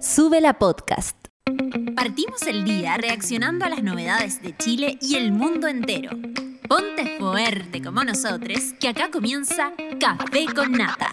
Sube 0.00 0.40
la 0.40 0.54
podcast. 0.54 1.14
Partimos 1.94 2.40
el 2.46 2.64
día 2.64 2.96
reaccionando 2.96 3.66
a 3.66 3.68
las 3.68 3.82
novedades 3.82 4.40
de 4.40 4.56
Chile 4.56 4.96
y 5.02 5.16
el 5.16 5.30
mundo 5.30 5.68
entero. 5.68 6.12
Ponte 6.66 7.18
fuerte 7.18 7.82
como 7.82 8.02
nosotros, 8.02 8.58
que 8.80 8.88
acá 8.88 9.10
comienza 9.10 9.72
Café 10.00 10.46
con 10.54 10.72
Nata. 10.72 11.10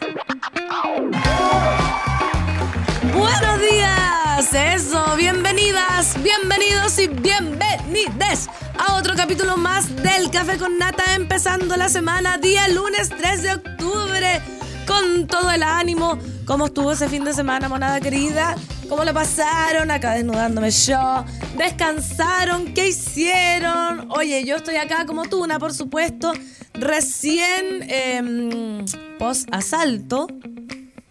Buenos 3.14 3.62
días, 3.70 4.54
eso, 4.54 5.16
bienvenidas, 5.18 6.16
bienvenidos 6.24 6.98
y 7.00 7.10
bienvenides 7.10 8.48
a 8.80 8.96
otro 8.96 9.16
capítulo 9.18 9.58
más 9.58 9.94
del 9.98 10.32
Café 10.32 10.58
con 10.58 10.78
Nata, 10.78 11.14
empezando 11.16 11.76
la 11.76 11.90
semana, 11.90 12.38
día 12.38 12.70
lunes 12.70 13.10
3 13.10 13.44
de 13.44 13.54
octubre, 13.54 14.42
con 14.88 15.28
todo 15.28 15.52
el 15.52 15.62
ánimo. 15.62 16.18
¿Cómo 16.46 16.68
estuvo 16.68 16.94
ese 16.94 17.10
fin 17.10 17.24
de 17.24 17.34
semana, 17.34 17.68
monada 17.70 18.00
querida? 18.00 18.56
¿Cómo 18.90 19.04
lo 19.04 19.14
pasaron? 19.14 19.92
Acá 19.92 20.14
desnudándome 20.14 20.72
yo. 20.72 21.26
¿Descansaron? 21.58 22.74
¿Qué 22.74 22.88
hicieron? 22.88 24.10
Oye, 24.12 24.46
yo 24.46 24.56
estoy 24.56 24.78
acá 24.78 25.06
como 25.06 25.26
Tuna, 25.26 25.60
por 25.60 25.74
supuesto. 25.74 26.32
Recién 26.74 27.84
eh, 27.90 28.86
post 29.20 29.50
asalto. 29.52 30.28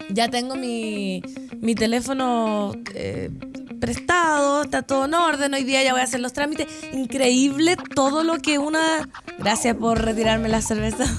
Ya 0.08 0.28
tengo 0.28 0.54
mi, 0.54 1.22
mi 1.60 1.74
teléfono 1.74 2.72
eh, 2.94 3.30
prestado, 3.80 4.62
está 4.62 4.82
todo 4.82 5.04
en 5.04 5.14
orden. 5.14 5.52
Hoy 5.54 5.64
día 5.64 5.82
ya 5.82 5.92
voy 5.92 6.00
a 6.00 6.04
hacer 6.04 6.20
los 6.20 6.32
trámites. 6.32 6.66
Increíble 6.92 7.76
todo 7.94 8.24
lo 8.24 8.38
que 8.38 8.58
una. 8.58 9.08
Gracias 9.38 9.76
por 9.76 10.02
retirarme 10.02 10.48
la 10.48 10.62
cerveza. 10.62 11.04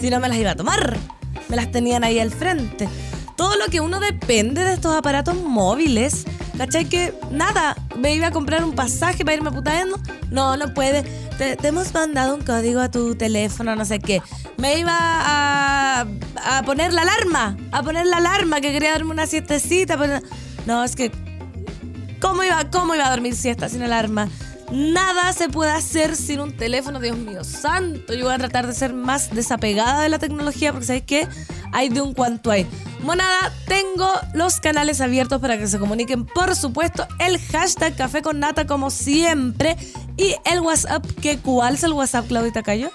Si 0.00 0.10
no 0.10 0.18
me 0.18 0.28
las 0.28 0.36
iba 0.36 0.50
a 0.50 0.56
tomar. 0.56 0.98
Me 1.48 1.56
las 1.56 1.70
tenían 1.70 2.04
ahí 2.04 2.18
al 2.18 2.30
frente 2.30 2.88
todo 3.42 3.56
lo 3.56 3.66
que 3.66 3.80
uno 3.80 3.98
depende 3.98 4.62
de 4.62 4.74
estos 4.74 4.94
aparatos 4.94 5.36
móviles. 5.36 6.24
¿Cachai? 6.56 6.84
Que 6.84 7.12
nada, 7.32 7.76
me 7.96 8.14
iba 8.14 8.28
a 8.28 8.30
comprar 8.30 8.62
un 8.62 8.72
pasaje 8.72 9.24
para 9.24 9.36
irme 9.36 9.50
putando. 9.50 9.98
No, 10.30 10.56
no 10.56 10.72
puede. 10.74 11.02
Te, 11.38 11.56
hemos 11.66 11.92
mandado 11.92 12.36
un 12.36 12.42
código 12.42 12.80
a 12.80 12.88
tu 12.88 13.16
teléfono, 13.16 13.74
no 13.74 13.84
sé 13.84 13.98
qué. 13.98 14.22
Me 14.58 14.78
iba 14.78 14.94
a, 14.94 16.06
a 16.44 16.62
poner 16.62 16.92
la 16.92 17.02
alarma, 17.02 17.56
a 17.72 17.82
poner 17.82 18.06
la 18.06 18.18
alarma, 18.18 18.60
que 18.60 18.70
quería 18.70 18.92
darme 18.92 19.10
una 19.10 19.26
siestecita. 19.26 19.98
Pero 19.98 20.20
no, 20.66 20.84
es 20.84 20.94
que. 20.94 21.10
¿Cómo 22.20 22.44
iba, 22.44 22.70
¿Cómo 22.70 22.94
iba 22.94 23.08
a 23.08 23.10
dormir 23.10 23.34
siesta 23.34 23.68
sin 23.68 23.82
alarma? 23.82 24.28
Nada 24.72 25.34
se 25.34 25.50
puede 25.50 25.70
hacer 25.70 26.16
sin 26.16 26.40
un 26.40 26.56
teléfono, 26.56 26.98
Dios 26.98 27.18
mío 27.18 27.44
santo. 27.44 28.14
Yo 28.14 28.24
voy 28.24 28.34
a 28.34 28.38
tratar 28.38 28.66
de 28.66 28.72
ser 28.72 28.94
más 28.94 29.28
desapegada 29.34 30.00
de 30.00 30.08
la 30.08 30.18
tecnología 30.18 30.72
porque 30.72 30.86
¿sabes 30.86 31.02
qué? 31.02 31.28
Hay 31.72 31.90
de 31.90 32.00
un 32.00 32.14
cuanto 32.14 32.50
hay. 32.50 32.66
Monada, 33.02 33.52
tengo 33.66 34.10
los 34.32 34.60
canales 34.60 35.02
abiertos 35.02 35.42
para 35.42 35.58
que 35.58 35.66
se 35.66 35.78
comuniquen, 35.78 36.24
por 36.24 36.56
supuesto, 36.56 37.06
el 37.18 37.38
hashtag 37.38 37.96
Café 37.96 38.22
con 38.22 38.40
Nata 38.40 38.66
como 38.66 38.88
siempre 38.88 39.76
y 40.16 40.36
el 40.50 40.60
WhatsApp, 40.60 41.04
que 41.20 41.38
¿cuál 41.38 41.74
es 41.74 41.82
el 41.82 41.92
WhatsApp, 41.92 42.28
Claudita 42.28 42.62
Cayo? 42.62 42.90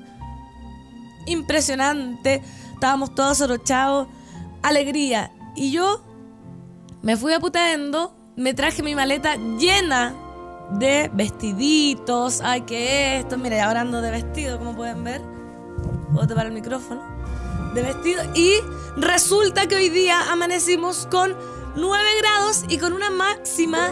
Impresionante. 1.27 2.41
Estábamos 2.73 3.13
todos 3.13 3.39
orochados. 3.41 4.07
Alegría. 4.63 5.31
Y 5.55 5.71
yo 5.71 6.03
me 7.03 7.15
fui 7.17 7.33
a 7.33 7.39
me 8.37 8.53
traje 8.53 8.83
mi 8.83 8.95
maleta 8.95 9.35
llena 9.35 10.13
de 10.71 11.09
vestiditos. 11.11 12.39
Ay, 12.41 12.61
que 12.61 13.17
esto. 13.17 13.37
Mira, 13.37 13.65
ahora 13.65 13.81
ando 13.81 13.99
de 13.99 14.11
vestido, 14.11 14.59
como 14.59 14.75
pueden 14.75 15.03
ver. 15.03 15.21
Puedo 16.13 16.27
tapar 16.27 16.45
el 16.45 16.53
micrófono. 16.53 17.01
De 17.73 17.81
vestido. 17.81 18.23
Y 18.35 18.53
resulta 18.95 19.67
que 19.67 19.75
hoy 19.75 19.89
día 19.89 20.31
amanecimos 20.31 21.07
con 21.09 21.35
9 21.75 22.03
grados 22.21 22.63
y 22.69 22.77
con 22.77 22.93
una 22.93 23.09
máxima 23.09 23.89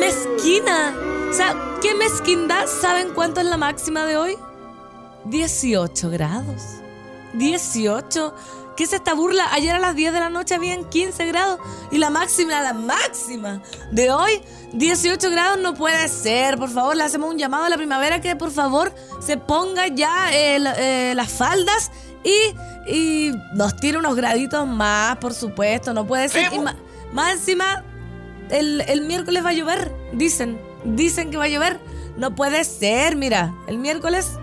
mezquina. 0.00 0.94
O 1.30 1.32
sea, 1.34 1.54
¿qué 1.82 1.94
mezquindad? 1.94 2.66
¿Saben 2.66 3.12
cuánto 3.14 3.40
es 3.40 3.46
la 3.46 3.58
máxima 3.58 4.06
de 4.06 4.16
hoy? 4.16 4.38
18 5.26 6.10
grados. 6.10 6.62
18. 7.34 8.34
¿Qué 8.76 8.84
es 8.84 8.92
esta 8.92 9.14
burla? 9.14 9.52
Ayer 9.52 9.74
a 9.74 9.78
las 9.78 9.94
10 9.94 10.12
de 10.12 10.20
la 10.20 10.30
noche 10.30 10.54
habían 10.54 10.88
15 10.88 11.26
grados 11.26 11.58
y 11.90 11.98
la 11.98 12.10
máxima, 12.10 12.60
la 12.62 12.72
máxima 12.72 13.62
de 13.90 14.10
hoy, 14.10 14.40
18 14.72 15.30
grados 15.30 15.58
no 15.58 15.74
puede 15.74 16.08
ser. 16.08 16.56
Por 16.56 16.70
favor, 16.70 16.96
le 16.96 17.04
hacemos 17.04 17.30
un 17.30 17.38
llamado 17.38 17.64
a 17.64 17.68
la 17.68 17.76
primavera 17.76 18.20
que 18.20 18.34
por 18.34 18.50
favor 18.50 18.94
se 19.20 19.36
ponga 19.36 19.88
ya 19.88 20.32
eh, 20.32 20.58
eh, 20.78 21.12
las 21.14 21.30
faldas 21.30 21.90
y, 22.24 23.32
nos 23.54 23.76
tire 23.76 23.98
unos 23.98 24.16
graditos 24.16 24.66
más, 24.66 25.16
por 25.18 25.34
supuesto. 25.34 25.92
No 25.92 26.06
puede 26.06 26.28
ser. 26.28 26.50
más, 27.12 27.32
encima, 27.32 27.84
el, 28.50 29.02
miércoles 29.02 29.44
va 29.44 29.50
a 29.50 29.54
llover, 29.54 29.92
dicen. 30.12 30.58
Dicen 30.84 31.30
que 31.30 31.36
va 31.36 31.44
a 31.44 31.48
llover. 31.48 31.80
No 32.16 32.34
puede 32.34 32.64
ser, 32.64 33.16
mira, 33.16 33.54
el 33.68 33.78
miércoles 33.78 34.32
30, 34.32 34.41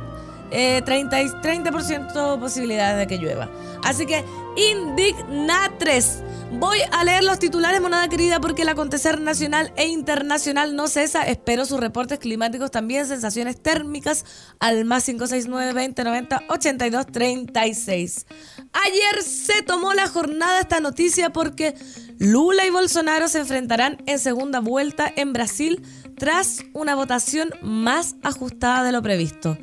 eh, 0.51 0.81
30% 0.83 2.39
posibilidades 2.39 2.97
de 2.97 3.07
que 3.07 3.17
llueva. 3.21 3.49
Así 3.83 4.05
que 4.05 4.23
indignatres. 4.55 6.23
Voy 6.51 6.79
a 6.91 7.03
leer 7.03 7.23
los 7.23 7.37
titulares, 7.37 7.79
monada 7.79 8.07
querida, 8.07 8.39
porque 8.39 8.63
el 8.63 8.69
acontecer 8.69 9.21
nacional 9.21 9.71
e 9.75 9.85
internacional 9.85 10.75
no 10.75 10.87
cesa. 10.87 11.21
Espero 11.21 11.63
sus 11.63 11.79
reportes 11.79 12.17
climáticos 12.17 12.71
también, 12.71 13.05
sensaciones 13.05 13.61
térmicas 13.61 14.25
al 14.59 14.83
más 14.83 15.05
569 15.05 15.93
2090 15.93 16.43
8236 16.49 18.25
Ayer 18.73 19.23
se 19.23 19.61
tomó 19.61 19.93
la 19.93 20.07
jornada 20.07 20.59
esta 20.59 20.79
noticia 20.79 21.29
porque 21.29 21.75
Lula 22.17 22.65
y 22.65 22.71
Bolsonaro 22.71 23.27
se 23.27 23.39
enfrentarán 23.39 24.01
en 24.07 24.17
segunda 24.17 24.59
vuelta 24.59 25.11
en 25.15 25.33
Brasil 25.33 25.83
tras 26.17 26.63
una 26.73 26.95
votación 26.95 27.51
más 27.61 28.15
ajustada 28.23 28.83
de 28.83 28.91
lo 28.91 29.03
previsto. 29.03 29.55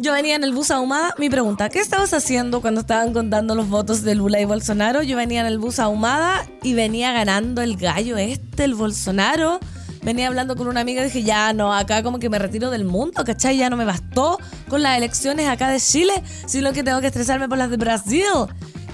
Yo 0.00 0.12
venía 0.12 0.36
en 0.36 0.44
el 0.44 0.52
bus 0.52 0.70
ahumada. 0.70 1.12
Mi 1.18 1.28
pregunta, 1.28 1.68
¿qué 1.70 1.80
estabas 1.80 2.14
haciendo 2.14 2.60
cuando 2.60 2.82
estaban 2.82 3.12
contando 3.12 3.56
los 3.56 3.68
votos 3.68 4.02
de 4.02 4.14
Lula 4.14 4.40
y 4.40 4.44
Bolsonaro? 4.44 5.02
Yo 5.02 5.16
venía 5.16 5.40
en 5.40 5.48
el 5.48 5.58
bus 5.58 5.80
ahumada 5.80 6.46
y 6.62 6.74
venía 6.74 7.10
ganando 7.10 7.62
el 7.62 7.76
gallo 7.76 8.16
este, 8.16 8.62
el 8.62 8.76
Bolsonaro. 8.76 9.58
Venía 10.04 10.28
hablando 10.28 10.54
con 10.54 10.68
una 10.68 10.82
amiga 10.82 11.00
y 11.00 11.06
dije, 11.06 11.24
ya 11.24 11.52
no, 11.52 11.74
acá 11.74 12.04
como 12.04 12.20
que 12.20 12.30
me 12.30 12.38
retiro 12.38 12.70
del 12.70 12.84
mundo, 12.84 13.24
¿cachai? 13.24 13.56
Ya 13.56 13.70
no 13.70 13.76
me 13.76 13.84
bastó 13.84 14.38
con 14.68 14.84
las 14.84 14.96
elecciones 14.96 15.48
acá 15.48 15.68
de 15.68 15.80
Chile, 15.80 16.12
sino 16.46 16.72
que 16.72 16.84
tengo 16.84 17.00
que 17.00 17.08
estresarme 17.08 17.48
por 17.48 17.58
las 17.58 17.68
de 17.68 17.76
Brasil. 17.76 18.22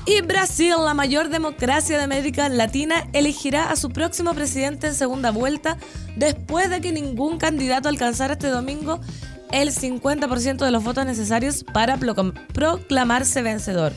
Y 0.07 0.23
Brasil, 0.23 0.75
la 0.83 0.95
mayor 0.95 1.29
democracia 1.29 1.99
de 1.99 2.05
América 2.05 2.49
Latina, 2.49 3.09
elegirá 3.12 3.71
a 3.71 3.77
su 3.77 3.91
próximo 3.91 4.33
presidente 4.33 4.87
en 4.87 4.95
segunda 4.95 5.31
vuelta 5.31 5.77
después 6.17 6.71
de 6.71 6.81
que 6.81 6.93
ningún 6.93 7.37
candidato 7.37 7.91
alcanzara 7.91 8.35
este 8.35 8.49
domingo 8.49 9.00
el 9.52 9.73
50% 9.73 10.64
de 10.64 10.70
los 10.70 10.85
votos 10.85 11.06
necesarios 11.06 11.64
para 11.73 11.99
proclamarse 12.52 13.43
vencedor. 13.43 13.93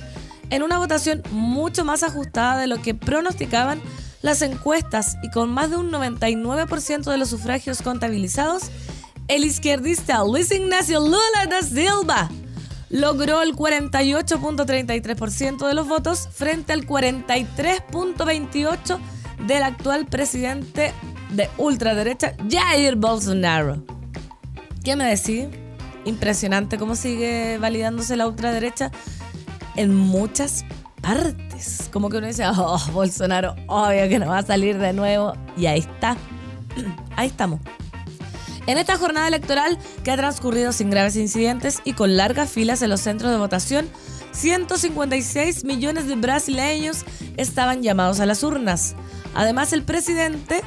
En 0.49 0.63
una 0.63 0.77
votación 0.77 1.21
mucho 1.31 1.83
más 1.83 2.03
ajustada 2.03 2.59
de 2.59 2.67
lo 2.67 2.81
que 2.81 2.95
pronosticaban 2.95 3.81
las 4.21 4.41
encuestas 4.41 5.17
y 5.23 5.29
con 5.29 5.49
más 5.49 5.69
de 5.69 5.77
un 5.77 5.91
99% 5.91 7.11
de 7.11 7.17
los 7.17 7.29
sufragios 7.29 7.81
contabilizados, 7.81 8.63
el 9.27 9.44
izquierdista 9.44 10.23
Luis 10.23 10.51
Ignacio 10.51 10.99
Lula 10.99 11.47
da 11.50 11.61
Silva 11.61 12.29
logró 12.89 13.41
el 13.41 13.55
48.33% 13.55 15.67
de 15.67 15.73
los 15.73 15.88
votos 15.88 16.29
frente 16.31 16.73
al 16.73 16.85
43.28% 16.88 19.00
del 19.45 19.63
actual 19.63 20.05
presidente 20.05 20.93
de 21.31 21.50
ultraderecha 21.57 22.35
Jair 22.50 22.95
Bolsonaro. 22.95 23.96
¿Qué 24.88 24.95
me 24.95 25.04
decís? 25.04 25.48
impresionante 26.06 26.78
cómo 26.78 26.95
sigue 26.95 27.57
validándose 27.57 28.16
la 28.16 28.25
ultraderecha 28.25 28.89
en 29.75 29.94
muchas 29.94 30.63
partes. 31.01 31.89
Como 31.92 32.10
que 32.10 32.19
uno 32.19 32.28
dice, 32.28 32.45
oh, 32.48 32.80
Bolsonaro, 32.94 33.54
obvio 33.68 34.07
que 34.07 34.18
no 34.18 34.28
va 34.28 34.38
a 34.38 34.45
salir 34.45 34.78
de 34.78 34.94
nuevo. 34.94 35.34
Y 35.57 35.66
ahí 35.66 35.80
está. 35.80 36.16
Ahí 37.18 37.28
estamos. 37.28 37.60
En 38.66 38.78
esta 38.78 38.95
jornada 38.95 39.28
electoral, 39.28 39.78
que 40.06 40.12
ha 40.12 40.16
transcurrido 40.16 40.72
sin 40.72 40.89
graves 40.89 41.18
incidentes 41.18 41.81
y 41.84 41.92
con 41.92 42.16
largas 42.16 42.50
filas 42.50 42.81
en 42.81 42.89
los 42.89 43.01
centros 43.01 43.30
de 43.30 43.39
votación, 43.39 43.89
156 44.31 45.66
millones 45.66 46.07
de 46.07 46.16
brasileños 46.16 47.04
estaban 47.36 47.84
llamados 47.84 48.22
a 48.22 48.25
las 48.25 48.42
urnas. 48.42 48.95
Además, 49.34 49.74
el 49.74 49.84
presidente 49.84 50.62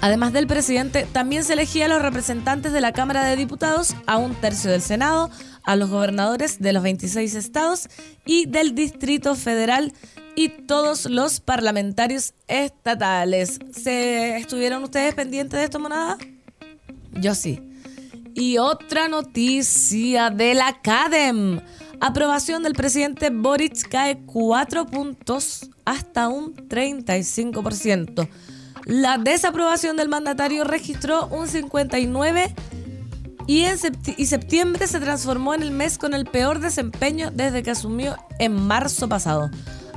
Además 0.00 0.32
del 0.32 0.46
presidente, 0.46 1.08
también 1.10 1.42
se 1.42 1.54
elegía 1.54 1.86
a 1.86 1.88
los 1.88 2.02
representantes 2.02 2.72
de 2.72 2.80
la 2.80 2.92
Cámara 2.92 3.24
de 3.24 3.34
Diputados, 3.34 3.96
a 4.06 4.16
un 4.16 4.34
tercio 4.36 4.70
del 4.70 4.80
Senado, 4.80 5.28
a 5.64 5.74
los 5.74 5.90
gobernadores 5.90 6.60
de 6.60 6.72
los 6.72 6.84
26 6.84 7.34
estados 7.34 7.88
y 8.24 8.46
del 8.46 8.76
Distrito 8.76 9.34
Federal 9.34 9.92
y 10.36 10.50
todos 10.50 11.06
los 11.06 11.40
parlamentarios 11.40 12.34
estatales. 12.46 13.58
¿Se 13.72 14.36
estuvieron 14.36 14.84
ustedes 14.84 15.14
pendientes 15.14 15.58
de 15.58 15.64
esto, 15.64 15.80
monada? 15.80 16.16
Yo 17.12 17.34
sí. 17.34 17.60
Y 18.34 18.58
otra 18.58 19.08
noticia 19.08 20.30
de 20.30 20.54
la 20.54 20.80
CADEM. 20.80 21.60
Aprobación 22.00 22.62
del 22.62 22.74
presidente 22.74 23.30
Boric 23.30 23.88
cae 23.88 24.20
cuatro 24.24 24.86
puntos 24.86 25.68
hasta 25.84 26.28
un 26.28 26.54
35%. 26.54 28.28
La 28.88 29.18
desaprobación 29.18 29.98
del 29.98 30.08
mandatario 30.08 30.64
registró 30.64 31.26
un 31.26 31.46
59 31.46 32.54
y 33.46 33.64
en 33.64 33.76
septiembre 33.76 34.86
se 34.86 34.98
transformó 34.98 35.52
en 35.52 35.62
el 35.62 35.72
mes 35.72 35.98
con 35.98 36.14
el 36.14 36.24
peor 36.24 36.58
desempeño 36.58 37.30
desde 37.30 37.62
que 37.62 37.70
asumió 37.70 38.16
en 38.38 38.54
marzo 38.54 39.06
pasado. 39.06 39.50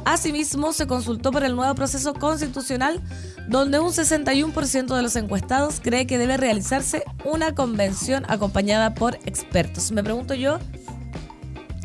Asimismo, 0.03 0.73
se 0.73 0.87
consultó 0.87 1.31
por 1.31 1.45
el 1.45 1.55
nuevo 1.55 1.73
proceso 1.73 2.13
constitucional, 2.13 3.01
donde 3.47 3.79
un 3.79 3.91
61% 3.91 4.93
de 4.93 5.01
los 5.01 5.15
encuestados 5.15 5.79
cree 5.81 6.05
que 6.05 6.17
debe 6.17 6.35
realizarse 6.35 7.05
una 7.23 7.55
convención 7.55 8.25
acompañada 8.27 8.93
por 8.93 9.15
expertos. 9.25 9.93
Me 9.93 10.03
pregunto 10.03 10.33
yo, 10.33 10.59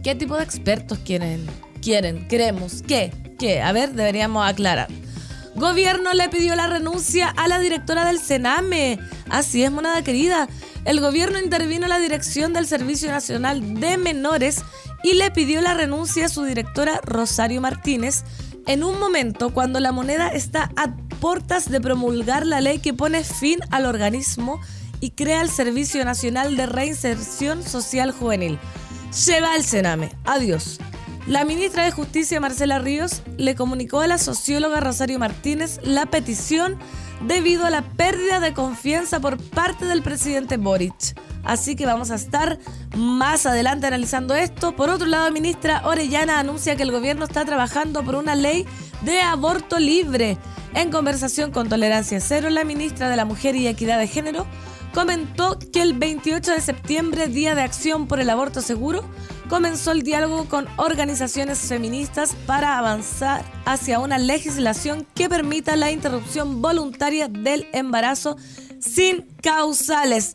¿qué 0.02 0.16
tipo 0.16 0.36
de 0.36 0.42
expertos 0.42 0.98
quieren? 1.04 1.46
¿Quieren? 1.80 2.26
¿Queremos? 2.26 2.82
¿Qué? 2.82 3.12
¿Qué? 3.38 3.62
A 3.62 3.70
ver, 3.70 3.92
deberíamos 3.92 4.44
aclarar. 4.44 4.88
Gobierno 5.56 6.12
le 6.12 6.28
pidió 6.28 6.54
la 6.54 6.66
renuncia 6.66 7.28
a 7.28 7.48
la 7.48 7.58
directora 7.58 8.04
del 8.04 8.20
Sename. 8.20 8.98
Así 9.30 9.62
es, 9.62 9.72
monada 9.72 10.02
querida. 10.02 10.48
El 10.84 11.00
gobierno 11.00 11.38
intervino 11.38 11.84
en 11.84 11.90
la 11.90 11.98
dirección 11.98 12.52
del 12.52 12.66
Servicio 12.66 13.10
Nacional 13.10 13.80
de 13.80 13.96
Menores 13.96 14.62
y 15.02 15.14
le 15.14 15.30
pidió 15.30 15.62
la 15.62 15.72
renuncia 15.72 16.26
a 16.26 16.28
su 16.28 16.44
directora 16.44 17.00
Rosario 17.02 17.62
Martínez 17.62 18.22
en 18.66 18.84
un 18.84 19.00
momento 19.00 19.54
cuando 19.54 19.80
la 19.80 19.92
moneda 19.92 20.28
está 20.28 20.70
a 20.76 20.94
portas 21.20 21.70
de 21.70 21.80
promulgar 21.80 22.46
la 22.46 22.60
ley 22.60 22.78
que 22.78 22.92
pone 22.92 23.24
fin 23.24 23.58
al 23.70 23.86
organismo 23.86 24.60
y 25.00 25.12
crea 25.12 25.40
el 25.40 25.48
Servicio 25.48 26.04
Nacional 26.04 26.56
de 26.56 26.66
Reinserción 26.66 27.62
Social 27.62 28.12
Juvenil. 28.12 28.58
Se 29.10 29.40
va 29.40 29.56
el 29.56 29.64
Sename. 29.64 30.10
Adiós. 30.26 30.78
La 31.26 31.44
ministra 31.44 31.84
de 31.84 31.90
Justicia, 31.90 32.38
Marcela 32.38 32.78
Ríos, 32.78 33.22
le 33.36 33.56
comunicó 33.56 34.00
a 34.00 34.06
la 34.06 34.16
socióloga 34.16 34.78
Rosario 34.78 35.18
Martínez 35.18 35.80
la 35.82 36.06
petición 36.06 36.78
debido 37.26 37.66
a 37.66 37.70
la 37.70 37.82
pérdida 37.82 38.38
de 38.38 38.54
confianza 38.54 39.18
por 39.18 39.36
parte 39.36 39.86
del 39.86 40.02
presidente 40.02 40.56
Boric. 40.56 41.18
Así 41.42 41.74
que 41.74 41.84
vamos 41.84 42.12
a 42.12 42.14
estar 42.14 42.60
más 42.96 43.44
adelante 43.44 43.88
analizando 43.88 44.36
esto. 44.36 44.76
Por 44.76 44.88
otro 44.88 45.08
lado, 45.08 45.32
ministra 45.32 45.82
Orellana 45.84 46.38
anuncia 46.38 46.76
que 46.76 46.84
el 46.84 46.92
gobierno 46.92 47.24
está 47.24 47.44
trabajando 47.44 48.04
por 48.04 48.14
una 48.14 48.36
ley 48.36 48.64
de 49.02 49.20
aborto 49.20 49.80
libre. 49.80 50.38
En 50.74 50.92
conversación 50.92 51.50
con 51.50 51.68
Tolerancia 51.68 52.20
Cero, 52.20 52.50
la 52.50 52.62
ministra 52.62 53.08
de 53.08 53.16
la 53.16 53.24
Mujer 53.24 53.56
y 53.56 53.66
Equidad 53.66 53.98
de 53.98 54.06
Género 54.06 54.46
comentó 54.94 55.58
que 55.72 55.82
el 55.82 55.92
28 55.92 56.52
de 56.52 56.60
septiembre, 56.60 57.26
Día 57.26 57.54
de 57.54 57.62
Acción 57.62 58.06
por 58.06 58.20
el 58.20 58.30
Aborto 58.30 58.60
Seguro, 58.60 59.04
comenzó 59.48 59.92
el 59.92 60.02
diálogo 60.02 60.48
con 60.48 60.66
organizaciones 60.76 61.58
feministas 61.58 62.34
para 62.46 62.78
avanzar 62.78 63.44
hacia 63.64 64.00
una 64.00 64.18
legislación 64.18 65.06
que 65.14 65.28
permita 65.28 65.76
la 65.76 65.90
interrupción 65.90 66.60
voluntaria 66.60 67.28
del 67.28 67.68
embarazo 67.72 68.36
sin 68.80 69.26
causales. 69.42 70.32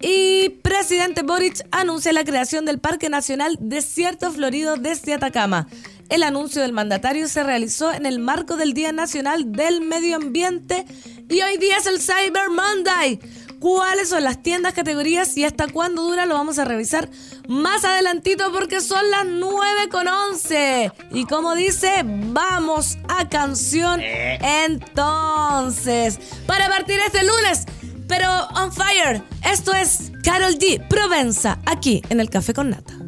Y 0.00 0.50
presidente 0.62 1.22
Boric 1.22 1.66
anuncia 1.72 2.12
la 2.12 2.24
creación 2.24 2.64
del 2.64 2.78
Parque 2.78 3.08
Nacional 3.08 3.56
Desierto 3.60 4.30
Florido 4.30 4.76
desde 4.76 5.14
Atacama. 5.14 5.68
El 6.08 6.22
anuncio 6.22 6.62
del 6.62 6.72
mandatario 6.72 7.28
se 7.28 7.42
realizó 7.42 7.92
en 7.92 8.06
el 8.06 8.18
marco 8.18 8.56
del 8.56 8.72
Día 8.72 8.92
Nacional 8.92 9.52
del 9.52 9.80
Medio 9.80 10.16
Ambiente 10.16 10.86
y 11.28 11.42
hoy 11.42 11.58
día 11.58 11.76
es 11.76 11.86
el 11.86 12.00
Cyber 12.00 12.48
Monday 12.48 13.20
cuáles 13.58 14.08
son 14.08 14.24
las 14.24 14.42
tiendas, 14.42 14.74
categorías 14.74 15.36
y 15.36 15.44
hasta 15.44 15.68
cuándo 15.68 16.02
dura 16.02 16.26
lo 16.26 16.34
vamos 16.34 16.58
a 16.58 16.64
revisar 16.64 17.08
más 17.48 17.84
adelantito 17.84 18.52
porque 18.52 18.80
son 18.80 19.10
las 19.10 19.26
9 19.26 19.88
con 19.90 20.06
11. 20.06 20.92
Y 21.12 21.24
como 21.24 21.54
dice, 21.54 22.02
vamos 22.04 22.98
a 23.08 23.28
canción 23.28 24.00
eh. 24.00 24.38
entonces. 24.66 26.18
Para 26.46 26.68
partir 26.68 26.98
este 27.06 27.24
lunes, 27.24 27.64
pero 28.06 28.28
on 28.54 28.72
fire, 28.72 29.22
esto 29.44 29.72
es 29.72 30.12
Carol 30.22 30.58
D. 30.58 30.80
Provenza, 30.88 31.58
aquí 31.66 32.02
en 32.08 32.20
el 32.20 32.30
Café 32.30 32.54
con 32.54 32.70
Nata. 32.70 33.07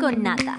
Con 0.00 0.22
nata. 0.22 0.58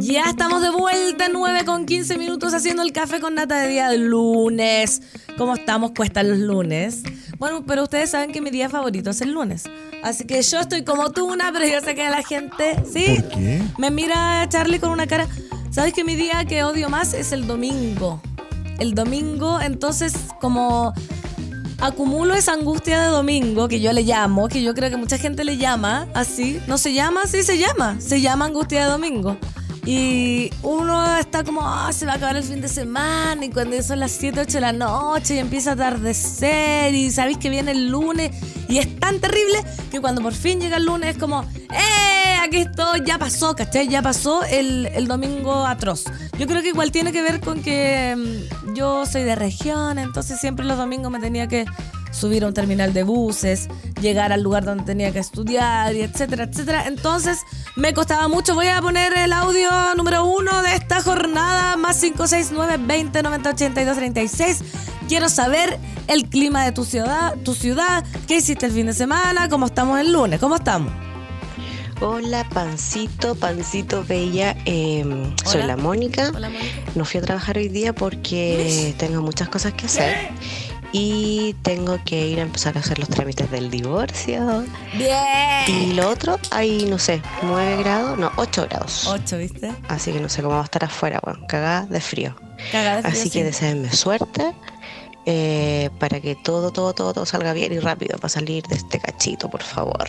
Ya 0.00 0.24
estamos 0.24 0.60
de 0.60 0.70
vuelta, 0.70 1.26
9 1.32 1.64
con 1.64 1.86
15 1.86 2.18
minutos 2.18 2.52
haciendo 2.52 2.82
el 2.82 2.92
café 2.92 3.20
con 3.20 3.36
nata 3.36 3.60
de 3.60 3.68
día 3.68 3.88
de 3.88 3.98
lunes. 3.98 5.02
¿Cómo 5.38 5.54
estamos? 5.54 5.92
Cuestan 5.92 6.30
los 6.30 6.38
lunes. 6.38 7.04
Bueno, 7.38 7.64
pero 7.64 7.84
ustedes 7.84 8.10
saben 8.10 8.32
que 8.32 8.40
mi 8.40 8.50
día 8.50 8.68
favorito 8.68 9.10
es 9.10 9.20
el 9.20 9.32
lunes. 9.32 9.64
Así 10.02 10.24
que 10.24 10.42
yo 10.42 10.58
estoy 10.58 10.82
como 10.82 11.12
tú, 11.12 11.26
una, 11.26 11.52
pero 11.52 11.66
yo 11.66 11.80
sé 11.80 11.94
que 11.94 12.08
la 12.10 12.24
gente, 12.24 12.82
¿sí? 12.92 13.20
¿Por 13.20 13.28
qué? 13.28 13.62
Me 13.78 13.90
mira 13.92 14.44
Charlie 14.48 14.80
con 14.80 14.90
una 14.90 15.06
cara. 15.06 15.28
¿Sabes 15.70 15.92
que 15.92 16.02
mi 16.02 16.16
día 16.16 16.44
que 16.46 16.64
odio 16.64 16.88
más 16.88 17.14
es 17.14 17.30
el 17.30 17.46
domingo? 17.46 18.20
El 18.80 18.94
domingo, 18.94 19.60
entonces, 19.60 20.14
como 20.40 20.92
acumulo 21.80 22.34
esa 22.34 22.52
angustia 22.52 23.00
de 23.00 23.08
domingo 23.08 23.68
que 23.68 23.80
yo 23.80 23.92
le 23.92 24.02
llamo, 24.02 24.48
que 24.48 24.62
yo 24.62 24.74
creo 24.74 24.90
que 24.90 24.96
mucha 24.96 25.18
gente 25.18 25.44
le 25.44 25.56
llama 25.56 26.06
así. 26.14 26.60
No 26.66 26.78
se 26.78 26.92
llama 26.92 27.22
así, 27.24 27.42
se 27.42 27.58
llama. 27.58 28.00
Se 28.00 28.20
llama 28.20 28.46
angustia 28.46 28.84
de 28.84 28.90
domingo. 28.90 29.36
Y 29.86 30.50
uno 30.62 31.18
está 31.18 31.44
como, 31.44 31.60
ah, 31.62 31.92
se 31.92 32.06
va 32.06 32.12
a 32.12 32.16
acabar 32.16 32.36
el 32.36 32.44
fin 32.44 32.60
de 32.60 32.68
semana. 32.68 33.44
Y 33.44 33.50
cuando 33.50 33.80
son 33.82 34.00
las 34.00 34.12
7, 34.12 34.40
8 34.40 34.52
de 34.52 34.60
la 34.60 34.72
noche 34.72 35.34
y 35.34 35.38
empieza 35.38 35.70
a 35.70 35.72
atardecer. 35.74 36.94
Y 36.94 37.10
sabéis 37.10 37.38
que 37.38 37.50
viene 37.50 37.72
el 37.72 37.88
lunes. 37.88 38.30
Y 38.68 38.78
es 38.78 38.98
tan 38.98 39.20
terrible 39.20 39.62
que 39.90 40.00
cuando 40.00 40.22
por 40.22 40.32
fin 40.32 40.60
llega 40.60 40.78
el 40.78 40.86
lunes 40.86 41.10
es 41.10 41.18
como, 41.18 41.42
¡eh! 41.42 42.38
Aquí 42.42 42.58
estoy, 42.58 43.02
ya 43.06 43.18
pasó, 43.18 43.54
¿cachai? 43.54 43.88
Ya 43.88 44.02
pasó 44.02 44.42
el, 44.44 44.86
el 44.94 45.06
domingo 45.06 45.66
atroz. 45.66 46.04
Yo 46.38 46.46
creo 46.46 46.60
que 46.62 46.68
igual 46.68 46.92
tiene 46.92 47.10
que 47.10 47.22
ver 47.22 47.40
con 47.40 47.62
que 47.62 48.14
mm, 48.16 48.74
yo 48.74 49.06
soy 49.06 49.22
de 49.22 49.34
región, 49.34 49.98
entonces 49.98 50.40
siempre 50.40 50.66
los 50.66 50.76
domingos 50.76 51.10
me 51.10 51.20
tenía 51.20 51.48
que 51.48 51.64
subir 52.14 52.44
a 52.44 52.46
un 52.46 52.54
terminal 52.54 52.94
de 52.94 53.02
buses, 53.02 53.68
llegar 54.00 54.32
al 54.32 54.42
lugar 54.42 54.64
donde 54.64 54.84
tenía 54.84 55.12
que 55.12 55.18
estudiar, 55.18 55.94
y 55.94 56.02
etcétera, 56.02 56.44
etcétera. 56.44 56.86
Entonces 56.86 57.40
me 57.76 57.92
costaba 57.92 58.28
mucho. 58.28 58.54
Voy 58.54 58.68
a 58.68 58.80
poner 58.80 59.12
el 59.16 59.32
audio 59.32 59.70
número 59.96 60.24
uno 60.24 60.62
de 60.62 60.74
esta 60.74 61.02
jornada, 61.02 61.76
más 61.76 61.98
569 62.00 62.84
20 62.86 63.22
90 63.22 63.50
82 63.50 63.96
36. 63.96 64.64
Quiero 65.08 65.28
saber 65.28 65.78
el 66.06 66.28
clima 66.28 66.64
de 66.64 66.72
tu 66.72 66.84
ciudad, 66.84 67.34
tu 67.44 67.54
ciudad, 67.54 68.04
qué 68.26 68.36
hiciste 68.36 68.66
el 68.66 68.72
fin 68.72 68.86
de 68.86 68.94
semana, 68.94 69.48
cómo 69.48 69.66
estamos 69.66 70.00
el 70.00 70.12
lunes, 70.12 70.40
cómo 70.40 70.56
estamos. 70.56 70.92
Hola, 72.00 72.46
pancito, 72.52 73.34
pancito 73.34 74.04
bella. 74.04 74.56
Em, 74.64 75.34
soy 75.44 75.62
la 75.62 75.76
Mónica. 75.76 76.32
Hola, 76.34 76.50
Mónica. 76.50 76.92
No 76.94 77.04
fui 77.04 77.18
a 77.20 77.22
trabajar 77.22 77.56
hoy 77.56 77.68
día 77.68 77.94
porque 77.94 78.94
tengo 78.98 79.22
muchas 79.22 79.48
cosas 79.48 79.74
que 79.74 79.86
hacer. 79.86 80.30
Y 80.96 81.56
tengo 81.62 81.98
que 82.04 82.28
ir 82.28 82.38
a 82.38 82.42
empezar 82.42 82.76
a 82.76 82.80
hacer 82.80 83.00
los 83.00 83.08
trámites 83.08 83.50
del 83.50 83.68
divorcio. 83.68 84.64
Bien. 84.96 85.10
Y 85.66 85.92
lo 85.94 86.08
otro, 86.08 86.38
hay, 86.52 86.84
no 86.84 87.00
sé, 87.00 87.20
9 87.42 87.78
grados, 87.78 88.16
no, 88.16 88.30
8 88.36 88.68
grados. 88.70 89.08
8, 89.08 89.38
¿viste? 89.38 89.72
Así 89.88 90.12
que 90.12 90.20
no 90.20 90.28
sé 90.28 90.40
cómo 90.40 90.54
va 90.54 90.60
a 90.60 90.64
estar 90.64 90.84
afuera, 90.84 91.18
weón. 91.26 91.44
Cagada 91.48 91.86
de 91.86 92.00
frío. 92.00 92.36
Cagada 92.70 92.98
de 92.98 93.02
frío, 93.02 93.12
Así 93.12 93.30
que 93.30 93.42
deseenme 93.42 93.90
suerte 93.92 94.54
eh, 95.26 95.90
para 95.98 96.20
que 96.20 96.36
todo, 96.36 96.70
todo, 96.70 96.94
todo, 96.94 97.12
todo 97.12 97.26
salga 97.26 97.54
bien 97.54 97.72
y 97.72 97.80
rápido 97.80 98.16
para 98.18 98.28
salir 98.28 98.62
de 98.68 98.76
este 98.76 99.00
cachito, 99.00 99.50
por 99.50 99.64
favor. 99.64 100.08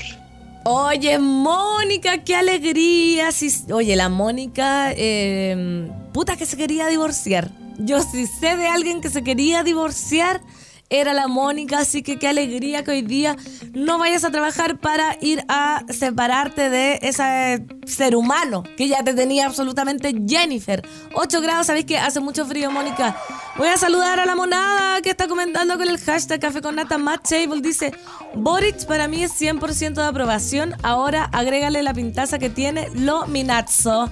Oye, 0.66 1.18
Mónica, 1.18 2.24
qué 2.24 2.36
alegría. 2.36 3.30
oye, 3.72 3.96
la 3.96 4.10
Mónica, 4.10 4.92
em, 4.96 5.90
puta 6.14 6.36
que 6.36 6.46
se 6.46 6.58
quería 6.58 6.86
divorciar. 6.90 7.50
Yo 7.80 8.04
sí 8.04 8.28
sé 8.28 8.56
de 8.56 8.68
alguien 8.68 9.02
que 9.02 9.10
se 9.10 9.24
quería 9.24 9.64
divorciar 9.64 10.42
era 10.90 11.14
la 11.14 11.28
Mónica, 11.28 11.80
así 11.80 12.04
que 12.04 12.18
qué 12.18 12.28
alegría 12.28 12.84
que 12.84 12.92
hoy 12.92 13.02
día 13.02 13.36
no 13.74 13.98
vayas 13.98 14.24
a 14.24 14.32
trabajar 14.32 14.78
para 14.78 15.18
ir 15.22 15.44
a 15.48 15.84
separarte 15.90 16.70
de 16.70 17.00
ese 17.02 17.66
ser 17.86 18.16
humano 18.16 18.64
que 18.78 18.88
ya 18.88 19.04
te 19.04 19.14
tenía 19.14 19.48
absolutamente 19.48 20.14
Jennifer. 20.28 20.88
8 21.14 21.42
grados, 21.42 21.68
sabéis 21.68 21.86
que 21.86 21.98
hace 21.98 22.20
mucho 22.20 22.46
frío, 22.46 22.72
Mónica. 22.72 23.18
Voy 23.58 23.70
a 23.70 23.78
saludar 23.78 24.20
a 24.20 24.26
la 24.26 24.36
monada 24.36 25.02
que 25.02 25.10
está 25.10 25.28
comentando 25.28 25.78
con 25.78 25.88
el 25.88 25.98
hashtag 25.98 26.40
Café 26.40 26.62
con 26.62 26.76
Nata. 26.76 26.98
Matt 26.98 27.28
Table 27.30 27.62
dice: 27.62 27.94
Boric 28.34 28.86
para 28.86 29.08
mí 29.08 29.24
es 29.24 29.40
100% 29.40 29.94
de 29.94 30.04
aprobación. 30.04 30.76
Ahora 30.84 31.26
agrégale 31.32 31.82
la 31.82 31.94
pintaza 31.94 32.38
que 32.38 32.50
tiene 32.50 32.90
lo 32.94 33.26
Minazzo. 33.28 34.10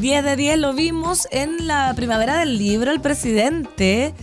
10 0.00 0.24
de 0.24 0.36
10 0.36 0.58
lo 0.58 0.72
vimos 0.72 1.28
en 1.30 1.66
la 1.66 1.92
primavera 1.94 2.38
del 2.38 2.56
libro, 2.56 2.90
el 2.90 3.00
presidente 3.00 4.14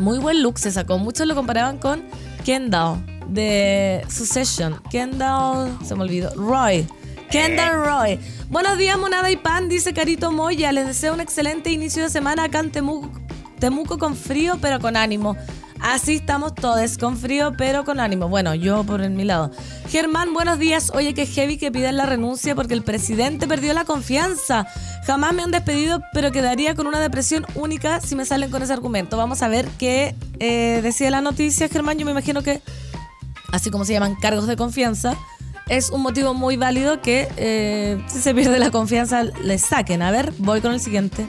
muy 0.00 0.18
buen 0.18 0.42
look 0.42 0.58
se 0.58 0.72
sacó. 0.72 0.98
Muchos 0.98 1.26
lo 1.26 1.34
comparaban 1.34 1.78
con 1.78 2.02
Kendall 2.44 3.04
de 3.28 4.04
Succession. 4.08 4.80
Kendall, 4.90 5.78
se 5.84 5.94
me 5.94 6.02
olvidó. 6.02 6.34
Roy. 6.34 6.86
Kendall 7.30 7.84
Roy. 7.84 8.18
Buenos 8.48 8.76
días, 8.78 8.98
Monada 8.98 9.30
y 9.30 9.36
Pan, 9.36 9.68
dice 9.68 9.92
Carito 9.94 10.32
Moya. 10.32 10.72
Les 10.72 10.86
deseo 10.86 11.14
un 11.14 11.20
excelente 11.20 11.70
inicio 11.70 12.02
de 12.02 12.10
semana 12.10 12.44
acá 12.44 12.58
en 12.58 12.72
Temuco, 12.72 13.20
Temuco 13.60 13.98
con 13.98 14.16
frío, 14.16 14.58
pero 14.60 14.80
con 14.80 14.96
ánimo. 14.96 15.36
Así 15.82 16.16
estamos 16.16 16.54
todos, 16.54 16.98
con 16.98 17.16
frío 17.16 17.52
pero 17.56 17.84
con 17.84 18.00
ánimo. 18.00 18.28
Bueno, 18.28 18.54
yo 18.54 18.84
por 18.84 19.08
mi 19.08 19.24
lado. 19.24 19.50
Germán, 19.88 20.34
buenos 20.34 20.58
días. 20.58 20.92
Oye, 20.94 21.14
que 21.14 21.26
heavy 21.26 21.56
que 21.56 21.72
piden 21.72 21.96
la 21.96 22.06
renuncia 22.06 22.54
porque 22.54 22.74
el 22.74 22.82
presidente 22.82 23.48
perdió 23.48 23.72
la 23.72 23.84
confianza. 23.84 24.66
Jamás 25.06 25.32
me 25.32 25.42
han 25.42 25.50
despedido, 25.50 26.02
pero 26.12 26.32
quedaría 26.32 26.74
con 26.74 26.86
una 26.86 27.00
depresión 27.00 27.46
única 27.54 28.00
si 28.00 28.14
me 28.14 28.26
salen 28.26 28.50
con 28.50 28.62
ese 28.62 28.72
argumento. 28.72 29.16
Vamos 29.16 29.42
a 29.42 29.48
ver 29.48 29.66
qué 29.78 30.14
eh, 30.38 30.80
decía 30.82 31.10
la 31.10 31.22
noticia, 31.22 31.68
Germán. 31.68 31.98
Yo 31.98 32.04
me 32.04 32.12
imagino 32.12 32.42
que, 32.42 32.60
así 33.50 33.70
como 33.70 33.86
se 33.86 33.94
llaman 33.94 34.16
cargos 34.16 34.46
de 34.46 34.56
confianza, 34.56 35.16
es 35.68 35.90
un 35.90 36.02
motivo 36.02 36.34
muy 36.34 36.56
válido 36.56 37.00
que 37.00 37.28
eh, 37.36 38.04
si 38.06 38.20
se 38.20 38.34
pierde 38.34 38.58
la 38.58 38.70
confianza 38.70 39.24
le 39.24 39.58
saquen. 39.58 40.02
A 40.02 40.10
ver, 40.10 40.32
voy 40.38 40.60
con 40.60 40.72
el 40.72 40.80
siguiente. 40.80 41.26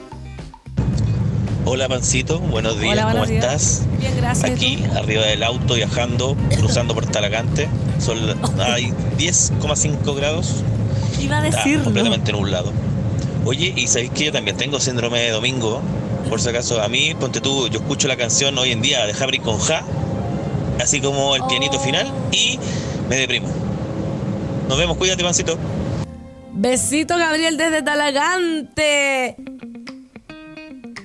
Hola 1.64 1.88
Pancito, 1.88 2.40
buenos 2.40 2.80
días, 2.80 3.06
¿cómo 3.06 3.24
estás? 3.24 3.82
Bien, 4.00 4.16
gracias. 4.16 4.50
Aquí, 4.50 4.82
arriba 4.96 5.22
del 5.22 5.44
auto, 5.44 5.74
viajando, 5.74 6.36
cruzando 6.56 6.92
por 6.92 7.06
Talagante. 7.06 7.68
Son, 8.00 8.18
hay 8.60 8.92
10,5 9.16 10.16
grados. 10.16 10.56
Iba 11.20 11.38
a 11.38 11.42
decirlo. 11.42 11.70
Está 11.70 11.84
completamente 11.84 12.32
nublado. 12.32 12.72
Oye, 13.44 13.72
y 13.76 13.86
sabéis 13.86 14.10
que 14.10 14.24
yo 14.24 14.32
también 14.32 14.56
tengo 14.56 14.80
síndrome 14.80 15.20
de 15.20 15.30
domingo. 15.30 15.80
Por 16.28 16.40
si 16.40 16.48
acaso, 16.48 16.82
a 16.82 16.88
mí, 16.88 17.14
ponte 17.14 17.40
tú, 17.40 17.68
yo 17.68 17.78
escucho 17.78 18.08
la 18.08 18.16
canción 18.16 18.58
hoy 18.58 18.72
en 18.72 18.82
día 18.82 19.06
de 19.06 19.14
Jabri 19.14 19.38
con 19.38 19.58
Ja, 19.60 19.84
así 20.80 21.00
como 21.00 21.36
el 21.36 21.44
pianito 21.44 21.78
final, 21.78 22.10
y 22.32 22.58
me 23.08 23.16
deprimo. 23.16 23.48
Nos 24.68 24.78
vemos, 24.78 24.96
cuídate, 24.96 25.22
Pancito. 25.22 25.56
Besito, 26.54 27.16
Gabriel, 27.16 27.56
desde 27.56 27.82
Talagante. 27.82 29.36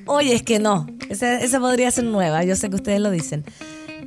Oye, 0.08 0.36
es 0.36 0.44
que 0.44 0.60
no. 0.60 0.88
Esa, 1.10 1.60
podría 1.60 1.92
ser 1.92 2.06
nueva. 2.06 2.44
Yo 2.44 2.56
sé 2.56 2.70
que 2.70 2.76
ustedes 2.76 3.00
lo 3.00 3.12
dicen. 3.12 3.46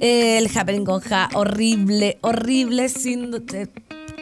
El 0.00 0.50
Happening 0.57 0.85
con 0.85 1.00
Ja, 1.00 1.28
horrible, 1.35 2.19
horrible 2.23 2.87
eh, 2.87 3.69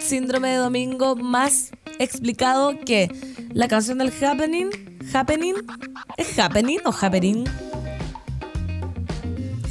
síndrome 0.00 0.50
de 0.50 0.56
domingo 0.56 1.14
más 1.14 1.70
explicado 2.00 2.78
que 2.84 3.10
la 3.52 3.68
canción 3.68 3.98
del 3.98 4.12
Happening. 4.12 4.70
Happening. 5.12 5.54
¿Es 6.16 6.36
Happening 6.38 6.80
o 6.84 6.92
Happening? 6.92 7.44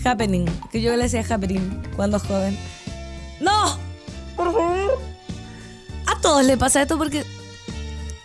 Happening. 0.05 0.45
Que 0.71 0.81
yo 0.81 0.95
le 0.95 1.03
decía 1.03 1.25
Happening 1.29 1.81
cuando 1.95 2.19
joven. 2.19 2.57
¡No! 3.41 3.77
Por 4.37 4.53
favor. 4.53 4.99
A 6.05 6.21
todos 6.21 6.45
le 6.45 6.55
pasa 6.55 6.81
esto 6.81 6.97
porque 6.97 7.23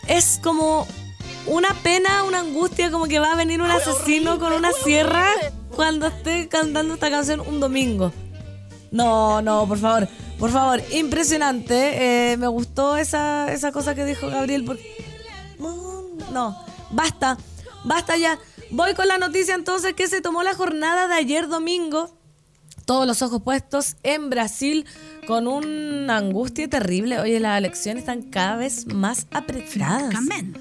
es 0.06 0.38
como 0.40 0.86
una 1.46 1.74
pena, 1.82 2.24
una 2.24 2.40
angustia, 2.40 2.90
como 2.90 3.06
que 3.06 3.18
va 3.18 3.32
a 3.32 3.36
venir 3.36 3.60
un 3.60 3.70
asesino 3.70 4.38
con 4.38 4.52
una 4.52 4.72
sierra 4.72 5.26
cuando 5.74 6.06
esté 6.06 6.48
cantando 6.48 6.94
esta 6.94 7.10
canción 7.10 7.40
un 7.40 7.60
domingo. 7.60 8.12
No, 8.90 9.40
no, 9.40 9.66
por 9.66 9.78
favor, 9.78 10.08
por 10.38 10.50
favor, 10.50 10.82
impresionante. 10.92 12.32
Eh, 12.32 12.36
me 12.36 12.46
gustó 12.48 12.96
esa, 12.96 13.52
esa 13.52 13.72
cosa 13.72 13.94
que 13.94 14.04
dijo 14.04 14.28
Gabriel. 14.28 14.64
Porque... 14.64 14.82
No, 16.32 16.56
basta, 16.90 17.38
basta 17.84 18.16
ya. 18.16 18.38
Voy 18.70 18.94
con 18.94 19.06
la 19.06 19.18
noticia 19.18 19.54
entonces 19.54 19.94
que 19.94 20.08
se 20.08 20.20
tomó 20.20 20.42
la 20.42 20.54
jornada 20.54 21.08
de 21.08 21.14
ayer 21.14 21.48
domingo. 21.48 22.16
Todos 22.86 23.06
los 23.06 23.22
ojos 23.22 23.42
puestos 23.42 23.96
en 24.02 24.30
Brasil 24.30 24.86
con 25.26 25.46
una 25.46 26.16
angustia 26.16 26.68
terrible. 26.68 27.20
Oye, 27.20 27.38
las 27.38 27.58
elecciones 27.58 28.02
están 28.02 28.22
cada 28.22 28.56
vez 28.56 28.86
más 28.86 29.26
apretadas. 29.30 30.10
Francamente, 30.10 30.60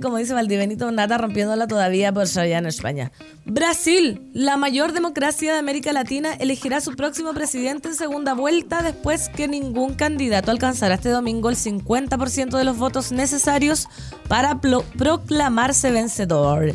como 0.00 0.16
dice 0.16 0.32
Valdivenito 0.32 0.90
Nata, 0.90 1.18
rompiéndola 1.18 1.66
todavía 1.66 2.12
por 2.12 2.22
allá 2.22 2.58
en 2.58 2.66
España. 2.66 3.12
Brasil, 3.44 4.22
la 4.32 4.56
mayor 4.56 4.92
democracia 4.92 5.52
de 5.52 5.58
América 5.58 5.92
Latina, 5.92 6.32
elegirá 6.34 6.80
su 6.80 6.96
próximo 6.96 7.34
presidente 7.34 7.88
en 7.88 7.94
segunda 7.94 8.34
vuelta 8.34 8.82
después 8.82 9.28
que 9.28 9.48
ningún 9.48 9.94
candidato 9.94 10.50
alcanzará 10.50 10.94
este 10.94 11.10
domingo 11.10 11.50
el 11.50 11.56
50% 11.56 12.56
de 12.56 12.64
los 12.64 12.78
votos 12.78 13.12
necesarios 13.12 13.88
para 14.28 14.60
proclamarse 14.60 15.90
vencedor. 15.90 16.72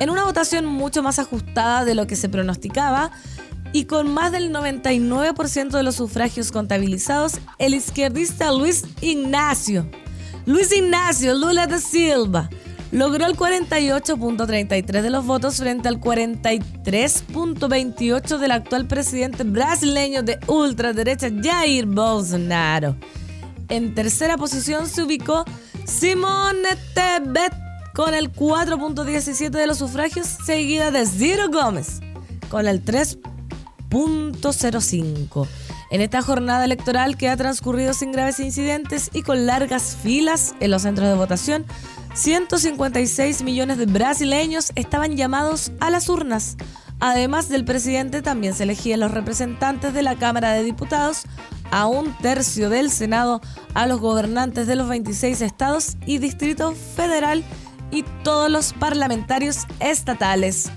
En 0.00 0.10
una 0.10 0.24
votación 0.24 0.64
mucho 0.64 1.02
más 1.02 1.18
ajustada 1.18 1.84
de 1.84 1.94
lo 1.94 2.06
que 2.06 2.16
se 2.16 2.28
pronosticaba, 2.28 3.10
y 3.70 3.84
con 3.84 4.14
más 4.14 4.32
del 4.32 4.50
99% 4.50 5.68
de 5.68 5.82
los 5.82 5.96
sufragios 5.96 6.52
contabilizados, 6.52 7.34
el 7.58 7.74
izquierdista 7.74 8.50
Luis 8.50 8.84
Ignacio 9.02 9.86
Luis 10.48 10.72
Ignacio 10.72 11.34
Lula 11.34 11.66
da 11.66 11.78
Silva 11.78 12.48
logró 12.90 13.26
el 13.26 13.36
48.33 13.36 15.02
de 15.02 15.10
los 15.10 15.26
votos 15.26 15.58
frente 15.58 15.88
al 15.88 16.00
43.28 16.00 18.38
del 18.38 18.52
actual 18.52 18.86
presidente 18.86 19.44
brasileño 19.44 20.22
de 20.22 20.38
ultraderecha 20.46 21.28
Jair 21.42 21.84
Bolsonaro. 21.84 22.96
En 23.68 23.94
tercera 23.94 24.38
posición 24.38 24.86
se 24.86 25.02
ubicó 25.02 25.44
Simone 25.84 26.78
Tebet 26.94 27.52
con 27.94 28.14
el 28.14 28.32
4.17 28.32 29.50
de 29.50 29.66
los 29.66 29.76
sufragios, 29.76 30.26
seguida 30.46 30.90
de 30.90 31.04
Ciro 31.04 31.50
Gómez 31.50 32.00
con 32.48 32.66
el 32.66 32.80
3.05 33.88 35.48
en 35.90 36.00
esta 36.00 36.22
jornada 36.22 36.64
electoral 36.64 37.16
que 37.16 37.28
ha 37.28 37.36
transcurrido 37.36 37.94
sin 37.94 38.12
graves 38.12 38.40
incidentes 38.40 39.10
y 39.12 39.22
con 39.22 39.46
largas 39.46 39.96
filas 40.02 40.54
en 40.60 40.70
los 40.70 40.82
centros 40.82 41.08
de 41.08 41.14
votación, 41.14 41.64
156 42.14 43.42
millones 43.42 43.78
de 43.78 43.86
brasileños 43.86 44.72
estaban 44.74 45.16
llamados 45.16 45.72
a 45.80 45.90
las 45.90 46.08
urnas. 46.08 46.56
Además 47.00 47.48
del 47.48 47.64
presidente, 47.64 48.22
también 48.22 48.54
se 48.54 48.64
elegían 48.64 49.00
los 49.00 49.12
representantes 49.12 49.94
de 49.94 50.02
la 50.02 50.16
Cámara 50.16 50.52
de 50.52 50.64
Diputados, 50.64 51.22
a 51.70 51.86
un 51.86 52.16
tercio 52.18 52.70
del 52.70 52.90
Senado, 52.90 53.40
a 53.74 53.86
los 53.86 54.00
gobernantes 54.00 54.66
de 54.66 54.74
los 54.74 54.88
26 54.88 55.40
estados 55.42 55.96
y 56.06 56.18
Distrito 56.18 56.72
Federal 56.72 57.44
y 57.90 58.04
todos 58.24 58.50
los 58.50 58.72
parlamentarios 58.72 59.66
estatales. 59.80 60.70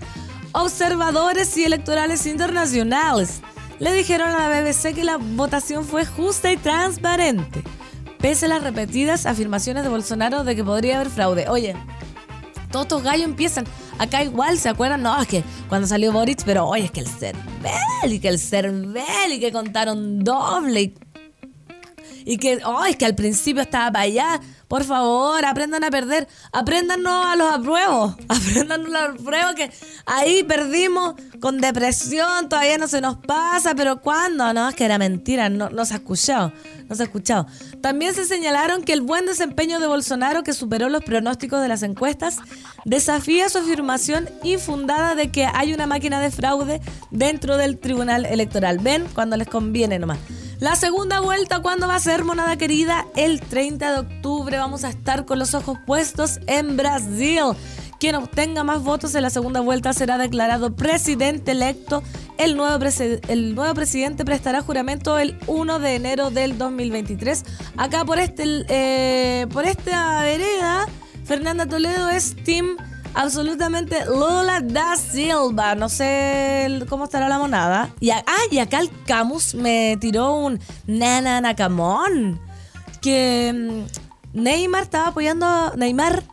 Observadores 0.53 1.57
y 1.57 1.63
electorales 1.63 2.25
internacionales 2.25 3.41
le 3.79 3.93
dijeron 3.93 4.29
a 4.31 4.49
la 4.49 4.61
BBC 4.61 4.93
que 4.93 5.05
la 5.05 5.17
votación 5.17 5.85
fue 5.85 6.05
justa 6.05 6.51
y 6.51 6.57
transparente, 6.57 7.63
pese 8.19 8.47
a 8.47 8.49
las 8.49 8.63
repetidas 8.63 9.25
afirmaciones 9.25 9.83
de 9.83 9.89
Bolsonaro 9.89 10.43
de 10.43 10.55
que 10.55 10.63
podría 10.63 10.97
haber 10.97 11.09
fraude. 11.09 11.47
Oye, 11.47 11.73
todos 12.69 12.85
estos 12.85 13.03
gallos 13.03 13.25
empiezan. 13.25 13.65
Acá 13.97 14.23
igual, 14.23 14.59
¿se 14.59 14.67
acuerdan? 14.67 15.01
No, 15.01 15.21
es 15.21 15.27
que 15.27 15.43
cuando 15.69 15.87
salió 15.87 16.11
Boric, 16.11 16.43
pero 16.43 16.67
oye, 16.67 16.85
es 16.85 16.91
que 16.91 16.99
el 16.99 17.07
Cervel 17.07 18.11
y 18.11 18.19
que 18.19 18.27
el 18.27 18.39
Cervel 18.39 19.31
y 19.31 19.39
que 19.39 19.53
contaron 19.53 20.19
doble 20.19 20.81
y, 20.81 20.95
y 22.25 22.37
que, 22.37 22.59
oh, 22.65 22.85
es 22.85 22.95
que 22.95 23.05
al 23.05 23.15
principio 23.15 23.61
estaba 23.61 23.91
para 23.91 24.03
allá. 24.03 24.39
Por 24.67 24.83
favor, 24.83 25.43
aprendan 25.43 25.83
a 25.83 25.91
perder. 25.91 26.27
Apréndanos 26.53 27.25
a 27.25 27.35
los 27.35 27.53
apruebos. 27.53 28.15
Aprendan 28.29 28.85
a 28.85 29.09
los 29.09 29.19
apruebos 29.19 29.55
que 29.55 29.71
ahí 30.05 30.43
perdimos 30.43 31.15
con 31.41 31.59
depresión. 31.59 32.47
Todavía 32.47 32.77
no 32.77 32.87
se 32.87 33.01
nos 33.01 33.17
pasa. 33.17 33.75
Pero 33.75 34.01
¿cuándo? 34.01 34.53
No, 34.53 34.69
es 34.69 34.75
que 34.75 34.85
era 34.85 34.97
mentira. 34.97 35.49
No, 35.49 35.69
no 35.69 35.85
se 35.85 35.95
ha 35.95 35.97
escuchado. 35.97 36.53
No 36.87 36.95
se 36.95 37.03
ha 37.03 37.05
escuchado. 37.05 37.47
También 37.81 38.13
se 38.13 38.25
señalaron 38.25 38.83
que 38.83 38.93
el 38.93 39.01
buen 39.01 39.25
desempeño 39.25 39.79
de 39.79 39.87
Bolsonaro, 39.87 40.43
que 40.43 40.53
superó 40.53 40.89
los 40.89 41.03
pronósticos 41.03 41.61
de 41.61 41.67
las 41.67 41.83
encuestas, 41.83 42.37
desafía 42.85 43.49
su 43.49 43.57
afirmación 43.57 44.29
infundada 44.43 45.15
de 45.15 45.31
que 45.31 45.45
hay 45.45 45.73
una 45.73 45.85
máquina 45.87 46.21
de 46.21 46.31
fraude 46.31 46.81
dentro 47.09 47.57
del 47.57 47.77
Tribunal 47.77 48.25
Electoral. 48.25 48.79
¿Ven? 48.79 49.05
Cuando 49.13 49.35
les 49.35 49.47
conviene 49.47 49.99
nomás. 49.99 50.19
La 50.61 50.75
segunda 50.75 51.21
vuelta, 51.21 51.59
¿cuándo 51.59 51.87
va 51.87 51.95
a 51.95 51.99
ser, 51.99 52.23
monada 52.23 52.55
querida? 52.55 53.07
El 53.15 53.41
30 53.41 53.93
de 53.93 53.99
octubre 54.01 54.59
vamos 54.59 54.83
a 54.83 54.89
estar 54.89 55.25
con 55.25 55.39
los 55.39 55.55
ojos 55.55 55.79
puestos 55.87 56.39
en 56.45 56.77
Brasil. 56.77 57.55
Quien 57.99 58.13
obtenga 58.13 58.63
más 58.63 58.83
votos 58.83 59.15
en 59.15 59.23
la 59.23 59.31
segunda 59.31 59.61
vuelta 59.61 59.91
será 59.91 60.19
declarado 60.19 60.75
presidente 60.75 61.53
electo. 61.53 62.03
El 62.37 62.57
nuevo, 62.57 62.77
el 63.27 63.55
nuevo 63.55 63.73
presidente 63.73 64.23
prestará 64.23 64.61
juramento 64.61 65.17
el 65.17 65.35
1 65.47 65.79
de 65.79 65.95
enero 65.95 66.29
del 66.29 66.59
2023. 66.59 67.43
Acá 67.77 68.05
por, 68.05 68.19
este, 68.19 68.43
eh, 68.69 69.47
por 69.51 69.65
esta 69.65 70.21
vereda, 70.21 70.85
Fernanda 71.23 71.65
Toledo 71.65 72.07
es 72.11 72.35
Team 72.35 72.77
absolutamente 73.13 74.05
Lula 74.05 74.61
da 74.61 74.95
Silva. 74.95 75.75
No 75.75 75.89
sé 75.89 76.83
cómo 76.89 77.05
estará 77.05 77.29
la 77.29 77.37
monada. 77.37 77.89
Y, 77.99 78.09
ah, 78.11 78.23
y 78.49 78.59
acá 78.59 78.79
el 78.79 78.89
Camus 79.05 79.55
me 79.55 79.97
tiró 79.99 80.33
un 80.33 80.59
Nana 80.87 81.41
Nakamon. 81.41 82.39
Que 83.01 83.53
mm, 83.53 84.41
Neymar 84.41 84.83
estaba 84.83 85.07
apoyando. 85.07 85.73
Neymar 85.75 86.23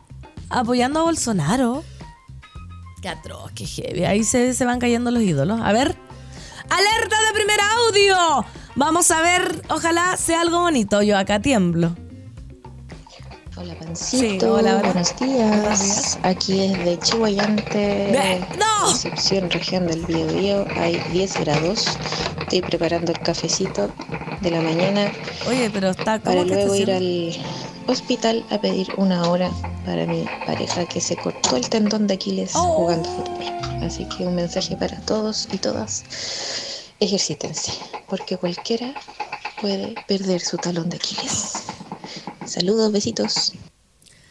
apoyando 0.49 1.01
a 1.01 1.03
Bolsonaro. 1.03 1.83
Qué 3.01 3.09
atroz, 3.09 3.51
qué 3.53 3.65
heavy. 3.65 4.05
Ahí 4.05 4.23
se, 4.23 4.53
se 4.53 4.65
van 4.65 4.79
cayendo 4.79 5.11
los 5.11 5.23
ídolos. 5.23 5.59
A 5.61 5.71
ver. 5.71 5.95
¡Alerta 6.69 7.15
de 7.23 7.33
primer 7.33 7.59
audio! 7.61 8.45
Vamos 8.75 9.09
a 9.09 9.21
ver, 9.21 9.63
ojalá 9.69 10.15
sea 10.17 10.41
algo 10.41 10.59
bonito. 10.59 11.01
Yo 11.01 11.17
acá 11.17 11.39
tiemblo. 11.39 11.95
Hola, 13.61 13.75
Pancito. 13.75 14.53
hola, 14.53 14.77
Buenos 14.77 15.13
días. 15.19 16.17
Aquí 16.23 16.61
es 16.61 16.85
de 16.85 16.97
Chihuayante, 16.97 18.39
¡No! 18.57 18.85
Concepción, 18.85 19.51
región 19.51 19.85
del 19.85 20.05
Biobío. 20.05 20.65
Hay 20.77 20.97
10 21.11 21.41
grados. 21.41 21.85
Estoy 22.39 22.61
preparando 22.61 23.11
el 23.11 23.19
cafecito 23.19 23.91
de 24.39 24.51
la 24.51 24.61
mañana. 24.61 25.11
Oye, 25.45 25.69
pero 25.73 25.89
está 25.89 26.19
Para 26.19 26.45
luego 26.45 26.73
ir 26.73 26.89
al 26.89 27.35
hospital 27.87 28.45
a 28.49 28.61
pedir 28.61 28.87
una 28.95 29.29
hora 29.29 29.51
para 29.85 30.05
mi 30.05 30.23
pareja 30.45 30.85
que 30.85 31.01
se 31.01 31.17
cortó 31.17 31.57
el 31.57 31.67
tendón 31.67 32.07
de 32.07 32.13
Aquiles 32.13 32.55
oh. 32.55 32.61
jugando 32.61 33.09
fútbol. 33.09 33.83
Así 33.83 34.05
que 34.05 34.25
un 34.25 34.35
mensaje 34.35 34.77
para 34.77 35.01
todos 35.01 35.49
y 35.51 35.57
todas. 35.57 36.05
Ejercítense, 37.01 37.73
porque 38.07 38.37
cualquiera 38.37 38.93
puede 39.59 39.95
perder 40.07 40.39
su 40.39 40.55
talón 40.55 40.87
de 40.87 40.95
Aquiles. 40.95 41.58
Saludos, 42.59 42.91
besitos. 42.91 43.53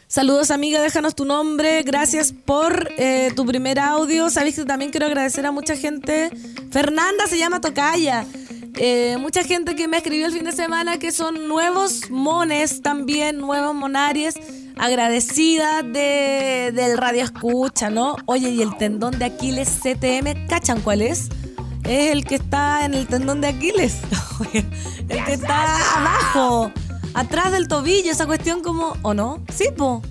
Saludos 0.05 0.51
amiga, 0.51 0.79
déjanos 0.81 1.15
tu 1.15 1.25
nombre, 1.25 1.81
gracias 1.81 2.31
por 2.31 2.91
eh, 2.99 3.31
tu 3.35 3.43
primer 3.43 3.79
audio. 3.79 4.29
Sabéis 4.29 4.55
que 4.55 4.65
también 4.65 4.91
quiero 4.91 5.07
agradecer 5.07 5.47
a 5.47 5.51
mucha 5.51 5.75
gente. 5.75 6.29
Fernanda 6.69 7.25
se 7.25 7.39
llama 7.39 7.59
Tocaya. 7.59 8.27
Eh, 8.75 9.17
mucha 9.19 9.43
gente 9.43 9.75
que 9.75 9.87
me 9.87 9.97
escribió 9.97 10.27
el 10.27 10.31
fin 10.31 10.43
de 10.43 10.51
semana 10.51 10.99
que 10.99 11.11
son 11.11 11.47
nuevos 11.47 12.11
mones 12.11 12.83
también, 12.83 13.39
nuevos 13.39 13.73
monaries, 13.73 14.35
agradecida 14.77 15.81
de, 15.81 16.71
del 16.71 16.99
radio 16.99 17.23
escucha, 17.23 17.89
¿no? 17.89 18.15
Oye, 18.27 18.51
y 18.51 18.61
el 18.61 18.77
tendón 18.77 19.17
de 19.17 19.25
Aquiles 19.25 19.79
CTM, 19.81 20.45
¿cachan 20.47 20.81
cuál 20.81 21.01
es? 21.01 21.29
Es 21.83 22.11
el 22.11 22.25
que 22.25 22.35
está 22.35 22.85
en 22.85 22.93
el 22.93 23.07
tendón 23.07 23.41
de 23.41 23.47
Aquiles, 23.47 23.97
el 25.09 25.25
que 25.25 25.33
está 25.33 25.97
abajo, 25.97 26.71
atrás 27.13 27.51
del 27.51 27.67
tobillo, 27.67 28.11
esa 28.11 28.25
cuestión 28.25 28.61
como, 28.61 28.93
¿o 29.01 29.13
no? 29.13 29.43
Sí, 29.53 29.65
po. 29.75 30.01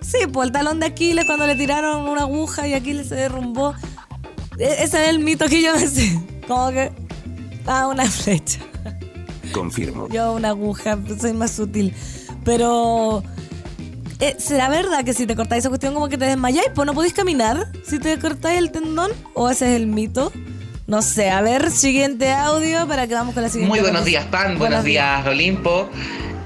Sí, 0.00 0.26
po, 0.32 0.42
el 0.42 0.52
talón 0.52 0.80
de 0.80 0.86
Aquiles 0.86 1.26
cuando 1.26 1.46
le 1.46 1.54
tiraron 1.54 2.08
una 2.08 2.22
aguja 2.22 2.66
y 2.66 2.74
Aquiles 2.74 3.08
se 3.08 3.14
derrumbó. 3.16 3.74
E, 4.58 4.82
ese 4.82 5.02
es 5.04 5.08
el 5.08 5.18
mito 5.18 5.46
que 5.48 5.62
yo 5.62 5.74
me 5.74 5.86
sé. 5.86 6.20
Como 6.46 6.70
que 6.70 6.90
Ah, 7.68 7.86
una 7.86 8.10
flecha. 8.10 8.60
Confirmo. 9.52 10.08
Yo 10.08 10.32
una 10.32 10.48
aguja, 10.48 10.98
soy 11.20 11.34
más 11.34 11.52
sutil. 11.52 11.94
Pero... 12.44 13.22
Eh, 14.20 14.34
¿Será 14.38 14.68
verdad 14.68 15.04
que 15.04 15.12
si 15.12 15.26
te 15.26 15.36
cortáis 15.36 15.60
esa 15.60 15.68
cuestión 15.68 15.94
como 15.94 16.08
que 16.08 16.18
te 16.18 16.24
desmayáis? 16.24 16.70
Pues 16.74 16.86
no 16.86 16.94
podéis 16.94 17.12
caminar 17.12 17.70
si 17.84 17.98
te 17.98 18.18
cortáis 18.18 18.58
el 18.58 18.72
tendón. 18.72 19.12
¿O 19.34 19.48
ese 19.50 19.70
es 19.70 19.80
el 19.80 19.86
mito? 19.86 20.32
No 20.88 21.02
sé, 21.02 21.28
a 21.28 21.42
ver, 21.42 21.70
siguiente 21.70 22.32
audio 22.32 22.88
para 22.88 23.06
que 23.06 23.12
vamos 23.12 23.34
con 23.34 23.42
la 23.42 23.50
siguiente. 23.50 23.68
Muy 23.68 23.80
buenos 23.80 24.06
días, 24.06 24.24
Pan. 24.24 24.58
Buenos, 24.58 24.84
días, 24.84 25.26
Olimpo. 25.26 25.90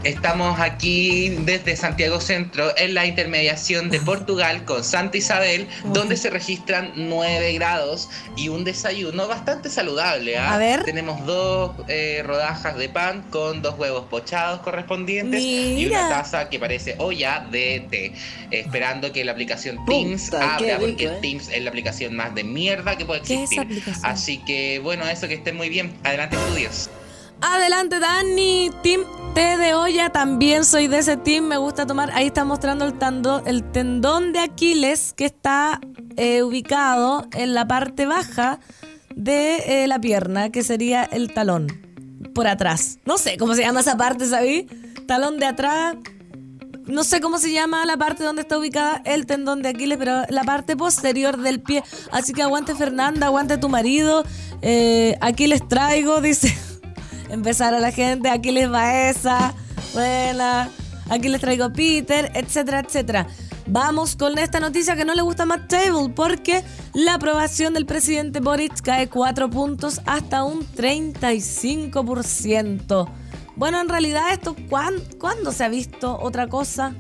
Estamos 0.04 0.58
aquí 0.58 1.28
desde 1.28 1.76
Santiago 1.76 2.20
Centro 2.20 2.76
en 2.76 2.94
la 2.94 3.06
intermediación 3.06 3.88
de 3.88 4.00
Portugal 4.00 4.64
con 4.64 4.82
Santa 4.82 5.16
Isabel, 5.16 5.68
donde 5.92 6.16
se 6.16 6.28
registran 6.28 6.92
9 6.96 7.52
grados 7.52 8.10
y 8.36 8.48
un 8.48 8.64
desayuno 8.64 9.28
bastante 9.28 9.70
saludable. 9.70 10.36
¿ah? 10.38 10.54
A 10.54 10.58
ver. 10.58 10.82
Tenemos 10.82 11.24
dos 11.24 11.72
eh, 11.86 12.24
rodajas 12.26 12.76
de 12.76 12.88
pan 12.88 13.22
con 13.30 13.62
dos 13.62 13.78
huevos 13.78 14.06
pochados 14.06 14.60
correspondientes 14.62 15.40
y 15.40 15.86
una 15.86 16.08
taza 16.08 16.48
que 16.48 16.58
parece 16.58 16.96
olla 16.98 17.46
de 17.52 17.86
té. 17.88 18.12
Esperando 18.50 19.12
que 19.12 19.24
la 19.24 19.30
aplicación 19.32 19.84
Teams 19.86 20.34
abra, 20.34 20.78
porque 20.80 21.04
¿eh? 21.04 21.18
Teams 21.22 21.48
es 21.48 21.62
la 21.62 21.70
aplicación 21.70 22.16
más 22.16 22.34
de 22.34 22.42
mierda 22.42 22.98
que 22.98 23.04
puede 23.04 23.20
existir. 23.20 23.84
Así 24.02 24.38
que 24.38 24.80
bueno, 24.80 25.06
eso 25.06 25.28
que 25.28 25.34
estén 25.34 25.56
muy 25.56 25.68
bien. 25.68 25.92
Adelante, 26.02 26.34
estudios. 26.36 26.90
Adelante, 27.42 27.98
Dani. 27.98 28.70
Team 28.82 29.02
T 29.34 29.56
de 29.56 29.74
olla, 29.74 30.10
también 30.10 30.64
soy 30.64 30.86
de 30.86 30.98
ese 30.98 31.16
team. 31.16 31.46
Me 31.46 31.56
gusta 31.56 31.86
tomar. 31.86 32.10
Ahí 32.12 32.26
está 32.26 32.44
mostrando 32.44 32.84
el, 32.84 32.94
el 33.46 33.64
tendón 33.72 34.32
de 34.32 34.38
Aquiles 34.38 35.12
que 35.12 35.24
está 35.24 35.80
eh, 36.16 36.42
ubicado 36.42 37.26
en 37.32 37.54
la 37.54 37.66
parte 37.66 38.06
baja 38.06 38.60
de 39.14 39.56
eh, 39.66 39.86
la 39.88 40.00
pierna, 40.00 40.50
que 40.50 40.62
sería 40.62 41.02
el 41.02 41.34
talón. 41.34 41.66
Por 42.34 42.46
atrás. 42.46 42.98
No 43.04 43.18
sé 43.18 43.36
cómo 43.36 43.54
se 43.54 43.62
llama 43.62 43.80
esa 43.80 43.96
parte, 43.96 44.26
¿sabí? 44.26 44.66
Talón 45.06 45.38
de 45.38 45.46
atrás. 45.46 45.96
No 46.86 47.04
sé 47.04 47.20
cómo 47.20 47.38
se 47.38 47.52
llama 47.52 47.84
la 47.86 47.96
parte 47.96 48.24
donde 48.24 48.42
está 48.42 48.58
ubicada 48.58 49.02
el 49.04 49.26
tendón 49.26 49.62
de 49.62 49.70
Aquiles, 49.70 49.98
pero 49.98 50.22
la 50.28 50.44
parte 50.44 50.76
posterior 50.76 51.36
del 51.38 51.60
pie. 51.60 51.82
Así 52.10 52.32
que 52.32 52.42
aguante 52.42 52.74
Fernanda, 52.74 53.26
aguante 53.26 53.58
tu 53.58 53.68
marido. 53.68 54.24
Eh, 54.62 55.16
aquí 55.20 55.46
les 55.46 55.66
traigo, 55.66 56.20
dice 56.20 56.56
empezar 57.32 57.74
a 57.74 57.80
la 57.80 57.90
gente, 57.90 58.28
aquí 58.28 58.52
les 58.52 58.70
va 58.70 59.08
esa, 59.08 59.54
buena, 59.94 60.68
aquí 61.08 61.28
les 61.28 61.40
traigo 61.40 61.72
Peter, 61.72 62.30
etcétera, 62.34 62.80
etcétera. 62.80 63.26
Vamos 63.66 64.16
con 64.16 64.38
esta 64.38 64.60
noticia 64.60 64.96
que 64.96 65.04
no 65.04 65.14
le 65.14 65.22
gusta 65.22 65.44
a 65.44 65.46
Matt 65.46 65.68
Table 65.68 66.10
porque 66.14 66.62
la 66.92 67.14
aprobación 67.14 67.72
del 67.74 67.86
presidente 67.86 68.40
Boric 68.40 68.82
cae 68.82 69.08
4 69.08 69.48
puntos 69.48 70.02
hasta 70.04 70.44
un 70.44 70.66
35%. 70.66 73.08
Bueno, 73.56 73.80
en 73.80 73.88
realidad 73.88 74.32
esto, 74.32 74.54
¿cuándo, 74.68 75.52
se 75.52 75.64
ha 75.64 75.68
visto 75.68 76.18
otra 76.20 76.48
cosa? 76.48 76.94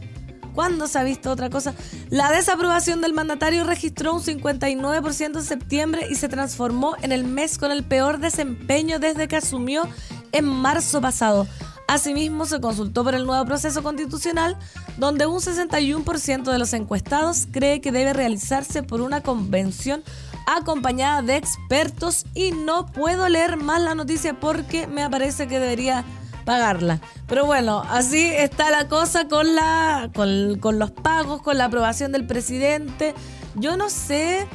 ¿Cuándo 0.54 0.86
se 0.86 0.98
ha 0.98 1.02
visto 1.02 1.30
otra 1.30 1.50
cosa? 1.50 1.74
La 2.10 2.30
desaprobación 2.30 3.00
del 3.00 3.12
mandatario 3.12 3.64
registró 3.64 4.14
un 4.14 4.22
59% 4.22 5.36
en 5.36 5.44
septiembre 5.44 6.06
y 6.10 6.14
se 6.14 6.28
transformó 6.28 6.94
en 7.02 7.10
el 7.10 7.24
mes 7.24 7.58
con 7.58 7.72
el 7.72 7.84
peor 7.84 8.18
desempeño 8.18 8.98
desde 8.98 9.28
que 9.28 9.36
asumió 9.36 9.88
en 10.32 10.44
marzo 10.46 11.00
pasado. 11.00 11.46
Asimismo, 11.88 12.46
se 12.46 12.60
consultó 12.60 13.04
por 13.04 13.14
el 13.14 13.26
nuevo 13.26 13.44
proceso 13.44 13.82
constitucional, 13.82 14.56
donde 14.96 15.26
un 15.26 15.40
61% 15.40 16.50
de 16.50 16.58
los 16.58 16.72
encuestados 16.72 17.46
cree 17.50 17.80
que 17.80 17.92
debe 17.92 18.12
realizarse 18.12 18.82
por 18.82 19.00
una 19.00 19.20
convención 19.20 20.02
acompañada 20.46 21.22
de 21.22 21.36
expertos 21.36 22.24
y 22.34 22.52
no 22.52 22.86
puedo 22.86 23.28
leer 23.28 23.56
más 23.56 23.80
la 23.80 23.94
noticia 23.94 24.38
porque 24.38 24.86
me 24.86 25.08
parece 25.10 25.46
que 25.48 25.60
debería 25.60 26.04
pagarla. 26.44 27.00
Pero 27.26 27.46
bueno, 27.46 27.82
así 27.88 28.24
está 28.24 28.70
la 28.70 28.88
cosa 28.88 29.28
con, 29.28 29.54
la, 29.54 30.10
con, 30.14 30.58
con 30.58 30.78
los 30.78 30.90
pagos, 30.90 31.42
con 31.42 31.58
la 31.58 31.66
aprobación 31.66 32.12
del 32.12 32.26
presidente. 32.26 33.14
Yo 33.54 33.76
no 33.76 33.90
sé 33.90 34.46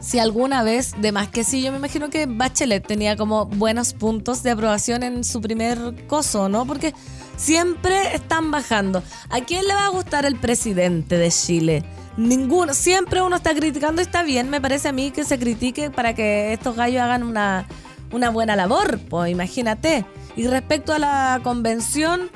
si 0.00 0.18
alguna 0.18 0.62
vez, 0.62 0.92
de 1.00 1.10
más 1.12 1.28
que 1.28 1.42
sí, 1.42 1.62
yo 1.62 1.72
me 1.72 1.78
imagino 1.78 2.10
que 2.10 2.26
Bachelet 2.26 2.86
tenía 2.86 3.16
como 3.16 3.46
buenos 3.46 3.92
puntos 3.92 4.42
de 4.42 4.50
aprobación 4.50 5.02
en 5.02 5.24
su 5.24 5.40
primer 5.40 6.06
coso, 6.06 6.48
¿no? 6.48 6.66
Porque 6.66 6.94
siempre 7.36 8.14
están 8.14 8.50
bajando. 8.50 9.02
¿A 9.30 9.40
quién 9.40 9.66
le 9.66 9.74
va 9.74 9.86
a 9.86 9.90
gustar 9.90 10.24
el 10.24 10.36
presidente 10.36 11.16
de 11.16 11.30
Chile? 11.30 11.84
Ninguno. 12.16 12.74
Siempre 12.74 13.22
uno 13.22 13.36
está 13.36 13.54
criticando 13.54 14.00
está 14.00 14.22
bien, 14.22 14.48
me 14.48 14.60
parece 14.60 14.88
a 14.88 14.92
mí 14.92 15.10
que 15.10 15.24
se 15.24 15.38
critique 15.38 15.90
para 15.90 16.14
que 16.14 16.52
estos 16.52 16.76
gallos 16.76 17.02
hagan 17.02 17.22
una, 17.22 17.66
una 18.12 18.30
buena 18.30 18.56
labor, 18.56 18.98
pues 19.08 19.30
imagínate. 19.30 20.04
Y 20.36 20.46
respecto 20.46 20.92
a 20.92 20.98
la 20.98 21.40
convención, 21.42 22.30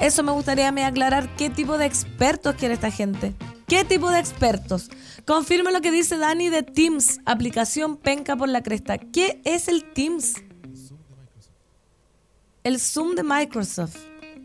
eso 0.00 0.22
me 0.22 0.32
gustaría 0.32 0.70
me 0.72 0.84
aclarar 0.84 1.28
qué 1.36 1.50
tipo 1.50 1.78
de 1.78 1.86
expertos 1.86 2.56
quiere 2.56 2.74
esta 2.74 2.90
gente. 2.90 3.34
¿Qué 3.66 3.84
tipo 3.84 4.10
de 4.10 4.20
expertos? 4.20 4.90
Confirma 5.26 5.72
lo 5.72 5.80
que 5.80 5.90
dice 5.90 6.16
Dani 6.18 6.50
de 6.50 6.62
Teams, 6.62 7.20
aplicación 7.24 7.96
penca 7.96 8.36
por 8.36 8.48
la 8.48 8.62
cresta. 8.62 8.96
¿Qué 8.96 9.40
es 9.44 9.66
el 9.66 9.84
Teams? 9.92 10.34
El 12.62 12.78
Zoom 12.78 13.16
de 13.16 13.24
Microsoft. 13.24 13.96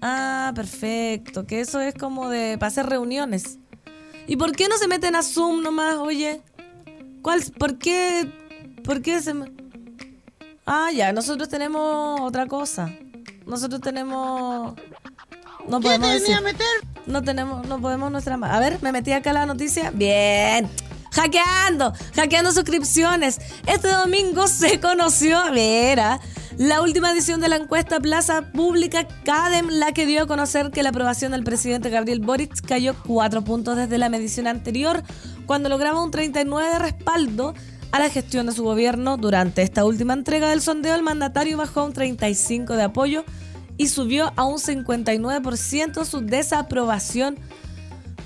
Ah, 0.02 0.52
perfecto. 0.56 1.46
Que 1.46 1.62
eso 1.62 1.80
es 1.80 1.94
como 1.94 2.30
de 2.30 2.58
para 2.58 2.68
hacer 2.68 2.88
reuniones. 2.88 3.60
¿Y 4.28 4.38
por 4.38 4.54
qué 4.54 4.68
no 4.68 4.78
se 4.78 4.88
meten 4.88 5.16
a 5.16 5.22
Zoom 5.22 5.62
nomás, 5.62 5.98
oye? 5.98 6.42
¿Cuál, 7.22 7.44
¿Por 7.60 7.78
qué? 7.78 8.32
¿Por 8.84 9.04
qué 9.04 9.22
se 9.22 9.34
Ah, 10.66 10.90
ya, 10.92 11.14
nosotros 11.14 11.50
tenemos 11.50 12.22
otra 12.22 12.48
cosa. 12.48 12.92
Nosotros 13.46 13.82
tenemos. 13.82 14.74
No 15.68 15.80
podemos 15.80 16.12
decir. 16.12 16.42
meter? 16.42 16.68
No 17.06 17.24
tenemos, 17.24 17.68
no 17.68 17.80
podemos 17.82 18.12
nuestra. 18.12 18.36
A 18.36 18.60
ver, 18.60 18.80
me 18.82 18.92
metí 18.92 19.12
acá 19.12 19.34
la 19.34 19.46
noticia. 19.46 19.92
Bien. 19.92 20.70
Hackeando, 21.12 21.94
hackeando 22.16 22.52
suscripciones. 22.54 23.40
Este 23.68 23.90
domingo 23.90 24.48
se 24.48 24.80
conoció, 24.80 25.40
mira, 25.52 26.22
la 26.58 26.82
última 26.82 27.12
edición 27.12 27.42
de 27.42 27.50
la 27.50 27.58
encuesta 27.58 28.00
Plaza 28.00 28.44
Pública 28.54 29.06
CADEM, 29.26 29.68
la 29.72 29.92
que 29.92 30.06
dio 30.06 30.24
a 30.24 30.28
conocer 30.28 30.72
que 30.72 30.84
la 30.84 30.90
aprobación 30.90 31.34
del 31.34 31.44
presidente 31.44 31.90
Gabriel 31.90 32.22
Boric 32.22 32.66
cayó 32.66 32.96
cuatro 33.06 33.44
puntos 33.44 33.76
desde 33.76 33.98
la 33.98 34.08
medición 34.08 34.48
anterior, 34.48 35.04
cuando 35.46 35.68
lograba 35.68 36.02
un 36.02 36.12
39 36.12 36.70
de 36.70 36.80
respaldo 36.80 37.54
a 37.92 38.00
la 38.00 38.10
gestión 38.10 38.46
de 38.46 38.54
su 38.54 38.64
gobierno. 38.64 39.18
Durante 39.18 39.64
esta 39.64 39.84
última 39.84 40.14
entrega 40.14 40.50
del 40.50 40.62
sondeo, 40.62 40.96
el 40.96 41.04
mandatario 41.04 41.58
bajó 41.58 41.82
a 41.82 41.86
un 41.86 41.94
35 41.94 42.76
de 42.76 42.84
apoyo 42.84 43.26
y 43.82 43.88
subió 43.88 44.32
a 44.36 44.46
un 44.46 44.60
59% 44.60 46.06
su 46.06 46.22
desaprobación, 46.22 47.40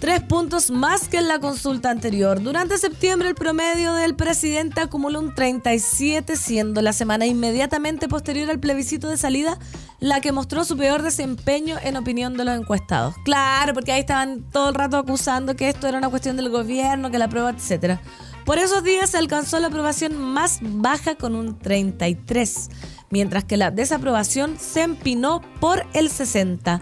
tres 0.01 0.21
puntos 0.21 0.69
más 0.69 1.07
que 1.07 1.15
en 1.15 1.29
la 1.29 1.39
consulta 1.39 1.91
anterior. 1.91 2.43
Durante 2.43 2.77
septiembre 2.77 3.29
el 3.29 3.35
promedio 3.35 3.93
del 3.93 4.17
presidente 4.17 4.81
acumuló 4.81 5.21
un 5.21 5.33
37, 5.33 6.35
siendo 6.35 6.81
la 6.81 6.91
semana 6.91 7.25
inmediatamente 7.25 8.09
posterior 8.09 8.49
al 8.49 8.59
plebiscito 8.59 9.07
de 9.07 9.15
salida 9.15 9.57
la 10.01 10.19
que 10.19 10.33
mostró 10.33 10.65
su 10.65 10.75
peor 10.75 11.03
desempeño 11.03 11.77
en 11.81 11.95
opinión 11.95 12.35
de 12.35 12.43
los 12.43 12.59
encuestados. 12.59 13.15
Claro, 13.23 13.73
porque 13.73 13.93
ahí 13.93 14.01
estaban 14.01 14.43
todo 14.51 14.67
el 14.67 14.75
rato 14.75 14.97
acusando 14.97 15.55
que 15.55 15.69
esto 15.69 15.87
era 15.87 15.99
una 15.99 16.09
cuestión 16.09 16.35
del 16.35 16.49
gobierno, 16.49 17.11
que 17.11 17.17
la 17.17 17.29
prueba, 17.29 17.51
etcétera. 17.51 18.01
Por 18.43 18.59
esos 18.59 18.83
días 18.83 19.09
se 19.09 19.17
alcanzó 19.17 19.57
la 19.59 19.67
aprobación 19.67 20.17
más 20.17 20.59
baja 20.61 21.15
con 21.15 21.33
un 21.33 21.57
33 21.57 22.69
mientras 23.09 23.43
que 23.43 23.57
la 23.57 23.71
desaprobación 23.71 24.57
se 24.59 24.83
empinó 24.83 25.41
por 25.59 25.85
el 25.93 26.09
60%. 26.09 26.81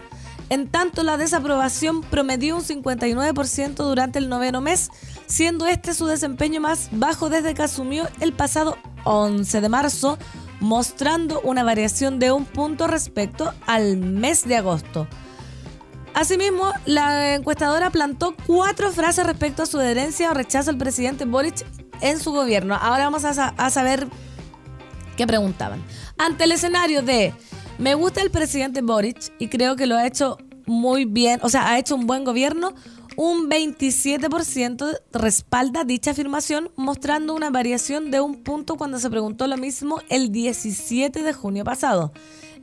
En 0.50 0.68
tanto, 0.68 1.02
la 1.02 1.16
desaprobación 1.16 2.02
promedió 2.02 2.56
un 2.56 2.62
59% 2.62 3.74
durante 3.76 4.18
el 4.18 4.28
noveno 4.28 4.60
mes, 4.60 4.90
siendo 5.26 5.66
este 5.66 5.94
su 5.94 6.06
desempeño 6.06 6.60
más 6.60 6.90
bajo 6.92 7.30
desde 7.30 7.54
que 7.54 7.62
asumió 7.62 8.08
el 8.20 8.34
pasado 8.34 8.76
11 9.04 9.60
de 9.62 9.68
marzo, 9.68 10.18
mostrando 10.60 11.40
una 11.40 11.64
variación 11.64 12.18
de 12.18 12.30
un 12.30 12.44
punto 12.44 12.86
respecto 12.86 13.54
al 13.66 13.96
mes 13.96 14.46
de 14.46 14.56
agosto. 14.56 15.08
Asimismo, 16.14 16.72
la 16.84 17.34
encuestadora 17.34 17.90
plantó 17.90 18.36
cuatro 18.46 18.92
frases 18.92 19.26
respecto 19.26 19.62
a 19.62 19.66
su 19.66 19.80
adherencia 19.80 20.30
o 20.30 20.34
rechazo 20.34 20.70
al 20.70 20.78
presidente 20.78 21.24
Boric 21.24 21.66
en 22.00 22.20
su 22.20 22.32
gobierno. 22.32 22.76
Ahora 22.76 23.04
vamos 23.04 23.24
a, 23.24 23.48
a 23.48 23.70
saber 23.70 24.06
qué 25.16 25.26
preguntaban. 25.26 25.82
Ante 26.16 26.44
el 26.44 26.52
escenario 26.52 27.02
de 27.02 27.34
me 27.78 27.94
gusta 27.94 28.22
el 28.22 28.30
presidente 28.30 28.82
Boric 28.82 29.32
y 29.38 29.48
creo 29.48 29.74
que 29.74 29.86
lo 29.86 29.96
ha 29.96 30.06
hecho 30.06 30.38
muy 30.66 31.04
bien, 31.04 31.40
o 31.42 31.48
sea, 31.48 31.68
ha 31.68 31.78
hecho 31.78 31.96
un 31.96 32.06
buen 32.06 32.24
gobierno, 32.24 32.72
un 33.16 33.50
27% 33.50 35.00
respalda 35.12 35.84
dicha 35.84 36.12
afirmación, 36.12 36.70
mostrando 36.76 37.34
una 37.34 37.50
variación 37.50 38.10
de 38.10 38.20
un 38.20 38.42
punto 38.42 38.76
cuando 38.76 38.98
se 38.98 39.10
preguntó 39.10 39.46
lo 39.46 39.56
mismo 39.56 40.00
el 40.08 40.30
17 40.30 41.22
de 41.22 41.32
junio 41.32 41.64
pasado. 41.64 42.12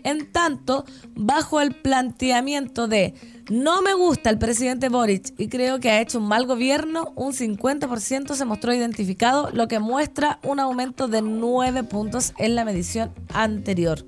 En 0.04 0.32
tanto, 0.32 0.86
bajo 1.16 1.62
el 1.62 1.74
planteamiento 1.76 2.88
de 2.88 3.14
no 3.50 3.82
me 3.82 3.94
gusta 3.94 4.30
el 4.30 4.38
presidente 4.38 4.90
Boric 4.90 5.34
y 5.38 5.48
creo 5.48 5.80
que 5.80 5.90
ha 5.90 6.02
hecho 6.02 6.20
un 6.20 6.28
mal 6.28 6.46
gobierno, 6.46 7.12
un 7.16 7.34
50% 7.34 8.34
se 8.34 8.46
mostró 8.46 8.74
identificado, 8.74 9.50
lo 9.52 9.68
que 9.68 9.80
muestra 9.80 10.40
un 10.44 10.60
aumento 10.60 11.08
de 11.08 11.22
9 11.22 11.84
puntos 11.84 12.34
en 12.38 12.56
la 12.56 12.66
medición 12.66 13.14
anterior. 13.34 14.06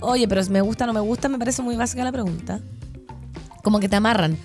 Oye, 0.00 0.26
pero 0.28 0.42
me 0.50 0.60
gusta 0.60 0.84
o 0.84 0.86
no 0.88 0.92
me 0.92 1.00
gusta, 1.00 1.28
me 1.28 1.38
parece 1.38 1.62
muy 1.62 1.76
básica 1.76 2.04
la 2.04 2.12
pregunta. 2.12 2.60
Como 3.62 3.80
que 3.80 3.88
te 3.88 3.96
amarran. 3.96 4.36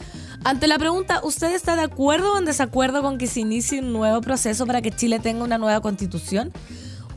Ante 0.43 0.67
la 0.67 0.77
pregunta, 0.77 1.19
¿usted 1.23 1.53
está 1.53 1.75
de 1.75 1.81
acuerdo 1.81 2.33
o 2.33 2.37
en 2.37 2.45
desacuerdo 2.45 3.01
con 3.01 3.17
que 3.17 3.27
se 3.27 3.41
inicie 3.41 3.79
un 3.79 3.91
nuevo 3.91 4.21
proceso 4.21 4.65
para 4.65 4.81
que 4.81 4.91
Chile 4.91 5.19
tenga 5.19 5.43
una 5.43 5.57
nueva 5.57 5.81
constitución? 5.81 6.53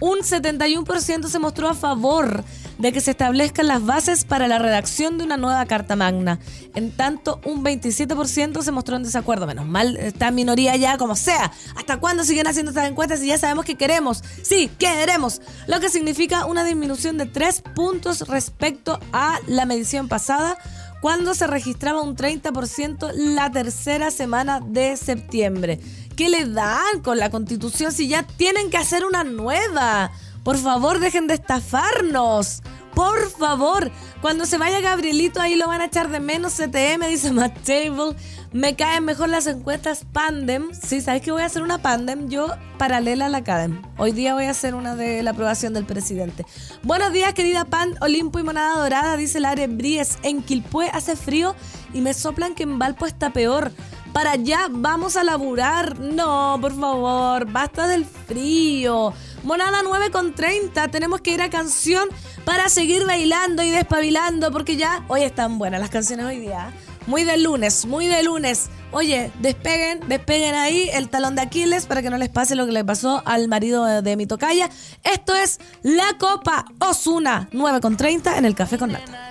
Un 0.01 0.21
71% 0.21 1.29
se 1.29 1.39
mostró 1.39 1.69
a 1.69 1.75
favor 1.75 2.43
de 2.79 2.93
que 2.93 3.03
se 3.03 3.11
establezcan 3.11 3.67
las 3.67 3.85
bases 3.85 4.25
para 4.25 4.49
la 4.49 4.59
redacción 4.59 5.19
de 5.19 5.25
una 5.25 5.37
nueva 5.37 5.67
Carta 5.67 5.95
Magna. 5.95 6.39
En 6.75 6.91
tanto, 6.91 7.39
un 7.45 7.63
27% 7.63 8.63
se 8.63 8.73
mostró 8.73 8.97
en 8.97 9.03
desacuerdo. 9.03 9.47
Menos 9.47 9.67
mal, 9.67 9.99
está 9.99 10.29
en 10.29 10.37
minoría 10.37 10.75
ya 10.77 10.97
como 10.97 11.15
sea. 11.15 11.53
¿Hasta 11.77 11.99
cuándo 11.99 12.25
siguen 12.25 12.47
haciendo 12.47 12.71
estas 12.71 12.89
encuestas 12.89 13.21
si 13.21 13.27
ya 13.27 13.37
sabemos 13.37 13.67
que 13.67 13.77
queremos? 13.77 14.25
Sí, 14.43 14.71
queremos. 14.79 15.43
Lo 15.67 15.79
que 15.81 15.91
significa 15.91 16.47
una 16.47 16.65
disminución 16.65 17.19
de 17.19 17.27
3 17.27 17.63
puntos 17.75 18.27
respecto 18.27 18.99
a 19.13 19.39
la 19.47 19.67
medición 19.67 20.09
pasada 20.09 20.57
cuando 21.03 21.35
se 21.35 21.47
registraba 21.47 22.03
un 22.03 22.17
30% 22.17 23.13
la 23.15 23.51
tercera 23.51 24.11
semana 24.11 24.61
de 24.61 24.97
septiembre. 24.97 25.81
¿Qué 26.21 26.29
le 26.29 26.45
dan 26.45 27.01
con 27.03 27.17
la 27.17 27.31
constitución 27.31 27.93
si 27.93 28.07
ya 28.07 28.25
tienen 28.25 28.69
que 28.69 28.77
hacer 28.77 29.07
una 29.07 29.25
nueva? 29.25 30.11
Por 30.45 30.59
favor, 30.59 31.01
dejen 31.01 31.27
de 31.27 31.33
estafarnos. 31.33 32.63
Por 32.95 33.31
favor, 33.31 33.91
cuando 34.21 34.45
se 34.45 34.59
vaya 34.59 34.83
Gabrielito 34.83 35.41
ahí 35.41 35.55
lo 35.55 35.67
van 35.67 35.81
a 35.81 35.87
echar 35.87 36.11
de 36.11 36.21
menos 36.21 36.53
CTM, 36.57 37.09
dice 37.09 37.33
Matt 37.33 37.57
Table. 37.65 38.15
Me 38.53 38.77
caen 38.77 39.07
mejor 39.07 39.31
las 39.31 39.47
encuestas 39.47 40.05
Pandem. 40.13 40.69
Sí, 40.75 41.01
¿sabes 41.01 41.23
que 41.23 41.33
voy 41.33 41.41
a 41.41 41.47
hacer 41.47 41.63
una 41.63 41.79
Pandem? 41.79 42.29
Yo 42.29 42.49
paralela 42.77 43.25
a 43.25 43.29
la 43.31 43.39
Academ. 43.39 43.81
Hoy 43.97 44.13
día 44.13 44.35
voy 44.35 44.45
a 44.45 44.51
hacer 44.51 44.75
una 44.75 44.97
de 44.97 45.23
la 45.23 45.31
aprobación 45.31 45.73
del 45.73 45.87
presidente. 45.87 46.45
Buenos 46.83 47.15
días, 47.15 47.33
querida 47.33 47.65
Pan, 47.65 47.95
Olimpo 48.03 48.39
y 48.39 48.43
Monada 48.43 48.77
Dorada, 48.79 49.17
dice 49.17 49.41
Lare 49.41 49.69
Bries. 49.69 50.19
En 50.23 50.43
Quilpué 50.43 50.91
hace 50.93 51.17
frío 51.17 51.55
y 51.95 52.03
me 52.03 52.13
soplan 52.13 52.55
que 52.55 52.65
en 52.65 52.79
Valpo 52.79 53.07
está 53.07 53.33
peor. 53.33 53.73
Para 54.13 54.33
allá 54.33 54.67
vamos 54.71 55.17
a 55.17 55.25
laburar. 55.25 55.99
No, 56.01 56.59
por 56.61 56.79
favor, 56.79 57.51
basta 57.51 57.87
del 57.87 58.05
frío. 58.05 59.13
Monada 59.45 59.81
9 59.83 60.11
con 60.11 60.35
30. 60.35 60.89
Tenemos 60.89 61.21
que 61.21 61.33
ir 61.33 61.43
a 61.43 61.49
canción 61.49 62.09
para 62.45 62.69
seguir 62.69 63.07
bailando 63.07 63.63
y 63.63 63.71
despabilando 63.71 64.51
porque 64.51 64.77
ya 64.77 65.05
hoy 65.09 65.23
están 65.23 65.59
buenas 65.59 65.81
las 65.81 65.91
canciones 65.91 66.27
hoy 66.27 66.41
día. 66.41 66.73
Muy 67.07 67.25
de 67.25 67.39
lunes, 67.39 67.87
muy 67.87 68.07
de 68.07 68.23
lunes. 68.23 68.69
Oye, 68.93 69.33
despeguen, 69.39 70.01
despeguen 70.09 70.55
ahí 70.55 70.91
el 70.93 71.09
talón 71.09 71.35
de 71.35 71.43
Aquiles 71.43 71.87
para 71.87 72.03
que 72.03 72.11
no 72.11 72.19
les 72.19 72.29
pase 72.29 72.57
lo 72.57 72.67
que 72.67 72.73
le 72.73 72.85
pasó 72.85 73.23
al 73.25 73.49
marido 73.49 74.03
de 74.03 74.17
mi 74.17 74.27
tocaya. 74.27 74.69
Esto 75.05 75.35
es 75.35 75.61
La 75.83 76.19
Copa 76.19 76.67
Osuna 76.81 77.49
9 77.53 77.81
con 77.81 77.97
30 77.97 78.37
en 78.39 78.45
el 78.45 78.55
Café 78.55 78.77
con 78.77 78.93
Nata. 78.93 79.31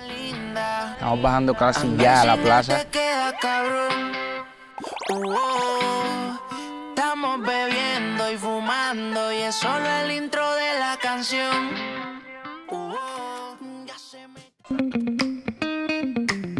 Estamos 0.94 1.22
bajando 1.22 1.54
casi 1.54 1.96
ya 1.96 2.22
a 2.22 2.24
la 2.24 2.36
plaza. 2.36 2.84
Estamos 6.88 7.40
bebiendo 7.46 8.30
y 8.32 8.36
fumando 8.36 9.32
y 9.32 9.36
es 9.36 9.54
solo 9.54 9.86
el 10.04 10.12
intro 10.12 10.54
de 10.54 10.78
la 10.78 10.98
canción. 11.00 11.70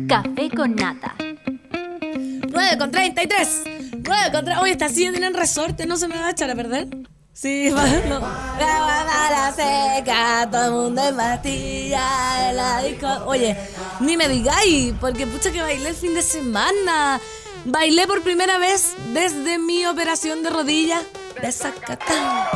Café 0.08 0.50
con 0.54 0.74
nata. 0.74 1.14
9 1.18 2.78
con 2.78 2.90
33. 2.90 3.62
9 3.92 4.32
con 4.32 4.44
30. 4.44 4.60
Oye, 4.60 4.72
esta 4.72 4.88
silla 4.88 5.12
tiene 5.12 5.30
resorte, 5.30 5.86
no 5.86 5.96
se 5.96 6.08
me 6.08 6.18
va 6.18 6.26
a 6.26 6.30
echar 6.32 6.50
a 6.50 6.54
perder. 6.54 6.88
Sí, 7.32 7.70
va, 7.76 7.86
no. 8.08 8.20
La 8.20 9.52
seca, 9.54 10.48
todo 10.50 10.64
el 10.64 10.72
mundo 10.72 11.02
en 11.02 11.16
pastilla, 11.16 12.52
la 12.52 12.82
disco. 12.82 13.06
Oye, 13.26 13.56
ni 14.00 14.16
me 14.16 14.28
digáis, 14.28 14.92
porque 15.00 15.26
pucha 15.26 15.50
que 15.50 15.62
bailé 15.62 15.90
el 15.90 15.94
fin 15.94 16.14
de 16.14 16.22
semana. 16.22 17.20
Bailé 17.64 18.06
por 18.06 18.22
primera 18.22 18.58
vez 18.58 18.94
desde 19.12 19.58
mi 19.58 19.84
operación 19.86 20.42
de 20.42 20.50
rodilla 20.50 21.02
de 21.40 21.52
Zacatán. 21.52 22.46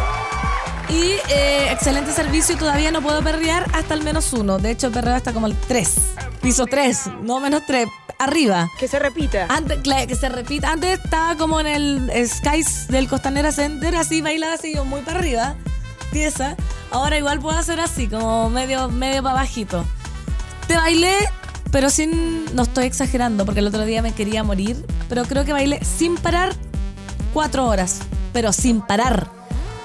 Y 0.89 1.13
eh, 1.29 1.69
excelente 1.71 2.13
servicio, 2.13 2.57
todavía 2.57 2.91
no 2.91 3.03
puedo 3.03 3.23
perrear 3.23 3.67
hasta 3.75 3.95
el 3.95 4.03
menos 4.03 4.33
uno. 4.33 4.59
De 4.59 4.71
hecho, 4.71 4.91
perreo 4.91 5.15
hasta 5.15 5.33
como 5.33 5.47
el 5.47 5.57
3. 5.57 5.95
Piso 6.41 6.67
3, 6.67 7.07
no 7.23 7.41
menos 7.41 7.63
3. 7.67 7.87
Arriba. 8.19 8.71
Que 8.79 8.89
se 8.89 8.99
repita. 8.99 9.47
Antes, 9.51 9.81
que 10.07 10.15
se 10.15 10.29
repita. 10.29 10.71
Antes 10.71 11.01
estaba 11.03 11.37
como 11.37 11.61
en 11.61 11.67
el 11.67 12.29
Skies 12.29 12.89
del 12.89 13.09
Costanera 13.09 13.53
Center, 13.53 13.97
así 13.97 14.23
bailaba 14.23 14.55
así 14.55 14.75
muy 14.85 15.03
para 15.03 15.19
arriba. 15.19 15.57
Pieza. 16.13 16.57
Ahora 16.91 17.19
igual 17.19 17.41
puedo 17.41 17.59
hacer 17.59 17.81
así, 17.81 18.09
como 18.09 18.49
medio, 18.49 18.89
medio 18.89 19.23
para 19.23 19.35
bajito. 19.35 19.85
Te 20.69 20.77
bailé 20.77 21.29
pero 21.75 21.91
sin, 21.91 22.55
no 22.55 22.63
estoy 22.63 22.85
exagerando 22.85 23.45
porque 23.45 23.59
el 23.59 23.67
otro 23.67 23.85
día 23.85 24.01
me 24.01 24.13
quería 24.13 24.45
morir, 24.45 24.87
pero 25.09 25.25
creo 25.25 25.45
que 25.45 25.53
bailé 25.53 25.85
sin 25.85 26.15
parar 26.15 26.53
cuatro 27.33 27.67
horas, 27.67 27.99
pero 28.33 28.53
sin 28.53 28.81
parar. 28.81 29.29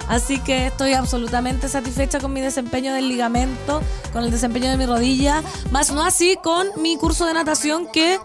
Así 0.07 0.37
que 0.39 0.67
estoy 0.67 0.93
absolutamente 0.93 1.67
satisfecha 1.67 2.19
con 2.19 2.31
mi 2.31 2.41
desempeño 2.41 2.93
del 2.93 3.09
ligamento, 3.09 3.81
con 4.13 4.23
el 4.23 4.29
desempeño 4.29 4.69
de 4.69 4.77
mi 4.77 4.85
rodilla, 4.85 5.41
más 5.71 5.91
no 5.91 6.03
así 6.03 6.37
con 6.43 6.67
mi 6.79 6.95
curso 6.95 7.25
de 7.25 7.33
natación 7.33 7.87
que 7.91 8.19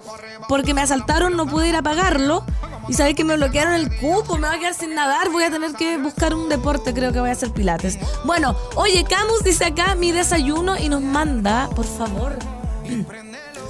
porque 0.46 0.74
me 0.74 0.82
asaltaron 0.82 1.34
no 1.34 1.46
pude 1.46 1.70
ir 1.70 1.76
a 1.76 1.80
pagarlo 1.80 2.44
Y 2.90 2.92
sabéis 2.92 3.16
que 3.16 3.24
me 3.24 3.34
bloquearon 3.34 3.72
el 3.72 3.88
cupo, 3.96 4.36
me 4.36 4.46
voy 4.46 4.56
a 4.58 4.60
quedar 4.60 4.74
sin 4.74 4.94
nadar, 4.94 5.30
voy 5.30 5.44
a 5.44 5.50
tener 5.50 5.72
que 5.72 5.96
buscar 5.96 6.34
un 6.34 6.50
deporte, 6.50 6.92
creo 6.92 7.14
que 7.14 7.20
voy 7.20 7.30
a 7.30 7.32
hacer 7.32 7.50
pilates. 7.50 7.98
Bueno, 8.26 8.58
oye, 8.74 9.04
Camus 9.04 9.42
dice 9.42 9.64
acá 9.64 9.94
mi 9.94 10.12
desayuno 10.12 10.76
y 10.76 10.90
nos 10.90 11.00
manda, 11.00 11.70
por 11.70 11.86
favor, 11.86 12.38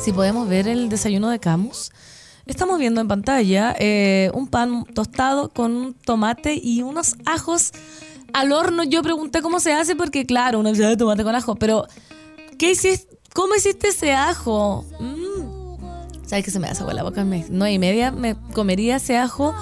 si 0.04 0.12
podemos 0.12 0.46
ver 0.46 0.68
el 0.68 0.90
desayuno 0.90 1.30
de 1.30 1.38
Camus. 1.38 1.90
Estamos 2.44 2.78
viendo 2.78 3.00
en 3.00 3.08
pantalla 3.08 3.74
eh, 3.78 4.30
un 4.34 4.48
pan 4.48 4.84
tostado 4.84 5.48
con 5.48 5.74
un 5.74 5.94
tomate 5.94 6.60
y 6.62 6.82
unos 6.82 7.16
ajos 7.24 7.72
al 8.34 8.52
horno. 8.52 8.84
Yo 8.84 9.02
pregunté 9.02 9.40
cómo 9.40 9.60
se 9.60 9.72
hace 9.72 9.96
porque, 9.96 10.26
claro, 10.26 10.58
uno 10.58 10.70
dice 10.70 10.94
tomate 10.98 11.24
con 11.24 11.34
ajo, 11.34 11.54
pero 11.54 11.86
¿qué 12.58 12.72
hiciste? 12.72 13.16
¿Cómo 13.32 13.54
hiciste 13.54 13.88
ese 13.88 14.12
ajo? 14.12 14.84
Mm. 15.00 16.26
¿Sabes 16.26 16.44
que 16.44 16.50
se 16.50 16.60
me 16.60 16.68
hace 16.68 16.82
agua 16.82 16.92
la 16.92 17.02
boca? 17.02 17.24
No 17.24 17.66
y 17.66 17.78
media 17.78 18.10
me 18.10 18.36
comería 18.52 18.96
ese 18.96 19.16
ajo. 19.16 19.54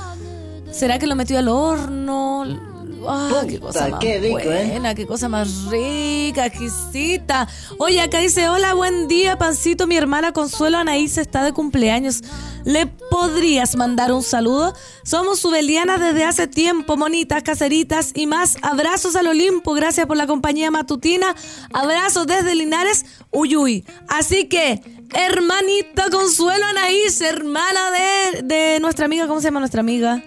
¿Será 0.72 0.98
que 0.98 1.07
lo 1.07 1.14
metió 1.14 1.38
al 1.38 1.46
horno? 1.46 2.71
Ah, 3.08 3.44
qué 3.48 3.58
cosa 3.58 3.88
más 3.88 4.04
¿eh? 4.04 4.30
buena, 4.30 4.94
qué 4.94 5.06
cosa 5.06 5.28
más 5.28 5.64
rica, 5.66 6.46
exquisita. 6.46 7.48
Oye, 7.78 8.00
acá 8.00 8.18
dice, 8.18 8.48
hola, 8.48 8.74
buen 8.74 9.08
día, 9.08 9.36
pancito. 9.38 9.86
Mi 9.86 9.96
hermana 9.96 10.32
Consuelo 10.32 10.78
Anaís 10.78 11.18
está 11.18 11.42
de 11.44 11.52
cumpleaños. 11.52 12.22
¿Le 12.64 12.86
podrías 12.86 13.76
mandar 13.76 14.12
un 14.12 14.22
saludo? 14.22 14.74
Somos 15.04 15.40
subelianas 15.40 16.00
desde 16.00 16.24
hace 16.24 16.46
tiempo, 16.46 16.96
monitas, 16.96 17.42
caseritas 17.42 18.12
y 18.14 18.26
más. 18.26 18.56
Abrazos 18.62 19.16
al 19.16 19.26
Olimpo, 19.26 19.72
gracias 19.74 20.06
por 20.06 20.16
la 20.16 20.26
compañía 20.26 20.70
matutina. 20.70 21.34
Abrazos 21.72 22.26
desde 22.26 22.54
Linares, 22.54 23.04
Uyuy. 23.30 23.84
Así 24.08 24.48
que, 24.48 24.80
hermanita 25.14 26.10
Consuelo 26.10 26.64
Anaís, 26.66 27.20
hermana 27.20 27.90
de, 27.90 28.42
de 28.42 28.80
nuestra 28.80 29.06
amiga, 29.06 29.26
¿cómo 29.26 29.40
se 29.40 29.48
llama 29.48 29.60
nuestra 29.60 29.80
amiga? 29.80 30.22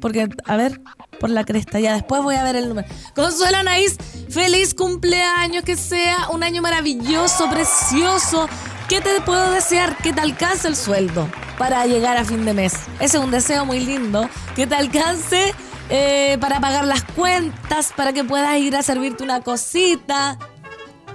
Porque, 0.00 0.28
a 0.44 0.56
ver, 0.56 0.80
por 1.18 1.30
la 1.30 1.44
cresta. 1.44 1.80
Ya 1.80 1.94
después 1.94 2.22
voy 2.22 2.36
a 2.36 2.44
ver 2.44 2.56
el 2.56 2.68
número. 2.68 2.88
Consuelo 3.14 3.58
Anaís, 3.58 3.96
feliz 4.28 4.74
cumpleaños, 4.74 5.64
que 5.64 5.76
sea 5.76 6.28
un 6.30 6.42
año 6.42 6.62
maravilloso, 6.62 7.48
precioso. 7.50 8.48
¿Qué 8.88 9.00
te 9.00 9.20
puedo 9.20 9.50
desear? 9.50 9.96
Que 9.98 10.12
te 10.12 10.20
alcance 10.20 10.66
el 10.66 10.76
sueldo 10.76 11.28
para 11.58 11.84
llegar 11.86 12.16
a 12.16 12.24
fin 12.24 12.44
de 12.44 12.54
mes. 12.54 12.74
Ese 13.00 13.18
es 13.18 13.22
un 13.22 13.30
deseo 13.30 13.66
muy 13.66 13.80
lindo. 13.80 14.28
Que 14.56 14.66
te 14.66 14.74
alcance 14.74 15.54
eh, 15.90 16.38
para 16.40 16.60
pagar 16.60 16.86
las 16.86 17.04
cuentas, 17.04 17.92
para 17.94 18.12
que 18.12 18.24
puedas 18.24 18.56
ir 18.58 18.76
a 18.76 18.82
servirte 18.82 19.24
una 19.24 19.42
cosita. 19.42 20.38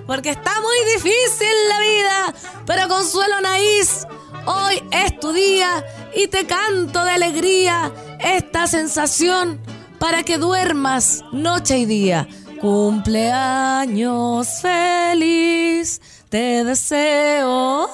Porque 0.06 0.30
está 0.30 0.52
muy 0.62 0.94
difícil 0.94 1.48
la 1.70 1.80
vida. 1.80 2.34
Pero 2.66 2.88
Consuelo 2.88 3.36
Anaís, 3.38 4.06
hoy 4.46 4.84
es 4.92 5.20
tu 5.20 5.32
día 5.32 5.84
y 6.16 6.28
te 6.28 6.46
canto 6.46 7.04
de 7.04 7.12
alegría 7.12 7.92
esta 8.20 8.68
sensación 8.68 9.60
para 10.04 10.22
que 10.24 10.38
duermas 10.38 11.24
noche 11.32 11.78
y 11.78 11.86
día. 11.86 12.28
Cumpleaños 12.60 14.50
feliz, 14.62 16.02
te 16.28 16.66
deseo. 16.66 17.90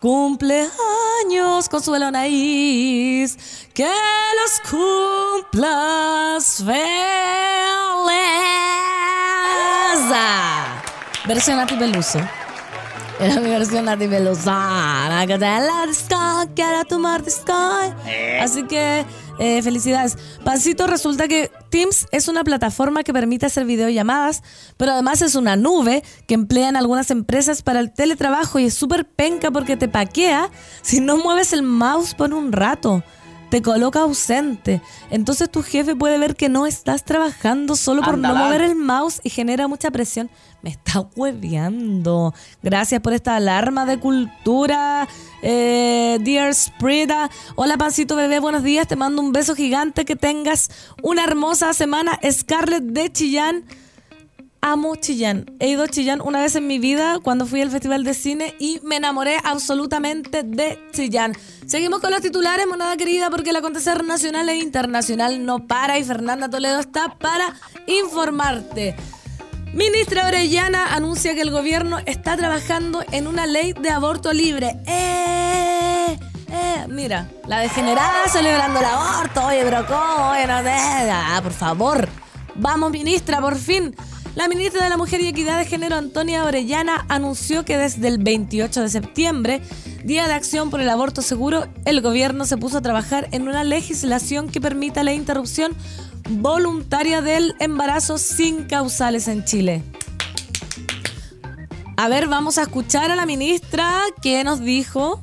Cumpleaños, 0.00 1.68
Consuelo 1.70 2.06
Anaís, 2.06 3.38
que 3.72 3.84
los 3.84 4.60
cumplas 4.68 6.64
feliz. 6.64 7.06
Versión 11.28 11.60
a 11.60 11.66
ti 11.66 11.76
Peluso. 11.76 12.18
Era 13.20 13.40
mi 13.40 13.50
versión 13.50 13.84
Nati 13.84 14.08
tomar 16.84 17.22
sky. 17.30 17.94
Eh. 18.06 18.40
Así 18.42 18.64
que 18.64 19.06
eh, 19.38 19.62
felicidades. 19.62 20.16
Pancito, 20.44 20.86
resulta 20.86 21.28
que 21.28 21.50
Teams 21.70 22.06
es 22.12 22.28
una 22.28 22.44
plataforma 22.44 23.02
que 23.02 23.12
permite 23.12 23.46
hacer 23.46 23.64
videollamadas, 23.64 24.42
pero 24.76 24.92
además 24.92 25.22
es 25.22 25.34
una 25.34 25.56
nube 25.56 26.02
que 26.26 26.34
emplean 26.34 26.76
algunas 26.76 27.10
empresas 27.10 27.62
para 27.62 27.80
el 27.80 27.92
teletrabajo 27.92 28.58
y 28.58 28.66
es 28.66 28.74
súper 28.74 29.06
penca 29.06 29.50
porque 29.50 29.76
te 29.76 29.88
paquea 29.88 30.50
si 30.82 31.00
no 31.00 31.16
mueves 31.16 31.52
el 31.52 31.62
mouse 31.62 32.14
por 32.14 32.32
un 32.32 32.52
rato 32.52 33.02
te 33.48 33.62
coloca 33.62 34.00
ausente. 34.00 34.80
Entonces 35.10 35.50
tu 35.50 35.62
jefe 35.62 35.94
puede 35.94 36.18
ver 36.18 36.36
que 36.36 36.48
no 36.48 36.66
estás 36.66 37.04
trabajando 37.04 37.76
solo 37.76 38.02
por 38.02 38.18
no 38.18 38.34
mover 38.34 38.62
el 38.62 38.74
mouse 38.74 39.20
y 39.22 39.30
genera 39.30 39.68
mucha 39.68 39.90
presión. 39.90 40.30
Me 40.62 40.70
está 40.70 41.06
hueveando. 41.14 42.34
Gracias 42.62 43.00
por 43.00 43.12
esta 43.12 43.36
alarma 43.36 43.86
de 43.86 43.98
cultura, 43.98 45.06
eh, 45.42 46.18
Dear 46.22 46.54
Sprida. 46.54 47.30
Hola, 47.54 47.76
Pancito 47.76 48.16
Bebé, 48.16 48.40
buenos 48.40 48.62
días. 48.62 48.88
Te 48.88 48.96
mando 48.96 49.22
un 49.22 49.32
beso 49.32 49.54
gigante. 49.54 50.04
Que 50.04 50.16
tengas 50.16 50.70
una 51.02 51.24
hermosa 51.24 51.72
semana. 51.72 52.18
Scarlett 52.28 52.84
de 52.84 53.12
Chillán 53.12 53.64
amo 54.66 54.96
Chillán. 54.96 55.46
He 55.60 55.68
ido 55.68 55.84
a 55.84 55.88
Chillán 55.88 56.20
una 56.20 56.40
vez 56.40 56.56
en 56.56 56.66
mi 56.66 56.80
vida 56.80 57.20
cuando 57.22 57.46
fui 57.46 57.62
al 57.62 57.70
Festival 57.70 58.02
de 58.02 58.14
Cine 58.14 58.56
y 58.58 58.80
me 58.82 58.96
enamoré 58.96 59.36
absolutamente 59.44 60.42
de 60.42 60.76
Chillán. 60.92 61.34
Seguimos 61.66 62.00
con 62.00 62.10
los 62.10 62.20
titulares, 62.20 62.66
monada 62.66 62.96
querida, 62.96 63.30
porque 63.30 63.50
el 63.50 63.56
acontecer 63.56 64.04
nacional 64.04 64.48
e 64.48 64.56
internacional 64.56 65.46
no 65.46 65.68
para 65.68 65.98
y 66.00 66.04
Fernanda 66.04 66.50
Toledo 66.50 66.80
está 66.80 67.16
para 67.16 67.54
informarte. 67.86 68.96
Ministra 69.72 70.26
Orellana 70.26 70.96
anuncia 70.96 71.36
que 71.36 71.42
el 71.42 71.52
gobierno 71.52 71.98
está 72.04 72.36
trabajando 72.36 73.04
en 73.12 73.28
una 73.28 73.46
ley 73.46 73.72
de 73.72 73.90
aborto 73.90 74.32
libre. 74.32 74.80
¡Eh! 74.86 76.18
Eh, 76.50 76.86
mira, 76.88 77.30
la 77.46 77.60
degenerada 77.60 78.26
celebrando 78.28 78.80
el 78.80 78.86
aborto. 78.86 79.46
Oye, 79.46 79.62
pero 79.62 79.86
¿cómo? 79.86 80.30
Oye, 80.30 80.46
no. 80.46 80.54
Ah, 80.56 81.40
por 81.40 81.52
favor. 81.52 82.08
Vamos, 82.56 82.90
ministra, 82.90 83.40
por 83.40 83.56
fin. 83.56 83.94
La 84.36 84.48
ministra 84.48 84.84
de 84.84 84.90
la 84.90 84.98
Mujer 84.98 85.22
y 85.22 85.28
Equidad 85.28 85.56
de 85.56 85.64
Género, 85.64 85.96
Antonia 85.96 86.44
Orellana, 86.44 87.06
anunció 87.08 87.64
que 87.64 87.78
desde 87.78 88.06
el 88.06 88.18
28 88.18 88.82
de 88.82 88.88
septiembre, 88.90 89.62
Día 90.04 90.28
de 90.28 90.34
Acción 90.34 90.68
por 90.68 90.82
el 90.82 90.90
Aborto 90.90 91.22
Seguro, 91.22 91.66
el 91.86 92.02
gobierno 92.02 92.44
se 92.44 92.58
puso 92.58 92.76
a 92.76 92.82
trabajar 92.82 93.28
en 93.32 93.48
una 93.48 93.64
legislación 93.64 94.50
que 94.50 94.60
permita 94.60 95.02
la 95.04 95.14
interrupción 95.14 95.74
voluntaria 96.28 97.22
del 97.22 97.54
embarazo 97.60 98.18
sin 98.18 98.64
causales 98.64 99.26
en 99.26 99.42
Chile. 99.46 99.82
A 101.96 102.08
ver, 102.08 102.28
vamos 102.28 102.58
a 102.58 102.62
escuchar 102.64 103.10
a 103.10 103.16
la 103.16 103.24
ministra 103.24 104.02
que 104.20 104.44
nos 104.44 104.60
dijo. 104.60 105.22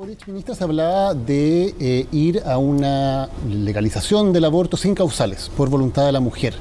Boric, 0.00 0.26
ministra, 0.28 0.54
se 0.54 0.64
hablaba 0.64 1.12
de 1.12 1.74
eh, 1.78 2.06
ir 2.10 2.42
a 2.46 2.56
una 2.56 3.28
legalización 3.46 4.32
del 4.32 4.46
aborto 4.46 4.78
sin 4.78 4.94
causales, 4.94 5.50
por 5.54 5.68
voluntad 5.68 6.06
de 6.06 6.12
la 6.12 6.20
mujer. 6.20 6.54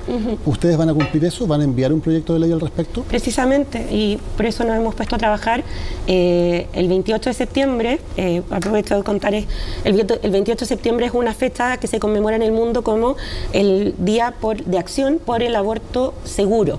¿Ustedes 0.46 0.76
van 0.76 0.90
a 0.90 0.94
cumplir 0.94 1.24
eso? 1.24 1.48
¿Van 1.48 1.62
a 1.62 1.64
enviar 1.64 1.94
un 1.94 2.02
proyecto 2.02 2.34
de 2.34 2.40
ley 2.40 2.52
al 2.52 2.60
respecto? 2.60 3.04
Precisamente, 3.04 3.88
y 3.92 4.20
por 4.36 4.46
eso 4.46 4.66
nos 4.66 4.76
hemos 4.76 4.94
puesto 4.94 5.16
a 5.16 5.20
trabajar. 5.20 5.64
Eh, 6.06 6.68
el 6.74 6.90
28 6.90 7.30
de 7.30 7.34
septiembre, 7.34 8.02
eh, 8.18 8.42
aprovecho 8.50 8.98
de 8.98 9.04
contar, 9.04 9.34
el, 9.34 9.48
el 9.86 10.32
28 10.32 10.60
de 10.60 10.66
septiembre 10.66 11.06
es 11.06 11.14
una 11.14 11.34
fecha 11.34 11.78
que 11.78 11.88
se 11.88 11.98
conmemora 11.98 12.36
en 12.36 12.42
el 12.42 12.52
mundo 12.52 12.84
como 12.84 13.16
el 13.54 13.96
Día 14.00 14.34
por, 14.42 14.66
de 14.66 14.78
Acción 14.78 15.18
por 15.26 15.44
el 15.44 15.56
Aborto 15.56 16.14
Seguro. 16.26 16.78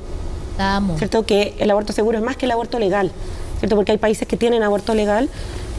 ¿Cierto? 0.99 1.25
Que 1.25 1.55
el 1.59 1.71
aborto 1.71 1.95
seguro 1.95 2.19
es 2.19 2.25
más 2.25 2.37
que 2.37 2.45
el 2.45 2.53
aborto 2.53 2.79
legal. 2.79 3.11
¿Cierto? 3.61 3.77
Porque 3.77 3.93
hay 3.93 3.99
países 3.99 4.29
que 4.29 4.37
tienen 4.37 4.63
aborto 4.63 4.95
legal, 4.95 5.31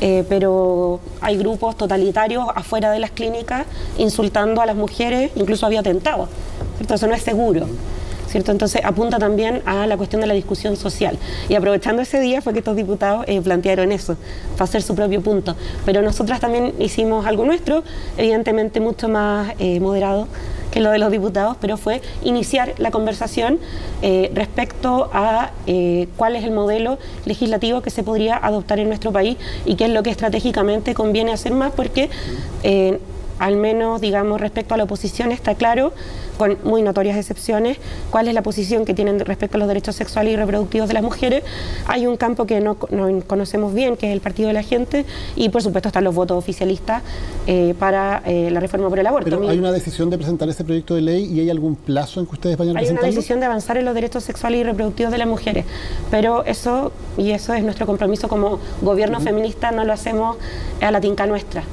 eh, 0.02 0.26
pero 0.28 1.00
hay 1.22 1.38
grupos 1.38 1.78
totalitarios 1.78 2.46
afuera 2.56 2.92
de 2.92 3.00
las 3.00 3.12
clínicas 3.12 3.66
insultando 3.98 4.62
a 4.62 4.66
las 4.66 4.76
mujeres, 4.76 5.32
incluso 5.36 5.66
había 5.66 5.82
atentados. 5.82 6.28
¿cierto? 6.78 6.96
Eso 6.96 7.08
no 7.08 7.14
es 7.14 7.22
seguro. 7.22 7.68
Entonces 8.36 8.82
apunta 8.84 9.20
también 9.20 9.62
a 9.65 9.88
la 9.88 9.98
cuestión 9.98 10.22
de 10.22 10.28
la 10.28 10.34
discusión 10.34 10.76
social. 10.76 11.17
Y 11.50 11.56
aprovechando 11.56 12.02
ese 12.02 12.20
día 12.20 12.41
fue 12.41 12.54
que 12.54 12.60
estos 12.60 12.76
diputados 12.76 13.26
eh, 13.28 13.41
plantearon 13.41 13.91
eso, 13.91 14.15
para 14.54 14.65
hacer 14.65 14.82
su 14.82 14.96
propio 14.96 15.22
punto. 15.22 15.56
Pero 15.86 16.02
nosotras 16.02 16.39
también 16.39 16.74
hicimos 16.80 17.26
algo 17.26 17.46
nuestro, 17.46 17.84
evidentemente 18.17 18.80
mucho 18.80 19.10
más 19.10 19.54
eh, 19.60 19.80
moderado, 19.80 20.28
que 20.72 20.80
lo 20.80 20.91
de 20.91 21.00
los 21.00 21.12
diputados, 21.12 21.58
pero 21.60 21.76
fue 21.76 22.02
iniciar 22.24 22.74
la 22.78 22.91
conversación 22.91 23.60
eh, 24.02 24.32
respecto 24.34 25.10
a 25.12 25.52
cuál 26.15 26.38
es 26.38 26.46
el 26.46 26.52
modelo 26.52 26.98
legislativo 27.26 27.82
que 27.82 27.89
se 27.89 28.04
podría 28.04 28.38
adoptar 28.38 28.80
en 28.80 28.88
nuestro 28.88 29.12
país 29.12 29.36
y 29.65 29.76
qué 29.76 29.86
es 29.86 29.91
lo 29.91 30.02
que 30.02 30.12
estratégicamente 30.12 30.94
conviene 30.94 31.34
hacer 31.34 31.54
más, 31.54 31.74
porque 31.74 32.10
al 33.41 33.56
menos, 33.58 33.99
digamos, 34.01 34.39
respecto 34.39 34.75
a 34.75 34.77
la 34.77 34.84
oposición, 34.84 35.32
está 35.32 35.56
claro, 35.56 35.93
con 36.38 36.60
muy 36.63 36.84
notorias 36.84 37.17
excepciones, 37.17 37.80
cuál 38.12 38.27
es 38.27 38.36
la 38.36 38.43
posición 38.43 38.86
que 38.86 38.93
tienen 38.93 39.19
respecto 39.19 39.58
a 39.58 39.60
los 39.60 39.67
derechos 39.67 39.95
sexuales 39.95 40.34
y 40.34 40.36
reproductivos 40.36 40.88
de 40.88 40.93
las 40.93 41.01
mujeres. 41.01 41.43
Hay 41.88 42.06
un 42.06 42.17
campo 42.17 42.45
que 42.45 42.62
no, 42.62 42.75
conocemos 43.25 43.73
bien, 43.73 43.97
que 43.97 44.10
es 44.10 44.13
el 44.13 44.21
Partido 44.21 44.47
de 44.47 44.54
la 44.54 44.62
Gente, 44.62 45.08
y 45.36 45.49
por 45.49 45.63
supuesto 45.63 45.89
están 45.89 46.04
los 46.04 46.13
votos 46.13 46.38
oficialistas 46.38 47.01
eh, 47.47 47.73
para 47.80 48.21
eh, 48.27 48.51
la 48.51 48.60
reforma 48.60 48.89
por 48.89 48.99
el 48.99 49.08
aborto. 49.08 49.27
Pero 49.32 49.49
hay 49.49 49.58
una 49.58 49.71
decisión 49.71 50.12
de 50.12 50.19
presentar 50.19 50.47
este 50.47 50.63
proyecto 50.63 50.93
de 50.93 51.01
ley 51.01 51.25
y 51.25 51.39
hay 51.39 51.49
algún 51.49 51.75
plazo 51.75 52.19
en 52.19 52.27
que 52.27 52.34
ustedes 52.34 52.58
vayan 52.58 52.77
a. 52.77 52.80
Hay 52.80 52.89
una 52.89 53.01
decisión 53.01 53.39
de 53.39 53.47
avanzar 53.47 53.77
en 53.77 53.86
los 53.86 53.95
derechos 53.95 54.23
sexuales 54.23 54.62
y 54.62 54.63
reproductivos 54.63 55.12
de 55.12 55.17
las 55.17 55.27
mujeres, 55.27 55.65
pero 56.12 56.45
eso, 56.45 56.91
y 57.17 57.32
eso 57.32 57.56
es 57.56 57.63
nuestro 57.63 57.88
compromiso 57.88 58.27
como 58.27 58.60
gobierno 58.84 59.19
feminista, 59.19 59.71
no 59.71 59.84
lo 59.84 59.93
hacemos 59.93 60.38
a 60.80 60.91
la 60.91 61.01
tinca 61.01 61.25
nuestra 61.25 61.63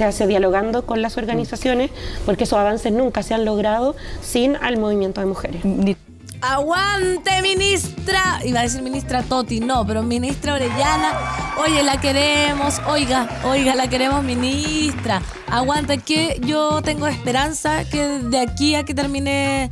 se 0.00 0.06
hace 0.06 0.26
dialogando 0.26 0.86
con 0.86 1.02
las 1.02 1.18
organizaciones, 1.18 1.90
porque 2.24 2.44
esos 2.44 2.58
avances 2.58 2.90
nunca 2.90 3.22
se 3.22 3.34
han 3.34 3.44
logrado 3.44 3.94
sin 4.22 4.56
al 4.56 4.78
movimiento 4.78 5.20
de 5.20 5.26
mujeres. 5.26 5.60
Aguante, 6.40 7.42
ministra. 7.42 8.40
Iba 8.42 8.60
a 8.60 8.62
decir 8.62 8.80
ministra 8.80 9.22
Toti, 9.22 9.60
no, 9.60 9.86
pero 9.86 10.02
ministra 10.02 10.54
Orellana. 10.54 11.12
Oye, 11.62 11.82
la 11.82 12.00
queremos. 12.00 12.80
Oiga, 12.88 13.28
oiga, 13.44 13.74
la 13.74 13.90
queremos, 13.90 14.24
ministra. 14.24 15.20
Aguante, 15.46 15.98
que 15.98 16.40
yo 16.46 16.80
tengo 16.80 17.06
esperanza 17.06 17.84
que 17.84 18.02
de 18.02 18.40
aquí 18.40 18.74
a 18.76 18.84
que 18.84 18.94
termine 18.94 19.70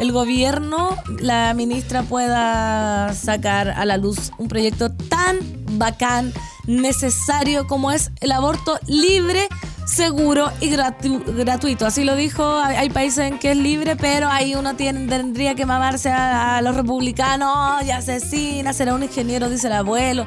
el 0.00 0.12
gobierno, 0.12 0.96
la 1.20 1.52
ministra 1.52 2.02
pueda 2.02 3.12
sacar 3.12 3.68
a 3.68 3.84
la 3.84 3.98
luz 3.98 4.32
un 4.38 4.48
proyecto 4.48 4.90
tan 4.90 5.38
bacán, 5.72 6.32
necesario 6.66 7.66
como 7.66 7.92
es 7.92 8.10
el 8.20 8.32
aborto 8.32 8.78
libre 8.86 9.46
seguro 9.84 10.50
y 10.60 10.70
gratuito. 10.70 11.84
Así 11.84 12.04
lo 12.04 12.16
dijo, 12.16 12.50
hay, 12.60 12.88
países 12.88 13.30
en 13.30 13.38
que 13.38 13.50
es 13.50 13.58
libre, 13.58 13.94
pero 13.94 14.28
ahí 14.28 14.54
uno 14.54 14.74
tendría 14.74 15.54
que 15.54 15.66
mamarse 15.66 16.08
a, 16.10 16.62
los 16.62 16.74
republicanos, 16.76 17.84
y 17.84 17.90
asesina, 17.90 18.72
será 18.72 18.94
un 18.94 19.02
ingeniero, 19.02 19.50
dice 19.50 19.66
el 19.66 19.74
abuelo. 19.74 20.24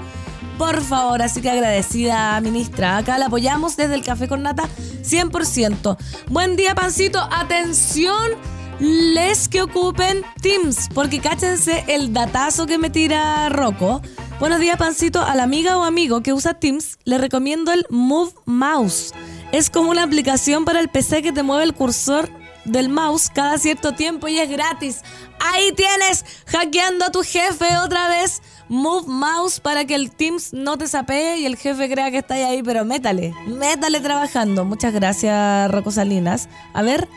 Por 0.59 0.81
favor, 0.81 1.23
así 1.23 1.41
que 1.41 1.49
agradecida, 1.49 2.39
ministra. 2.41 2.97
Acá 2.97 3.17
la 3.17 3.25
apoyamos 3.25 3.75
desde 3.75 3.95
el 3.95 4.03
Café 4.03 4.27
con 4.27 4.43
Nata 4.43 4.69
100%. 5.01 5.97
Buen 6.29 6.55
día, 6.55 6.75
pancito. 6.75 7.19
Atención 7.31 8.33
les 8.79 9.47
que 9.47 9.61
ocupen 9.61 10.23
Teams, 10.41 10.89
porque 10.93 11.19
cáchense 11.19 11.83
el 11.87 12.13
datazo 12.13 12.65
que 12.65 12.77
me 12.77 12.89
tira 12.89 13.49
Rocco. 13.49 14.01
Buenos 14.39 14.59
días, 14.59 14.77
pancito. 14.77 15.21
A 15.21 15.35
la 15.35 15.43
amiga 15.43 15.77
o 15.77 15.83
amigo 15.83 16.21
que 16.21 16.33
usa 16.33 16.55
Teams, 16.55 16.97
le 17.05 17.17
recomiendo 17.17 17.71
el 17.71 17.85
Move 17.89 18.33
Mouse. 18.45 19.13
Es 19.51 19.69
como 19.69 19.91
una 19.91 20.03
aplicación 20.03 20.65
para 20.65 20.79
el 20.79 20.89
PC 20.89 21.21
que 21.21 21.31
te 21.31 21.43
mueve 21.43 21.63
el 21.63 21.73
cursor 21.73 22.29
del 22.65 22.89
mouse 22.89 23.29
cada 23.29 23.57
cierto 23.57 23.93
tiempo 23.93 24.27
y 24.27 24.39
es 24.39 24.49
gratis. 24.49 25.01
Ahí 25.39 25.71
tienes, 25.73 26.25
hackeando 26.47 27.05
a 27.05 27.11
tu 27.11 27.21
jefe 27.21 27.77
otra 27.77 28.07
vez. 28.07 28.41
Move 28.69 29.05
Mouse 29.07 29.59
para 29.59 29.85
que 29.85 29.93
el 29.93 30.09
Teams 30.09 30.53
no 30.53 30.77
te 30.77 30.87
sapee 30.87 31.37
y 31.39 31.45
el 31.45 31.57
jefe 31.57 31.89
crea 31.89 32.09
que 32.11 32.19
está 32.19 32.35
ahí, 32.35 32.63
pero 32.63 32.85
métale, 32.85 33.33
métale 33.45 33.99
trabajando. 33.99 34.65
Muchas 34.65 34.93
gracias, 34.93 35.69
Rocco 35.69 35.91
Salinas. 35.91 36.47
A 36.73 36.81
ver, 36.81 37.07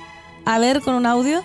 a 0.47 0.59
ver 0.59 0.81
con 0.81 0.95
un 0.95 1.05
audio. 1.07 1.43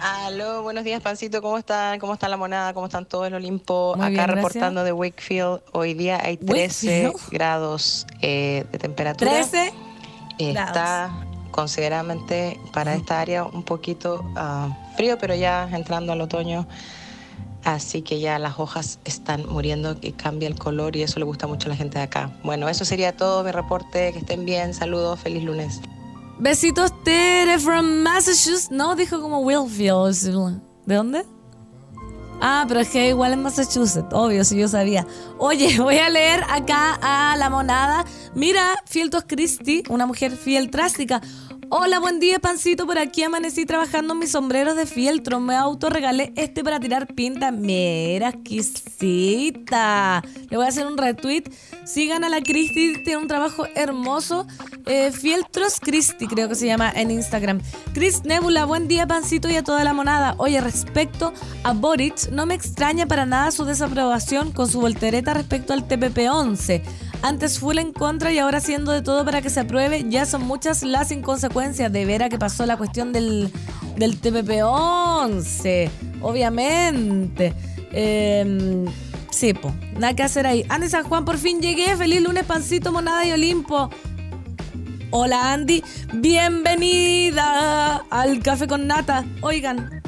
Aló, 0.00 0.62
buenos 0.62 0.84
días, 0.84 1.02
Pancito, 1.02 1.42
¿cómo 1.42 1.58
están? 1.58 1.98
¿Cómo 1.98 2.14
está 2.14 2.28
la 2.28 2.38
monada? 2.38 2.72
¿Cómo 2.72 2.86
están 2.86 3.04
todos 3.04 3.26
el 3.26 3.34
Olimpo? 3.34 3.96
Acá 4.00 4.26
reportando 4.26 4.82
de 4.82 4.92
Wakefield. 4.92 5.60
Hoy 5.72 5.92
día 5.92 6.18
hay 6.22 6.38
13 6.38 7.12
grados 7.30 8.06
eh, 8.22 8.64
de 8.72 8.78
temperatura. 8.78 9.30
13 9.30 9.74
Está 10.38 11.12
considerablemente 11.50 12.58
para 12.72 12.94
esta 12.94 13.20
área 13.20 13.44
un 13.44 13.62
poquito 13.62 14.24
ah, 14.36 14.74
frío, 14.96 15.18
pero 15.18 15.34
ya 15.34 15.68
entrando 15.70 16.12
al 16.12 16.20
otoño. 16.22 16.66
Así 17.64 18.00
que 18.00 18.20
ya 18.20 18.38
las 18.38 18.58
hojas 18.58 19.00
están 19.04 19.46
muriendo 19.46 19.96
y 20.00 20.12
cambia 20.12 20.48
el 20.48 20.58
color 20.58 20.96
y 20.96 21.02
eso 21.02 21.18
le 21.18 21.26
gusta 21.26 21.46
mucho 21.46 21.66
a 21.66 21.70
la 21.70 21.76
gente 21.76 21.98
de 21.98 22.04
acá. 22.04 22.30
Bueno, 22.42 22.70
eso 22.70 22.86
sería 22.86 23.14
todo 23.14 23.44
mi 23.44 23.50
reporte. 23.50 24.12
Que 24.14 24.20
estén 24.20 24.46
bien. 24.46 24.72
Saludos. 24.72 25.20
Feliz 25.20 25.44
lunes. 25.44 25.80
Besitos, 26.40 26.90
Tere 27.04 27.58
from 27.58 28.02
Massachusetts. 28.02 28.70
No, 28.70 28.96
dijo 28.96 29.20
como 29.20 29.40
Willfield. 29.40 30.62
¿De 30.86 30.94
dónde? 30.94 31.26
Ah, 32.40 32.64
pero 32.66 32.80
es 32.80 32.88
que 32.88 33.10
igual 33.10 33.34
en 33.34 33.42
Massachusetts, 33.42 34.08
obvio, 34.12 34.42
si 34.46 34.56
yo 34.56 34.66
sabía. 34.66 35.06
Oye, 35.36 35.78
voy 35.78 35.98
a 35.98 36.08
leer 36.08 36.42
acá 36.48 36.98
a 37.02 37.36
la 37.36 37.50
monada. 37.50 38.06
Mira, 38.34 38.82
Fieltos 38.86 39.24
Christie, 39.26 39.82
una 39.90 40.06
mujer 40.06 40.32
fiel 40.32 40.70
trástica. 40.70 41.20
Hola, 41.72 42.00
buen 42.00 42.18
día, 42.18 42.40
pancito. 42.40 42.84
Por 42.84 42.98
aquí 42.98 43.22
amanecí 43.22 43.64
trabajando 43.64 44.14
en 44.14 44.18
mis 44.18 44.32
sombreros 44.32 44.74
de 44.74 44.86
fieltro. 44.86 45.38
Me 45.38 45.54
autorregalé 45.54 46.32
este 46.34 46.64
para 46.64 46.80
tirar 46.80 47.06
pinta. 47.06 47.52
Mira, 47.52 48.30
exquisita. 48.30 50.20
Le 50.50 50.56
voy 50.56 50.66
a 50.66 50.68
hacer 50.68 50.88
un 50.88 50.98
retweet. 50.98 51.44
Sigan 51.84 52.24
a 52.24 52.28
la 52.28 52.40
Cristi, 52.40 53.04
tiene 53.04 53.18
un 53.18 53.28
trabajo 53.28 53.68
hermoso. 53.76 54.48
Eh, 54.86 55.12
fieltros 55.12 55.78
Cristi, 55.78 56.26
creo 56.26 56.48
que 56.48 56.56
se 56.56 56.66
llama 56.66 56.90
en 56.90 57.12
Instagram. 57.12 57.60
Chris 57.94 58.24
Nebula, 58.24 58.64
buen 58.64 58.88
día, 58.88 59.06
pancito, 59.06 59.48
y 59.48 59.54
a 59.54 59.62
toda 59.62 59.84
la 59.84 59.92
monada. 59.92 60.34
Oye, 60.38 60.60
respecto 60.60 61.32
a 61.62 61.72
Boric, 61.72 62.30
no 62.30 62.46
me 62.46 62.54
extraña 62.54 63.06
para 63.06 63.26
nada 63.26 63.52
su 63.52 63.64
desaprobación 63.64 64.50
con 64.50 64.66
su 64.66 64.80
voltereta 64.80 65.34
respecto 65.34 65.72
al 65.72 65.86
TPP-11. 65.86 66.82
Antes 67.22 67.58
full 67.58 67.78
en 67.78 67.92
contra 67.92 68.32
y 68.32 68.38
ahora 68.38 68.58
haciendo 68.58 68.92
de 68.92 69.02
todo 69.02 69.24
para 69.24 69.42
que 69.42 69.50
se 69.50 69.60
apruebe. 69.60 70.06
Ya 70.08 70.24
son 70.24 70.46
muchas 70.46 70.82
las 70.82 71.10
inconsecuencias 71.10 71.92
de 71.92 72.04
ver 72.06 72.22
a 72.22 72.28
que 72.28 72.38
pasó 72.38 72.64
la 72.64 72.76
cuestión 72.76 73.12
del, 73.12 73.52
del 73.96 74.20
TPP-11. 74.20 75.90
Obviamente. 76.22 77.54
Eh, 77.92 78.86
sí, 79.30 79.52
po. 79.52 79.72
Nada 79.98 80.14
que 80.14 80.22
hacer 80.22 80.46
ahí. 80.46 80.64
Andy 80.68 80.88
San 80.88 81.04
Juan, 81.04 81.24
por 81.26 81.36
fin 81.36 81.60
llegué. 81.60 81.94
Feliz 81.96 82.22
lunes, 82.22 82.44
pancito, 82.44 82.90
monada 82.90 83.26
y 83.26 83.32
Olimpo. 83.32 83.90
Hola 85.12 85.52
Andy, 85.52 85.82
bienvenida 86.14 87.96
al 88.10 88.40
café 88.44 88.68
con 88.68 88.86
nata. 88.86 89.24
Oigan, 89.40 90.00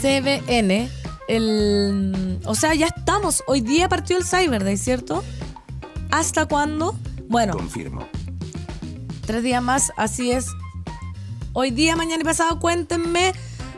CBN, 0.00 0.88
el... 1.28 2.40
O 2.46 2.54
sea, 2.54 2.74
ya 2.74 2.86
estamos. 2.86 3.44
Hoy 3.46 3.60
día 3.60 3.90
partió 3.90 4.16
el 4.16 4.24
Cyber 4.24 4.64
Day, 4.64 4.78
¿cierto? 4.78 5.22
¿Hasta 6.12 6.44
cuándo? 6.44 6.94
Bueno. 7.26 7.54
Confirmo. 7.54 8.06
Tres 9.24 9.42
días 9.42 9.62
más, 9.62 9.94
así 9.96 10.30
es. 10.30 10.46
Hoy 11.54 11.70
día, 11.70 11.96
mañana 11.96 12.20
y 12.20 12.24
pasado, 12.24 12.60
cuéntenme, 12.60 13.32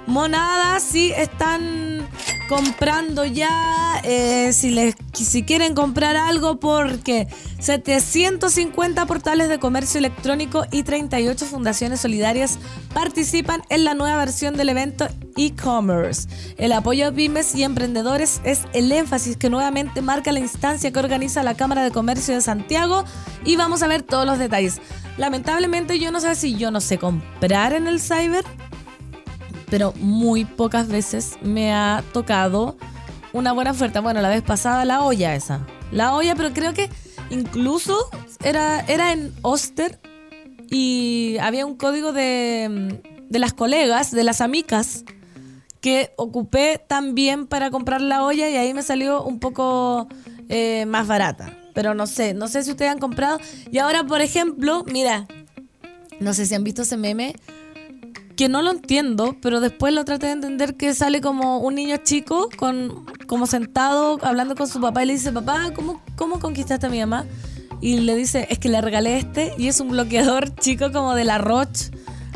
monadas, 0.06 0.82
si 0.82 1.12
están 1.12 2.06
comprando 2.48 3.24
ya, 3.24 4.00
eh, 4.04 4.52
si, 4.52 4.70
les, 4.70 4.94
si 5.12 5.42
quieren 5.44 5.74
comprar 5.74 6.16
algo, 6.16 6.60
porque 6.60 7.26
750 7.58 9.06
portales 9.06 9.48
de 9.48 9.58
comercio 9.58 9.98
electrónico 9.98 10.64
y 10.70 10.82
38 10.82 11.46
fundaciones 11.46 12.00
solidarias 12.00 12.58
participan 12.92 13.62
en 13.70 13.84
la 13.84 13.94
nueva 13.94 14.18
versión 14.18 14.56
del 14.56 14.68
evento 14.68 15.06
e-commerce. 15.36 16.28
El 16.58 16.72
apoyo 16.72 17.08
a 17.08 17.12
pymes 17.12 17.54
y 17.54 17.62
emprendedores 17.62 18.40
es 18.44 18.62
el 18.72 18.92
énfasis 18.92 19.36
que 19.36 19.50
nuevamente 19.50 20.02
marca 20.02 20.32
la 20.32 20.40
instancia 20.40 20.92
que 20.92 20.98
organiza 20.98 21.42
la 21.42 21.54
Cámara 21.54 21.82
de 21.82 21.90
Comercio 21.90 22.34
de 22.34 22.40
Santiago 22.40 23.04
y 23.44 23.56
vamos 23.56 23.82
a 23.82 23.88
ver 23.88 24.02
todos 24.02 24.26
los 24.26 24.38
detalles. 24.38 24.80
Lamentablemente 25.16 25.98
yo 25.98 26.10
no 26.10 26.20
sé 26.20 26.34
si 26.34 26.56
yo 26.56 26.70
no 26.70 26.80
sé 26.80 26.98
comprar 26.98 27.72
en 27.72 27.86
el 27.86 28.00
cyber 28.00 28.44
pero 29.74 29.92
muy 29.96 30.44
pocas 30.44 30.87
veces 30.87 31.37
me 31.42 31.74
ha 31.74 32.04
tocado 32.12 32.76
una 33.32 33.50
buena 33.50 33.72
oferta. 33.72 34.00
Bueno, 34.00 34.22
la 34.22 34.28
vez 34.28 34.40
pasada 34.40 34.84
la 34.84 35.02
olla 35.02 35.34
esa. 35.34 35.66
La 35.90 36.14
olla, 36.14 36.37
pero 36.37 36.52
creo 36.52 36.72
que 36.72 36.88
incluso 37.28 37.98
era, 38.44 38.82
era 38.87 39.10
en 39.10 39.34
Oster 39.42 39.98
y 40.70 41.38
había 41.40 41.66
un 41.66 41.74
código 41.74 42.12
de, 42.12 43.00
de 43.28 43.38
las 43.40 43.52
colegas, 43.52 44.12
de 44.12 44.22
las 44.22 44.40
amigas, 44.40 45.04
que 45.80 46.12
ocupé 46.14 46.80
también 46.87 47.48
para 47.48 47.72
comprar 47.72 48.00
la 48.00 48.22
olla 48.22 48.48
y 48.48 48.56
ahí 48.56 48.72
me 48.74 48.82
salió 48.84 49.24
un 49.24 49.40
poco 49.40 50.06
eh, 50.50 50.87
más 50.87 51.08
barata. 51.08 51.52
Pero 51.74 51.94
no 51.94 52.06
sé, 52.06 52.32
no 52.32 52.46
sé 52.46 52.62
si 52.62 52.70
ustedes 52.70 52.92
han 52.92 53.00
comprado. 53.00 53.40
Y 53.72 53.78
ahora, 53.78 54.04
por 54.04 54.20
ejemplo, 54.20 54.84
mira, 54.84 55.26
no 56.20 56.32
sé 56.32 56.46
si 56.46 56.54
han 56.54 56.62
visto 56.62 56.82
ese 56.82 56.96
meme 56.96 57.34
que 58.36 58.48
no 58.48 58.62
lo 58.62 58.70
entiendo, 58.70 59.36
pero 59.40 59.60
después 59.60 59.92
lo 59.94 60.04
traté 60.04 60.26
de 60.26 60.32
entender 60.32 60.76
que 60.76 60.94
sale 60.94 61.20
como 61.20 61.58
un 61.58 61.74
niño 61.74 61.96
chico, 61.98 62.48
con, 62.56 63.06
como 63.26 63.46
sentado, 63.46 64.18
hablando 64.22 64.54
con 64.54 64.68
su 64.68 64.80
papá 64.80 65.02
y 65.02 65.06
le 65.06 65.12
dice, 65.14 65.32
papá, 65.32 65.72
¿cómo, 65.74 66.02
cómo 66.16 66.40
conquistaste 66.40 66.86
a 66.86 66.90
mi 66.90 67.00
mamá? 67.00 67.24
Y 67.80 67.98
le 67.98 68.16
dice, 68.16 68.46
es 68.50 68.58
que 68.58 68.68
le 68.68 68.80
regalé 68.80 69.18
este 69.18 69.52
y 69.58 69.68
es 69.68 69.80
un 69.80 69.88
bloqueador 69.88 70.54
chico 70.56 70.90
como 70.92 71.14
de 71.14 71.24
la 71.24 71.38
Roche, 71.38 71.90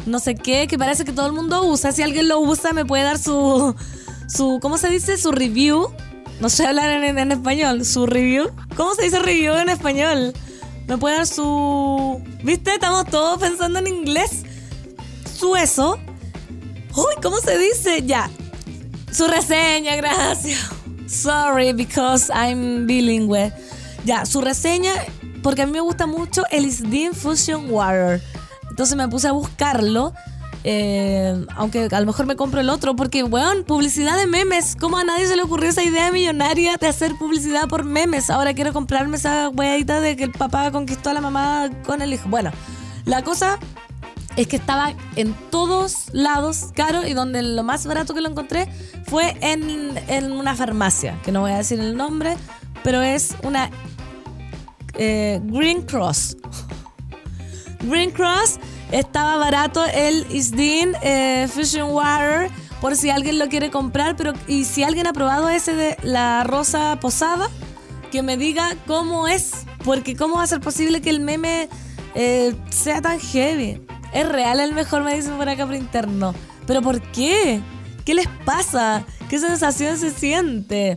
no 0.07 0.19
sé 0.19 0.35
qué, 0.35 0.67
que 0.67 0.79
parece 0.79 1.05
que 1.05 1.13
todo 1.13 1.27
el 1.27 1.33
mundo 1.33 1.65
usa. 1.65 1.93
Si 1.93 2.03
alguien 2.03 2.29
lo 2.29 2.41
usa, 2.41 2.73
me 2.73 2.85
puede 2.85 3.05
dar 3.05 3.19
su, 3.19 3.75
su 4.29 4.59
¿cómo 4.61 4.79
se 4.79 4.89
dice? 4.89 5.17
Su 5.19 5.33
review. 5.33 5.89
No 6.41 6.49
sé 6.49 6.67
hablar 6.67 7.03
en, 7.03 7.19
en 7.19 7.33
español, 7.33 7.85
su 7.85 8.07
review. 8.07 8.51
¿Cómo 8.77 8.95
se 8.95 9.03
dice 9.03 9.19
review 9.19 9.55
en 9.55 9.69
español? 9.69 10.33
¿Me 10.87 10.97
puede 10.97 11.17
dar 11.17 11.27
su. 11.27 12.23
¿Viste? 12.43 12.75
Estamos 12.75 13.07
todos 13.07 13.39
pensando 13.39 13.79
en 13.79 13.87
inglés. 13.89 14.45
Su 15.39 15.55
eso. 15.57 15.99
Uy, 16.97 17.15
¿cómo 17.23 17.37
se 17.39 17.57
dice? 17.59 18.03
Ya. 18.05 18.29
Su 19.13 19.27
reseña, 19.29 19.95
gracias. 19.97 20.69
Sorry, 21.07 21.73
because 21.73 22.31
I'm 22.33 22.87
bilingüe. 22.87 23.53
Ya, 24.05 24.27
su 24.27 24.41
reseña, 24.41 24.93
porque 25.43 25.63
a 25.63 25.67
mí 25.67 25.73
me 25.73 25.81
gusta 25.81 26.07
mucho 26.07 26.43
el 26.51 26.67
Isdin 26.67 27.13
Fusion 27.15 27.71
Water. 27.71 28.21
Entonces 28.69 28.97
me 28.97 29.09
puse 29.09 29.29
a 29.29 29.33
buscarlo. 29.33 30.13
eh, 30.65 31.47
aunque 31.57 31.89
a 31.91 32.01
lo 32.01 32.07
mejor 32.07 32.27
me 32.27 32.35
compro 32.37 32.61
el 32.61 32.69
otro, 32.69 32.97
porque, 32.97 33.23
weón, 33.23 33.65
publicidad 33.65 34.17
de 34.19 34.27
memes. 34.27 34.77
¿Cómo 34.79 34.99
a 34.99 35.05
nadie 35.05 35.27
se 35.27 35.37
le 35.37 35.43
ocurrió 35.43 35.71
esa 35.71 35.83
idea 35.85 36.11
millonaria 36.11 36.77
de 36.77 36.89
hacer 36.89 37.15
publicidad 37.17 37.69
por 37.69 37.85
memes? 37.85 38.29
Ahora 38.29 38.55
quiero 38.55 38.73
comprarme 38.73 39.17
esa 39.17 39.49
weadita 39.51 40.01
de 40.01 40.17
que 40.17 40.25
el 40.25 40.33
papá 40.33 40.71
conquistó 40.73 41.11
a 41.11 41.15
la 41.15 41.21
mamá 41.21 41.71
con 41.87 42.03
el 42.03 42.13
hijo. 42.13 42.29
Bueno, 42.29 42.51
la 43.05 43.23
cosa 43.23 43.59
es 44.39 44.47
que 44.47 44.55
estaba 44.55 44.95
en 45.17 45.35
todos 45.51 46.11
lados 46.13 46.69
caro 46.77 47.05
y 47.05 47.13
donde 47.13 47.43
lo 47.43 47.65
más 47.65 47.87
barato 47.87 48.15
que 48.15 48.21
lo 48.21 48.29
encontré 48.29 48.69
fue 49.05 49.37
en, 49.41 49.99
en 50.07 50.31
una 50.31 50.55
farmacia, 50.55 51.19
que 51.25 51.33
no 51.33 51.41
voy 51.41 51.51
a 51.51 51.57
decir 51.57 51.81
el 51.81 51.97
nombre, 51.97 52.37
pero 52.85 53.03
es 53.03 53.35
una 53.43 53.69
eh, 54.95 55.41
Green 55.43 55.83
Cross. 55.83 56.37
Green 57.81 58.13
Cross 58.13 58.61
estaba 58.93 59.37
barato 59.39 59.85
el 59.87 60.25
Isdin 60.31 60.93
eh, 61.03 61.49
Fusion 61.53 61.91
Water 61.91 62.49
por 62.81 62.95
si 62.95 63.11
alguien 63.11 63.41
lo 63.41 63.49
quiere 63.49 63.73
comprar, 63.73 64.15
pero 64.15 64.35
y 64.47 64.67
si 64.67 64.85
alguien 64.85 65.09
ha 65.09 65.13
probado 65.13 65.49
ese 65.49 65.75
de 65.75 65.97
la 66.05 66.45
rosa 66.45 67.01
posada, 67.01 67.49
que 68.13 68.23
me 68.23 68.37
diga 68.37 68.77
cómo 68.87 69.27
es, 69.27 69.67
porque 69.85 70.15
cómo 70.15 70.37
va 70.37 70.45
a 70.45 70.47
ser 70.47 70.61
posible 70.61 71.01
que 71.01 71.11
el 71.11 71.19
meme 71.19 71.69
eh, 72.15 72.55
sea 72.71 73.03
tan 73.03 73.19
heavy. 73.19 73.83
Es 74.13 74.29
real 74.29 74.61
el 74.61 74.75
mejor, 74.75 75.03
me 75.05 75.15
dicen 75.15 75.37
por 75.37 75.49
acá 75.49 75.67
por 75.67 75.75
interno. 75.75 76.35
¿Pero 76.67 76.83
por 76.83 77.01
qué? 77.01 77.61
¿Qué 78.05 78.15
les 78.15 78.27
pasa? 78.45 79.05
¿Qué 79.29 79.39
sensación 79.39 79.97
se 79.99 80.11
siente? 80.11 80.97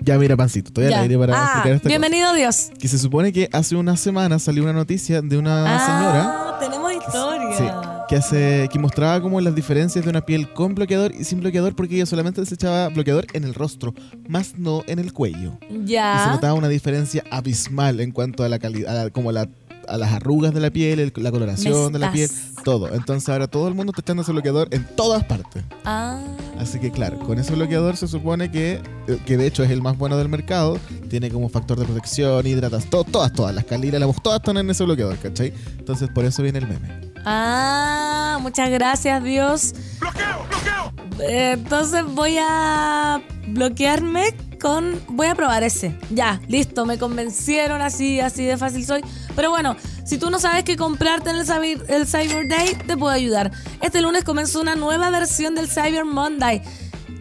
Ya, 0.00 0.18
mira, 0.18 0.36
Pancito, 0.36 0.68
estoy 0.68 0.84
al 0.84 0.90
Ya. 0.90 1.00
aire 1.00 1.18
para 1.18 1.32
Ah, 1.36 1.44
explicar 1.44 1.72
esta 1.76 1.88
bienvenido 1.88 2.32
Dios. 2.34 2.56
cosa. 2.68 2.74
Que 2.78 2.88
se 2.88 2.98
supone 2.98 3.32
que 3.32 3.48
hace 3.52 3.74
una 3.74 3.96
semana 3.96 4.38
salió 4.38 4.62
una 4.62 4.72
noticia 4.74 5.22
de 5.22 5.36
una 5.38 5.64
señora 5.80 6.22
Ah, 6.26 6.58
tenemos 6.60 6.92
historia. 6.92 7.56
sí, 7.56 7.64
que, 8.08 8.16
hace, 8.16 8.68
que 8.70 8.78
mostraba 8.78 9.20
como 9.22 9.40
las 9.40 9.54
diferencias 9.54 10.04
de 10.04 10.10
una 10.10 10.20
piel 10.20 10.52
con 10.52 10.74
bloqueador 10.74 11.12
y 11.18 11.24
sin 11.24 11.40
bloqueador 11.40 11.74
porque 11.74 11.94
ella 11.96 12.06
solamente 12.06 12.44
se 12.44 12.54
echaba 12.54 12.88
bloqueador 12.90 13.26
en 13.32 13.44
el 13.44 13.54
rostro, 13.54 13.94
más 14.28 14.58
no 14.58 14.82
en 14.86 14.98
el 14.98 15.12
cuello. 15.14 15.58
Y 15.70 15.86
se 15.86 15.92
Ya. 15.94 16.26
notaba 16.30 16.52
una 16.52 16.68
diferencia 16.68 17.24
abismal 17.30 17.98
en 18.00 18.12
cuanto 18.12 18.44
a 18.44 18.48
la 18.50 18.58
calidad, 18.58 19.10
como 19.10 19.32
la 19.32 19.48
a 19.88 19.96
las 19.98 20.12
arrugas 20.12 20.52
de 20.54 20.60
la 20.60 20.70
piel, 20.70 20.98
el- 21.00 21.12
la 21.16 21.30
coloración 21.30 21.92
de 21.92 21.98
la 21.98 22.12
piel, 22.12 22.30
todo. 22.64 22.92
Entonces 22.94 23.28
ahora 23.28 23.46
todo 23.46 23.68
el 23.68 23.74
mundo 23.74 23.92
está 23.92 24.00
echando 24.02 24.22
ese 24.22 24.32
bloqueador 24.32 24.68
en 24.70 24.84
todas 24.96 25.24
partes. 25.24 25.62
Ah. 25.84 26.20
Así 26.58 26.78
que 26.78 26.90
claro, 26.90 27.18
con 27.20 27.38
ese 27.38 27.54
bloqueador 27.54 27.96
se 27.96 28.06
supone 28.08 28.50
que, 28.50 28.80
eh, 29.08 29.18
que 29.26 29.36
de 29.36 29.46
hecho 29.46 29.62
es 29.64 29.70
el 29.70 29.82
más 29.82 29.96
bueno 29.98 30.16
del 30.16 30.28
mercado, 30.28 30.78
tiene 31.08 31.30
como 31.30 31.48
factor 31.48 31.78
de 31.78 31.84
protección, 31.84 32.46
hidratas, 32.46 32.86
to- 32.90 33.04
todas, 33.04 33.32
todas, 33.32 33.54
las 33.54 33.64
calilas, 33.64 34.00
las 34.00 34.22
todas 34.22 34.40
están 34.40 34.56
en 34.56 34.70
ese 34.70 34.84
bloqueador, 34.84 35.16
¿cachai? 35.18 35.52
Entonces 35.78 36.08
por 36.14 36.24
eso 36.24 36.42
viene 36.42 36.58
el 36.58 36.68
meme. 36.68 37.13
Ah, 37.24 38.38
muchas 38.40 38.70
gracias, 38.70 39.22
Dios. 39.22 39.74
¡Bloqueo, 40.00 40.46
bloqueo! 40.48 40.74
entonces 41.20 42.04
voy 42.04 42.36
a 42.38 43.22
bloquearme 43.48 44.34
con. 44.60 45.00
Voy 45.08 45.26
a 45.26 45.34
probar 45.34 45.62
ese. 45.62 45.96
Ya, 46.10 46.40
listo, 46.48 46.86
me 46.86 46.98
convencieron 46.98 47.82
así, 47.82 48.20
así 48.20 48.44
de 48.44 48.56
fácil 48.56 48.84
soy. 48.84 49.04
Pero 49.36 49.50
bueno, 49.50 49.76
si 50.04 50.18
tú 50.18 50.30
no 50.30 50.38
sabes 50.38 50.64
qué 50.64 50.76
comprarte 50.76 51.30
en 51.30 51.36
el 51.36 51.46
Cyber, 51.46 51.84
el 51.88 52.06
Cyber 52.06 52.48
Day, 52.48 52.74
te 52.86 52.96
puedo 52.96 53.12
ayudar. 53.12 53.52
Este 53.80 54.00
lunes 54.00 54.24
comenzó 54.24 54.60
una 54.60 54.74
nueva 54.74 55.10
versión 55.10 55.54
del 55.54 55.68
Cyber 55.68 56.04
Monday. 56.04 56.62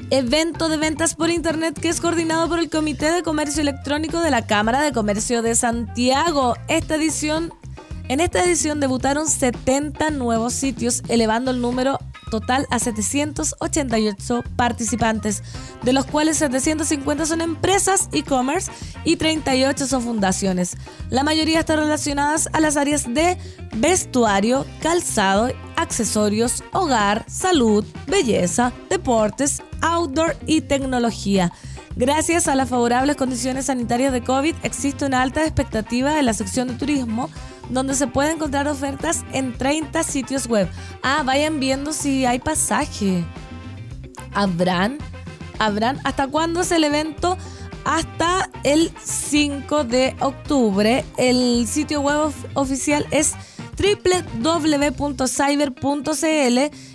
Evento 0.10 0.70
de 0.70 0.78
ventas 0.78 1.16
por 1.16 1.30
internet 1.32 1.80
que 1.80 1.89
es 1.89 1.99
coordinado 1.99 2.47
por 2.47 2.60
el 2.60 2.70
Comité 2.70 3.12
de 3.12 3.24
Comercio 3.24 3.62
Electrónico 3.62 4.20
de 4.22 4.32
la 4.32 4.45
Cámara 4.45 4.82
de 4.82 4.91
Comercio 4.91 5.41
de 5.41 5.56
Santiago. 5.56 6.56
Esta 6.68 6.95
edición 6.95 7.54
en 8.14 8.20
esta 8.20 8.43
edición 8.45 8.80
debutaron 8.80 9.28
70 9.28 10.11
nuevos 10.11 10.53
sitios, 10.53 11.01
elevando 11.07 11.49
el 11.49 11.61
número 11.61 11.97
total 12.30 12.68
a 12.70 12.78
788 12.78 14.43
participantes, 14.55 15.41
de 15.82 15.93
los 15.93 16.05
cuales 16.05 16.38
750 16.38 17.26
son 17.26 17.41
empresas 17.41 18.09
e-commerce 18.11 18.72
y 19.03 19.16
38 19.16 19.88
son 19.88 20.03
fundaciones. 20.03 20.78
La 21.09 21.24
mayoría 21.24 21.61
están 21.61 21.80
relacionadas 21.80 22.49
a 22.53 22.59
las 22.59 22.78
áreas 22.78 23.11
de 23.11 23.36
vestuario, 23.78 24.68
calzado, 24.80 25.51
accesorios, 25.76 26.64
hogar, 26.72 27.26
salud, 27.28 27.84
belleza, 28.05 28.74
deportes, 28.91 29.64
outdoor 29.82 30.38
y 30.45 30.61
tecnología. 30.61 31.51
Gracias 31.96 32.48
a 32.48 32.56
las 32.56 32.70
favorables 32.70 33.16
condiciones 33.16 33.68
sanitarias 33.68 34.12
de 34.12 34.24
COVID, 34.24 34.56
existe 34.64 35.06
una 35.06 35.22
alta 35.22 35.44
expectativa 35.44 36.18
en 36.20 36.26
la 36.26 36.34
sección 36.34 36.68
de 36.68 36.74
turismo, 36.74 37.30
donde 37.70 37.94
se 37.94 38.08
pueden 38.08 38.38
encontrar 38.38 38.68
ofertas 38.68 39.24
en 39.32 39.56
30 39.58 40.04
sitios 40.04 40.48
web. 40.48 40.68
Ah, 41.04 41.22
vayan 41.24 41.60
viendo 41.60 41.94
si 41.94 42.26
hay 42.26 42.39
pasaje. 42.39 43.24
¿Habrán? 44.34 44.98
¿Habrán? 45.60 46.00
¿Hasta 46.04 46.28
cuándo 46.28 46.62
es 46.62 46.72
el 46.72 46.84
evento? 46.84 47.38
Hasta 47.86 48.50
el 48.64 48.91
5 49.04 49.84
de 49.84 50.16
octubre. 50.20 51.06
El 51.18 51.68
sitio 51.68 52.02
web 52.02 52.18
of- 52.22 52.46
oficial 52.56 53.06
es 53.12 53.34
www.cyber.cl 53.78 55.00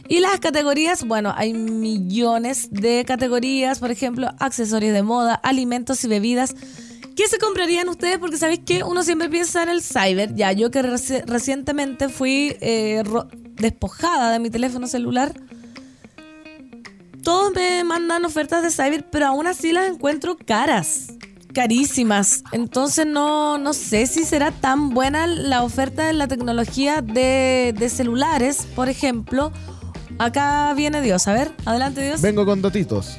y 0.09 0.21
las 0.21 0.41
categorías, 0.41 1.05
bueno, 1.05 1.33
hay 1.37 1.53
millones 1.53 2.69
de 2.71 3.05
categorías, 3.07 3.79
por 3.79 3.91
ejemplo, 3.91 4.31
accesorios 4.39 4.93
de 4.95 5.03
moda, 5.03 5.35
alimentos 5.35 6.03
y 6.05 6.09
bebidas. 6.09 6.55
¿Qué 7.15 7.27
se 7.29 7.39
comprarían 7.39 7.89
ustedes? 7.89 8.19
Porque 8.19 8.37
sabéis 8.37 8.61
que 8.65 8.85
uno 8.85 9.03
siempre 9.03 9.29
piensa 9.29 9.63
en 9.65 9.69
el 9.71 9.83
cyber. 9.83 10.35
Ya, 10.35 10.53
yo 10.53 10.71
que 10.71 10.83
reci- 10.83 11.25
recientemente 11.27 12.09
fui 12.09 12.57
eh, 12.61 13.03
despojada 13.55 14.33
de 14.33 14.39
mi 14.39 14.51
teléfono 14.51 14.87
celular. 14.87 15.35
Todos 17.25 17.53
me 17.55 17.83
mandan 17.83 18.25
ofertas 18.25 18.63
de 18.63 18.71
cyber, 18.71 19.11
pero 19.11 19.27
aún 19.27 19.47
así 19.49 19.73
las 19.73 19.91
encuentro 19.91 20.39
caras. 20.39 21.09
Carísimas. 21.53 22.45
Entonces 22.53 23.05
no, 23.05 23.59
no 23.59 23.73
sé 23.73 24.07
si 24.07 24.25
será 24.25 24.53
tan 24.53 24.91
buena 24.91 25.27
la 25.27 25.65
oferta 25.65 26.07
de 26.07 26.13
la 26.13 26.29
tecnología 26.29 27.03
de, 27.03 27.75
de 27.77 27.89
celulares, 27.89 28.67
por 28.77 28.89
ejemplo. 28.89 29.51
Acá 30.19 30.75
viene 30.75 31.01
Dios. 31.01 31.29
A 31.29 31.33
ver, 31.33 31.53
adelante 31.65 32.03
Dios. 32.03 32.21
Vengo 32.21 32.45
con 32.45 32.61
datitos. 32.61 33.19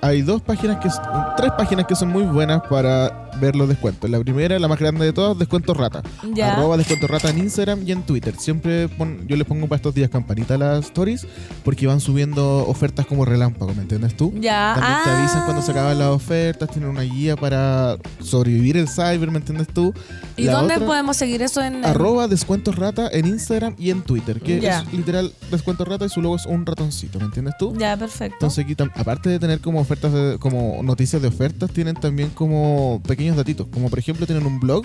Hay 0.00 0.22
dos 0.22 0.40
páginas 0.40 0.78
que 0.78 0.88
tres 1.36 1.52
páginas 1.58 1.86
que 1.86 1.94
son 1.94 2.08
muy 2.08 2.22
buenas 2.22 2.62
para 2.68 3.25
ver 3.40 3.56
los 3.56 3.68
descuentos. 3.68 4.08
La 4.10 4.18
primera, 4.20 4.58
la 4.58 4.68
más 4.68 4.78
grande 4.78 5.04
de 5.04 5.12
todas, 5.12 5.38
descuento 5.38 5.74
rata. 5.74 6.02
Ya. 6.34 6.54
Arroba 6.54 6.76
descuento 6.76 7.06
rata 7.06 7.30
en 7.30 7.38
Instagram 7.38 7.82
y 7.86 7.92
en 7.92 8.02
Twitter. 8.02 8.34
Siempre 8.38 8.88
pon- 8.88 9.26
yo 9.28 9.36
les 9.36 9.46
pongo 9.46 9.66
para 9.68 9.76
estos 9.76 9.94
días 9.94 10.10
campanita 10.10 10.54
a 10.54 10.58
las 10.58 10.84
stories 10.86 11.26
porque 11.64 11.86
van 11.86 12.00
subiendo 12.00 12.66
ofertas 12.66 13.06
como 13.06 13.24
relámpago, 13.24 13.74
¿me 13.74 13.82
entiendes 13.82 14.16
tú? 14.16 14.32
Ya. 14.40 14.72
También 14.74 14.98
te 15.04 15.10
Ah. 15.10 15.18
avisan 15.20 15.44
cuando 15.44 15.62
se 15.62 15.70
acaban 15.72 15.98
las 15.98 16.08
ofertas, 16.08 16.70
tienen 16.70 16.90
una 16.90 17.02
guía 17.02 17.36
para 17.36 17.96
sobrevivir 18.20 18.76
el 18.76 18.88
cyber, 18.88 19.30
¿me 19.30 19.38
entiendes 19.38 19.68
tú? 19.68 19.92
¿Y 20.36 20.44
La 20.44 20.52
dónde 20.52 20.74
otra- 20.74 20.86
podemos 20.86 21.16
seguir 21.16 21.42
eso 21.42 21.62
en, 21.62 21.84
Arroba 21.84 22.28
descuento 22.28 22.72
rata 22.72 23.08
en 23.10 23.26
Instagram 23.26 23.74
y 23.78 23.90
en 23.90 24.02
Twitter, 24.02 24.40
que 24.40 24.60
Ya. 24.60 24.80
es 24.82 24.92
literal 24.92 25.32
descuento 25.50 25.84
rata 25.84 26.04
y 26.04 26.08
su 26.08 26.20
logo 26.22 26.36
es 26.36 26.46
un 26.46 26.64
ratoncito, 26.66 27.18
¿me 27.18 27.24
entiendes 27.26 27.54
tú? 27.58 27.74
Ya, 27.78 27.96
perfecto. 27.96 28.36
Entonces 28.36 28.64
aquí, 28.64 28.76
aparte 28.94 29.30
de 29.30 29.38
tener 29.38 29.60
como 29.60 29.80
ofertas, 29.80 30.12
de- 30.12 30.38
como 30.38 30.82
noticias 30.82 31.20
de 31.22 31.28
ofertas, 31.28 31.70
tienen 31.70 31.94
también 31.94 32.28
como 32.30 33.00
pequeños 33.06 33.25
datitos. 33.34 33.66
Como 33.72 33.88
por 33.90 33.98
ejemplo 33.98 34.26
tienen 34.26 34.46
un 34.46 34.60
blog 34.60 34.84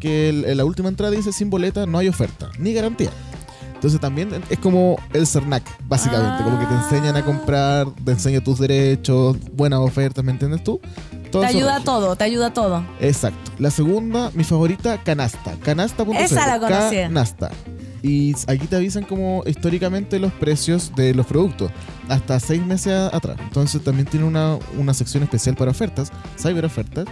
que 0.00 0.28
el- 0.28 0.44
en 0.44 0.56
la 0.58 0.64
última 0.64 0.88
entrada 0.88 1.10
dice 1.12 1.32
sin 1.32 1.48
boleta 1.50 1.86
no 1.86 1.98
hay 1.98 2.08
oferta, 2.08 2.50
ni 2.58 2.72
garantía. 2.74 3.10
Entonces 3.74 3.98
también 3.98 4.28
es 4.48 4.58
como 4.60 4.96
el 5.12 5.26
CERNAC, 5.26 5.64
básicamente. 5.88 6.44
Como 6.44 6.56
que 6.60 6.66
te 6.66 6.74
enseñan 6.74 7.16
a 7.16 7.24
comprar, 7.24 7.88
te 8.04 8.12
enseñan 8.12 8.44
tus 8.44 8.60
derechos, 8.60 9.36
buenas 9.54 9.80
ofertas, 9.80 10.22
¿me 10.24 10.30
entiendes 10.30 10.62
tú? 10.62 10.80
Todo 11.32 11.42
te 11.42 11.48
ayuda 11.48 11.78
regio. 11.78 11.84
todo, 11.84 12.14
te 12.14 12.22
ayuda 12.24 12.52
todo. 12.52 12.84
Exacto. 13.00 13.50
La 13.58 13.70
segunda, 13.72 14.30
mi 14.34 14.44
favorita, 14.44 15.02
Canasta. 15.02 15.56
Canasta.cl. 15.64 16.16
Esa 16.16 16.46
la 16.46 16.60
conocía. 16.60 17.02
Canasta. 17.08 17.50
Y 18.02 18.34
aquí 18.48 18.66
te 18.66 18.74
avisan 18.76 19.04
como 19.04 19.44
históricamente 19.46 20.18
los 20.18 20.32
precios 20.32 20.92
de 20.96 21.14
los 21.14 21.24
productos, 21.26 21.70
hasta 22.08 22.40
seis 22.40 22.64
meses 22.66 22.92
atrás. 23.12 23.36
Entonces 23.40 23.82
también 23.84 24.06
tiene 24.08 24.26
una, 24.26 24.58
una 24.76 24.92
sección 24.92 25.22
especial 25.22 25.54
para 25.54 25.70
ofertas, 25.70 26.10
cyber 26.38 26.64
ofertas. 26.64 27.04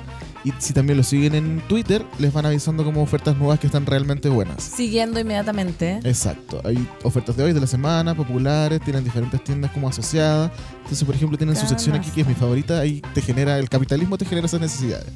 Y 0.43 0.53
si 0.59 0.73
también 0.73 0.97
lo 0.97 1.05
siguen 1.05 1.35
en 1.35 1.61
Twitter, 1.69 2.03
les 2.19 2.33
van 2.33 2.47
avisando 2.47 2.83
como 2.83 3.03
ofertas 3.03 3.37
nuevas 3.37 3.61
que 3.61 3.67
están 3.67 3.85
realmente 3.87 4.29
buenas. 4.31 4.63
Siguiendo 4.65 5.21
inmediatamente. 5.21 6.01
Exacto, 6.03 6.61
hay 6.65 6.89
ofertas 7.05 7.37
de 7.37 7.45
hoy, 7.45 7.53
de 7.53 7.61
la 7.61 7.67
semana, 7.67 8.15
populares, 8.17 8.81
tienen 8.81 9.05
diferentes 9.05 9.45
tiendas 9.45 9.71
como 9.73 9.87
asociadas. 9.89 10.51
Entonces, 10.79 11.05
por 11.05 11.15
ejemplo, 11.15 11.37
tienen 11.39 11.55
su 11.57 11.67
sección 11.67 11.95
aquí 11.95 12.11
que 12.11 12.23
es 12.23 12.27
mi 12.27 12.35
favorita, 12.35 12.81
ahí 12.81 13.03
te 13.15 13.21
genera, 13.21 13.59
el 13.59 13.69
capitalismo 13.69 14.17
te 14.19 14.25
genera 14.25 14.47
esas 14.47 14.61
necesidades. 14.61 15.07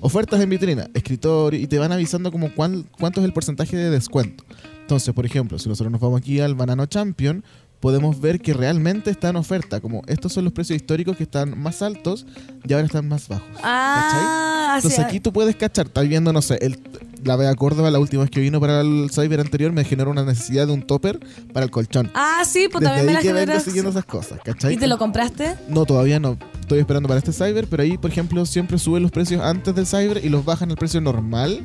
ofertas 0.00 0.40
en 0.40 0.48
vitrina, 0.48 0.88
escritorio, 0.94 1.58
y 1.60 1.66
te 1.66 1.76
van 1.76 1.90
avisando 1.90 2.30
como 2.30 2.54
cuán- 2.54 2.86
cuánto 3.00 3.18
es 3.20 3.26
el 3.26 3.32
porcentaje 3.32 3.76
de 3.76 3.90
descuento. 3.90 4.44
Entonces, 4.88 5.12
por 5.12 5.26
ejemplo, 5.26 5.58
si 5.58 5.68
nosotros 5.68 5.92
nos 5.92 6.00
vamos 6.00 6.18
aquí 6.22 6.40
al 6.40 6.54
Banano 6.54 6.86
Champion, 6.86 7.44
podemos 7.78 8.18
ver 8.22 8.40
que 8.40 8.54
realmente 8.54 9.10
está 9.10 9.28
en 9.28 9.36
oferta. 9.36 9.80
Como 9.82 10.00
estos 10.06 10.32
son 10.32 10.44
los 10.44 10.54
precios 10.54 10.76
históricos 10.80 11.14
que 11.14 11.24
están 11.24 11.60
más 11.60 11.82
altos 11.82 12.24
y 12.66 12.72
ahora 12.72 12.86
están 12.86 13.06
más 13.06 13.28
bajos. 13.28 13.46
Ah, 13.62 14.72
Entonces 14.76 14.98
así- 14.98 15.06
aquí 15.06 15.20
tú 15.20 15.30
puedes 15.30 15.56
cachar, 15.56 15.88
estás 15.88 16.08
viendo, 16.08 16.32
no 16.32 16.40
sé, 16.40 16.56
el, 16.62 16.80
la 17.22 17.36
Vega 17.36 17.54
Córdoba 17.54 17.90
la 17.90 17.98
última 17.98 18.22
vez 18.22 18.30
que 18.30 18.40
vino 18.40 18.60
para 18.60 18.80
el 18.80 19.10
cyber 19.12 19.40
anterior 19.40 19.72
me 19.72 19.84
generó 19.84 20.10
una 20.10 20.24
necesidad 20.24 20.66
de 20.66 20.72
un 20.72 20.80
topper 20.80 21.20
para 21.52 21.64
el 21.66 21.70
colchón. 21.70 22.10
Ah, 22.14 22.44
sí, 22.46 22.66
pues 22.72 22.80
Desde 22.80 22.86
también 22.96 23.06
me 23.08 23.12
la 23.12 23.20
que 23.20 23.26
vengo 23.28 23.40
generas. 23.40 23.64
siguiendo 23.64 23.90
esas 23.90 24.06
cosas, 24.06 24.40
¿cachai? 24.42 24.72
¿Y 24.72 24.76
te 24.78 24.86
lo 24.86 24.96
compraste? 24.96 25.54
No, 25.68 25.84
todavía 25.84 26.18
no. 26.18 26.38
Estoy 26.60 26.78
esperando 26.78 27.08
para 27.08 27.18
este 27.18 27.34
cyber, 27.34 27.66
pero 27.68 27.82
ahí, 27.82 27.98
por 27.98 28.10
ejemplo, 28.10 28.46
siempre 28.46 28.78
suben 28.78 29.02
los 29.02 29.12
precios 29.12 29.42
antes 29.42 29.74
del 29.74 29.86
cyber 29.86 30.24
y 30.24 30.30
los 30.30 30.46
bajan 30.46 30.70
al 30.70 30.78
precio 30.78 31.02
normal 31.02 31.60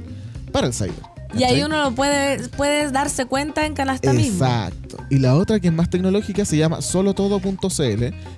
para 0.51 0.67
el 0.67 0.73
cyber. 0.73 1.12
Y 1.35 1.43
ahí 1.43 1.63
uno 1.63 1.83
lo 1.83 1.95
puede, 1.95 2.47
puede 2.49 2.91
darse 2.91 3.25
cuenta 3.25 3.65
en 3.65 3.73
canasta 3.73 4.13
mismo. 4.13 4.45
Exacto. 4.45 4.97
Y 5.09 5.19
la 5.19 5.35
otra 5.35 5.59
que 5.59 5.67
es 5.67 5.73
más 5.73 5.89
tecnológica 5.89 6.45
se 6.45 6.57
llama 6.57 6.81
solotodo.cl, 6.81 7.65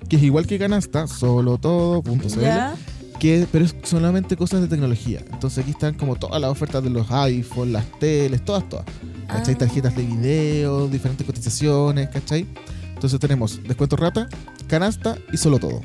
que 0.07 0.15
es 0.15 0.23
igual 0.23 0.47
que 0.47 0.57
Canasta, 0.57 1.07
solotodo.cl, 1.07 3.19
que, 3.19 3.47
pero 3.51 3.65
es 3.65 3.75
solamente 3.83 4.37
cosas 4.37 4.61
de 4.61 4.67
tecnología. 4.67 5.19
Entonces 5.31 5.59
aquí 5.59 5.71
están 5.71 5.95
como 5.95 6.15
todas 6.15 6.39
las 6.39 6.49
ofertas 6.49 6.83
de 6.83 6.89
los 6.89 7.09
iPhones, 7.11 7.73
las 7.73 7.99
teles, 7.99 8.43
todas, 8.43 8.67
todas. 8.69 8.85
¿Cachai? 9.27 9.55
Ah. 9.55 9.57
Tarjetas 9.57 9.95
de 9.95 10.03
video, 10.03 10.87
diferentes 10.87 11.25
cotizaciones, 11.25 12.09
¿cachai? 12.09 12.45
Entonces 12.93 13.19
tenemos 13.19 13.61
descuento 13.63 13.95
rata, 13.95 14.27
canasta 14.67 15.17
y 15.31 15.37
solo 15.37 15.59
todo. 15.59 15.81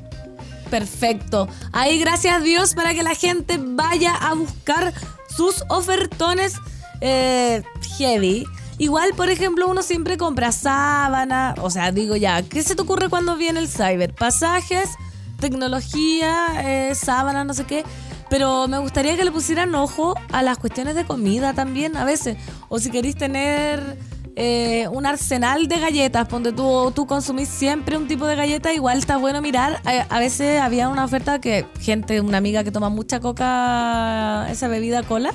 Perfecto. 0.71 1.49
Ahí 1.73 1.99
gracias 1.99 2.37
a 2.37 2.41
Dios 2.41 2.75
para 2.75 2.95
que 2.95 3.03
la 3.03 3.15
gente 3.15 3.59
vaya 3.61 4.15
a 4.15 4.35
buscar 4.35 4.95
sus 5.37 5.65
ofertones 5.69 6.55
eh, 7.01 7.63
heavy. 7.99 8.47
Igual, 8.79 9.13
por 9.15 9.29
ejemplo, 9.29 9.69
uno 9.69 9.83
siempre 9.83 10.17
compra 10.17 10.53
sábana, 10.53 11.55
o 11.61 11.69
sea, 11.69 11.93
digo 11.93 12.17
ya, 12.17 12.43
¿qué 12.43 12.63
se 12.63 12.75
te 12.75 12.83
ocurre 12.83 13.11
cuando 13.11 13.37
viene 13.37 13.61
el 13.61 13.69
cyber? 13.69 14.15
Pasajes, 14.15 14.91
tecnología, 15.39 16.47
eh, 16.65 16.95
sábana, 16.95 17.45
no 17.45 17.53
sé 17.53 17.65
qué. 17.65 17.85
Pero 18.31 18.69
me 18.69 18.79
gustaría 18.79 19.17
que 19.17 19.25
le 19.25 19.33
pusieran 19.33 19.75
ojo 19.75 20.15
a 20.33 20.43
las 20.43 20.57
cuestiones 20.57 20.95
de 20.95 21.05
comida 21.05 21.53
también 21.53 21.97
a 21.97 22.05
veces. 22.05 22.39
O 22.69 22.79
si 22.79 22.91
queréis 22.91 23.17
tener 23.17 23.99
eh, 24.37 24.89
un 24.93 25.05
arsenal 25.05 25.67
de 25.67 25.81
galletas, 25.81 26.29
ponte 26.29 26.53
tú, 26.53 26.93
tú 26.95 27.07
consumís 27.07 27.49
siempre 27.49 27.97
un 27.97 28.07
tipo 28.07 28.27
de 28.27 28.37
galleta, 28.37 28.73
igual 28.73 28.99
está 28.99 29.17
bueno 29.17 29.43
mirar. 29.43 29.83
A 30.09 30.19
veces 30.21 30.61
había 30.61 30.89
una 30.89 31.05
oferta 31.05 31.41
que 31.41 31.67
gente, 31.81 32.21
una 32.21 32.39
amiga 32.39 32.63
que 32.65 32.71
toma 32.71 32.89
mucha 32.89 33.21
coca, 33.21 34.47
esa 34.51 34.69
bebida 34.69 35.03
cola, 35.03 35.35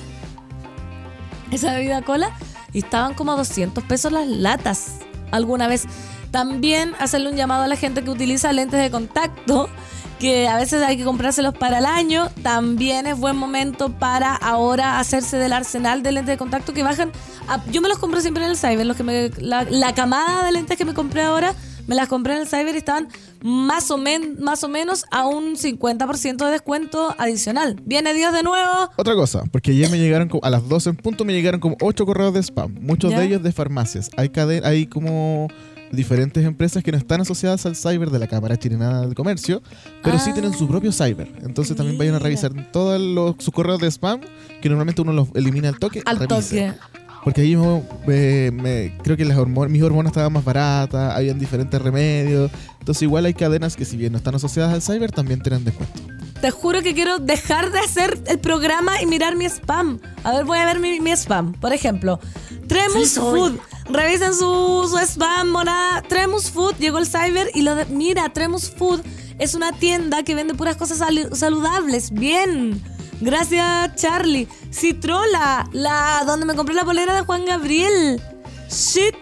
esa 1.50 1.72
bebida 1.74 2.02
cola, 2.02 2.30
y 2.72 2.80
estaban 2.80 3.14
como 3.14 3.32
a 3.32 3.36
200 3.36 3.84
pesos 3.84 4.12
las 4.12 4.26
latas 4.26 4.98
alguna 5.30 5.68
vez. 5.68 5.84
También 6.30 6.94
hacerle 6.98 7.30
un 7.30 7.36
llamado 7.36 7.62
a 7.62 7.66
la 7.66 7.76
gente 7.76 8.02
que 8.02 8.10
utiliza 8.10 8.52
lentes 8.52 8.80
de 8.80 8.90
contacto, 8.90 9.68
que 10.18 10.48
a 10.48 10.56
veces 10.56 10.82
hay 10.82 10.96
que 10.96 11.04
comprárselos 11.04 11.54
para 11.54 11.78
el 11.78 11.86
año. 11.86 12.30
También 12.42 13.06
es 13.06 13.18
buen 13.18 13.36
momento 13.36 13.90
para 13.90 14.34
ahora 14.34 14.98
hacerse 14.98 15.36
del 15.36 15.52
arsenal 15.52 16.02
de 16.02 16.12
lentes 16.12 16.34
de 16.34 16.38
contacto 16.38 16.72
que 16.72 16.82
bajan. 16.82 17.12
yo 17.70 17.80
me 17.80 17.88
los 17.88 17.98
compro 17.98 18.20
siempre 18.20 18.44
en 18.44 18.50
el 18.50 18.56
cyber. 18.56 18.86
Los 18.86 18.96
que 18.96 19.02
me, 19.02 19.30
la, 19.38 19.64
la 19.64 19.94
camada 19.94 20.44
de 20.44 20.52
lentes 20.52 20.76
que 20.76 20.84
me 20.84 20.94
compré 20.94 21.22
ahora, 21.22 21.54
me 21.86 21.94
las 21.94 22.08
compré 22.08 22.34
en 22.34 22.40
el 22.42 22.48
cyber 22.48 22.74
y 22.74 22.78
estaban 22.78 23.08
más 23.42 23.90
o, 23.90 23.98
men- 23.98 24.36
más 24.40 24.64
o 24.64 24.68
menos 24.68 25.04
a 25.10 25.26
un 25.26 25.56
50% 25.56 26.44
de 26.44 26.50
descuento 26.50 27.14
adicional. 27.18 27.80
Viene 27.84 28.14
Dios 28.14 28.32
de 28.32 28.42
nuevo. 28.42 28.90
Otra 28.96 29.14
cosa, 29.14 29.44
porque 29.50 29.70
ayer 29.72 29.90
me 29.90 29.98
llegaron 29.98 30.30
a 30.42 30.50
las 30.50 30.68
12 30.68 30.90
en 30.90 30.96
punto 30.96 31.24
me 31.24 31.32
llegaron 31.32 31.60
como 31.60 31.76
8 31.80 32.06
correos 32.06 32.34
de 32.34 32.42
spam, 32.42 32.74
muchos 32.80 33.10
¿Ya? 33.10 33.18
de 33.20 33.26
ellos 33.26 33.42
de 33.42 33.52
farmacias. 33.52 34.10
Hay 34.16 34.30
hay 34.64 34.86
como 34.86 35.48
diferentes 35.92 36.44
empresas 36.44 36.82
que 36.82 36.90
no 36.92 36.98
están 36.98 37.20
asociadas 37.20 37.64
al 37.66 37.76
cyber 37.76 38.10
de 38.10 38.18
la 38.18 38.26
Cámara 38.26 38.56
Chilena 38.58 39.02
del 39.02 39.14
Comercio, 39.14 39.62
pero 40.02 40.18
sí 40.18 40.32
tienen 40.32 40.52
su 40.52 40.66
propio 40.68 40.92
cyber. 40.92 41.32
Entonces 41.42 41.76
también 41.76 41.96
vayan 41.98 42.14
a 42.14 42.18
revisar 42.18 42.52
todos 42.72 43.00
los, 43.00 43.36
sus 43.38 43.52
correos 43.54 43.80
de 43.80 43.90
spam, 43.90 44.20
que 44.60 44.68
normalmente 44.68 45.02
uno 45.02 45.12
los 45.12 45.28
elimina 45.34 45.68
al 45.68 45.78
toque. 45.78 46.02
Al 46.04 46.26
toque. 46.26 46.72
Porque 47.26 47.40
ahí 47.40 47.56
me- 47.56 47.82
me- 48.06 48.50
me- 48.52 48.98
creo 49.02 49.16
que 49.16 49.24
las 49.24 49.36
hormonas, 49.36 49.68
mis 49.72 49.82
hormonas 49.82 50.10
estaban 50.12 50.32
más 50.32 50.44
baratas, 50.44 51.12
habían 51.12 51.40
diferentes 51.40 51.82
remedios. 51.82 52.52
Entonces 52.78 53.02
igual 53.02 53.24
hay 53.24 53.34
cadenas 53.34 53.74
que 53.74 53.84
si 53.84 53.96
bien 53.96 54.12
no 54.12 54.18
están 54.18 54.36
asociadas 54.36 54.72
al 54.72 54.80
cyber, 54.80 55.10
también 55.10 55.40
tienen 55.42 55.64
descuento. 55.64 56.00
Te 56.40 56.52
juro 56.52 56.82
que 56.82 56.94
quiero 56.94 57.18
dejar 57.18 57.72
de 57.72 57.80
hacer 57.80 58.16
el 58.28 58.38
programa 58.38 59.02
y 59.02 59.06
mirar 59.06 59.34
mi 59.34 59.44
spam. 59.46 59.98
A 60.22 60.34
ver, 60.34 60.44
voy 60.44 60.58
a 60.58 60.66
ver 60.66 60.78
mi, 60.78 61.00
mi 61.00 61.10
spam. 61.16 61.52
Por 61.54 61.72
ejemplo, 61.72 62.20
Tremus 62.68 63.08
Sí. 63.08 63.18
Food. 63.18 63.58
Revisen 63.90 64.32
su, 64.32 64.86
su 64.88 64.96
spam, 64.98 65.48
monada. 65.50 66.02
Tremus 66.02 66.50
Food 66.52 66.76
llegó 66.78 66.98
el 66.98 67.06
cyber 67.08 67.50
y 67.54 67.62
lo 67.62 67.74
de, 67.74 67.86
mira, 67.86 68.28
Tremus 68.32 68.70
Food 68.70 69.00
es 69.40 69.56
una 69.56 69.72
tienda 69.72 70.22
que 70.22 70.36
vende 70.36 70.54
puras 70.54 70.76
cosas 70.76 70.98
saludables. 71.32 72.12
Bien. 72.12 72.80
Gracias, 73.20 73.94
Charlie. 73.96 74.48
Citrola, 74.70 75.68
la 75.72 76.22
donde 76.26 76.46
me 76.46 76.54
compré 76.54 76.74
la 76.74 76.84
polera 76.84 77.14
de 77.14 77.22
Juan 77.22 77.44
Gabriel. 77.44 78.20
Shit, 78.68 79.14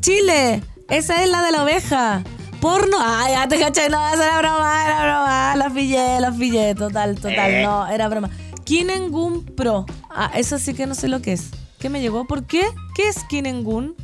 Chile. 0.00 0.62
Esa 0.88 1.22
es 1.22 1.30
la 1.30 1.42
de 1.42 1.52
la 1.52 1.64
oveja. 1.64 2.22
Porno. 2.60 2.96
Ay, 3.00 3.32
ya 3.34 3.48
te 3.48 3.58
caché. 3.58 3.88
No, 3.88 4.08
esa 4.08 4.24
era 4.24 4.38
broma, 4.38 4.86
era 4.86 5.02
broma. 5.02 5.56
La 5.56 5.70
pillé, 5.70 6.20
la 6.20 6.30
pillé. 6.30 6.74
Total, 6.74 7.16
total. 7.16 7.50
Eh. 7.50 7.62
No, 7.64 7.86
era 7.88 8.08
broma. 8.08 8.30
Kinengun 8.64 9.44
Pro. 9.44 9.86
Ah, 10.10 10.30
eso 10.34 10.58
sí 10.58 10.74
que 10.74 10.86
no 10.86 10.94
sé 10.94 11.08
lo 11.08 11.20
que 11.20 11.32
es. 11.32 11.50
¿Qué 11.80 11.90
me 11.90 12.00
llegó? 12.00 12.26
¿Por 12.26 12.44
qué? 12.44 12.68
¿Qué 12.94 13.08
es 13.08 13.24
Kinengun? 13.24 13.96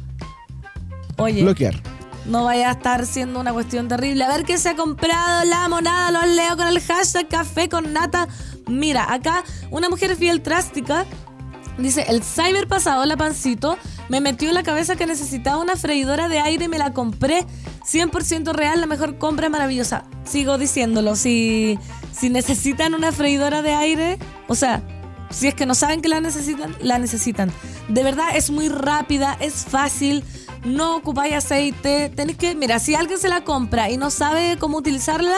Oye. 1.16 1.42
Bloquear. 1.42 1.80
No 2.26 2.44
vaya 2.44 2.68
a 2.68 2.72
estar 2.72 3.06
siendo 3.06 3.40
una 3.40 3.52
cuestión 3.52 3.88
terrible. 3.88 4.24
A 4.24 4.28
ver 4.28 4.44
qué 4.44 4.58
se 4.58 4.70
ha 4.70 4.76
comprado 4.76 5.44
la 5.44 5.68
monada. 5.68 6.10
Los 6.10 6.26
leo 6.34 6.56
con 6.56 6.66
el 6.66 6.80
hashtag 6.80 7.28
café 7.28 7.68
con 7.68 7.92
nata. 7.92 8.28
Mira, 8.68 9.12
acá 9.12 9.44
una 9.70 9.88
mujer 9.88 10.16
fiel 10.16 10.42
trástica 10.42 11.06
dice: 11.78 12.04
El 12.08 12.22
cyber 12.22 12.68
pasado, 12.68 13.04
la 13.06 13.16
pancito, 13.16 13.78
me 14.08 14.20
metió 14.20 14.48
en 14.48 14.54
la 14.54 14.62
cabeza 14.62 14.96
que 14.96 15.06
necesitaba 15.06 15.58
una 15.58 15.76
freidora 15.76 16.28
de 16.28 16.38
aire 16.38 16.66
y 16.66 16.68
me 16.68 16.78
la 16.78 16.92
compré. 16.92 17.46
100% 17.84 18.52
real, 18.52 18.80
la 18.80 18.86
mejor 18.86 19.16
compra 19.16 19.48
maravillosa. 19.48 20.04
Sigo 20.24 20.58
diciéndolo. 20.58 21.16
Si, 21.16 21.78
si 22.12 22.28
necesitan 22.28 22.94
una 22.94 23.12
freidora 23.12 23.62
de 23.62 23.72
aire, 23.72 24.18
o 24.46 24.54
sea, 24.54 24.82
si 25.30 25.48
es 25.48 25.54
que 25.54 25.66
no 25.66 25.74
saben 25.74 26.02
que 26.02 26.08
la 26.08 26.20
necesitan, 26.20 26.76
la 26.80 26.98
necesitan. 26.98 27.50
De 27.88 28.02
verdad 28.02 28.28
es 28.34 28.50
muy 28.50 28.68
rápida, 28.68 29.36
es 29.40 29.64
fácil, 29.64 30.24
no 30.64 30.96
ocupáis 30.96 31.34
aceite. 31.34 32.10
Tenéis 32.14 32.38
que, 32.38 32.54
mira, 32.54 32.78
si 32.78 32.94
alguien 32.94 33.18
se 33.18 33.28
la 33.28 33.44
compra 33.44 33.90
y 33.90 33.96
no 33.96 34.10
sabe 34.10 34.56
cómo 34.58 34.78
utilizarla, 34.78 35.36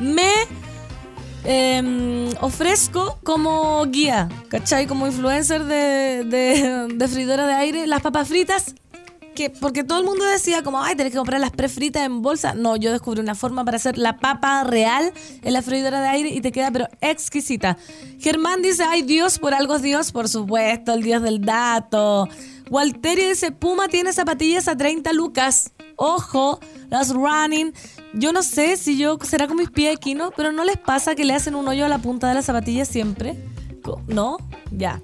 me 0.00 0.30
em, 1.44 2.28
ofrezco 2.40 3.18
como 3.22 3.84
guía, 3.86 4.28
¿cachai? 4.48 4.86
Como 4.86 5.06
influencer 5.06 5.64
de, 5.64 6.24
de, 6.24 6.88
de 6.94 7.08
de 7.46 7.52
aire, 7.54 7.86
las 7.86 8.00
papas 8.02 8.28
fritas. 8.28 8.74
Que, 9.34 9.48
porque 9.48 9.82
todo 9.82 9.98
el 9.98 10.04
mundo 10.04 10.24
decía 10.26 10.62
como, 10.62 10.82
ay, 10.82 10.94
tenés 10.94 11.12
que 11.12 11.18
comprar 11.18 11.40
las 11.40 11.52
prefritas 11.52 12.04
en 12.04 12.20
bolsa. 12.20 12.54
No, 12.54 12.76
yo 12.76 12.92
descubrí 12.92 13.20
una 13.20 13.34
forma 13.34 13.64
para 13.64 13.76
hacer 13.76 13.96
la 13.96 14.18
papa 14.18 14.62
real 14.64 15.12
en 15.42 15.52
la 15.52 15.62
freidora 15.62 16.00
de 16.00 16.08
aire 16.08 16.28
y 16.28 16.40
te 16.40 16.52
queda 16.52 16.70
pero 16.70 16.88
exquisita. 17.00 17.78
Germán 18.18 18.62
dice, 18.62 18.84
ay, 18.84 19.02
Dios, 19.02 19.38
por 19.38 19.54
algo 19.54 19.76
es 19.76 19.82
Dios, 19.82 20.12
por 20.12 20.28
supuesto, 20.28 20.92
el 20.92 21.02
Dios 21.02 21.22
del 21.22 21.40
dato. 21.40 22.28
Walterio 22.70 23.28
dice, 23.28 23.52
Puma 23.52 23.88
tiene 23.88 24.12
zapatillas 24.12 24.68
a 24.68 24.76
30 24.76 25.12
lucas. 25.12 25.72
Ojo, 25.96 26.58
las 26.90 27.12
running. 27.12 27.72
Yo 28.14 28.32
no 28.32 28.42
sé 28.42 28.76
si 28.76 28.98
yo 28.98 29.18
será 29.22 29.46
con 29.46 29.56
mis 29.56 29.70
pies 29.70 29.96
aquí, 29.96 30.14
¿no? 30.14 30.30
Pero 30.30 30.52
no 30.52 30.64
les 30.64 30.78
pasa 30.78 31.14
que 31.14 31.24
le 31.24 31.34
hacen 31.34 31.54
un 31.54 31.68
hoyo 31.68 31.84
a 31.84 31.88
la 31.88 31.98
punta 31.98 32.28
de 32.28 32.34
la 32.34 32.42
zapatilla 32.42 32.84
siempre. 32.84 33.36
¿No? 34.06 34.38
Ya. 34.70 35.02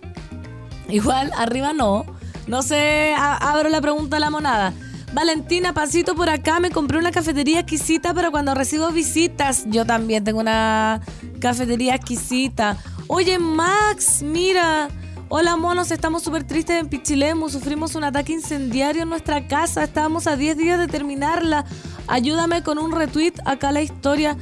Igual, 0.89 1.31
arriba 1.37 1.73
no. 1.73 2.07
No 2.49 2.63
sé, 2.63 3.15
abro 3.15 3.69
la 3.69 3.81
pregunta 3.83 4.17
a 4.17 4.21
la 4.21 4.31
monada. 4.31 4.73
Valentina, 5.13 5.75
pasito 5.75 6.15
por 6.15 6.31
acá, 6.31 6.61
me 6.61 6.71
compré 6.71 6.99
una 6.99 7.11
cafetería 7.11 7.61
exquisita 7.61 8.15
para 8.15 8.31
cuando 8.31 8.55
recibo 8.55 8.91
visitas. 8.91 9.65
Yo 9.67 9.85
también 9.85 10.25
tengo 10.25 10.41
una 10.41 11.03
cafetería 11.41 11.95
exquisita. 11.95 12.79
Oye, 13.07 13.39
Max, 13.39 14.23
mira. 14.23 14.89
Hola, 15.29 15.57
monos, 15.57 15.91
estamos 15.91 16.23
súper 16.23 16.45
tristes 16.45 16.81
en 16.81 16.89
Pichilemu. 16.89 17.51
Sufrimos 17.51 17.95
un 17.95 18.05
ataque 18.05 18.33
incendiario 18.33 19.03
en 19.03 19.11
nuestra 19.11 19.47
casa. 19.47 19.85
Estábamos 19.85 20.27
a 20.27 20.37
10 20.37 20.57
días 20.57 20.79
de 20.79 20.87
terminarla. 20.87 21.67
Ayúdame 22.07 22.63
con 22.63 22.79
un 22.79 22.93
retweet 22.93 23.35
acá 23.45 23.73
la 23.73 23.83
historia. 23.83 24.39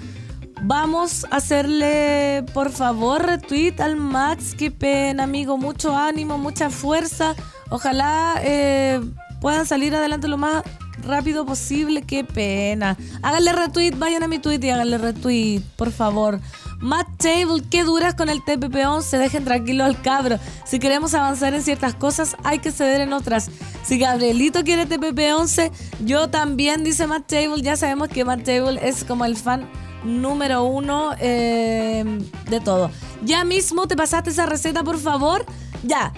Vamos 0.62 1.26
a 1.30 1.36
hacerle, 1.36 2.44
por 2.54 2.70
favor, 2.70 3.26
retweet 3.26 3.80
al 3.80 3.96
Max. 3.96 4.54
Qué 4.56 4.70
pena, 4.70 5.24
amigo. 5.24 5.58
Mucho 5.58 5.96
ánimo, 5.96 6.38
mucha 6.38 6.70
fuerza. 6.70 7.34
Ojalá 7.70 8.40
eh, 8.42 9.00
puedan 9.40 9.66
salir 9.66 9.94
adelante 9.94 10.28
lo 10.28 10.38
más 10.38 10.62
rápido 11.02 11.44
posible. 11.44 12.02
Qué 12.02 12.24
pena. 12.24 12.96
Háganle 13.22 13.52
retweet, 13.52 13.92
vayan 13.96 14.22
a 14.22 14.28
mi 14.28 14.38
tweet 14.38 14.60
y 14.62 14.70
háganle 14.70 14.98
retweet, 14.98 15.62
por 15.76 15.90
favor. 15.92 16.40
Matt 16.78 17.08
Table, 17.16 17.62
qué 17.70 17.84
duras 17.84 18.14
con 18.14 18.28
el 18.28 18.42
TPP-11. 18.42 19.18
Dejen 19.18 19.44
tranquilo 19.44 19.84
al 19.84 20.00
cabro. 20.02 20.38
Si 20.64 20.78
queremos 20.78 21.14
avanzar 21.14 21.54
en 21.54 21.62
ciertas 21.62 21.94
cosas, 21.94 22.36
hay 22.44 22.58
que 22.58 22.70
ceder 22.70 23.00
en 23.00 23.12
otras. 23.12 23.50
Si 23.82 23.98
Gabrielito 23.98 24.62
quiere 24.62 24.86
TPP-11, 24.86 25.70
yo 26.04 26.28
también, 26.28 26.84
dice 26.84 27.06
Matt 27.06 27.26
Table. 27.26 27.62
Ya 27.62 27.76
sabemos 27.76 28.08
que 28.08 28.24
Matt 28.24 28.44
Table 28.44 28.78
es 28.82 29.04
como 29.04 29.24
el 29.24 29.36
fan 29.36 29.68
número 30.04 30.64
uno 30.64 31.12
eh, 31.18 32.04
de 32.48 32.60
todo. 32.60 32.90
Ya 33.22 33.44
mismo 33.44 33.88
te 33.88 33.96
pasaste 33.96 34.30
esa 34.30 34.46
receta, 34.46 34.84
por 34.84 34.98
favor. 34.98 35.46
Ya. 35.82 36.12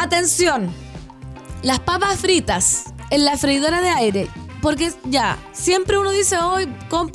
Atención. 0.00 0.72
Las 1.62 1.80
papas 1.80 2.18
fritas 2.18 2.84
en 3.10 3.24
la 3.24 3.36
freidora 3.36 3.80
de 3.80 3.88
aire. 3.88 4.28
Porque 4.62 4.92
ya, 5.04 5.38
siempre 5.52 5.98
uno 5.98 6.10
dice 6.10 6.38
hoy, 6.38 6.68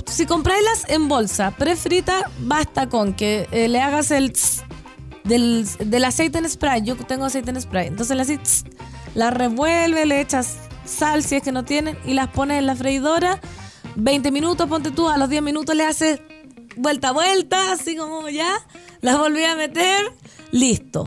si 0.06 0.26
compráislas 0.26 0.90
en 0.90 1.08
bolsa, 1.08 1.52
prefrita, 1.52 2.30
basta 2.40 2.88
con 2.88 3.14
que 3.14 3.48
eh, 3.52 3.68
le 3.68 3.82
hagas 3.82 4.12
el 4.12 4.34
del, 5.26 5.68
del, 5.80 6.04
aceite 6.06 6.38
en 6.38 6.50
spray. 6.50 6.84
Yo 6.84 6.96
tengo 6.96 7.26
aceite 7.26 7.50
en 7.50 7.60
spray. 7.60 7.88
Entonces 7.88 8.16
la, 8.16 8.26
la 9.16 9.32
revuelve, 9.32 10.06
le 10.06 10.22
echas 10.22 10.56
sal 10.86 11.24
si 11.24 11.36
es 11.36 11.44
que 11.44 11.52
no 11.52 11.66
tienen 11.66 11.98
y 12.06 12.14
las 12.14 12.30
pones 12.30 12.60
en 12.60 12.66
la 12.66 12.76
freidora 12.76 13.40
20 13.96 14.32
minutos, 14.32 14.68
ponte 14.68 14.92
tú, 14.92 15.10
a 15.10 15.18
los 15.18 15.30
10 15.30 15.44
minutos 15.44 15.76
le 15.76 15.86
haces 15.86 16.20
vuelta 16.76 17.10
a 17.10 17.12
vuelta, 17.12 17.72
así 17.72 17.96
como 17.96 18.28
ya, 18.30 18.52
las 19.02 19.18
volví 19.18 19.44
a 19.44 19.56
meter, 19.56 20.14
listo. 20.52 21.06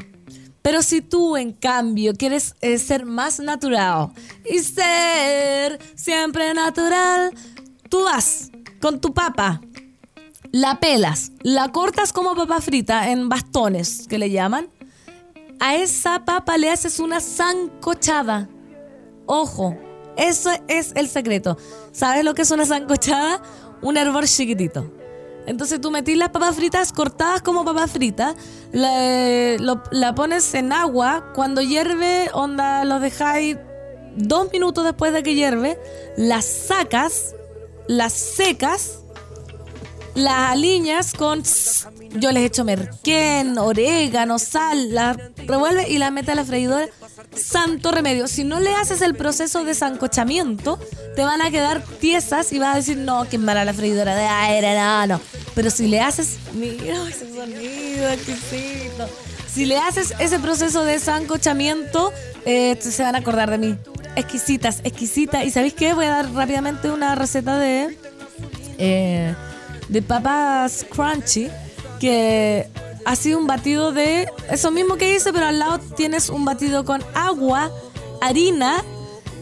Pero 0.66 0.82
si 0.82 1.00
tú, 1.00 1.36
en 1.36 1.52
cambio, 1.52 2.12
quieres 2.14 2.56
eh, 2.60 2.76
ser 2.78 3.06
más 3.06 3.38
natural 3.38 4.10
y 4.44 4.58
ser 4.58 5.78
siempre 5.94 6.52
natural, 6.54 7.32
tú 7.88 8.02
vas 8.02 8.50
con 8.80 9.00
tu 9.00 9.14
papa, 9.14 9.60
la 10.50 10.80
pelas, 10.80 11.30
la 11.44 11.70
cortas 11.70 12.12
como 12.12 12.34
papa 12.34 12.60
frita 12.60 13.12
en 13.12 13.28
bastones, 13.28 14.08
que 14.08 14.18
le 14.18 14.28
llaman. 14.28 14.68
A 15.60 15.76
esa 15.76 16.24
papa 16.24 16.58
le 16.58 16.68
haces 16.68 16.98
una 16.98 17.20
zancochada. 17.20 18.48
Ojo, 19.24 19.78
eso 20.16 20.50
es 20.66 20.90
el 20.96 21.06
secreto. 21.06 21.56
¿Sabes 21.92 22.24
lo 22.24 22.34
que 22.34 22.42
es 22.42 22.50
una 22.50 22.66
zancochada? 22.66 23.40
Un 23.82 23.96
hervor 23.96 24.26
chiquitito. 24.26 24.92
Entonces 25.46 25.80
tú 25.80 25.90
metís 25.90 26.16
las 26.16 26.30
papas 26.30 26.56
fritas 26.56 26.92
cortadas 26.92 27.40
como 27.40 27.64
papas 27.64 27.92
fritas, 27.92 28.34
la, 28.72 30.14
pones 30.14 30.54
en 30.54 30.72
agua, 30.72 31.32
cuando 31.34 31.62
hierve, 31.62 32.28
onda, 32.32 32.84
lo 32.84 33.00
dejáis 33.00 33.56
dos 34.16 34.50
minutos 34.52 34.84
después 34.84 35.12
de 35.12 35.22
que 35.22 35.34
hierve, 35.34 35.78
las 36.16 36.44
sacas, 36.44 37.34
las 37.86 38.12
secas, 38.12 39.04
las 40.16 40.50
aliñas 40.50 41.12
con... 41.12 41.42
Yo 42.14 42.32
les 42.32 42.44
echo 42.44 42.64
merquén, 42.64 43.58
orégano, 43.58 44.38
sal, 44.38 44.92
la 44.94 45.16
revuelve 45.46 45.88
y 45.88 45.98
la 45.98 46.10
mete 46.10 46.32
a 46.32 46.34
la 46.34 46.44
freidora 46.44 46.88
santo 47.34 47.92
remedio. 47.92 48.26
Si 48.26 48.42
no 48.42 48.58
le 48.58 48.72
haces 48.74 49.02
el 49.02 49.14
proceso 49.14 49.64
de 49.64 49.74
zancochamiento, 49.74 50.78
te 51.14 51.22
van 51.22 51.42
a 51.42 51.50
quedar 51.50 51.82
tiesas 52.00 52.52
y 52.52 52.58
vas 52.58 52.74
a 52.74 52.76
decir, 52.76 52.96
no, 52.96 53.28
qué 53.28 53.38
mala 53.38 53.64
la 53.64 53.74
freidora 53.74 54.16
de 54.16 54.24
aire, 54.24 54.74
no, 54.74 55.06
no. 55.06 55.20
Pero 55.54 55.70
si 55.70 55.86
le 55.86 56.00
haces, 56.00 56.38
mira 56.54 57.06
ese 57.08 57.34
sonido 57.34 58.08
exquisito. 58.08 59.08
Si 59.52 59.66
le 59.66 59.76
haces 59.78 60.14
ese 60.18 60.38
proceso 60.38 60.84
de 60.84 60.98
zancochamiento, 60.98 62.12
eh, 62.44 62.76
se 62.80 63.02
van 63.02 63.14
a 63.14 63.18
acordar 63.18 63.50
de 63.50 63.58
mí. 63.58 63.78
Exquisitas, 64.16 64.80
exquisitas. 64.84 65.44
¿Y 65.44 65.50
sabéis 65.50 65.74
qué? 65.74 65.92
Voy 65.92 66.06
a 66.06 66.10
dar 66.10 66.32
rápidamente 66.32 66.90
una 66.90 67.14
receta 67.14 67.58
de, 67.58 67.98
eh, 68.78 69.34
de 69.88 70.02
papas 70.02 70.84
crunchy 70.90 71.48
que 72.00 72.68
ha 73.04 73.16
sido 73.16 73.38
un 73.38 73.46
batido 73.46 73.92
de 73.92 74.28
eso 74.50 74.70
mismo 74.70 74.96
que 74.96 75.14
hice, 75.14 75.32
pero 75.32 75.46
al 75.46 75.58
lado 75.58 75.78
tienes 75.96 76.28
un 76.28 76.44
batido 76.44 76.84
con 76.84 77.02
agua, 77.14 77.70
harina, 78.20 78.82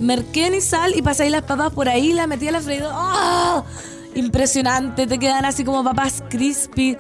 merquén 0.01 0.55
y 0.55 0.61
sal 0.61 0.95
y 0.95 1.03
pasáis 1.03 1.31
las 1.31 1.43
papas 1.43 1.73
por 1.73 1.89
ahí, 1.89 2.13
las 2.13 2.29
metí 2.29 2.47
a 2.49 2.53
la 2.53 2.61
freidora. 2.61 2.95
¡Oh! 2.95 3.65
Impresionante, 4.15 5.07
te 5.07 5.19
quedan 5.19 5.45
así 5.45 5.65
como 5.65 5.83
papas 5.83 6.23
crispy. 6.29 6.97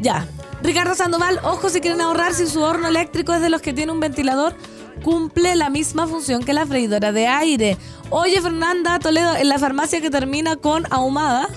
Ya. 0.00 0.26
Ricardo 0.62 0.94
Sandoval, 0.94 1.38
ojo 1.44 1.68
si 1.68 1.80
quieren 1.80 2.00
ahorrar 2.00 2.34
si 2.34 2.46
su 2.46 2.62
horno 2.62 2.88
eléctrico 2.88 3.34
es 3.34 3.40
de 3.40 3.50
los 3.50 3.60
que 3.60 3.72
tiene 3.72 3.92
un 3.92 4.00
ventilador, 4.00 4.56
cumple 5.04 5.54
la 5.54 5.70
misma 5.70 6.06
función 6.06 6.42
que 6.42 6.52
la 6.52 6.66
freidora 6.66 7.12
de 7.12 7.26
aire. 7.26 7.76
Oye, 8.10 8.40
Fernanda 8.40 8.98
Toledo, 8.98 9.36
en 9.36 9.48
la 9.48 9.58
farmacia 9.58 10.00
que 10.00 10.10
termina 10.10 10.56
con 10.56 10.90
ahumada. 10.90 11.48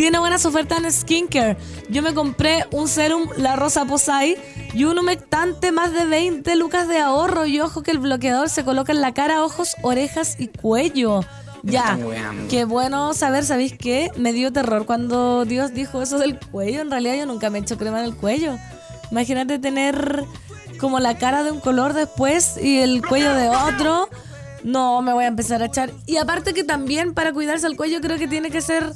Tiene 0.00 0.18
buenas 0.18 0.46
ofertas 0.46 0.82
en 0.82 0.90
skincare. 0.90 1.58
Yo 1.90 2.00
me 2.00 2.14
compré 2.14 2.64
un 2.70 2.88
serum 2.88 3.28
La 3.36 3.54
Rosa 3.56 3.84
Posay 3.84 4.34
y 4.72 4.84
un 4.84 4.98
humectante 4.98 5.72
más 5.72 5.92
de 5.92 6.06
20 6.06 6.56
lucas 6.56 6.88
de 6.88 7.00
ahorro. 7.00 7.44
Y 7.44 7.60
ojo 7.60 7.82
que 7.82 7.90
el 7.90 7.98
bloqueador 7.98 8.48
se 8.48 8.64
coloca 8.64 8.92
en 8.92 9.02
la 9.02 9.12
cara, 9.12 9.44
ojos, 9.44 9.76
orejas 9.82 10.36
y 10.38 10.48
cuello. 10.48 11.20
Ya, 11.62 11.98
qué 12.48 12.64
bueno 12.64 13.12
saber, 13.12 13.44
¿sabéis 13.44 13.74
qué? 13.76 14.10
Me 14.16 14.32
dio 14.32 14.54
terror 14.54 14.86
cuando 14.86 15.44
Dios 15.44 15.74
dijo 15.74 16.00
eso 16.00 16.16
del 16.16 16.38
cuello. 16.38 16.80
En 16.80 16.90
realidad 16.90 17.16
yo 17.16 17.26
nunca 17.26 17.50
me 17.50 17.58
he 17.58 17.60
hecho 17.60 17.76
crema 17.76 17.98
en 17.98 18.06
el 18.06 18.16
cuello. 18.16 18.56
Imagínate 19.10 19.58
tener 19.58 20.24
como 20.80 20.98
la 20.98 21.18
cara 21.18 21.42
de 21.42 21.50
un 21.50 21.60
color 21.60 21.92
después 21.92 22.56
y 22.56 22.78
el 22.78 23.06
cuello 23.06 23.34
de 23.34 23.50
otro. 23.50 24.08
No, 24.64 25.02
me 25.02 25.12
voy 25.12 25.24
a 25.24 25.28
empezar 25.28 25.60
a 25.60 25.66
echar. 25.66 25.92
Y 26.06 26.16
aparte 26.16 26.54
que 26.54 26.64
también 26.64 27.12
para 27.12 27.34
cuidarse 27.34 27.66
el 27.66 27.76
cuello 27.76 28.00
creo 28.00 28.18
que 28.18 28.28
tiene 28.28 28.50
que 28.50 28.62
ser 28.62 28.94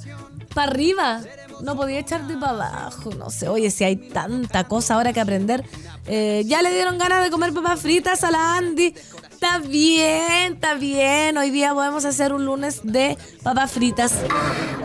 para 0.55 0.71
arriba. 0.71 1.21
No 1.61 1.77
podía 1.77 2.01
echarte 2.01 2.37
para 2.37 2.53
abajo. 2.53 3.11
No 3.15 3.31
sé, 3.31 3.49
oye, 3.49 3.71
si 3.71 3.85
hay 3.85 3.97
tanta 3.97 4.65
cosa 4.65 4.95
ahora 4.95 5.13
que 5.13 5.21
aprender. 5.21 5.65
Eh, 6.07 6.43
ya 6.47 6.63
le 6.63 6.73
dieron 6.73 6.99
ganas 6.99 7.25
de 7.25 7.31
comer 7.31 7.53
papas 7.53 7.81
fritas 7.81 8.25
a 8.25 8.31
la 8.31 8.57
Andy. 8.57 8.95
Está 9.31 9.59
bien, 9.59 10.55
está 10.55 10.75
bien. 10.75 11.37
Hoy 11.37 11.51
día 11.51 11.73
podemos 11.75 12.05
hacer 12.05 12.33
un 12.33 12.45
lunes 12.45 12.81
de 12.83 13.17
papas 13.43 13.73
fritas. 13.73 14.15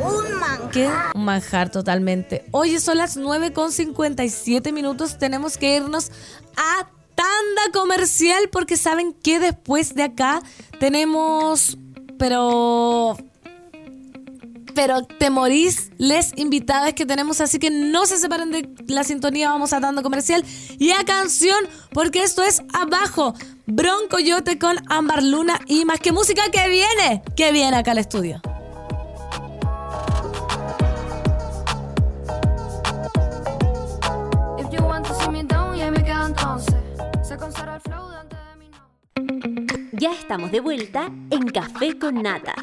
Un 0.02 0.40
manjar. 0.40 0.72
¿Qué? 0.72 0.90
Un 1.16 1.26
manjar 1.26 1.70
totalmente. 1.72 2.46
Oye, 2.52 2.80
son 2.80 2.98
las 2.98 3.18
9 3.18 3.54
con 3.54 3.72
57 3.72 4.72
minutos. 4.72 5.18
Tenemos 5.18 5.58
que 5.58 5.76
irnos 5.76 6.12
a 6.56 6.88
tanda 7.16 7.62
comercial 7.74 8.50
porque 8.52 8.78
saben 8.78 9.14
que 9.14 9.40
después 9.40 9.94
de 9.96 10.04
acá 10.04 10.42
tenemos, 10.80 11.78
pero 12.18 13.18
pero 14.74 15.04
te 15.04 15.30
morís 15.30 15.92
les 15.98 16.38
invitadas 16.38 16.94
que 16.94 17.06
tenemos, 17.06 17.42
así 17.42 17.60
que 17.60 17.70
no 17.70 18.06
se 18.06 18.18
separen 18.18 18.52
de 18.52 18.70
la 18.88 19.04
sintonía, 19.04 19.50
vamos 19.50 19.74
a 19.74 19.80
dando 19.80 20.04
comercial 20.04 20.44
y 20.78 20.92
a 20.92 21.04
canción, 21.06 21.58
porque 21.94 22.24
esto 22.24 22.44
es 22.44 22.62
abajo. 22.74 23.34
Bronco 23.66 24.20
Yote 24.20 24.58
con 24.58 24.78
Ámbar 24.90 25.24
Luna 25.24 25.60
y 25.68 25.86
más 25.86 26.00
que 26.00 26.12
música 26.12 26.44
que 26.52 26.68
viene, 26.70 27.24
que 27.36 27.52
viene 27.52 27.78
acá 27.78 27.92
al 27.92 28.00
estudio. 28.00 28.42
Ya 40.00 40.14
estamos 40.14 40.50
de 40.50 40.62
vuelta 40.62 41.12
en 41.30 41.50
Café 41.50 42.00
con 42.00 42.24
Nata. 42.24 42.56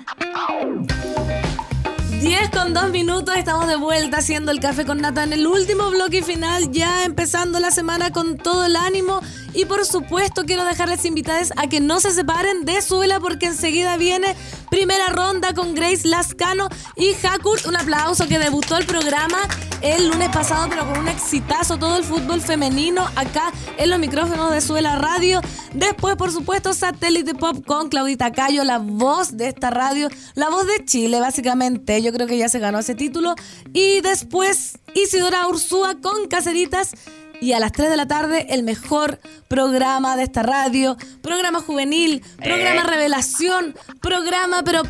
10 2.27 2.51
con 2.51 2.75
2 2.75 2.91
minutos, 2.91 3.37
estamos 3.37 3.69
de 3.69 3.77
vuelta 3.77 4.17
haciendo 4.17 4.51
el 4.51 4.59
café 4.59 4.85
con 4.85 4.99
nata 4.99 5.23
en 5.23 5.33
el 5.33 5.47
último 5.47 5.91
bloque 5.91 6.25
final, 6.25 6.73
ya 6.73 7.05
empezando 7.05 7.61
la 7.61 7.71
semana 7.71 8.11
con 8.11 8.37
todo 8.37 8.65
el 8.65 8.75
ánimo 8.75 9.21
y 9.55 9.65
por 9.65 9.85
supuesto 9.87 10.45
quiero 10.45 10.65
dejarles 10.65 11.05
invitadas 11.05 11.53
a 11.57 11.69
que 11.69 11.79
no 11.79 12.01
se 12.01 12.11
separen 12.11 12.65
de 12.65 12.83
Súbela 12.83 13.21
porque 13.21 13.47
enseguida 13.47 13.97
viene 13.97 14.35
primera 14.71 15.09
ronda 15.11 15.55
con 15.55 15.77
Grace 15.77 16.09
Lascano 16.09 16.69
y 16.97 17.15
Hakurt. 17.25 17.65
Un 17.67 17.77
aplauso 17.77 18.27
que 18.27 18.41
debutó 18.41 18.77
el 18.77 18.87
programa 18.87 19.39
el 19.81 20.09
lunes 20.09 20.29
pasado 20.31 20.67
pero 20.69 20.85
con 20.85 20.99
un 20.99 21.09
exitazo 21.09 21.79
todo 21.79 21.97
el 21.97 22.03
fútbol 22.03 22.41
femenino 22.41 23.09
acá 23.15 23.53
en 23.79 23.89
los 23.89 24.01
micrófonos 24.01 24.51
de 24.53 24.61
Suela 24.61 24.97
Radio. 24.97 25.41
Después 25.75 26.17
por 26.17 26.33
supuesto 26.33 26.73
Satélite 26.73 27.35
Pop 27.35 27.65
con 27.67 27.89
Claudita 27.89 28.33
Cayo, 28.33 28.65
la 28.65 28.79
voz 28.79 29.37
de 29.37 29.49
esta 29.49 29.71
radio, 29.71 30.09
la 30.35 30.49
voz 30.49 30.67
de 30.67 30.85
Chile 30.85 31.21
básicamente. 31.21 32.01
Yo 32.03 32.13
creo 32.13 32.27
que 32.27 32.39
ya 32.39 32.49
se 32.49 32.59
ganó 32.59 32.79
ese 32.79 32.95
título. 32.95 33.35
Y 33.73 34.01
después 34.01 34.79
Isidora 34.95 35.47
Ursúa 35.49 35.97
con 36.01 36.29
Caceritas 36.29 36.93
y 37.41 37.53
a 37.53 37.61
las 37.61 37.73
3 37.73 37.91
de 37.91 37.97
la 37.97 38.07
tarde 38.07 38.47
el 38.51 38.63
mejor 38.63 39.21
programa 39.49 40.17
de 40.17 40.23
esta 40.23 40.43
radio, 40.43 40.97
programa 41.23 41.61
juvenil, 41.61 42.23
programa 42.39 42.83
eh. 42.83 42.87
revelación, 42.87 43.75
programa 44.01 44.63
pero 44.65 44.83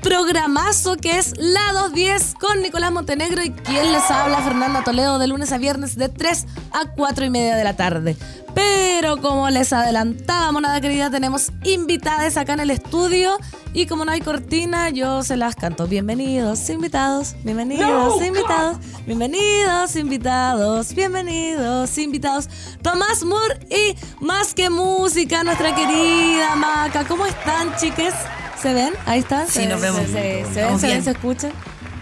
programazo 0.00 0.96
que 0.96 1.18
es 1.18 1.34
La 1.36 1.72
210 1.72 2.34
con 2.40 2.62
Nicolás 2.62 2.90
Montenegro 2.90 3.42
y 3.42 3.50
quien 3.50 3.92
les 3.92 4.10
habla 4.10 4.40
Fernanda 4.40 4.82
Toledo 4.82 5.18
de 5.18 5.26
lunes 5.26 5.52
a 5.52 5.58
viernes 5.58 5.96
de 5.96 6.08
3 6.08 6.46
a 6.72 6.92
4 6.92 7.24
y 7.26 7.30
media 7.30 7.54
de 7.56 7.64
la 7.64 7.76
tarde. 7.76 8.16
Pero 8.54 9.18
como 9.20 9.48
les 9.50 9.72
adelantaba, 9.72 10.52
monada 10.52 10.80
querida, 10.80 11.10
tenemos 11.10 11.50
invitadas 11.64 12.36
acá 12.36 12.54
en 12.54 12.60
el 12.60 12.70
estudio. 12.70 13.36
Y 13.72 13.86
como 13.86 14.04
no 14.04 14.10
hay 14.10 14.20
cortina, 14.20 14.90
yo 14.90 15.22
se 15.22 15.36
las 15.36 15.54
canto. 15.54 15.86
Bienvenidos, 15.86 16.68
invitados, 16.70 17.36
bienvenidos, 17.44 18.20
invitados, 18.20 18.78
bienvenidos, 19.06 19.94
invitados, 19.96 20.94
bienvenidos, 20.94 21.96
invitados. 21.98 22.48
Tomás 22.82 23.22
Moore 23.24 23.60
y 23.70 23.96
Más 24.24 24.54
que 24.54 24.70
Música, 24.70 25.44
nuestra 25.44 25.72
querida 25.74 26.56
Maca. 26.56 27.04
¿Cómo 27.06 27.26
están, 27.26 27.76
chiques? 27.76 28.12
¿Se 28.60 28.74
ven? 28.74 28.92
Ahí 29.06 29.20
están. 29.20 29.46
Sí, 29.46 29.60
¿Se 29.60 29.66
nos 29.68 29.80
vemos. 29.80 30.00
¿Se, 30.00 30.06
se- 30.06 30.44
se 30.54 30.64
ven? 30.64 30.78
¿Se 30.80 30.86
ven? 30.88 31.04
¿Se 31.04 31.10
escuchan? 31.12 31.52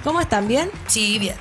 ¿Cómo 0.03 0.20
están? 0.22 0.49
¿Bien? 0.49 0.70
Sí, 0.86 1.18
bien. 1.18 1.36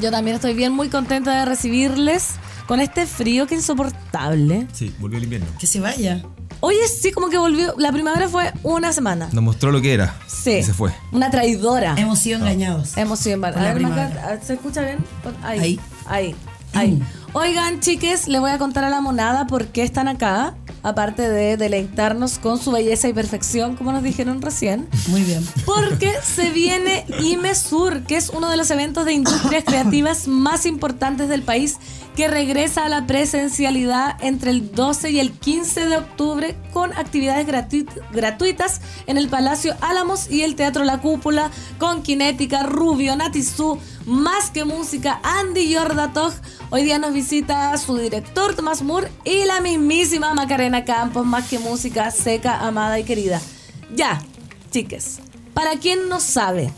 Yo 0.00 0.10
también 0.12 0.36
estoy 0.36 0.54
bien, 0.54 0.72
muy 0.72 0.88
contenta 0.88 1.40
de 1.40 1.44
recibirles 1.44 2.36
con 2.66 2.80
este 2.80 3.06
frío 3.06 3.46
que 3.46 3.54
es 3.54 3.60
insoportable. 3.62 4.66
Sí, 4.72 4.94
volvió 4.98 5.18
el 5.18 5.24
invierno. 5.24 5.46
Que 5.58 5.66
se 5.66 5.80
vaya. 5.80 6.22
Oye, 6.60 6.86
sí, 6.86 7.10
como 7.10 7.28
que 7.28 7.38
volvió. 7.38 7.74
La 7.76 7.90
primavera 7.92 8.28
fue 8.28 8.52
una 8.62 8.92
semana. 8.92 9.28
Nos 9.32 9.42
mostró 9.42 9.72
lo 9.72 9.80
que 9.80 9.94
era. 9.94 10.14
Sí. 10.28 10.52
Y 10.52 10.62
se 10.62 10.72
fue. 10.72 10.92
Una 11.10 11.30
traidora. 11.30 11.94
Hemos 11.98 12.20
sido 12.20 12.38
engañados. 12.38 12.96
Hemos 12.96 13.18
sido 13.18 13.44
A 13.44 13.50
ver, 13.50 13.58
Maca, 13.58 13.74
primavera. 13.74 14.40
¿Se 14.42 14.54
escucha 14.54 14.82
bien? 14.82 14.98
Ahí. 15.42 15.58
Ahí. 15.58 15.80
Ahí. 16.06 16.36
ahí. 16.72 17.02
Oigan, 17.34 17.80
chiques, 17.80 18.28
les 18.28 18.40
voy 18.42 18.50
a 18.50 18.58
contar 18.58 18.84
a 18.84 18.90
la 18.90 19.00
monada 19.00 19.46
por 19.46 19.68
qué 19.68 19.82
están 19.82 20.06
acá. 20.06 20.54
Aparte 20.84 21.28
de 21.30 21.56
deleitarnos 21.56 22.38
con 22.40 22.58
su 22.58 22.72
belleza 22.72 23.08
y 23.08 23.12
perfección, 23.12 23.76
como 23.76 23.92
nos 23.92 24.02
dijeron 24.02 24.42
recién. 24.42 24.88
Muy 25.06 25.22
bien. 25.22 25.46
Porque 25.64 26.12
se 26.24 26.50
viene 26.50 27.06
IMESUR, 27.22 28.02
que 28.02 28.16
es 28.16 28.30
uno 28.30 28.50
de 28.50 28.56
los 28.56 28.68
eventos 28.72 29.04
de 29.04 29.12
industrias 29.12 29.62
creativas 29.64 30.26
más 30.26 30.66
importantes 30.66 31.28
del 31.28 31.42
país, 31.42 31.76
que 32.16 32.26
regresa 32.26 32.84
a 32.84 32.88
la 32.88 33.06
presencialidad 33.06 34.16
entre 34.22 34.50
el 34.50 34.72
12 34.72 35.12
y 35.12 35.20
el 35.20 35.30
15 35.30 35.86
de 35.86 35.96
octubre 35.98 36.56
con 36.72 36.92
actividades 36.94 37.46
gratu- 37.46 37.86
gratuitas 38.12 38.80
en 39.06 39.16
el 39.18 39.28
Palacio 39.28 39.74
Álamos 39.80 40.28
y 40.30 40.42
el 40.42 40.56
Teatro 40.56 40.82
La 40.84 40.98
Cúpula, 41.00 41.50
con 41.78 42.02
Kinética, 42.02 42.64
Rubio, 42.64 43.14
Natizú, 43.16 43.78
Más 44.04 44.50
que 44.50 44.64
Música, 44.64 45.20
Andy 45.22 45.74
Jordatoj. 45.74 46.34
Hoy 46.70 46.82
día 46.82 46.98
nos 46.98 47.14
visita 47.22 47.78
su 47.78 47.96
director, 47.98 48.56
Tomás 48.56 48.82
Moore, 48.82 49.08
y 49.24 49.44
la 49.44 49.60
mismísima 49.60 50.34
Macarena 50.34 50.84
Campos, 50.84 51.24
Más 51.24 51.48
que 51.48 51.60
Música, 51.60 52.10
seca, 52.10 52.66
amada 52.66 52.98
y 52.98 53.04
querida. 53.04 53.40
Ya, 53.94 54.20
chiques. 54.72 55.20
Para 55.54 55.76
quien 55.76 56.08
no 56.08 56.18
sabe, 56.18 56.72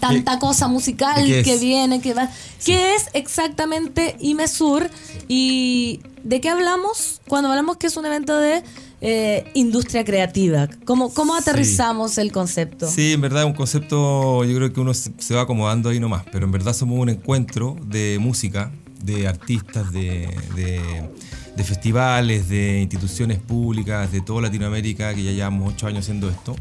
tanta 0.00 0.40
cosa 0.40 0.66
musical 0.66 1.24
que 1.24 1.56
viene, 1.58 2.00
que 2.00 2.14
va. 2.14 2.28
¿Qué 2.64 2.96
es 2.96 3.10
exactamente 3.12 4.16
IMESUR? 4.18 4.90
¿Y 5.28 6.00
de 6.24 6.40
qué 6.40 6.48
hablamos 6.48 7.20
cuando 7.28 7.48
hablamos 7.48 7.76
que 7.76 7.86
es 7.86 7.96
un 7.96 8.06
evento 8.06 8.36
de 8.36 8.64
eh, 9.02 9.44
industria 9.54 10.04
creativa? 10.04 10.68
¿Cómo, 10.84 11.14
cómo 11.14 11.36
aterrizamos 11.36 12.18
el 12.18 12.32
concepto? 12.32 12.88
Sí, 12.88 13.12
en 13.12 13.20
verdad 13.20 13.42
es 13.42 13.46
un 13.46 13.54
concepto, 13.54 14.42
yo 14.42 14.56
creo 14.56 14.72
que 14.72 14.80
uno 14.80 14.92
se 14.94 15.34
va 15.34 15.42
acomodando 15.42 15.90
ahí 15.90 16.00
nomás, 16.00 16.24
pero 16.32 16.44
en 16.44 16.50
verdad 16.50 16.74
somos 16.74 16.98
un 16.98 17.08
encuentro 17.08 17.76
de 17.86 18.18
música, 18.20 18.72
de 19.04 19.28
artistas, 19.28 19.92
de, 19.92 20.28
de- 20.56 21.10
de 21.56 21.62
festivales, 21.64 22.48
de 22.48 22.80
instituciones 22.82 23.38
públicas, 23.38 24.10
de 24.10 24.20
toda 24.20 24.42
Latinoamérica, 24.42 25.14
que 25.14 25.22
ya 25.22 25.30
llevamos 25.30 25.72
ocho 25.72 25.86
años 25.86 26.00
haciendo 26.00 26.28
esto. 26.28 26.56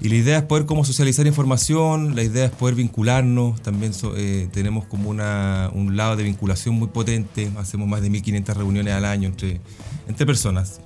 Y 0.00 0.08
la 0.08 0.14
idea 0.16 0.38
es 0.38 0.44
poder 0.44 0.66
como 0.66 0.84
socializar 0.84 1.26
información, 1.26 2.14
la 2.16 2.22
idea 2.22 2.46
es 2.46 2.50
poder 2.50 2.74
vincularnos, 2.74 3.60
también 3.62 3.92
so- 3.94 4.14
eh, 4.16 4.48
tenemos 4.52 4.86
como 4.86 5.10
una, 5.10 5.70
un 5.74 5.96
lado 5.96 6.16
de 6.16 6.22
vinculación 6.22 6.74
muy 6.76 6.88
potente, 6.88 7.50
hacemos 7.58 7.88
más 7.88 8.00
de 8.02 8.10
1.500 8.10 8.54
reuniones 8.54 8.94
al 8.94 9.04
año 9.04 9.28
entre, 9.28 9.60
entre 10.08 10.24
personas. 10.26 10.80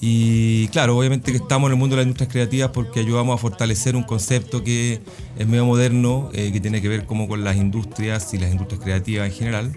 Y 0.00 0.68
claro, 0.68 0.96
obviamente 0.96 1.32
que 1.32 1.38
estamos 1.38 1.68
en 1.68 1.72
el 1.72 1.78
mundo 1.78 1.96
de 1.96 2.02
las 2.02 2.06
industrias 2.06 2.30
creativas 2.32 2.70
porque 2.70 3.00
ayudamos 3.00 3.34
a 3.34 3.38
fortalecer 3.38 3.96
un 3.96 4.04
concepto 4.04 4.62
que 4.62 5.00
es 5.36 5.46
medio 5.48 5.64
moderno, 5.66 6.30
eh, 6.32 6.52
que 6.52 6.60
tiene 6.60 6.80
que 6.80 6.88
ver 6.88 7.04
como 7.04 7.26
con 7.26 7.42
las 7.42 7.56
industrias 7.56 8.32
y 8.32 8.38
las 8.38 8.52
industrias 8.52 8.80
creativas 8.82 9.26
en 9.28 9.34
general. 9.34 9.72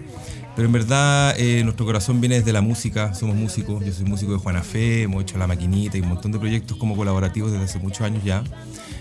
Pero 0.54 0.66
en 0.66 0.72
verdad 0.72 1.34
eh, 1.38 1.62
nuestro 1.64 1.86
corazón 1.86 2.20
viene 2.20 2.36
desde 2.36 2.52
la 2.52 2.60
música, 2.60 3.14
somos 3.14 3.34
músicos, 3.34 3.84
yo 3.84 3.92
soy 3.92 4.04
músico 4.04 4.32
de 4.32 4.38
Juana 4.38 4.62
Fe, 4.62 5.02
hemos 5.02 5.22
hecho 5.22 5.38
La 5.38 5.46
Maquinita 5.48 5.96
y 5.98 6.02
un 6.02 6.10
montón 6.10 6.30
de 6.30 6.38
proyectos 6.38 6.76
como 6.76 6.94
colaborativos 6.94 7.50
desde 7.50 7.64
hace 7.64 7.78
muchos 7.80 8.02
años 8.02 8.22
ya. 8.22 8.44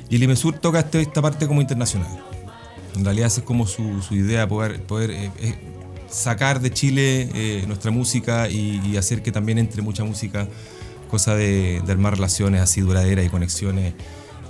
Y 0.09 0.15
el 0.15 0.23
IMESUR 0.23 0.57
toca 0.57 0.79
este- 0.79 1.01
esta 1.01 1.21
parte 1.21 1.45
como 1.47 1.61
internacional. 1.61 2.09
En 2.95 3.05
realidad 3.05 3.27
esa 3.27 3.41
es 3.41 3.45
como 3.45 3.67
su, 3.67 4.01
su 4.01 4.15
idea, 4.15 4.47
poder, 4.47 4.81
poder 4.83 5.11
eh, 5.11 5.29
eh, 5.39 5.55
sacar 6.09 6.61
de 6.61 6.71
Chile 6.71 7.29
eh, 7.33 7.63
nuestra 7.67 7.91
música 7.91 8.49
y, 8.49 8.81
y 8.85 8.97
hacer 8.97 9.21
que 9.21 9.31
también 9.31 9.57
entre 9.59 9.81
mucha 9.81 10.03
música, 10.03 10.47
cosa 11.11 11.35
de, 11.35 11.81
de 11.85 11.91
armar 11.91 12.15
relaciones 12.15 12.61
así 12.61 12.81
duraderas 12.81 13.25
y 13.25 13.29
conexiones 13.29 13.93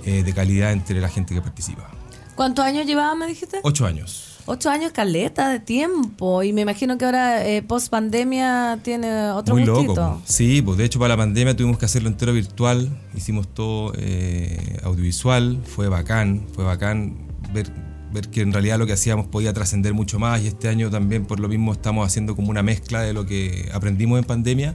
eh, 0.06 0.22
de 0.22 0.32
calidad 0.32 0.72
entre 0.72 1.00
la 1.00 1.08
gente 1.08 1.34
que 1.34 1.42
participa. 1.42 1.90
¿Cuántos 2.34 2.64
años 2.64 2.86
llevaba, 2.86 3.14
me 3.14 3.26
dijiste? 3.26 3.58
Ocho 3.62 3.84
años. 3.84 4.40
Ocho 4.46 4.70
años 4.70 4.90
caleta 4.92 5.50
de 5.50 5.60
tiempo. 5.60 6.42
Y 6.42 6.52
me 6.52 6.62
imagino 6.62 6.98
que 6.98 7.04
ahora, 7.04 7.46
eh, 7.46 7.62
post 7.62 7.88
pandemia, 7.88 8.80
tiene 8.82 9.30
otro 9.30 9.54
Muy 9.54 9.64
gustito. 9.64 9.94
loco. 9.94 10.22
Sí, 10.24 10.62
pues 10.62 10.78
de 10.78 10.84
hecho 10.84 10.98
para 10.98 11.10
la 11.10 11.16
pandemia 11.16 11.54
tuvimos 11.56 11.78
que 11.78 11.84
hacerlo 11.84 12.08
entero 12.08 12.32
virtual, 12.32 12.88
hicimos 13.14 13.46
todo 13.54 13.92
eh, 13.96 14.78
audiovisual, 14.82 15.60
fue 15.64 15.88
bacán, 15.88 16.46
fue 16.54 16.64
bacán 16.64 17.16
ver, 17.52 17.70
ver 18.12 18.28
que 18.30 18.40
en 18.40 18.52
realidad 18.52 18.78
lo 18.78 18.86
que 18.86 18.94
hacíamos 18.94 19.26
podía 19.26 19.52
trascender 19.52 19.94
mucho 19.94 20.18
más 20.18 20.42
y 20.42 20.48
este 20.48 20.68
año 20.68 20.90
también 20.90 21.26
por 21.26 21.38
lo 21.38 21.48
mismo 21.48 21.72
estamos 21.72 22.04
haciendo 22.06 22.34
como 22.34 22.50
una 22.50 22.62
mezcla 22.64 23.02
de 23.02 23.12
lo 23.12 23.26
que 23.26 23.70
aprendimos 23.72 24.18
en 24.18 24.24
pandemia 24.24 24.74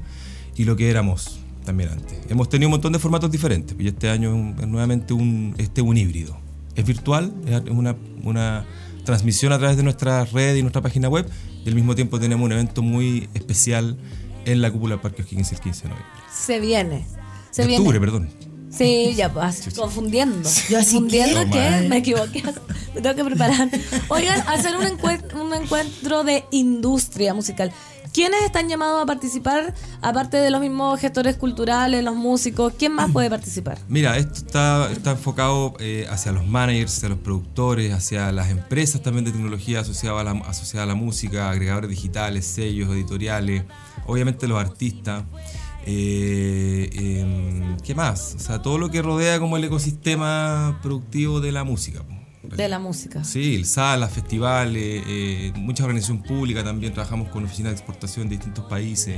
y 0.56 0.64
lo 0.64 0.78
que 0.78 0.90
éramos 0.90 1.40
también 1.68 1.90
antes. 1.90 2.18
Hemos 2.30 2.50
tenido 2.50 2.68
un 2.70 2.72
montón 2.72 2.94
de 2.94 3.00
formatos 3.00 3.30
diferentes 3.30 3.76
y 3.80 3.88
este 3.88 4.10
año 4.10 4.30
es, 4.30 4.36
un- 4.36 4.56
es 4.60 4.68
nuevamente 4.68 5.14
un, 5.14 5.54
este 5.60 5.82
un 5.84 5.96
híbrido. 5.98 6.36
Es 6.76 6.86
virtual, 6.86 7.32
es 7.46 7.62
una, 7.70 7.96
una 8.24 8.66
transmisión 9.06 9.54
a 9.54 9.58
través 9.60 9.78
de 9.78 9.84
nuestra 9.84 10.26
red 10.26 10.56
y 10.56 10.62
nuestra 10.62 10.82
página 10.82 11.08
web 11.10 11.28
y 11.66 11.70
al 11.70 11.76
mismo 11.76 11.94
tiempo 11.96 12.20
tenemos 12.20 12.46
un 12.46 12.52
evento 12.52 12.82
muy 12.82 13.30
especial 13.34 13.98
en 14.46 14.62
la 14.62 14.72
cúpula 14.72 14.96
del 14.96 15.02
Parque 15.02 15.22
O'Higgins 15.24 15.52
el 15.52 15.60
15 15.60 15.84
de 15.84 15.90
noviembre. 15.90 16.14
Se 16.34 16.60
viene. 16.60 17.06
Se 17.52 17.62
De 17.64 17.68
viene. 17.68 17.82
octubre, 17.82 18.00
perdón. 18.00 18.30
Sí, 18.70 19.14
ya 19.16 19.32
pues, 19.34 19.70
confundiendo. 19.76 20.48
confundiendo 20.70 21.40
que- 21.46 21.50
que 21.52 21.66
Toma. 21.66 21.82
me 21.90 21.98
equivoqué. 21.98 22.44
Me 22.94 23.02
tengo 23.02 23.16
que 23.16 23.24
preparar. 23.26 23.70
Oigan, 24.10 24.42
hacer 24.48 24.74
un, 24.78 24.86
un 25.42 25.54
encuentro 25.54 26.24
de 26.24 26.44
industria 26.52 27.34
musical. 27.34 27.72
¿Quiénes 28.18 28.42
están 28.42 28.68
llamados 28.68 29.04
a 29.04 29.06
participar? 29.06 29.76
Aparte 30.02 30.38
de 30.38 30.50
los 30.50 30.60
mismos 30.60 31.00
gestores 31.00 31.38
culturales, 31.38 32.04
los 32.04 32.16
músicos, 32.16 32.74
¿quién 32.76 32.94
más 32.94 33.12
puede 33.12 33.30
participar? 33.30 33.78
Mira, 33.88 34.18
esto 34.18 34.40
está, 34.40 35.12
enfocado 35.12 35.76
eh, 35.80 36.08
hacia 36.10 36.32
los 36.32 36.44
managers, 36.48 36.98
hacia 36.98 37.10
los 37.10 37.20
productores, 37.20 37.94
hacia 37.94 38.32
las 38.32 38.50
empresas 38.50 39.04
también 39.04 39.24
de 39.24 39.34
tecnología 39.34 39.82
asociadas 39.82 40.22
a 40.22 40.24
la, 40.24 40.32
asociadas 40.32 40.86
a 40.86 40.88
la 40.88 40.96
música, 40.96 41.52
agregadores 41.52 41.92
digitales, 41.92 42.48
sellos, 42.48 42.90
editoriales, 42.90 43.66
obviamente 44.08 44.48
los 44.48 44.60
artistas. 44.60 45.24
eh, 45.86 46.90
em, 46.94 47.78
¿Qué 47.82 47.94
más? 47.94 48.34
O 48.36 48.40
sea, 48.40 48.64
todo 48.64 48.80
lo 48.80 48.90
que 48.90 49.04
rodea 49.04 49.40
como 49.40 49.58
el 49.58 49.64
ecosistema 49.66 50.80
productivo 50.82 51.40
de 51.40 51.52
la 51.52 51.64
música. 51.64 52.02
De 52.56 52.70
la 52.70 52.80
música. 52.80 53.24
Sí, 53.24 53.64
salas, 53.64 54.12
festivales, 54.12 55.04
eh, 55.08 55.52
mucha 55.56 55.84
organización 55.84 56.22
pública 56.22 56.64
también, 56.64 56.94
trabajamos 56.94 57.30
con 57.30 57.44
oficinas 57.44 57.72
de 57.72 57.78
exportación 57.78 58.30
de 58.30 58.36
distintos 58.36 58.66
países. 58.66 59.18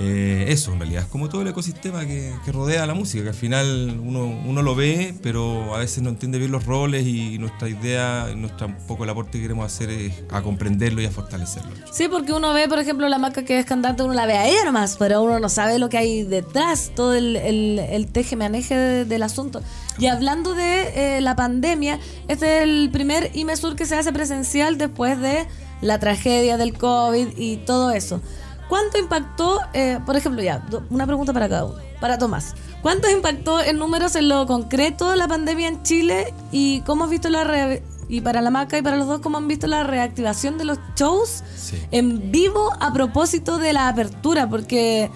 Eh, 0.00 0.46
eso, 0.48 0.72
en 0.72 0.80
realidad, 0.80 1.02
es 1.04 1.08
como 1.08 1.28
todo 1.28 1.42
el 1.42 1.48
ecosistema 1.48 2.04
que, 2.04 2.32
que 2.44 2.50
rodea 2.52 2.84
la 2.86 2.94
música, 2.94 3.22
que 3.22 3.28
al 3.28 3.34
final 3.34 4.00
uno, 4.02 4.24
uno 4.44 4.62
lo 4.62 4.74
ve, 4.74 5.14
pero 5.22 5.74
a 5.74 5.78
veces 5.78 6.02
no 6.02 6.10
entiende 6.10 6.38
bien 6.38 6.50
los 6.50 6.66
roles 6.66 7.06
y 7.06 7.38
nuestra 7.38 7.68
idea, 7.68 8.28
nuestra, 8.36 8.76
poco 8.88 9.04
el 9.04 9.10
aporte 9.10 9.32
que 9.32 9.42
queremos 9.42 9.66
hacer 9.66 9.90
es 9.90 10.12
a 10.30 10.42
comprenderlo 10.42 11.00
y 11.00 11.06
a 11.06 11.10
fortalecerlo. 11.10 11.70
Sí, 11.92 12.08
porque 12.08 12.32
uno 12.32 12.52
ve, 12.52 12.68
por 12.68 12.78
ejemplo, 12.80 13.08
la 13.08 13.18
marca 13.18 13.44
que 13.44 13.58
es 13.58 13.66
cantante, 13.66 14.02
uno 14.02 14.14
la 14.14 14.26
ve 14.26 14.34
a 14.34 14.48
ella 14.48 14.64
nomás, 14.64 14.96
pero 14.98 15.22
uno 15.22 15.38
no 15.38 15.48
sabe 15.48 15.78
lo 15.78 15.88
que 15.88 15.98
hay 15.98 16.24
detrás, 16.24 16.90
todo 16.96 17.14
el, 17.14 17.36
el, 17.36 17.78
el 17.78 18.06
teje-maneje 18.08 18.76
de- 18.76 19.04
del 19.04 19.22
asunto. 19.22 19.62
Y 19.98 20.06
hablando 20.06 20.54
de 20.54 21.18
eh, 21.18 21.20
la 21.20 21.36
pandemia, 21.36 22.00
este 22.26 22.56
es 22.58 22.62
el 22.64 22.90
primer 22.92 23.30
IMESUR 23.34 23.76
que 23.76 23.86
se 23.86 23.94
hace 23.94 24.12
presencial 24.12 24.76
después 24.76 25.20
de 25.20 25.46
la 25.82 26.00
tragedia 26.00 26.56
del 26.56 26.74
COVID 26.76 27.28
y 27.36 27.58
todo 27.58 27.92
eso. 27.92 28.20
¿Cuánto 28.68 28.98
impactó, 28.98 29.60
eh, 29.72 29.98
por 30.06 30.16
ejemplo, 30.16 30.42
ya, 30.42 30.64
una 30.90 31.06
pregunta 31.06 31.32
para 31.32 31.48
cada 31.48 31.64
uno, 31.66 31.76
para 32.00 32.18
Tomás? 32.18 32.54
¿Cuánto 32.82 33.10
impactó 33.10 33.60
en 33.62 33.78
números 33.78 34.16
en 34.16 34.28
lo 34.28 34.46
concreto 34.46 35.14
la 35.16 35.28
pandemia 35.28 35.68
en 35.68 35.82
Chile 35.82 36.32
y 36.52 36.80
cómo 36.82 37.04
has 37.04 37.10
visto 37.10 37.28
la 37.28 37.44
re- 37.44 37.82
y 38.08 38.20
para 38.20 38.42
la 38.42 38.50
maca 38.50 38.76
y 38.76 38.82
para 38.82 38.96
los 38.96 39.06
dos 39.06 39.20
cómo 39.20 39.38
han 39.38 39.48
visto 39.48 39.66
la 39.66 39.84
reactivación 39.84 40.58
de 40.58 40.64
los 40.64 40.78
shows 40.96 41.42
en 41.90 42.30
vivo 42.30 42.72
a 42.80 42.92
propósito 42.92 43.58
de 43.58 43.72
la 43.72 43.88
apertura? 43.88 44.48
Porque 44.48 45.10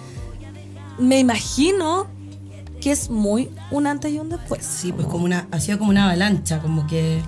me 0.97 1.19
imagino 1.19 2.07
que 2.81 2.91
es 2.91 3.09
muy 3.09 3.49
un 3.71 3.87
antes 3.87 4.11
y 4.13 4.19
un 4.19 4.29
después. 4.29 4.65
Sí, 4.65 4.91
pues 4.91 5.05
como 5.07 5.25
una, 5.25 5.47
ha 5.51 5.59
sido 5.59 5.77
como 5.79 5.91
una 5.91 6.05
avalancha, 6.05 6.61
como 6.61 6.87
que 6.87 7.21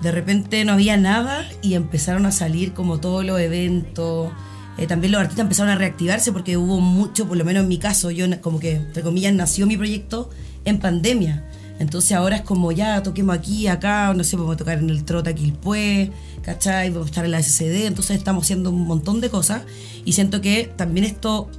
de 0.00 0.12
repente 0.12 0.64
no 0.64 0.72
había 0.74 0.96
nada 0.96 1.44
y 1.60 1.74
empezaron 1.74 2.24
a 2.26 2.30
salir 2.32 2.72
como 2.72 2.98
todos 2.98 3.24
los 3.24 3.40
eventos, 3.40 4.30
eh, 4.78 4.86
también 4.86 5.12
los 5.12 5.20
artistas 5.20 5.44
empezaron 5.44 5.70
a 5.70 5.76
reactivarse 5.76 6.32
porque 6.32 6.56
hubo 6.56 6.80
mucho, 6.80 7.26
por 7.26 7.36
lo 7.36 7.44
menos 7.44 7.62
en 7.62 7.68
mi 7.68 7.78
caso, 7.78 8.10
yo 8.10 8.26
como 8.40 8.60
que, 8.60 8.76
entre 8.76 9.02
comillas, 9.02 9.32
nació 9.34 9.66
mi 9.66 9.76
proyecto 9.76 10.30
en 10.64 10.78
pandemia. 10.78 11.44
Entonces 11.78 12.12
ahora 12.12 12.36
es 12.36 12.42
como 12.42 12.72
ya 12.72 13.02
toquemos 13.02 13.36
aquí, 13.36 13.66
acá, 13.66 14.12
no 14.14 14.24
sé, 14.24 14.36
podemos 14.36 14.56
tocar 14.56 14.78
en 14.78 14.88
el 14.88 15.04
Trota 15.04 15.34
Quilpué, 15.34 16.10
¿cachai? 16.42 16.90
Vamos 16.90 17.06
a 17.06 17.10
estar 17.10 17.24
en 17.24 17.30
la 17.32 17.42
SCD, 17.42 17.86
entonces 17.86 18.16
estamos 18.16 18.44
haciendo 18.44 18.70
un 18.70 18.86
montón 18.86 19.20
de 19.20 19.28
cosas 19.28 19.62
y 20.04 20.12
siento 20.12 20.40
que 20.40 20.70
también 20.76 21.04
esto 21.04 21.50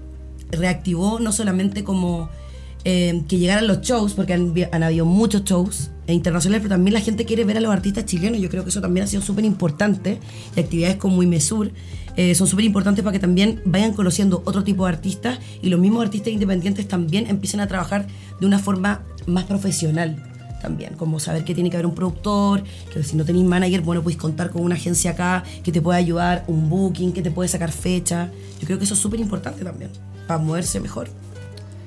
reactivó 0.52 1.20
no 1.20 1.32
solamente 1.32 1.84
como 1.84 2.30
eh, 2.90 3.24
que 3.28 3.38
llegaran 3.38 3.68
los 3.68 3.82
shows, 3.82 4.14
porque 4.14 4.34
han, 4.34 4.84
habido 4.84 5.06
muchos 5.06 5.44
shows 5.44 5.90
eh, 6.08 6.14
internacionales, 6.14 6.62
pero 6.62 6.76
también 6.76 6.94
la 6.94 7.02
gente 7.02 7.26
quiere 7.26 7.44
ver 7.44 7.58
a 7.58 7.60
los 7.60 7.72
artistas 7.72 8.06
chilenos. 8.06 8.40
Yo 8.40 8.50
creo 8.50 8.64
que 8.64 8.70
eso 8.70 8.80
también 8.80 9.04
ha 9.04 9.08
sido 9.08 9.22
súper 9.22 9.44
importante. 9.44 10.20
Y 10.56 10.60
actividades 10.62 10.96
como 10.96 11.22
Imesur 11.22 11.72
eh, 12.18 12.36
son 12.36 12.48
súper 12.48 12.66
importantes 12.66 13.04
para 13.04 13.14
que 13.14 13.20
también 13.20 13.62
vayan 13.64 13.94
conociendo 13.94 14.42
otro 14.46 14.64
tipo 14.64 14.86
de 14.86 14.92
artistas 14.92 15.40
y 15.62 15.70
los 15.70 15.80
mismos 15.80 16.04
artistas 16.04 16.34
independientes 16.34 16.88
también 16.88 17.28
empiecen 17.30 17.62
a 17.62 17.68
trabajar 17.68 18.08
de 18.40 18.46
una 18.46 18.60
forma 18.60 19.04
más 19.28 19.46
profesional 19.46 20.22
también, 20.62 20.96
como 20.96 21.20
saber 21.20 21.44
que 21.46 21.54
tiene 21.54 21.70
que 21.70 21.78
haber 21.78 21.86
un 21.86 21.94
productor, 21.94 22.64
que 22.92 23.04
si 23.04 23.16
no 23.16 23.24
tenéis 23.24 23.46
manager, 23.46 23.82
bueno, 23.82 24.02
podéis 24.02 24.20
contar 24.20 24.50
con 24.50 24.64
una 24.64 24.74
agencia 24.76 25.12
acá 25.12 25.44
que 25.64 25.72
te 25.72 25.82
puede 25.82 26.00
ayudar, 26.00 26.44
un 26.48 26.68
booking, 26.70 27.14
que 27.14 27.22
te 27.22 27.30
puede 27.30 27.48
sacar 27.48 27.72
fecha. 27.72 28.32
Yo 28.60 28.66
creo 28.66 28.80
que 28.80 28.86
eso 28.86 28.96
es 28.96 29.00
súper 29.00 29.20
importante 29.20 29.64
también, 29.64 29.92
para 30.28 30.40
moverse 30.40 30.80
mejor. 30.80 31.10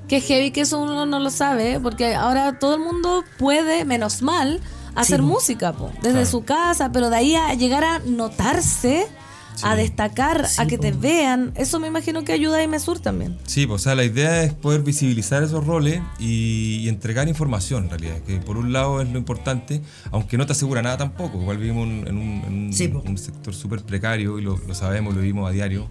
Que 0.07 0.21
heavy 0.21 0.53
que 0.53 0.61
eso 0.63 0.79
uno 0.81 1.05
no 1.05 1.19
lo 1.19 1.31
sabe, 1.31 1.73
¿eh? 1.75 1.81
porque 1.81 2.15
ahora 2.15 2.59
todo 2.61 2.75
el 2.77 2.81
mundo 2.81 3.25
puede, 3.39 3.85
menos 3.85 4.23
mal, 4.23 4.61
hacer 4.95 5.19
Sí. 5.19 5.27
música, 5.27 5.73
po, 5.73 5.91
desde 6.03 6.11
Claro. 6.13 6.27
su 6.27 6.45
casa, 6.45 6.93
pero 6.93 7.11
de 7.11 7.17
ahí 7.17 7.35
a 7.35 7.55
llegar 7.55 7.83
a 7.83 7.99
notarse, 8.01 9.07
a 9.65 9.75
destacar, 9.77 10.47
a 10.59 10.67
que 10.67 10.79
te 10.79 10.93
vean, 10.93 11.53
eso 11.57 11.79
me 11.81 11.87
imagino 11.89 12.25
que 12.25 12.33
ayuda 12.33 12.59
a 12.59 12.63
Imesur 12.63 13.01
también. 13.01 13.37
Sí, 13.47 13.67
pues, 13.67 13.83
o 13.83 13.85
sea, 13.85 13.95
la 13.95 14.05
idea 14.05 14.43
es 14.43 14.53
poder 14.55 14.83
visibilizar 14.83 15.43
esos 15.43 15.67
roles 15.67 16.01
y, 16.19 16.77
y 16.83 16.89
entregar 16.89 17.29
información 17.29 17.85
en 17.85 17.91
realidad, 17.91 18.19
que 18.27 18.37
por 18.39 18.57
un 18.57 18.73
lado 18.73 19.01
es 19.01 19.09
lo 19.11 19.19
importante, 19.19 19.81
aunque 20.11 20.37
no 20.39 20.47
te 20.47 20.53
asegura 20.53 20.83
nada 20.83 20.97
tampoco, 20.99 21.41
igual 21.41 21.59
vivimos 21.59 21.87
en 21.87 21.93
un, 22.01 22.07
en 22.09 22.17
un- 22.17 22.43
en 22.47 22.53
un- 22.67 22.73
Sí, 22.73 22.89
po. 22.89 23.03
un 23.07 23.19
sector 23.19 23.55
súper 23.55 23.83
precario 23.83 24.39
y 24.39 24.43
lo, 24.43 24.57
lo 24.59 24.75
sabemos, 24.75 25.15
lo 25.15 25.21
vivimos 25.21 25.49
a 25.49 25.53
diario. 25.53 25.89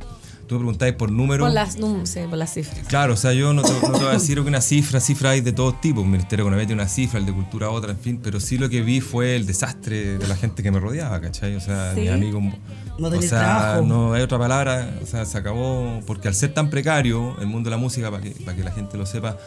Tú 0.49 0.55
me 0.55 0.61
preguntáis 0.61 0.95
por 0.95 1.11
números. 1.11 1.45
Por 1.47 1.53
las, 1.53 1.77
num- 1.77 2.05
sí, 2.05 2.21
por 2.27 2.37
las 2.39 2.51
cifras. 2.53 2.79
Claro, 2.87 3.13
o 3.13 3.15
sea, 3.15 3.33
yo 3.33 3.53
no 3.53 3.61
te, 3.61 3.71
no 3.71 3.91
te 3.93 3.99
voy 3.99 4.07
a 4.07 4.11
decir 4.13 4.35
que 4.41 4.47
una 4.47 4.61
cifra, 4.61 4.99
cifra 4.99 5.29
hay 5.29 5.41
de 5.41 5.51
todos 5.53 5.79
tipos. 5.79 6.03
El 6.03 6.09
Ministerio 6.09 6.43
de 6.43 6.47
Economía 6.49 6.65
tiene 6.67 6.81
una 6.81 6.89
cifra, 6.89 7.19
el 7.19 7.27
de 7.27 7.33
Cultura 7.33 7.69
otra, 7.69 7.91
en 7.91 7.99
fin, 7.99 8.19
pero 8.21 8.39
sí 8.39 8.57
lo 8.57 8.67
que 8.67 8.81
vi 8.81 8.99
fue 8.99 9.35
el 9.35 9.45
desastre 9.45 10.17
de 10.17 10.27
la 10.27 10.35
gente 10.35 10.63
que 10.63 10.71
me 10.71 10.79
rodeaba, 10.79 11.21
¿cachai? 11.21 11.55
O 11.55 11.59
sea, 11.61 11.93
Sí. 11.93 12.01
mis 12.01 12.09
amigos. 12.09 12.43
No 12.97 13.07
o 13.07 13.21
sea, 13.21 13.29
trabajo. 13.29 13.81
no 13.83 14.13
hay 14.13 14.23
otra 14.23 14.37
palabra, 14.39 14.89
o 15.01 15.05
sea, 15.05 15.23
se 15.23 15.37
acabó, 15.37 16.01
porque 16.05 16.27
al 16.27 16.33
ser 16.35 16.53
tan 16.53 16.69
precario 16.71 17.39
el 17.39 17.45
mundo 17.47 17.69
de 17.69 17.75
la 17.75 17.79
música, 17.81 18.09
para 18.11 18.21
que, 18.23 18.31
para 18.31 18.57
que 18.57 18.63
la 18.63 18.71
gente 18.71 18.97
lo 18.97 19.05
sepa, 19.05 19.37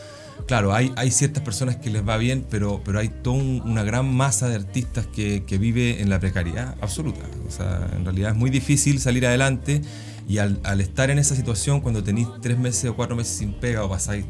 claro, 0.47 0.73
hay, 0.73 0.91
hay 0.97 1.11
ciertas 1.11 1.43
personas 1.43 1.77
que 1.77 1.91
les 1.91 2.09
va 2.09 2.17
bien, 2.17 2.47
pero, 2.49 2.81
pero 2.85 3.01
hay 3.01 3.09
toda 3.09 3.37
un- 3.37 3.61
una 3.67 3.83
gran 3.83 4.07
masa 4.15 4.49
de 4.49 4.55
artistas 4.55 5.07
que, 5.07 5.43
que 5.47 5.59
vive 5.59 6.01
en 6.01 6.09
la 6.09 6.19
precariedad 6.21 6.77
absoluta. 6.81 7.21
O 7.47 7.51
sea, 7.51 7.91
en 7.95 8.05
realidad 8.05 8.31
es 8.31 8.37
muy 8.37 8.49
difícil 8.51 9.01
salir 9.01 9.27
adelante 9.27 9.83
y 10.29 10.39
al, 10.39 10.61
al 10.65 10.81
estar 10.81 11.11
en 11.11 11.19
esa 11.19 11.35
situación, 11.37 11.81
cuando 11.81 12.03
tenéis 12.03 12.29
tres 12.41 12.59
meses 12.59 12.91
o 12.91 12.97
cuatro 12.97 13.17
meses 13.17 13.37
sin 13.37 13.53
pega 13.55 13.85
o 13.85 13.89
pasáis 13.89 14.25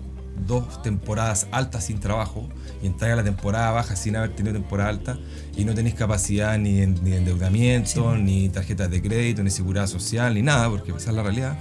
dos 0.47 0.83
temporadas 0.83 1.47
altas 1.53 1.85
sin 1.85 2.01
trabajo 2.01 2.49
y 2.83 2.87
entráis 2.87 3.13
a 3.13 3.17
la 3.17 3.25
temporada 3.25 3.71
baja 3.71 3.95
sin 3.97 4.17
haber 4.17 4.31
tenido 4.35 4.55
temporada 4.55 4.89
alta 4.89 5.19
y 5.57 5.65
no 5.65 5.75
tenéis 5.75 5.95
capacidad 5.95 6.59
ni, 6.59 6.81
en- 6.81 6.95
ni 7.05 7.11
de 7.11 7.19
endeudamiento, 7.19 8.17
ni 8.17 8.49
tarjetas 8.49 8.91
de 8.91 9.03
crédito, 9.03 9.43
ni 9.43 9.51
seguridad 9.51 9.87
social, 9.87 10.35
ni 10.35 10.43
nada, 10.43 10.69
porque 10.71 10.91
esa 10.93 11.11
es 11.11 11.17
la 11.17 11.23
realidad, 11.23 11.59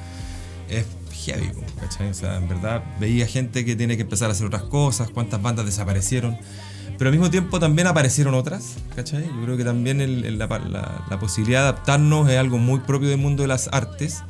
es 0.69 0.85
heavy, 1.25 1.51
¿cachai? 1.79 2.09
O 2.09 2.13
sea, 2.13 2.37
en 2.37 2.47
verdad 2.47 2.83
veía 2.99 3.27
gente 3.27 3.65
que 3.65 3.75
tiene 3.75 3.97
que 3.97 4.03
empezar 4.03 4.29
a 4.29 4.31
hacer 4.31 4.47
otras 4.47 4.63
cosas, 4.63 5.09
cuántas 5.11 5.41
bandas 5.41 5.65
desaparecieron, 5.65 6.37
pero 7.01 7.09
al 7.09 7.13
mismo 7.17 7.31
tiempo 7.31 7.59
también 7.59 7.87
aparecieron 7.87 8.35
otras, 8.35 8.75
¿cachai? 8.95 9.23
Yo 9.25 9.41
creo 9.43 9.57
que 9.57 9.63
también 9.63 10.01
el- 10.01 10.23
el- 10.23 10.37
la, 10.37 10.45
la- 10.45 11.03
la 11.09 11.19
posibilidad 11.19 11.61
de 11.63 11.69
adaptarnos 11.69 12.29
es 12.29 12.37
algo 12.37 12.59
muy 12.59 12.77
propio 12.81 13.09
del 13.09 13.17
mundo 13.17 13.41
de 13.41 13.47
las 13.47 13.69
artes 13.71 14.21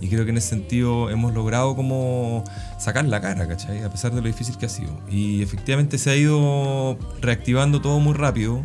y 0.00 0.08
creo 0.08 0.24
que 0.24 0.30
en 0.30 0.38
ese 0.38 0.48
sentido 0.48 1.10
hemos 1.10 1.34
logrado 1.34 1.76
como 1.76 2.42
sacar 2.78 3.04
la 3.04 3.20
cara, 3.20 3.46
¿cachai? 3.46 3.82
A 3.82 3.90
pesar 3.90 4.12
de 4.14 4.22
lo 4.22 4.26
difícil 4.26 4.56
que 4.56 4.64
ha 4.64 4.68
sido. 4.70 4.98
Y 5.10 5.42
efectivamente 5.42 5.98
se 5.98 6.08
ha 6.12 6.16
ido 6.16 6.98
reactivando 7.20 7.82
todo 7.82 8.00
muy 8.00 8.14
rápido, 8.14 8.62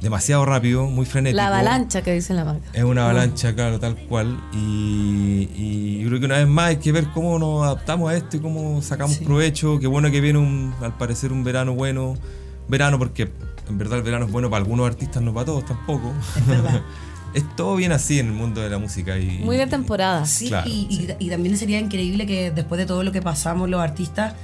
demasiado 0.00 0.44
rápido, 0.44 0.86
muy 0.86 1.04
frenético. 1.04 1.36
La 1.38 1.48
avalancha 1.48 2.02
que 2.02 2.12
dice 2.14 2.32
la 2.32 2.44
marca. 2.44 2.68
Es 2.74 2.84
una 2.84 3.02
avalancha, 3.06 3.52
claro, 3.56 3.80
tal 3.80 3.96
cual. 4.08 4.38
Y, 4.52 5.48
y 5.56 5.98
yo 6.00 6.08
creo 6.10 6.20
que 6.20 6.26
una 6.26 6.38
vez 6.38 6.46
más 6.46 6.66
hay 6.68 6.76
que 6.76 6.92
ver 6.92 7.08
cómo 7.12 7.40
nos 7.40 7.64
adaptamos 7.64 8.08
a 8.10 8.16
esto 8.16 8.36
y 8.36 8.40
cómo 8.40 8.80
sacamos 8.82 9.16
provecho. 9.18 9.80
Qué 9.80 9.88
bueno 9.88 10.12
que 10.12 10.20
viene, 10.20 10.38
un, 10.38 10.72
al 10.80 10.96
parecer, 10.96 11.32
un 11.32 11.42
verano 11.42 11.74
bueno. 11.74 12.16
Verano, 12.70 12.98
porque 12.98 13.30
en 13.68 13.78
verdad 13.78 13.98
el 13.98 14.04
verano 14.04 14.26
es 14.26 14.32
bueno 14.32 14.48
para 14.50 14.62
algunos 14.62 14.86
artistas, 14.86 15.22
no 15.22 15.32
para 15.34 15.46
todos 15.46 15.64
tampoco. 15.66 16.12
Es 16.36 16.46
verdad. 16.46 16.82
es 17.34 17.44
todo 17.56 17.76
bien 17.76 17.92
así 17.92 18.18
en 18.18 18.26
el 18.26 18.32
mundo 18.32 18.60
de 18.60 18.70
la 18.70 18.78
música. 18.78 19.18
Y, 19.18 19.38
Muy 19.44 19.56
de 19.56 19.66
temporada. 19.66 20.24
Sí, 20.26 20.48
Claro, 20.48 20.68
y, 20.68 20.86
y- 20.90 21.26
y 21.26 21.28
también 21.30 21.56
sería 21.56 21.78
increíble 21.78 22.26
que 22.26 22.50
después 22.50 22.78
de 22.78 22.86
todo 22.86 23.02
lo 23.04 23.12
que 23.12 23.22
pasamos 23.22 23.68
los 23.68 23.80
artistas, 23.80 24.34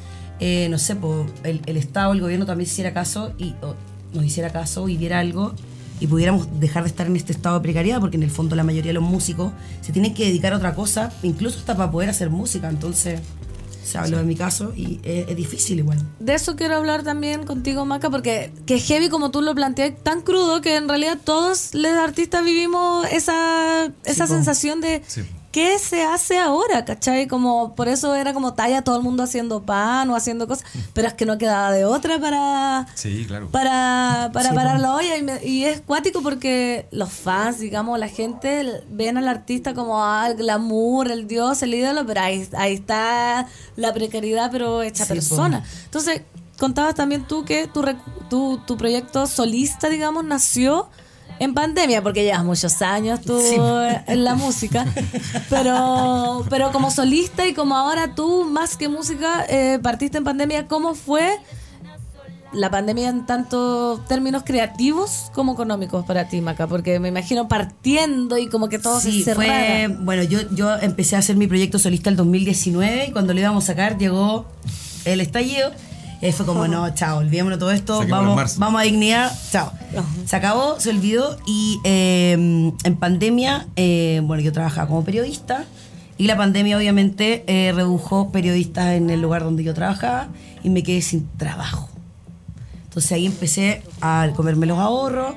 eh, 0.40 0.68
no 0.70 0.78
sé, 0.78 0.96
po, 0.96 1.26
el, 1.44 1.62
el 1.66 1.76
Estado, 1.76 2.12
el 2.12 2.20
gobierno 2.20 2.44
también 2.46 2.68
hiciera 2.68 2.92
caso 2.92 3.32
y 3.38 3.54
o, 3.62 3.74
nos 4.12 4.24
hiciera 4.24 4.50
caso 4.50 4.88
y 4.88 4.96
viera 4.96 5.18
algo 5.18 5.54
y 5.98 6.06
pudiéramos 6.06 6.60
dejar 6.60 6.82
de 6.84 6.90
estar 6.90 7.06
en 7.06 7.16
este 7.16 7.32
estado 7.32 7.56
de 7.56 7.62
precariedad, 7.62 8.00
porque 8.00 8.18
en 8.18 8.22
el 8.22 8.30
fondo 8.30 8.54
la 8.54 8.64
mayoría 8.64 8.90
de 8.90 8.94
los 8.94 9.02
músicos 9.02 9.52
se 9.80 9.92
tienen 9.92 10.12
que 10.14 10.26
dedicar 10.26 10.52
a 10.52 10.56
otra 10.58 10.74
cosa, 10.74 11.10
incluso 11.22 11.58
hasta 11.58 11.74
para 11.74 11.90
poder 11.90 12.10
hacer 12.10 12.28
música. 12.28 12.68
Entonces, 12.68 13.20
se 13.86 13.98
habló 13.98 14.18
de 14.18 14.24
mi 14.24 14.34
caso 14.36 14.72
y 14.76 15.00
es, 15.02 15.28
es 15.28 15.36
difícil 15.36 15.78
igual. 15.78 15.98
De 16.20 16.34
eso 16.34 16.56
quiero 16.56 16.76
hablar 16.76 17.02
también 17.02 17.44
contigo, 17.44 17.84
Maca, 17.84 18.10
porque 18.10 18.50
que 18.66 18.78
heavy 18.78 19.08
como 19.08 19.30
tú 19.30 19.42
lo 19.42 19.54
planteas, 19.54 19.92
tan 20.02 20.20
crudo 20.22 20.60
que 20.60 20.76
en 20.76 20.88
realidad 20.88 21.18
todos 21.22 21.74
los 21.74 21.92
artistas 21.92 22.44
vivimos 22.44 23.06
esa, 23.12 23.90
esa 24.04 24.26
sensación 24.26 24.80
de 24.80 25.02
Sí. 25.06 25.22
Qué 25.56 25.78
se 25.78 26.02
hace 26.02 26.38
ahora, 26.38 26.84
¿cachai? 26.84 27.26
Como 27.26 27.74
por 27.74 27.88
eso 27.88 28.14
era 28.14 28.34
como 28.34 28.52
talla 28.52 28.82
todo 28.82 28.98
el 28.98 29.02
mundo 29.02 29.22
haciendo 29.22 29.62
pan 29.62 30.10
o 30.10 30.14
haciendo 30.14 30.46
cosas, 30.46 30.66
pero 30.92 31.08
es 31.08 31.14
que 31.14 31.24
no 31.24 31.38
quedaba 31.38 31.72
de 31.72 31.86
otra 31.86 32.18
para 32.20 32.86
Sí, 32.94 33.24
claro. 33.26 33.48
para, 33.50 34.28
para 34.34 34.50
Sí, 34.50 34.54
parar 34.54 34.78
la 34.80 34.94
olla 34.94 35.16
y, 35.16 35.22
me- 35.22 35.42
y 35.42 35.64
es 35.64 35.80
cuático 35.80 36.20
porque 36.20 36.86
los 36.90 37.10
fans, 37.10 37.58
digamos, 37.58 37.98
la 37.98 38.08
gente 38.08 38.82
ven 38.90 39.16
al 39.16 39.28
artista 39.28 39.72
como 39.72 40.04
ah, 40.04 40.28
el 40.28 40.36
glamour, 40.36 41.10
el 41.10 41.26
dios, 41.26 41.62
el 41.62 41.72
ídolo, 41.72 42.04
pero 42.04 42.20
ahí, 42.20 42.46
ahí 42.54 42.74
está 42.74 43.46
la 43.76 43.94
precariedad 43.94 44.50
pero 44.52 44.82
hecha 44.82 45.04
Sí, 45.04 45.08
po. 45.08 45.14
persona. 45.14 45.64
Entonces, 45.86 46.20
contabas 46.58 46.94
también 46.96 47.26
tú 47.26 47.46
que 47.46 47.66
tu, 47.66 47.82
tu, 48.28 48.58
tu 48.66 48.76
proyecto 48.76 49.26
solista, 49.26 49.88
digamos, 49.88 50.22
nació 50.22 50.90
en 51.38 51.54
pandemia, 51.54 52.02
porque 52.02 52.24
llevas 52.24 52.44
muchos 52.44 52.80
años 52.82 53.20
tú 53.20 53.38
Sí. 53.40 53.56
en 54.06 54.24
la 54.24 54.34
música, 54.34 54.86
pero, 55.50 56.44
pero 56.50 56.72
como 56.72 56.90
solista 56.90 57.46
y 57.46 57.52
como 57.54 57.76
ahora 57.76 58.14
tú, 58.14 58.44
más 58.44 58.76
que 58.76 58.88
música, 58.88 59.44
eh, 59.48 59.78
partiste 59.82 60.18
en 60.18 60.24
pandemia, 60.24 60.66
¿cómo 60.66 60.94
fue 60.94 61.38
la 62.52 62.70
pandemia 62.70 63.08
en 63.10 63.26
tanto 63.26 64.02
términos 64.08 64.42
creativos 64.46 65.30
como 65.34 65.52
económicos 65.52 66.06
para 66.06 66.28
ti, 66.28 66.40
Maca? 66.40 66.66
Porque 66.66 66.98
me 67.00 67.08
imagino 67.08 67.48
partiendo 67.48 68.38
y 68.38 68.48
como 68.48 68.68
que 68.68 68.78
todo 68.78 68.98
Sí, 69.00 69.22
se 69.22 69.34
fue, 69.34 69.88
bueno, 70.00 70.22
yo, 70.22 70.40
yo 70.52 70.74
empecé 70.78 71.16
a 71.16 71.18
hacer 71.18 71.36
mi 71.36 71.46
proyecto 71.46 71.78
solista 71.78 72.08
el 72.08 72.16
2019 72.16 73.06
y 73.08 73.12
cuando 73.12 73.34
lo 73.34 73.40
íbamos 73.40 73.64
a 73.64 73.66
sacar 73.66 73.98
llegó 73.98 74.46
el 75.04 75.20
estallido. 75.20 75.70
Y 76.20 76.26
ahí 76.26 76.32
fue 76.32 76.46
como, 76.46 76.66
no, 76.66 76.88
chao, 76.94 77.18
olvidémonos 77.18 77.58
todo 77.58 77.70
esto, 77.70 78.02
vamos, 78.08 78.58
vamos 78.58 78.80
a 78.80 78.84
dignidad, 78.84 79.30
chao. 79.50 79.72
Se 80.24 80.36
acabó, 80.36 80.80
se 80.80 80.90
olvidó 80.90 81.36
y 81.46 81.78
eh, 81.84 82.32
en 82.32 82.96
pandemia, 82.96 83.66
eh, 83.76 84.20
bueno, 84.24 84.42
yo 84.42 84.52
trabajaba 84.52 84.88
como 84.88 85.04
periodista 85.04 85.66
y 86.18 86.26
la 86.26 86.36
pandemia 86.36 86.78
obviamente 86.78 87.44
eh, 87.46 87.72
redujo 87.72 88.32
periodistas 88.32 88.94
en 88.94 89.10
el 89.10 89.20
lugar 89.20 89.44
donde 89.44 89.62
yo 89.62 89.74
trabajaba 89.74 90.28
y 90.62 90.70
me 90.70 90.82
quedé 90.82 91.02
sin 91.02 91.28
trabajo. 91.36 91.90
Entonces 92.84 93.12
ahí 93.12 93.26
empecé 93.26 93.82
a 94.00 94.30
comerme 94.34 94.64
los 94.64 94.78
ahorros 94.78 95.34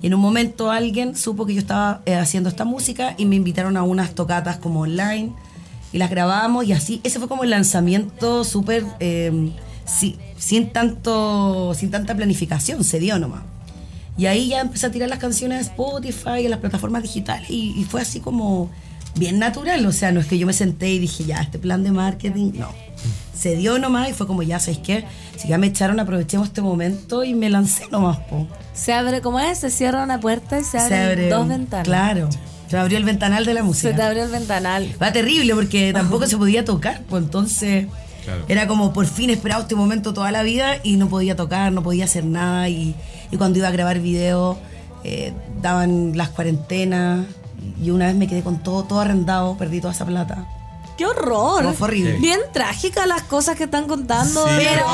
y 0.00 0.06
en 0.06 0.14
un 0.14 0.20
momento 0.20 0.70
alguien 0.70 1.14
supo 1.14 1.44
que 1.44 1.54
yo 1.54 1.60
estaba 1.60 2.00
eh, 2.06 2.14
haciendo 2.14 2.48
esta 2.48 2.64
música 2.64 3.14
y 3.18 3.26
me 3.26 3.36
invitaron 3.36 3.76
a 3.76 3.82
unas 3.82 4.14
tocatas 4.14 4.56
como 4.56 4.80
online 4.80 5.32
y 5.92 5.98
las 5.98 6.08
grabamos 6.08 6.64
y 6.64 6.72
así, 6.72 7.02
ese 7.04 7.18
fue 7.18 7.28
como 7.28 7.44
el 7.44 7.50
lanzamiento 7.50 8.44
súper, 8.44 8.84
eh, 8.98 9.50
sí, 9.84 10.16
sin, 10.36 10.70
tanto, 10.70 11.74
sin 11.74 11.90
tanta 11.90 12.14
planificación, 12.14 12.84
se 12.84 12.98
dio 12.98 13.18
nomás. 13.18 13.42
Y 14.16 14.26
ahí 14.26 14.48
ya 14.48 14.60
empecé 14.60 14.86
a 14.86 14.90
tirar 14.90 15.08
las 15.08 15.18
canciones 15.18 15.58
a 15.58 15.60
Spotify 15.70 16.40
y 16.42 16.46
a 16.46 16.50
las 16.50 16.58
plataformas 16.58 17.02
digitales 17.02 17.48
y, 17.48 17.74
y 17.80 17.84
fue 17.84 18.02
así 18.02 18.20
como 18.20 18.70
bien 19.14 19.38
natural, 19.38 19.84
o 19.86 19.92
sea, 19.92 20.12
no 20.12 20.20
es 20.20 20.26
que 20.26 20.38
yo 20.38 20.46
me 20.46 20.52
senté 20.52 20.90
y 20.90 20.98
dije, 20.98 21.24
ya, 21.24 21.40
este 21.40 21.58
plan 21.58 21.82
de 21.82 21.92
marketing, 21.92 22.52
no. 22.54 22.68
Se 23.36 23.56
dio 23.56 23.78
nomás 23.78 24.08
y 24.10 24.12
fue 24.12 24.26
como, 24.26 24.42
ya, 24.42 24.60
¿sabéis 24.60 24.78
qué? 24.78 25.04
Si 25.36 25.48
ya 25.48 25.58
me 25.58 25.66
echaron, 25.66 25.98
aprovechemos 25.98 26.48
este 26.48 26.62
momento 26.62 27.24
y 27.24 27.34
me 27.34 27.50
lancé 27.50 27.84
nomás, 27.90 28.18
po. 28.18 28.46
Se 28.72 28.92
abre, 28.92 29.20
como 29.20 29.40
es? 29.40 29.58
Se 29.58 29.70
cierra 29.70 30.02
una 30.02 30.20
puerta 30.20 30.58
y 30.58 30.64
se, 30.64 30.72
Se 30.72 30.78
abren 30.78 31.00
abre 31.00 31.28
dos 31.28 31.48
ventanas. 31.48 31.86
Claro. 31.86 32.28
Se 32.68 32.78
abrió 32.78 32.96
el 32.96 33.04
ventanal 33.04 33.44
de 33.44 33.54
la 33.54 33.62
música. 33.62 33.90
Se 33.90 33.94
te 33.94 34.02
abrió 34.02 34.24
el 34.24 34.30
ventanal. 34.30 34.94
Va 35.02 35.12
terrible 35.12 35.54
porque 35.54 35.92
tampoco 35.92 36.26
se 36.28 36.36
podía 36.36 36.64
tocar, 36.64 37.02
pues 37.08 37.24
entonces 37.24 37.86
era 38.48 38.66
como 38.66 38.92
por 38.92 39.06
fin 39.06 39.30
esperaba 39.30 39.62
este 39.62 39.74
momento 39.74 40.12
toda 40.14 40.30
la 40.32 40.42
vida 40.42 40.76
y 40.82 40.96
no 40.96 41.08
podía 41.08 41.36
tocar, 41.36 41.72
no 41.72 41.82
podía 41.82 42.04
hacer 42.04 42.24
nada 42.24 42.68
y, 42.68 42.94
y 43.30 43.36
cuando 43.36 43.58
iba 43.58 43.68
a 43.68 43.72
grabar 43.72 43.98
video 44.00 44.58
eh, 45.04 45.32
daban 45.60 46.16
las 46.16 46.28
cuarentenas 46.30 47.26
y 47.82 47.90
una 47.90 48.06
vez 48.06 48.14
me 48.16 48.26
quedé 48.28 48.42
con 48.42 48.62
todo, 48.62 48.84
todo 48.84 49.00
arrendado, 49.00 49.56
perdí 49.56 49.80
toda 49.80 49.92
esa 49.92 50.04
plata. 50.06 50.46
¡Qué 50.96 51.06
horror! 51.06 51.64
No, 51.64 51.72
fue 51.72 51.88
horrible. 51.88 52.12
Bien 52.18 52.38
trágicas 52.52 53.06
las 53.08 53.22
cosas 53.22 53.56
que 53.56 53.64
están 53.64 53.86
contando. 53.86 54.44
Sí, 54.46 54.52
pero, 54.58 54.84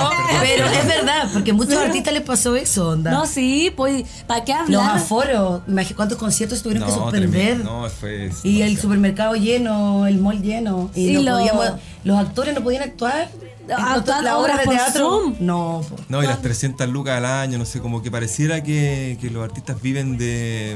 pero 0.41 0.67
es 0.67 0.87
verdad, 0.87 1.29
porque 1.33 1.51
a 1.51 1.55
muchos 1.55 1.75
artistas 1.83 2.15
les 2.15 2.23
pasó 2.23 2.55
eso, 2.55 2.91
onda. 2.91 3.11
No, 3.11 3.27
sí, 3.27 3.73
pues, 3.77 4.05
¿para 4.27 4.45
qué 4.45 4.53
hablar? 4.53 4.71
Los 4.95 5.03
aforos, 5.03 5.63
imagínate 5.67 5.97
cuántos 5.97 6.17
conciertos 6.19 6.63
tuvieron 6.63 6.87
que 6.87 6.95
suspender. 6.95 7.31
tremendo. 7.31 7.65
No, 7.83 7.91
fue. 7.91 8.31
Y 8.45 8.63
el 8.63 8.79
supermercado 8.79 9.35
lleno, 9.35 10.07
el 10.07 10.19
mall 10.19 10.41
lleno. 10.41 10.89
Y, 10.95 11.09
Y 11.09 11.13
no 11.15 11.23
lo- 11.23 11.39
podíamos- 11.39 11.73
los 12.09 12.19
actores 12.19 12.55
no 12.55 12.63
podían 12.63 12.85
actuar. 12.85 13.29
Actuar 13.71 14.25
la 14.25 14.39
obra 14.39 14.55
obras 14.55 14.59
de 14.61 14.65
por 14.65 14.75
teatro. 14.75 15.11
Zoom. 15.11 15.35
No, 15.41 15.85
po. 15.87 15.97
No, 16.09 16.23
y 16.23 16.27
las 16.27 16.41
300 16.41 16.89
lucas 16.89 17.19
al 17.19 17.27
año, 17.27 17.59
no 17.59 17.67
sé, 17.67 17.81
como 17.81 18.03
que 18.03 18.11
pareciera 18.11 18.63
que, 18.63 19.19
que 19.21 19.29
los 19.29 19.45
artistas 19.45 19.83
viven 19.83 20.17
de, 20.17 20.75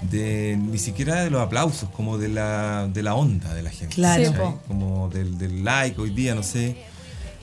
de 0.00 0.58
ni 0.60 0.78
siquiera 0.78 1.22
de 1.22 1.30
los 1.30 1.40
aplausos, 1.40 1.88
como 1.90 2.18
de 2.18 2.28
la, 2.30 2.88
de 2.92 3.00
la 3.04 3.14
onda 3.14 3.54
de 3.54 3.62
la 3.62 3.70
gente. 3.70 3.94
Claro. 3.94 4.60
como 4.66 5.08
del, 5.08 5.38
del 5.38 5.64
like 5.64 6.00
hoy 6.00 6.10
día, 6.10 6.34
no 6.34 6.42
sé. 6.42 6.76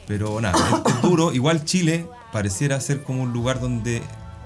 Pero 0.06 0.42
nada, 0.42 0.58
es, 0.58 0.94
es 0.94 1.02
duro. 1.02 1.32
Igual 1.32 1.64
Chile 1.64 2.08
pareciera 2.34 2.82
ser 2.82 3.04
como 3.04 3.24
un 3.24 3.32
lugar 3.32 3.62
donde 3.62 4.02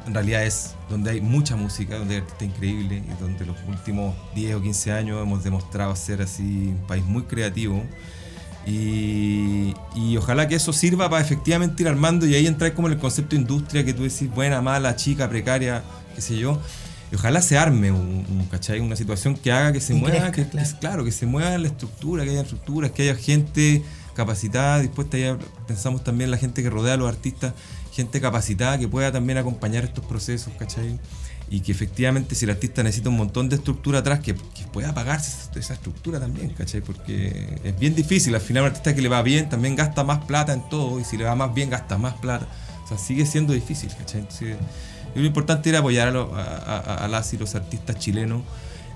en 0.06 0.14
realidad 0.14 0.44
es, 0.44 0.76
donde 0.88 1.10
hay 1.10 1.22
mucha 1.22 1.56
música, 1.56 1.98
donde 1.98 2.16
hay 2.16 2.22
artistas 2.22 2.48
increíbles 2.48 3.04
y 3.08 3.22
donde 3.22 3.44
los 3.44 3.58
últimos 3.68 4.16
10 4.36 4.56
o 4.56 4.62
15 4.62 4.92
años 4.92 5.20
hemos 5.20 5.44
demostrado 5.44 5.96
ser 5.96 6.22
así 6.22 6.44
un 6.44 6.86
país 6.88 7.04
muy 7.04 7.24
creativo. 7.24 7.82
Y, 8.68 9.74
y 9.96 10.18
ojalá 10.18 10.48
que 10.48 10.56
eso 10.56 10.72
sirva 10.74 11.10
para 11.10 11.22
efectivamente 11.24 11.84
ir 11.84 11.90
armando 11.90 12.26
y 12.26 12.36
ahí 12.36 12.48
entrar 12.48 12.74
como 12.74 12.88
en 12.88 12.94
el 12.94 13.00
concepto 13.00 13.36
de 13.36 13.42
industria 13.42 13.84
que 13.84 13.94
tú 13.94 14.04
decís, 14.04 14.30
buena, 14.30 14.62
mala, 14.62 14.96
chica, 14.96 15.28
precaria, 15.30 15.84
qué 16.16 16.22
sé 16.22 16.38
yo. 16.38 16.60
Y 17.12 17.16
ojalá 17.16 17.42
se 17.42 17.58
arme 17.58 17.92
un, 17.92 18.26
un, 18.30 18.46
¿cachai? 18.50 18.80
una 18.80 18.96
situación 18.96 19.36
que 19.36 19.52
haga 19.52 19.74
que 19.74 19.82
se 19.82 19.94
Y 19.94 20.00
mueva, 20.00 20.32
crezca, 20.32 20.50
que, 20.52 20.58
que- 20.58 20.80
claro, 20.80 21.04
que 21.04 21.12
se 21.12 21.26
mueva 21.26 21.58
la 21.58 21.68
estructura, 21.68 22.24
que 22.24 22.30
haya 22.30 22.42
estructuras, 22.42 22.92
que 22.92 23.04
haya 23.04 23.16
gente 23.16 23.84
capacitada, 24.16 24.80
dispuesta, 24.80 25.18
ya 25.18 25.38
pensamos 25.68 26.04
también 26.04 26.28
en 26.28 26.32
la 26.32 26.38
gente 26.38 26.62
que 26.64 26.70
rodea 26.70 26.94
a 26.94 26.98
los 26.98 27.10
artistas, 27.10 27.54
gente 27.92 28.22
capacitada 28.22 28.78
que 28.78 28.88
pueda 28.88 29.12
también 29.12 29.38
acompañar 29.38 29.84
estos 29.84 30.06
procesos, 30.06 30.54
¿cachai? 30.58 31.00
Y 31.54 31.60
que 31.60 31.74
efectivamente 31.74 32.34
si 32.34 32.46
el 32.46 32.52
artista 32.52 32.82
necesita 32.82 33.10
un 33.10 33.18
montón 33.18 33.50
de 33.50 33.58
estructura 33.58 34.00
atrás, 34.00 34.22
que, 34.22 34.34
que 34.36 34.64
pueda 34.72 34.94
pagarse 34.94 35.50
esa, 35.60 35.74
estructura 35.74 36.18
también, 36.18 36.50
¿cachai? 36.52 36.80
Porque 36.80 37.60
es 37.64 37.78
bien 37.78 37.94
difícil, 37.94 38.34
al 38.34 38.40
final 38.42 38.64
un 38.64 38.68
artista 38.70 38.96
que 38.96 39.02
le 39.02 39.10
va 39.10 39.22
bien 39.22 39.50
también 39.50 39.76
gasta 39.76 40.04
más 40.06 40.24
plata 40.24 40.54
en 40.54 40.68
todo, 40.70 40.98
y 41.00 41.04
si 41.04 41.18
le 41.18 41.26
va 41.26 41.36
más 41.36 41.54
bien 41.54 41.70
gasta 41.70 41.98
más 41.98 42.14
plata. 42.16 42.48
O 42.86 42.88
sea, 42.88 42.98
sigue 42.98 43.26
siendo 43.26 43.52
difícil, 43.52 43.90
¿cachai? 43.98 44.22
Entonces, 44.22 44.56
lo 45.14 45.26
importante 45.26 45.68
era 45.70 45.80
apoyar 45.80 46.08
a, 46.08 46.12
lo- 46.12 46.34
a, 46.34 46.42
a- 46.42 46.96
a 47.04 47.08
las 47.10 47.34
y 47.34 47.38
los 47.38 47.54
artistas 47.54 47.98
chilenos 48.00 48.44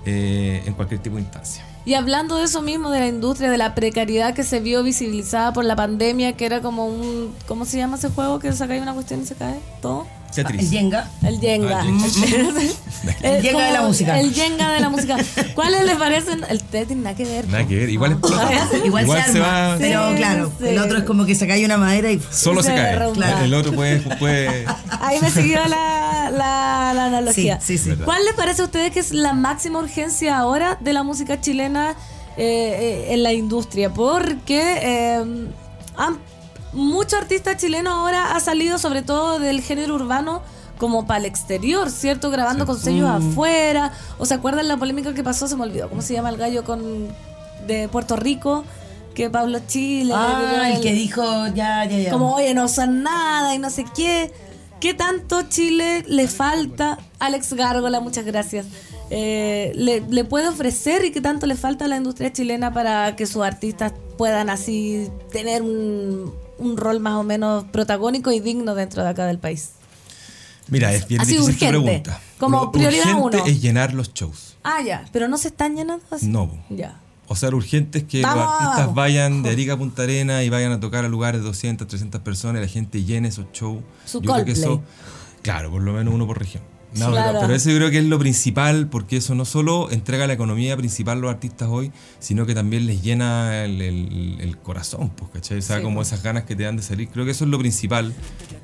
eh, 0.06 0.62
en 0.64 0.72
cualquier 0.72 1.00
tipo 1.02 1.16
de 1.16 1.22
instancia. 1.22 1.62
Y 1.84 1.92
hablando 1.94 2.36
de 2.36 2.44
eso 2.44 2.62
mismo, 2.62 2.90
de 2.90 3.00
la 3.00 3.06
industria, 3.06 3.50
de 3.50 3.58
la 3.58 3.74
precariedad 3.74 4.34
que 4.34 4.44
se 4.44 4.60
vio 4.60 4.82
visibilizada 4.82 5.52
por 5.52 5.64
la 5.66 5.76
pandemia, 5.76 6.32
que 6.38 6.46
era 6.46 6.60
como 6.62 6.86
un. 6.86 7.32
¿Cómo 7.46 7.64
se 7.66 7.76
llama 7.76 7.96
ese 7.96 8.08
juego? 8.08 8.38
Que 8.38 8.50
sacáis 8.52 8.80
una 8.82 8.94
cuestión 8.94 9.20
y 9.22 9.26
se 9.26 9.34
cae 9.34 9.60
todo. 9.82 10.06
Tetris. 10.36 10.62
El 10.62 10.70
Jenga. 10.70 11.10
El 11.22 11.40
Jenga. 11.40 11.80
Ah, 11.80 11.84
El 13.22 13.42
Jenga 13.42 13.64
de 13.66 13.72
la 13.72 13.82
música. 13.82 14.20
El 14.20 14.32
Jenga 14.34 14.72
de 14.72 14.80
la 14.80 14.88
música. 14.88 15.16
¿Cuáles 15.54 15.84
les 15.84 15.96
parecen? 15.96 16.44
El 16.48 16.62
Tetris, 16.62 16.96
nada 16.96 17.16
que 17.16 17.24
ver. 17.24 17.48
Nada 17.48 17.66
que 17.66 17.74
ver, 17.76 17.88
igual 17.90 18.12
explota. 18.12 18.50
Igual, 18.84 19.06
se, 19.06 19.40
arma, 19.40 19.76
pero 19.78 20.10
Sí, 20.10 20.16
claro, 20.16 20.52
sí. 20.58 20.68
el 20.68 20.78
otro 20.78 20.98
es 20.98 21.04
como 21.04 21.26
que 21.26 21.34
se 21.34 21.46
cae 21.46 21.64
una 21.64 21.76
madera 21.78 22.10
y 22.12 22.20
Solo 22.30 22.62
se, 22.62 22.68
Se 22.70 22.74
cae. 22.74 23.44
El 23.44 23.54
otro 23.54 23.72
puede, 23.72 23.98
puede 24.16 24.64
Ahí 25.00 25.18
me 25.20 25.30
siguió 25.30 25.60
la, 25.66 26.30
la, 26.30 26.92
la 26.94 27.04
analogía. 27.06 27.60
Sí, 27.60 27.78
sí, 27.78 27.92
sí. 27.92 27.96
¿Cuál 28.04 28.24
les 28.24 28.34
parece 28.34 28.62
a 28.62 28.66
ustedes 28.66 28.92
que 28.92 29.00
es 29.00 29.12
la 29.12 29.32
máxima 29.32 29.78
urgencia 29.78 30.36
ahora 30.38 30.76
de 30.80 30.92
la 30.92 31.02
música 31.02 31.40
chilena 31.40 31.90
eh, 32.36 33.06
eh, 33.08 33.14
en 33.14 33.22
la 33.22 33.32
industria? 33.32 33.92
Porque 33.92 34.60
eh, 34.82 35.24
han- 35.96 36.18
muchos 36.76 37.14
artistas 37.20 37.56
chilenos 37.56 37.92
ahora 37.92 38.36
ha 38.36 38.40
salido 38.40 38.78
sobre 38.78 39.02
todo 39.02 39.38
del 39.38 39.60
género 39.60 39.94
urbano 39.96 40.42
como 40.78 41.06
para 41.06 41.20
el 41.20 41.24
exterior, 41.24 41.90
¿cierto? 41.90 42.30
Grabando 42.30 42.66
con 42.66 42.78
sellos 42.78 43.08
Mm. 43.08 43.30
afuera. 43.30 43.92
¿O 44.18 44.26
se 44.26 44.34
acuerdan 44.34 44.68
la 44.68 44.76
polémica 44.76 45.14
que 45.14 45.24
pasó? 45.24 45.48
Se 45.48 45.56
me 45.56 45.62
olvidó. 45.62 45.88
¿Cómo 45.88 46.02
se 46.02 46.12
llama 46.14 46.28
el 46.30 46.36
gallo 46.36 46.64
con 46.64 47.08
de 47.66 47.88
Puerto 47.88 48.16
Rico? 48.16 48.64
Que 49.14 49.30
Pablo 49.30 49.58
Chile. 49.66 50.12
Ah, 50.14 50.70
el 50.74 50.82
que 50.82 50.92
dijo, 50.92 51.22
ya, 51.54 51.86
ya, 51.86 51.98
ya. 51.98 52.10
Como, 52.10 52.34
oye, 52.34 52.52
no 52.52 52.66
usan 52.66 53.02
nada 53.02 53.54
y 53.54 53.58
no 53.58 53.70
sé 53.70 53.86
qué. 53.96 54.30
¿Qué 54.78 54.92
tanto 54.92 55.40
Chile 55.48 56.04
le 56.06 56.28
falta? 56.28 56.98
Alex 57.18 57.54
Gárgola, 57.54 58.00
muchas 58.00 58.26
gracias. 58.26 58.66
Eh, 59.08 59.72
le, 59.74 60.00
le 60.02 60.24
puede 60.24 60.48
ofrecer 60.48 61.06
y 61.06 61.12
qué 61.12 61.22
tanto 61.22 61.46
le 61.46 61.54
falta 61.56 61.86
a 61.86 61.88
la 61.88 61.96
industria 61.96 62.30
chilena 62.30 62.74
para 62.74 63.16
que 63.16 63.24
sus 63.24 63.42
artistas 63.42 63.94
puedan 64.18 64.50
así 64.50 65.08
tener 65.32 65.62
un, 65.62 66.34
un 66.58 66.76
rol 66.76 67.00
más 67.00 67.14
o 67.14 67.22
menos 67.22 67.64
protagónico 67.64 68.32
y 68.32 68.40
digno 68.40 68.74
dentro 68.74 69.02
de 69.02 69.08
acá 69.10 69.26
del 69.26 69.38
país? 69.38 69.70
Mira, 70.68 70.92
es 70.92 71.06
bien 71.06 71.20
Así 71.20 71.32
difícil 71.36 71.54
tu 71.58 71.64
urgente, 71.64 71.78
pregunta. 72.02 72.20
como 72.38 72.60
Lo 72.64 72.72
prioridad 72.72 73.14
urgente 73.14 73.36
uno. 73.38 73.46
es 73.46 73.62
llenar 73.62 73.94
los 73.94 74.12
shows. 74.12 74.56
Ah, 74.64 74.80
ya, 74.84 75.04
pero 75.12 75.28
no 75.28 75.38
se 75.38 75.48
están 75.48 75.76
llenando 75.76 76.04
así. 76.10 76.26
No. 76.26 76.50
Ya. 76.70 77.00
O 77.28 77.36
sea, 77.36 77.50
lo 77.50 77.56
urgente 77.56 77.98
es 77.98 78.04
que 78.04 78.22
los 78.22 78.30
artistas 78.30 78.78
abajo. 78.78 78.94
vayan 78.94 79.42
de 79.42 79.50
Arica 79.50 79.74
a 79.74 79.76
Punta 79.76 80.02
Arena 80.02 80.42
y 80.42 80.48
vayan 80.48 80.72
a 80.72 80.80
tocar 80.80 81.04
a 81.04 81.08
lugares 81.08 81.40
de 81.40 81.46
200, 81.46 81.86
300 81.86 82.20
personas 82.20 82.60
y 82.60 82.66
la 82.66 82.70
gente 82.70 83.04
llene 83.04 83.28
esos 83.28 83.46
shows. 83.52 83.82
Su 84.04 84.20
yo 84.22 84.32
creo 84.32 84.44
que 84.44 84.52
eso, 84.52 84.82
claro, 85.42 85.70
por 85.70 85.82
lo 85.82 85.92
menos 85.92 86.14
uno 86.14 86.26
por 86.26 86.38
región. 86.38 86.62
No, 86.98 87.06
Sí, 87.06 87.12
pero- 87.12 87.12
claro. 87.12 87.38
pero 87.42 87.54
eso 87.54 87.70
yo 87.70 87.76
creo 87.76 87.90
que 87.90 87.98
es 87.98 88.04
lo 88.04 88.18
principal, 88.18 88.88
porque 88.88 89.18
eso 89.18 89.34
no 89.34 89.44
solo 89.44 89.90
entrega 89.90 90.26
la 90.26 90.32
economía 90.32 90.76
principal 90.76 91.18
a 91.18 91.20
los 91.20 91.30
artistas 91.30 91.68
hoy, 91.70 91.92
sino 92.18 92.46
que 92.46 92.54
también 92.54 92.86
les 92.86 93.02
llena 93.02 93.64
el, 93.64 93.80
el- 93.82 94.36
el 94.40 94.56
corazón, 94.58 95.10
pues, 95.10 95.30
¿cachai? 95.32 95.58
O 95.58 95.62
sea, 95.62 95.76
Sí, 95.76 95.82
como 95.82 95.96
pues. 95.96 96.08
esas 96.08 96.22
ganas 96.22 96.44
que 96.44 96.56
te 96.56 96.62
dan 96.62 96.76
de 96.76 96.82
salir. 96.82 97.08
Creo 97.08 97.24
que 97.24 97.32
eso 97.32 97.44
es 97.44 97.50
lo 97.50 97.58
principal, 97.58 98.14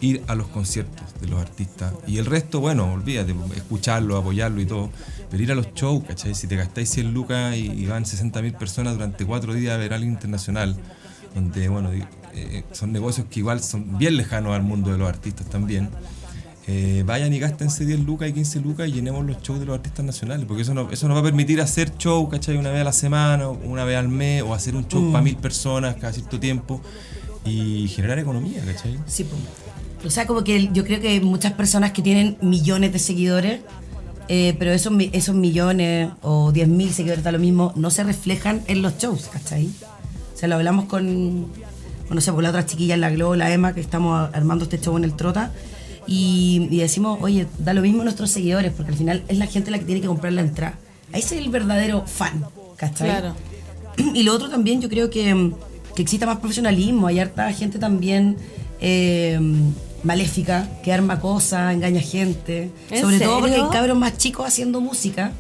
ir 0.01 0.23
a 0.29 0.35
los 0.35 0.49
conciertos 0.49 1.07
de 1.21 1.29
los 1.29 1.41
artistas. 1.41 1.93
Y 2.07 2.19
el 2.19 2.27
resto, 2.27 2.61
bueno, 2.61 2.93
olvídate, 2.93 3.35
escucharlo, 3.57 4.17
apoyarlo 4.17 4.61
y 4.61 4.67
todo. 4.67 4.91
Pero 5.31 5.43
ir 5.43 5.53
a 5.53 5.55
los 5.55 5.73
shows, 5.75 6.05
¿cachai? 6.05 6.35
Si 6.35 6.47
te 6.47 6.57
gastáis 6.57 6.91
100 6.91 7.13
lucas 7.15 7.57
y, 7.57 7.67
y 7.71 7.87
van 7.87 8.05
60.000 8.05 8.53
personas 8.57 8.95
durante 8.95 9.25
cuatro 9.25 9.55
días 9.55 9.75
a 9.75 9.77
ver 9.79 9.93
internacional, 10.03 10.77
donde, 11.35 11.69
bueno, 11.69 11.91
eh, 12.35 12.65
son 12.73 12.93
negocios 12.93 13.27
que 13.31 13.41
igual 13.41 13.63
son 13.63 13.99
bien 13.99 14.17
lejanos 14.17 14.55
al 14.55 14.63
mundo 14.63 14.91
de 14.93 14.99
los 14.99 15.09
artistas 15.09 15.47
también. 15.49 15.89
Eh, 16.69 17.03
vayan 17.05 17.33
y 17.33 17.41
gástense 17.41 17.85
10 17.85 18.01
lucas 18.01 18.29
y 18.29 18.33
15 18.35 18.61
lucas 18.61 18.89
y 18.89 18.93
llenemos 18.93 19.27
los 19.27 19.43
shows 19.43 19.59
de 19.59 19.67
los 19.67 19.75
artistas 19.75 20.05
nacionales, 20.05 20.47
porque 20.47 20.63
eso, 20.63 20.75
no, 20.75 20.89
eso 20.93 21.09
nos 21.09 21.17
va 21.17 21.21
a 21.21 21.25
permitir 21.25 21.61
hacer 21.61 21.97
show, 21.99 22.29
¿cachai? 22.29 22.57
Una 22.57 22.71
vez 22.71 22.83
a 22.83 22.85
la 22.85 22.93
semana, 22.93 23.49
una 23.49 23.85
vez 23.85 23.97
al 23.97 24.09
mes, 24.09 24.43
o 24.43 24.55
hacer 24.55 24.77
un 24.77 24.87
show 24.87 25.01
Mm. 25.01 25.13
para 25.13 25.25
mil 25.25 25.37
personas 25.37 25.97
cada 25.97 26.13
cierto 26.13 26.39
tiempo 26.39 26.81
y 27.45 27.89
generar 27.89 28.19
economía, 28.21 28.61
¿cachai? 28.65 28.97
Sí, 29.07 29.25
pues. 29.25 29.41
O 30.07 30.11
sea, 30.11 30.27
como 30.27 30.45
que 30.45 30.71
yo 30.73 30.85
creo 30.85 31.01
que 31.01 31.21
muchas 31.21 31.53
personas 31.53 31.91
que 31.93 32.03
tienen 32.03 32.37
millones 32.41 32.93
de 32.93 32.99
seguidores, 33.01 33.61
eh, 34.29 34.55
pero 34.59 34.71
esos, 34.73 34.93
esos 35.13 35.35
millones 35.35 36.11
o 36.23 36.53
10 36.53 36.69
mil 36.69 36.93
seguidores, 36.93 37.25
da 37.25 37.33
lo 37.33 37.39
mismo, 37.41 37.73
no 37.75 37.91
se 37.91 38.05
reflejan 38.05 38.63
en 38.69 38.83
los 38.83 38.99
shows, 38.99 39.27
¿cachai? 39.33 39.67
O 39.67 40.39
sea, 40.39 40.49
lo 40.49 40.55
hablamos 40.57 40.85
con, 40.85 41.47
no 42.09 42.21
sé, 42.21 42.33
con 42.33 42.43
la 42.45 42.51
otra 42.51 42.67
chiquilla, 42.67 42.97
la 42.97 43.11
Glo, 43.11 43.35
la 43.35 43.53
Emma, 43.53 43.75
que 43.75 43.81
estamos 43.81 44.31
armando 44.33 44.65
este 44.65 44.79
show 44.81 44.97
en 44.97 45.05
el 45.05 45.15
Trota, 45.15 45.53
y, 46.07 46.69
y 46.71 46.79
decimos, 46.79 47.19
oye, 47.23 47.47
da 47.59 47.75
lo 47.75 47.83
mismo 47.83 48.01
a 48.03 48.05
nuestros 48.05 48.31
seguidores, 48.31 48.73
porque 48.73 48.93
al 48.93 48.99
final 48.99 49.23
es 49.29 49.39
la 49.39 49.47
gente 49.47 49.71
la 49.71 49.79
que 49.79 49.85
tiene 49.85 50.01
que 50.01 50.07
comprar 50.07 50.33
la 50.33 50.43
entrada. 50.43 50.79
Ahí 51.13 51.21
es 51.21 51.33
el 51.33 51.49
verdadero 51.51 52.07
fan, 52.07 52.45
¿cachai? 52.77 53.09
Claro. 53.09 53.35
Y 54.15 54.23
lo 54.23 54.35
otro 54.35 54.49
también, 54.49 54.81
yo 54.81 54.89
creo 54.89 55.11
que, 55.11 55.53
que 55.95 56.03
exista 56.03 56.27
más 56.27 56.39
profesionalismo. 56.39 57.07
Hay 57.07 57.19
harta 57.19 57.53
gente 57.53 57.79
también 57.79 58.37
eh, 58.81 59.39
maléfica 60.03 60.69
que 60.83 60.93
arma 60.93 61.21
cosas, 61.21 61.75
engaña 61.75 62.01
gente. 62.01 62.71
¿En 62.91 63.01
Sobre 63.01 63.21
todo 63.21 63.41
porque 63.41 63.57
hay 63.57 63.69
cabros 63.71 63.97
más 63.97 64.17
chicos 64.19 64.47
haciendo 64.47 64.81
música 64.81 65.33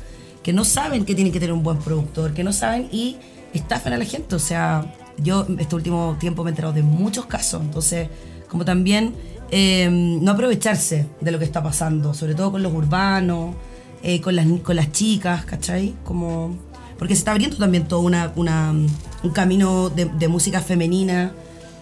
que 0.42 0.52
no 0.52 0.64
saben 0.64 1.04
que 1.04 1.14
tienen 1.14 1.32
que 1.32 1.40
tener 1.40 1.52
un 1.52 1.62
buen 1.62 1.78
productor, 1.78 2.34
que 2.34 2.44
no 2.44 2.52
saben 2.52 2.88
y 2.92 3.16
estafan 3.52 3.92
a 3.92 3.96
la 3.96 4.04
gente. 4.04 4.34
O 4.34 4.38
sea, 4.38 4.94
yo 5.18 5.46
este 5.58 5.74
último 5.74 6.16
tiempo 6.20 6.44
me 6.44 6.50
he 6.50 6.52
enterado 6.52 6.74
de 6.74 6.82
muchos 6.82 7.26
casos. 7.26 7.62
Entonces, 7.62 8.08
como 8.48 8.64
también 8.64 9.14
eh, 9.52 9.88
no 9.90 10.32
aprovecharse 10.32 11.06
de 11.20 11.30
lo 11.30 11.38
que 11.38 11.44
está 11.44 11.62
pasando, 11.62 12.12
sobre 12.14 12.34
todo 12.34 12.50
con 12.52 12.62
los 12.64 12.72
urbanos, 12.72 13.54
eh, 14.02 14.20
con, 14.20 14.34
las, 14.34 14.46
con 14.62 14.74
las 14.74 14.90
chicas, 14.90 15.44
¿cachai? 15.44 15.94
Como, 16.04 16.56
porque 16.98 17.14
se 17.14 17.18
está 17.20 17.30
abriendo 17.32 17.56
también 17.58 17.86
todo 17.86 18.00
una, 18.00 18.32
una, 18.34 18.72
un 18.72 19.30
camino 19.32 19.90
de, 19.90 20.06
de 20.06 20.26
música 20.28 20.60
femenina, 20.60 21.32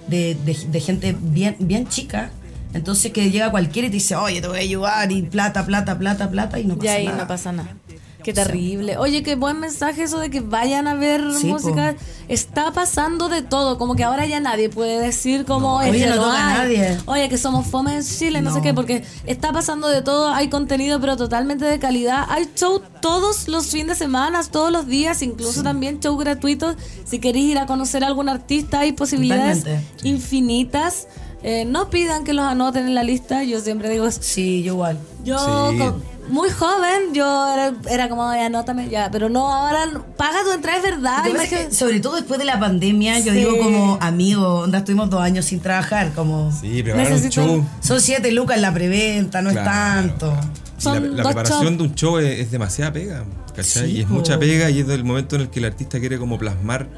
de, 0.09 0.35
de- 0.45 0.67
de 0.71 0.81
gente 0.81 1.17
bien, 1.19 1.57
bien 1.61 1.87
chica. 1.89 2.31
Entonces 2.75 3.11
que 3.13 3.31
llega 3.31 3.51
cualquiera 3.51 3.89
y 3.89 3.91
te 3.91 3.95
dice, 3.95 4.15
oye, 4.15 4.41
te 4.41 4.47
voy 4.49 4.59
a 4.59 4.61
ayudar, 4.61 5.11
y 5.11 5.23
plata, 5.23 5.65
plata, 5.67 5.99
plata, 5.99 6.31
plata, 6.31 6.59
y 6.61 6.65
no 6.65 6.75
Y 6.75 6.77
pasa 6.77 6.93
ahí 6.93 7.07
nada. 7.07 7.19
no 7.19 7.27
pasa 7.29 7.53
nada. 7.53 7.77
Qué 8.23 8.33
terrible. 8.33 8.97
Oye, 8.99 9.23
qué 9.23 9.35
buen 9.37 9.59
mensaje 9.61 10.03
eso 10.03 10.19
de 10.19 10.31
que 10.31 10.41
vayan 10.41 10.87
a 10.89 10.95
ver 10.95 11.23
Sí, 11.35 11.47
música. 11.47 11.95
Está 12.29 12.73
pasando 12.73 13.29
de 13.29 13.43
todo, 13.43 13.79
como 13.79 13.95
que 13.97 14.05
ahora 14.05 14.27
ya 14.27 14.39
nadie 14.41 14.69
puede 14.69 15.01
decir 15.01 15.45
como 15.45 15.77
Oye, 15.79 15.91
"Este 15.91 16.11
no 16.11 16.17
lo 16.17 16.23
toca 16.25 16.37
a 16.37 16.49
hay". 16.63 16.77
nadie. 16.77 16.99
Oye, 17.07 17.29
que 17.29 17.39
somos 17.39 17.67
fome 17.67 17.95
en 17.97 18.03
Chile, 18.05 18.43
no. 18.43 18.53
sé 18.55 18.61
qué, 18.63 18.75
porque 18.75 19.05
está 19.27 19.53
pasando 19.53 19.89
de 19.89 20.03
todo, 20.03 20.29
hay 20.29 20.49
contenido 20.49 21.01
pero 21.01 21.17
totalmente 21.17 21.65
de 21.65 21.79
calidad. 21.79 22.27
Hay 22.29 22.49
show 22.55 22.81
todos 23.01 23.49
los 23.49 23.67
fines 23.69 23.89
de 23.99 24.05
semana, 24.05 24.43
todos 24.45 24.71
los 24.71 24.87
días, 24.87 25.23
incluso 25.23 25.63
también 25.63 25.99
show 26.01 26.17
gratuitos. 26.17 26.77
Si 27.05 27.19
queréis 27.21 27.47
ir 27.53 27.59
a 27.59 27.67
conocer 27.67 28.05
a 28.05 28.07
algún 28.07 28.29
artista, 28.29 28.81
hay 28.81 28.93
posibilidades 28.93 29.59
Totalmente. 29.61 30.09
infinitas. 30.09 31.09
Eh, 31.43 31.65
no 31.65 31.89
pidan 31.89 32.25
que 32.25 32.35
los 32.35 32.45
anoten 32.45 32.87
en 32.87 32.95
la 32.95 33.03
lista, 33.03 33.43
yo 33.45 33.61
siempre 33.61 33.89
digo 33.89 34.11
Sí, 34.11 34.63
yo 34.63 34.75
igual. 34.75 34.99
Yo 35.25 35.39
Sí. 35.71 35.79
con- 35.79 36.03
muy 36.31 36.51
joven, 36.51 37.13
yo 37.15 37.53
era, 37.53 37.73
era 37.91 38.09
como, 38.09 38.27
"Ay, 38.29 38.41
anótame 38.43 38.89
ya, 38.89 39.11
pero 39.11 39.29
no, 39.29 39.53
ahora 39.53 39.85
paga 40.17 40.43
tu 40.45 40.53
entrada, 40.53 40.79
es 40.79 40.83
verdad. 40.85 41.25
Que 41.49 41.73
sobre 41.75 42.01
todo 42.01 42.17
después 42.17 42.39
de 42.39 42.45
la 42.47 42.59
pandemia, 42.59 43.19
yo 43.21 43.33
digo 43.33 43.59
como 43.59 43.99
amigo, 44.01 44.61
onda 44.61 44.79
estuvimos 44.79 45.11
dos 45.11 45.21
años 45.21 45.45
sin 45.45 45.61
trabajar, 45.61 46.13
como... 46.15 46.51
Sí, 46.53 46.83
un 46.83 47.31
show. 47.31 47.65
Son 47.81 48.01
siete 48.01 48.31
lucas 48.33 48.57
en 48.57 48.63
la 48.63 48.73
preventa, 48.75 49.43
no 49.43 49.51
Claro. 49.51 49.69
es 50.09 50.19
tanto. 50.19 50.37
Y 50.81 50.85
la, 50.85 51.01
la 51.01 51.23
preparación 51.25 51.77
de 51.77 51.83
un 51.85 51.95
show 51.95 52.19
es, 52.19 52.39
es 52.41 52.51
demasiada 52.51 52.93
pega, 52.93 53.25
¿cachai? 53.55 53.91
Sí, 53.91 53.97
y 53.99 54.01
es 54.01 54.07
po. 54.07 54.15
mucha 54.15 54.39
pega 54.39 54.71
y 54.71 54.81
es 54.81 54.89
el 54.89 55.05
momento 55.05 55.37
en 55.37 55.43
el 55.43 55.51
que 55.51 55.59
el 55.59 55.67
artista 55.67 56.01
quiere 56.01 56.19
como 56.19 56.39
plasmar 56.39 56.89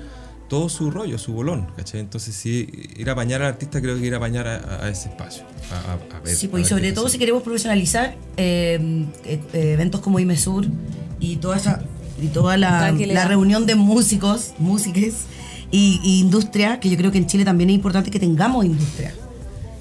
todo 0.53 0.69
su 0.69 0.91
rollo, 0.91 1.17
su 1.17 1.33
bolón, 1.33 1.67
¿cachai? 1.79 2.01
Entonces 2.01 2.35
sí, 2.35 2.69
ir 2.99 3.09
a 3.09 3.13
apañar 3.15 3.41
al 3.41 3.49
artista 3.49 3.81
creo 3.81 3.97
que 3.99 4.05
ir 4.07 4.13
a 4.13 4.19
apañar 4.19 4.47
a, 4.47 4.85
a 4.85 4.91
ese 4.91 5.09
espacio, 5.09 5.45
a, 5.73 5.93
a- 5.93 6.17
a 6.19 6.21
ver. 6.21 6.37
Sí, 6.37 6.47
a 6.47 6.51
pues, 6.51 6.61
y 6.61 6.65
ver 6.65 6.69
sobre 6.69 6.93
todo 6.93 7.05
pasa. 7.05 7.13
si 7.15 7.19
queremos 7.19 7.43
profesionalizar 7.43 8.17
eh, 8.37 9.07
eh, 9.25 9.41
eh, 9.55 9.73
eventos 9.73 10.03
como 10.03 10.19
IMESUR 10.19 10.67
y 11.21 11.37
toda 11.37 11.57
esa 11.57 11.81
y 12.21 12.27
toda 12.27 12.59
la, 12.59 12.93
la 12.93 13.25
reunión 13.27 13.65
de 13.65 13.77
músicos, 13.77 14.53
músiques 14.59 15.15
y, 15.71 15.99
y 16.05 16.21
industria, 16.21 16.81
que 16.81 16.91
yo 16.91 16.99
creo 16.99 17.11
que 17.11 17.17
en 17.17 17.27
Chile 17.27 17.47
también 17.47 17.71
es 17.71 17.75
importante 17.77 18.11
que 18.11 18.21
tengamos 18.21 18.67
industria. 18.67 19.15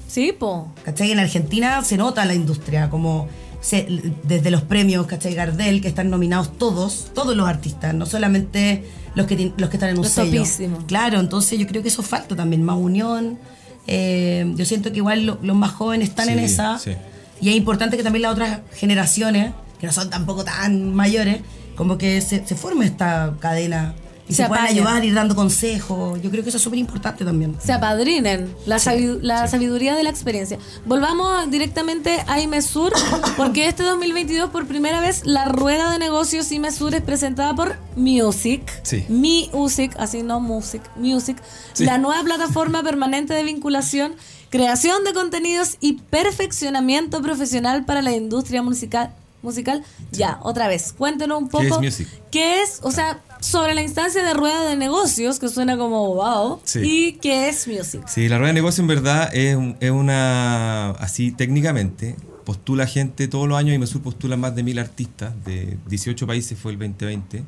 Sí, 0.08 0.32
po. 0.32 0.72
¿Cachai? 0.86 1.10
En 1.12 1.18
Argentina 1.18 1.84
se 1.84 1.98
nota 1.98 2.24
la 2.24 2.32
industria, 2.34 2.88
como 2.88 3.28
se- 3.62 4.12
desde 4.24 4.50
los 4.50 4.60
premios, 4.62 5.06
¿cachai? 5.06 5.34
Gardel, 5.34 5.80
que 5.80 5.88
están 5.88 6.10
nominados 6.10 6.58
todos, 6.58 7.10
todos 7.14 7.34
los 7.34 7.48
artistas, 7.48 7.94
no 7.94 8.04
solamente 8.04 8.84
los 9.14 9.26
que, 9.26 9.52
los 9.56 9.70
que 9.70 9.76
están 9.76 9.88
en 9.90 9.96
un 9.96 10.02
Los 10.02 10.12
sello. 10.12 10.42
topísimos. 10.42 10.84
Claro, 10.84 11.18
entonces 11.20 11.58
yo 11.58 11.66
creo 11.66 11.80
que 11.82 11.88
eso 11.88 12.02
falta 12.02 12.36
también, 12.36 12.62
más 12.62 12.76
unión. 12.76 13.38
Eh, 13.86 14.52
yo 14.56 14.64
siento 14.64 14.90
que 14.92 14.98
igual 14.98 15.24
lo- 15.26 15.38
los 15.42 15.56
más 15.56 15.70
jóvenes 15.72 16.10
están 16.10 16.28
en 16.28 16.38
esa. 16.40 16.78
sí. 16.78 16.92
Y 17.40 17.48
es 17.48 17.56
importante 17.56 17.96
que 17.96 18.04
también 18.04 18.22
las 18.22 18.32
otras 18.32 18.60
generaciones, 18.74 19.52
que 19.80 19.86
no 19.88 19.92
son 19.92 20.10
tampoco 20.10 20.44
tan 20.44 20.94
mayores, 20.94 21.40
como 21.74 21.98
que 21.98 22.20
se, 22.20 22.46
se 22.46 22.54
forme 22.54 22.84
esta 22.84 23.34
cadena 23.40 23.94
y 24.32 24.34
Se 24.34 24.42
se, 24.44 24.48
puedan 24.48 24.66
ayudar, 24.66 25.04
ir 25.04 25.14
dando 25.14 25.34
consejos. 25.34 26.20
Yo 26.22 26.30
creo 26.30 26.42
que 26.42 26.48
eso 26.48 26.56
es 26.58 26.62
súper 26.64 26.78
importante 26.78 27.24
también. 27.24 27.56
se 27.62 27.72
apadrinen 27.72 28.54
la, 28.66 28.78
sabi- 28.78 29.18
la 29.20 29.46
sabiduría 29.46 29.94
de 29.94 30.02
la 30.02 30.10
experiencia. 30.10 30.58
Volvamos 30.86 31.50
directamente 31.50 32.24
a 32.26 32.40
IMESUR, 32.40 32.92
porque 33.36 33.68
este 33.68 33.82
2022 33.82 34.50
por 34.50 34.66
primera 34.66 35.00
vez 35.00 35.22
la 35.24 35.44
rueda 35.46 35.92
de 35.92 35.98
negocios 35.98 36.50
IMESUR 36.50 36.94
es 36.94 37.02
presentada 37.02 37.54
por 37.54 37.76
Music. 37.96 38.62
Sí. 38.82 39.04
Music, 39.08 39.94
así 39.98 40.22
no 40.22 40.40
Music, 40.40 40.82
Music. 40.96 41.36
Sí. 41.74 41.84
La 41.84 41.98
nueva 41.98 42.22
plataforma 42.24 42.82
permanente 42.82 43.34
de 43.34 43.44
vinculación, 43.44 44.14
creación 44.50 45.04
de 45.04 45.12
contenidos 45.12 45.76
y 45.80 45.94
perfeccionamiento 46.10 47.22
profesional 47.22 47.84
para 47.84 48.02
la 48.02 48.12
industria 48.12 48.62
musical. 48.62 49.10
Musical, 49.42 49.82
ya, 50.12 50.38
otra 50.44 50.68
vez, 50.68 50.92
cuéntenos 50.96 51.42
un 51.42 51.48
poco. 51.48 51.80
¿Qué 51.80 51.88
es 51.88 51.98
Music? 51.98 52.08
¿Qué 52.30 52.62
es? 52.62 52.78
O 52.82 52.92
sea, 52.92 53.18
sobre 53.42 53.74
la 53.74 53.82
instancia 53.82 54.22
de 54.22 54.34
rueda 54.34 54.64
de 54.68 54.76
negocios, 54.76 55.38
que 55.40 55.48
suena 55.48 55.76
como 55.76 56.14
wow, 56.14 56.60
Sí. 56.64 56.78
y 56.82 57.12
qué 57.14 57.48
es 57.48 57.66
Music. 57.66 58.02
Sí, 58.06 58.28
la 58.28 58.38
rueda 58.38 58.48
de 58.48 58.54
negocio 58.54 58.82
en 58.82 58.86
verdad 58.88 59.34
es, 59.34 59.58
es 59.80 59.90
una, 59.90 60.90
así 60.92 61.32
técnicamente, 61.32 62.14
postula 62.44 62.86
gente 62.86 63.26
todos 63.28 63.48
los 63.48 63.58
años 63.58 63.74
y 63.74 63.78
Mesur 63.78 64.00
postula 64.00 64.36
más 64.36 64.54
de 64.54 64.62
mil 64.62 64.78
artistas, 64.78 65.32
de 65.44 65.76
18 65.88 66.26
países 66.26 66.56
fue 66.58 66.72
el 66.72 66.78
2020, 66.78 67.42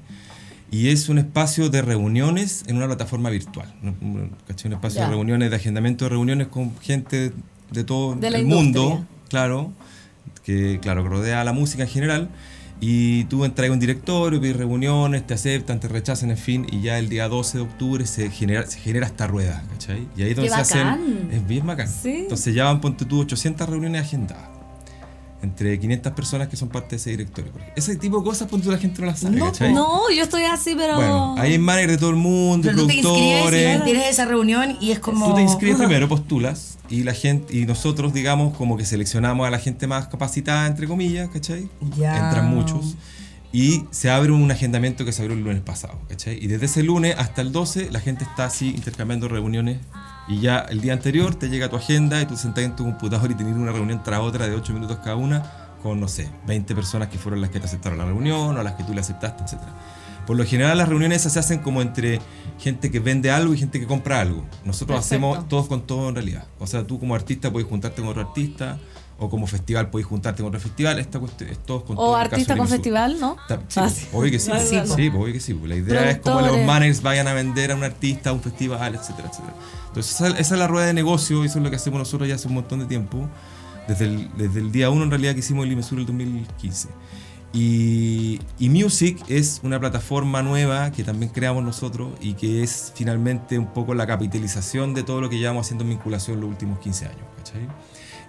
y 0.72 0.88
es 0.88 1.08
un 1.08 1.18
espacio 1.18 1.68
de 1.70 1.80
reuniones 1.82 2.64
en 2.66 2.76
una 2.76 2.86
plataforma 2.86 3.30
virtual, 3.30 3.72
un, 3.82 4.32
espacio 4.48 5.00
Ya. 5.00 5.04
de 5.04 5.10
reuniones, 5.10 5.50
de 5.50 5.56
agendamiento 5.56 6.06
de 6.06 6.08
reuniones 6.10 6.48
con 6.48 6.76
gente 6.80 7.32
de 7.70 7.84
todo 7.84 8.16
De 8.16 8.26
el 8.28 8.44
mundo, 8.46 8.82
industria. 8.82 9.06
claro, 9.28 9.72
que 10.42 10.80
claro, 10.82 11.04
que 11.04 11.08
rodea 11.08 11.40
a 11.40 11.44
la 11.44 11.52
música 11.52 11.84
en 11.84 11.88
general. 11.88 12.30
Y 12.86 13.24
tú 13.24 13.46
entras 13.46 13.70
a 13.70 13.72
un 13.72 13.80
directorio, 13.80 14.38
pides 14.38 14.58
reuniones, 14.58 15.26
te 15.26 15.32
aceptan, 15.32 15.80
te 15.80 15.88
rechazan, 15.88 16.30
en 16.30 16.36
fin, 16.36 16.66
y 16.70 16.82
ya 16.82 16.98
el 16.98 17.08
día 17.08 17.28
12 17.30 17.56
de 17.56 17.64
octubre 17.64 18.04
se 18.04 18.30
genera, 18.30 18.66
se 18.66 18.78
genera 18.78 19.06
esta 19.06 19.26
rueda, 19.26 19.64
¿cachai? 19.70 20.06
Y 20.14 20.22
ahí 20.22 20.30
es 20.32 20.36
donde 20.36 20.50
¡Qué 20.50 20.54
se 20.56 20.60
hacen. 20.60 20.84
bacán! 20.84 21.28
Es 21.32 21.46
bien 21.46 21.66
bacán. 21.66 21.88
Sí. 21.88 22.12
Entonces 22.14 22.54
ya 22.54 22.64
van, 22.64 22.82
ponte 22.82 23.06
tú, 23.06 23.20
800 23.20 23.70
reuniones 23.70 24.02
agendadas. 24.02 24.50
Entre 25.44 25.78
500 25.78 26.12
personas 26.12 26.48
que 26.48 26.56
son 26.56 26.68
parte 26.70 26.90
de 26.90 26.96
ese 26.96 27.10
directorio. 27.10 27.52
Ese 27.76 27.96
tipo 27.96 28.18
de 28.18 28.24
cosas, 28.24 28.48
tú, 28.48 28.58
la 28.70 28.78
gente 28.78 29.00
no 29.00 29.06
las 29.06 29.20
sabe, 29.20 29.36
No, 29.36 29.46
¿cachai? 29.46 29.72
no, 29.72 30.10
yo 30.10 30.22
estoy 30.24 30.44
así, 30.44 30.74
pero. 30.76 30.96
Bueno, 30.96 31.34
hay 31.38 31.58
managers 31.58 31.92
de 31.92 31.98
todo 31.98 32.10
el 32.10 32.16
mundo, 32.16 32.66
Pero 32.68 32.82
tú 32.82 32.86
te 32.88 33.00
productores. 33.02 33.84
tienes 33.84 34.06
esa 34.08 34.24
reunión 34.24 34.76
y 34.80 34.90
es 34.92 34.98
como... 34.98 35.28
Tú 35.28 35.34
te 35.34 35.42
inscribes 35.42 35.76
primero, 35.78 36.08
postulas, 36.08 36.78
y 36.88 37.02
la 37.02 37.12
gente, 37.12 37.56
y 37.56 37.66
nosotros, 37.66 38.12
digamos, 38.12 38.56
como 38.56 38.76
que 38.76 38.84
seleccionamos 38.84 39.46
a 39.46 39.50
la 39.50 39.58
gente 39.58 39.86
más 39.86 40.08
capacitada, 40.08 40.66
entre 40.66 40.88
comillas, 40.88 41.28
¿cachai? 41.28 41.68
Ya. 41.96 42.16
Entran 42.16 42.48
muchos. 42.48 42.96
Y 43.52 43.84
se 43.92 44.10
abre 44.10 44.32
un 44.32 44.50
agendamiento 44.50 45.04
que 45.04 45.12
se 45.12 45.22
abrió 45.22 45.36
el 45.36 45.44
lunes 45.44 45.62
pasado, 45.62 46.00
¿cachai? 46.08 46.42
Y 46.42 46.48
desde 46.48 46.66
ese 46.66 46.82
lunes 46.82 47.14
hasta 47.18 47.40
el 47.40 47.52
12 47.52 47.90
la 47.92 48.00
gente 48.00 48.24
está 48.24 48.46
así 48.46 48.70
intercambiando 48.70 49.28
reuniones 49.28 49.78
y 50.28 50.40
ya 50.40 50.60
el 50.60 50.80
día 50.80 50.92
anterior 50.92 51.34
te 51.34 51.48
llega 51.48 51.68
tu 51.68 51.76
agenda 51.76 52.20
y 52.20 52.26
tú 52.26 52.36
sentás 52.36 52.64
en 52.64 52.76
tu 52.76 52.84
computador 52.84 53.30
y 53.30 53.34
tienes 53.34 53.54
una 53.54 53.72
reunión 53.72 54.02
tras 54.02 54.20
otra 54.20 54.46
de 54.46 54.54
8 54.54 54.72
minutos 54.72 54.98
cada 54.98 55.16
una 55.16 55.42
con, 55.82 56.00
no 56.00 56.08
sé, 56.08 56.30
20 56.46 56.74
personas 56.74 57.08
que 57.08 57.18
fueron 57.18 57.42
las 57.42 57.50
que 57.50 57.60
te 57.60 57.66
aceptaron 57.66 57.98
la 57.98 58.06
reunión 58.06 58.56
o 58.56 58.62
las 58.62 58.72
que 58.74 58.84
tú 58.84 58.94
le 58.94 59.00
aceptaste, 59.00 59.44
etc. 59.44 59.62
Por 60.26 60.36
lo 60.36 60.44
general 60.46 60.78
las 60.78 60.88
reuniones 60.88 61.20
esas 61.20 61.34
se 61.34 61.38
hacen 61.40 61.58
como 61.58 61.82
entre 61.82 62.20
gente 62.58 62.90
que 62.90 63.00
vende 63.00 63.30
algo 63.30 63.52
y 63.52 63.58
gente 63.58 63.78
que 63.78 63.86
compra 63.86 64.20
algo. 64.20 64.46
Nosotros 64.64 64.96
Perfecto. 65.00 65.26
hacemos 65.26 65.48
todos 65.48 65.68
con 65.68 65.86
todo 65.86 66.08
en 66.08 66.14
realidad. 66.14 66.46
O 66.58 66.66
sea, 66.66 66.86
tú 66.86 66.98
como 66.98 67.14
artista 67.14 67.52
puedes 67.52 67.68
juntarte 67.68 68.00
con 68.00 68.08
otro 68.08 68.22
artista 68.22 68.78
o 69.18 69.30
como 69.30 69.46
festival 69.46 69.90
puedes 69.90 70.06
juntarte 70.06 70.42
con 70.42 70.48
otro 70.48 70.60
festival. 70.60 70.98
Esta 70.98 71.18
cuestión 71.20 71.50
es 71.50 71.58
todos 71.58 71.84
con 71.84 71.96
todo. 71.96 72.06
O 72.06 72.12
caso 72.14 72.24
artista 72.32 72.56
con 72.56 72.68
festival, 72.68 73.20
¿no? 73.20 73.36
Sí, 73.68 73.80
Ah, 73.80 73.88
sí. 73.88 74.06
obvio 74.12 74.30
que 74.32 74.38
sí. 74.38 74.50
Sí. 74.68 74.80
Sí, 74.94 75.08
obvio 75.08 75.32
que 75.32 75.40
sí. 75.40 75.58
La 75.64 75.76
idea 75.76 76.10
es 76.10 76.18
como 76.18 76.40
los 76.40 76.58
managers 76.64 77.00
vayan 77.02 77.28
a 77.28 77.34
vender 77.34 77.72
a 77.72 77.76
un 77.76 77.84
artista, 77.84 78.30
a 78.30 78.32
un 78.32 78.40
festival, 78.40 78.94
etcétera, 78.94 79.28
etcétera. 79.30 79.54
Entonces 79.88 80.14
esa, 80.14 80.28
esa 80.28 80.54
es 80.54 80.58
la 80.58 80.66
rueda 80.66 80.86
de 80.86 80.94
negocio 80.94 81.42
y 81.44 81.46
eso 81.46 81.58
es 81.58 81.64
lo 81.64 81.70
que 81.70 81.76
hacemos 81.76 81.98
nosotros 81.98 82.28
ya 82.28 82.34
hace 82.34 82.48
un 82.48 82.54
montón 82.54 82.80
de 82.80 82.86
tiempo. 82.86 83.28
Desde 83.86 84.06
el, 84.06 84.30
desde 84.36 84.60
el 84.60 84.72
día 84.72 84.88
1 84.90 85.04
en 85.04 85.10
realidad 85.10 85.34
que 85.34 85.40
hicimos 85.40 85.66
el 85.66 85.72
IMESUR 85.72 85.98
el 86.00 86.06
2015. 86.06 86.88
Y, 87.52 88.40
y 88.58 88.68
Music 88.68 89.18
es 89.28 89.60
una 89.62 89.78
plataforma 89.78 90.42
nueva 90.42 90.90
que 90.90 91.04
también 91.04 91.30
creamos 91.30 91.62
nosotros 91.62 92.10
y 92.20 92.32
que 92.34 92.64
es 92.64 92.92
finalmente 92.96 93.58
un 93.58 93.66
poco 93.72 93.94
la 93.94 94.06
capitalización 94.08 94.92
de 94.92 95.04
todo 95.04 95.20
lo 95.20 95.30
que 95.30 95.38
llevamos 95.38 95.66
haciendo 95.66 95.84
en 95.84 95.90
vinculación 95.90 96.40
los 96.40 96.50
últimos 96.50 96.80
15 96.80 97.04
años. 97.06 97.20
¿cachai? 97.36 97.60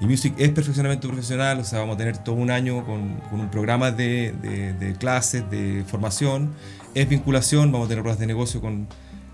Y 0.01 0.05
Music 0.07 0.33
es 0.37 0.49
perfeccionamiento 0.49 1.07
profesional, 1.07 1.59
o 1.59 1.63
sea, 1.63 1.79
vamos 1.79 1.95
a 1.95 1.97
tener 1.97 2.17
todo 2.17 2.35
un 2.35 2.51
año 2.51 2.85
con, 2.85 3.15
con 3.29 3.39
un 3.39 3.49
programa 3.49 3.91
de, 3.91 4.33
de- 4.41 4.73
de 4.73 4.93
clases, 4.95 5.49
de 5.49 5.85
formación. 5.87 6.51
Es 6.93 7.07
vinculación, 7.07 7.71
vamos 7.71 7.85
a 7.85 7.89
tener 7.89 8.03
ruedas 8.03 8.19
de 8.19 8.27
negocio 8.27 8.59
con 8.59 8.87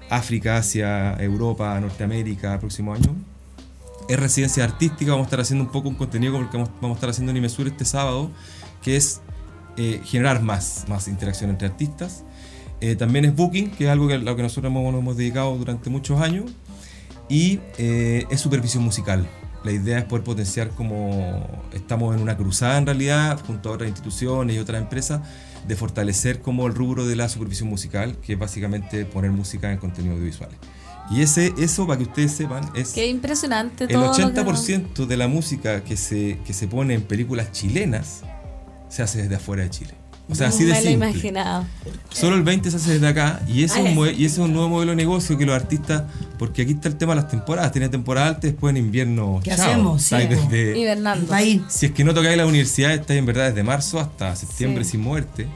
África, 0.10 0.58
Asia, 0.58 1.16
Europa, 1.20 1.80
Norteamérica, 1.80 2.60
próximo 2.60 2.94
año. 2.94 3.16
Es 4.08 4.20
residencia 4.20 4.64
artística, 4.64 5.12
vamos 5.12 5.26
a 5.26 5.28
estar 5.28 5.40
haciendo 5.40 5.66
un 5.66 5.72
poco 5.72 5.90
un 5.90 5.96
contenido 5.96 6.34
como 6.34 6.44
el 6.46 6.50
que 6.52 6.58
vamos, 6.58 6.72
vamos 6.82 6.96
a 6.96 6.98
estar 6.98 7.10
haciendo 7.10 7.32
en 7.32 7.38
Imesur 7.38 7.68
este 7.68 7.86
sábado, 7.86 8.30
que 8.84 8.98
es 8.98 9.22
eh, 9.78 10.02
generar 10.04 10.42
más, 10.44 10.86
más 10.88 11.08
interacción 11.08 11.50
entre 11.50 11.68
artistas. 11.68 12.24
Eh, 12.82 12.96
también 12.96 13.26
es 13.26 13.36
booking, 13.36 13.72
que 13.72 13.86
es 13.86 13.90
algo 13.90 14.08
que, 14.08 14.16
a 14.16 14.18
lo 14.18 14.36
que 14.36 14.42
nosotros 14.44 14.72
nos 14.72 14.94
hemos 14.94 15.18
dedicado 15.18 15.56
durante 15.58 15.90
muchos 15.90 16.20
años. 16.22 16.52
Y 17.30 17.60
eh, 17.78 18.26
es 18.30 18.42
supervisión 18.42 18.84
musical. 18.84 19.28
La 19.64 19.72
idea 19.72 20.00
es 20.00 20.06
poder 20.06 20.24
potenciar 20.24 20.70
como 20.70 21.48
estamos 21.74 22.16
en 22.16 22.22
una 22.22 22.36
cruzada 22.36 22.78
en 22.78 22.86
realidad, 22.86 23.40
junto 23.46 23.70
a 23.70 23.74
otras 23.74 23.90
instituciones 23.90 24.56
y 24.56 24.60
otras 24.60 24.82
empresas, 24.82 25.22
de 25.68 25.76
fortalecer 25.76 26.42
como 26.42 26.66
el 26.66 26.74
rubro 26.74 27.06
de 27.06 27.16
la 27.16 27.30
supervisión 27.30 27.70
musical, 27.70 28.18
que 28.22 28.34
es 28.34 28.40
básicamente 28.40 29.06
poner 29.06 29.30
música 29.32 29.72
en 29.72 29.78
contenido 29.78 30.14
audiovisuales. 30.16 30.58
Y 31.12 31.22
ese, 31.22 31.54
eso, 31.60 31.86
para 31.86 31.98
que 31.98 32.04
ustedes 32.06 32.32
sepan, 32.32 32.70
es 32.74 32.90
Qué 32.94 33.06
impresionante 33.08 33.84
el 33.84 33.90
todo. 33.92 34.08
lo 34.08 34.14
que- 34.16 34.24
80% 34.24 35.06
de 35.06 35.18
la 35.18 35.28
música 35.28 35.84
que 35.84 35.98
se, 35.98 36.40
que 36.46 36.54
se 36.54 36.68
pone 36.68 36.94
en 36.96 37.02
películas 37.04 37.52
chilenas 37.52 38.22
se 38.90 39.04
hace 39.04 39.22
desde 39.24 39.36
afuera 39.36 39.64
de 39.64 39.70
Chile. 39.70 39.94
O 40.32 40.36
sea, 40.36 40.48
así 40.48 40.64
de 40.64 40.72
Me 40.72 40.82
lo 40.82 40.88
simple. 40.90 41.10
imaginaba. 41.10 41.68
Solo 42.10 42.36
el 42.38 42.44
20 42.44 42.72
se 42.72 42.78
hace 42.78 42.94
desde 42.94 43.08
acá 43.08 43.42
y 43.48 43.64
ese, 43.64 43.80
es 43.92 43.98
un, 43.98 44.08
y 44.08 44.26
ese 44.26 44.26
es 44.26 44.38
un 44.40 44.54
nuevo 44.54 44.70
modelo 44.70 44.92
de 44.92 44.96
negocio 44.96 45.38
que 45.38 45.46
los 45.46 45.56
artistas, 45.56 46.04
porque 46.40 46.62
aquí 46.64 46.72
está 46.74 46.88
el 46.88 46.96
tema 46.96 47.14
de 47.16 47.22
las 47.22 47.30
temporadas, 47.30 47.72
tiene 47.72 47.90
temporada 47.90 48.28
alta 48.28 48.48
y 48.48 48.52
después 48.52 48.72
en 48.72 48.78
invierno. 48.78 49.40
¿Qué 49.44 49.52
chao. 49.56 49.70
hacemos? 49.70 50.02
Sí, 50.04 50.16
desde- 50.16 50.80
Hibernando. 50.80 51.34
Ahí. 51.34 51.64
si 51.70 51.88
es 51.88 51.92
que 51.92 52.04
no 52.04 52.14
tocáis 52.14 52.38
la 52.38 52.46
universidad, 52.46 52.92
estáis 52.94 53.20
en 53.20 53.26
verdad 53.26 53.48
desde 53.50 53.64
marzo 53.64 54.00
hasta 54.00 54.36
septiembre 54.36 54.84
Sí. 54.86 54.92
sin 54.92 55.02
muerte. 55.02 55.48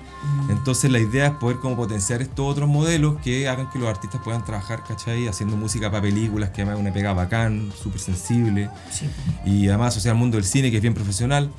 Entonces 0.50 0.90
la 0.92 0.98
idea 1.00 1.28
es 1.28 1.32
poder 1.34 1.58
como 1.58 1.76
potenciar 1.76 2.22
estos 2.24 2.52
otros 2.52 2.68
modelos 2.68 3.18
que 3.24 3.48
hagan 3.48 3.70
que 3.70 3.78
los 3.78 3.88
artistas 3.88 4.22
puedan 4.24 4.44
trabajar, 4.44 4.84
¿cachai? 4.88 5.28
Haciendo 5.28 5.56
música 5.56 5.92
para 5.92 6.02
películas, 6.02 6.50
que 6.50 6.62
además 6.64 6.78
es 6.78 6.82
una 6.82 6.92
pega 6.94 7.14
bacán, 7.14 7.72
súper 7.80 8.02
sensible. 8.02 8.70
Y 9.46 9.68
además 9.68 9.90
asociar 9.90 10.14
al 10.14 10.20
mundo 10.20 10.38
del 10.38 10.46
cine, 10.46 10.72
que 10.72 10.78
es 10.78 10.82
bien 10.82 10.96
profesional. 10.96 11.52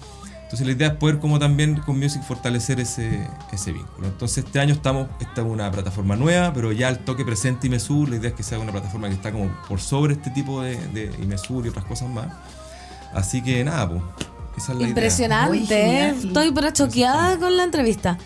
Entonces 0.47 0.65
la 0.65 0.75
idea 0.75 0.89
es 0.89 0.95
poder 0.95 1.19
como 1.19 1.41
también 1.41 1.75
con 1.81 1.99
Music 1.99 2.23
fortalecer 2.23 2.79
ese, 2.79 3.27
ese 3.53 3.73
vínculo. 3.73 4.07
Entonces 4.07 4.45
este 4.45 4.61
año 4.61 4.75
estamos, 4.75 5.09
esta 5.19 5.41
es 5.41 5.47
una 5.47 5.73
plataforma 5.73 6.15
nueva, 6.15 6.53
pero 6.53 6.71
ya 6.71 6.89
el 6.89 7.01
toque 7.01 7.25
presente 7.25 7.67
Imesur, 7.67 8.09
la 8.09 8.15
idea 8.15 8.31
es 8.31 8.37
que 8.37 8.45
sea 8.45 8.61
una 8.61 8.71
plataforma 8.71 9.09
que 9.09 9.15
está 9.15 9.33
como 9.33 9.51
por 9.69 9.81
sobre 9.81 10.13
este 10.13 10.31
tipo 10.31 10.63
de, 10.63 10.77
de 10.89 11.13
Imesur 11.21 11.67
y 11.67 11.71
otras 11.71 11.85
cosas 11.85 12.09
más. 12.11 12.29
Así 13.13 13.43
que 13.43 13.65
nada, 13.65 13.89
pues. 13.89 14.03
Esa 14.57 14.73
es 14.73 14.79
la 14.79 14.89
Impresionante, 14.89 15.65
idea. 15.65 16.09
Estoy 16.11 16.51
pero 16.53 16.71
choqueada 16.71 17.39
con 17.39 17.57
la 17.57 17.65
entrevista. 17.65 18.19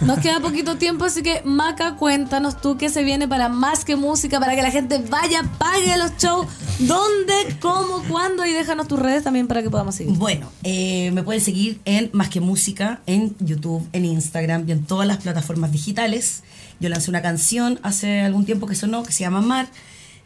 Nos 0.00 0.20
queda 0.20 0.38
poquito 0.38 0.76
tiempo, 0.76 1.04
así 1.06 1.22
que 1.22 1.42
Maca, 1.44 1.96
cuéntanos 1.96 2.60
tú 2.60 2.76
qué 2.76 2.88
se 2.88 3.02
viene 3.02 3.26
para 3.26 3.48
más 3.48 3.84
que 3.84 3.96
música, 3.96 4.38
para 4.38 4.54
que 4.54 4.62
la 4.62 4.70
gente 4.70 5.02
vaya, 5.10 5.42
pague 5.58 5.96
los 5.98 6.16
shows, 6.18 6.46
dónde, 6.78 7.34
cómo, 7.60 8.04
cuándo 8.08 8.46
y 8.46 8.52
déjanos 8.52 8.86
tus 8.86 8.98
redes 8.98 9.24
también 9.24 9.48
para 9.48 9.60
que 9.60 9.70
podamos 9.70 9.96
seguir. 9.96 10.16
Bueno, 10.16 10.52
eh, 10.62 11.10
me 11.12 11.24
pueden 11.24 11.42
seguir 11.42 11.80
en 11.84 12.10
Más 12.12 12.28
que 12.28 12.40
Música, 12.40 13.00
en 13.06 13.34
YouTube, 13.40 13.88
en 13.92 14.04
Instagram 14.04 14.68
y 14.68 14.72
en 14.72 14.84
todas 14.84 15.08
las 15.08 15.16
plataformas 15.16 15.72
digitales. 15.72 16.44
Yo 16.78 16.88
lancé 16.88 17.10
una 17.10 17.22
canción 17.22 17.80
hace 17.82 18.20
algún 18.20 18.44
tiempo 18.44 18.68
que 18.68 18.76
sonó, 18.76 19.02
que 19.02 19.12
se 19.12 19.20
llama 19.20 19.40
Mar, 19.40 19.68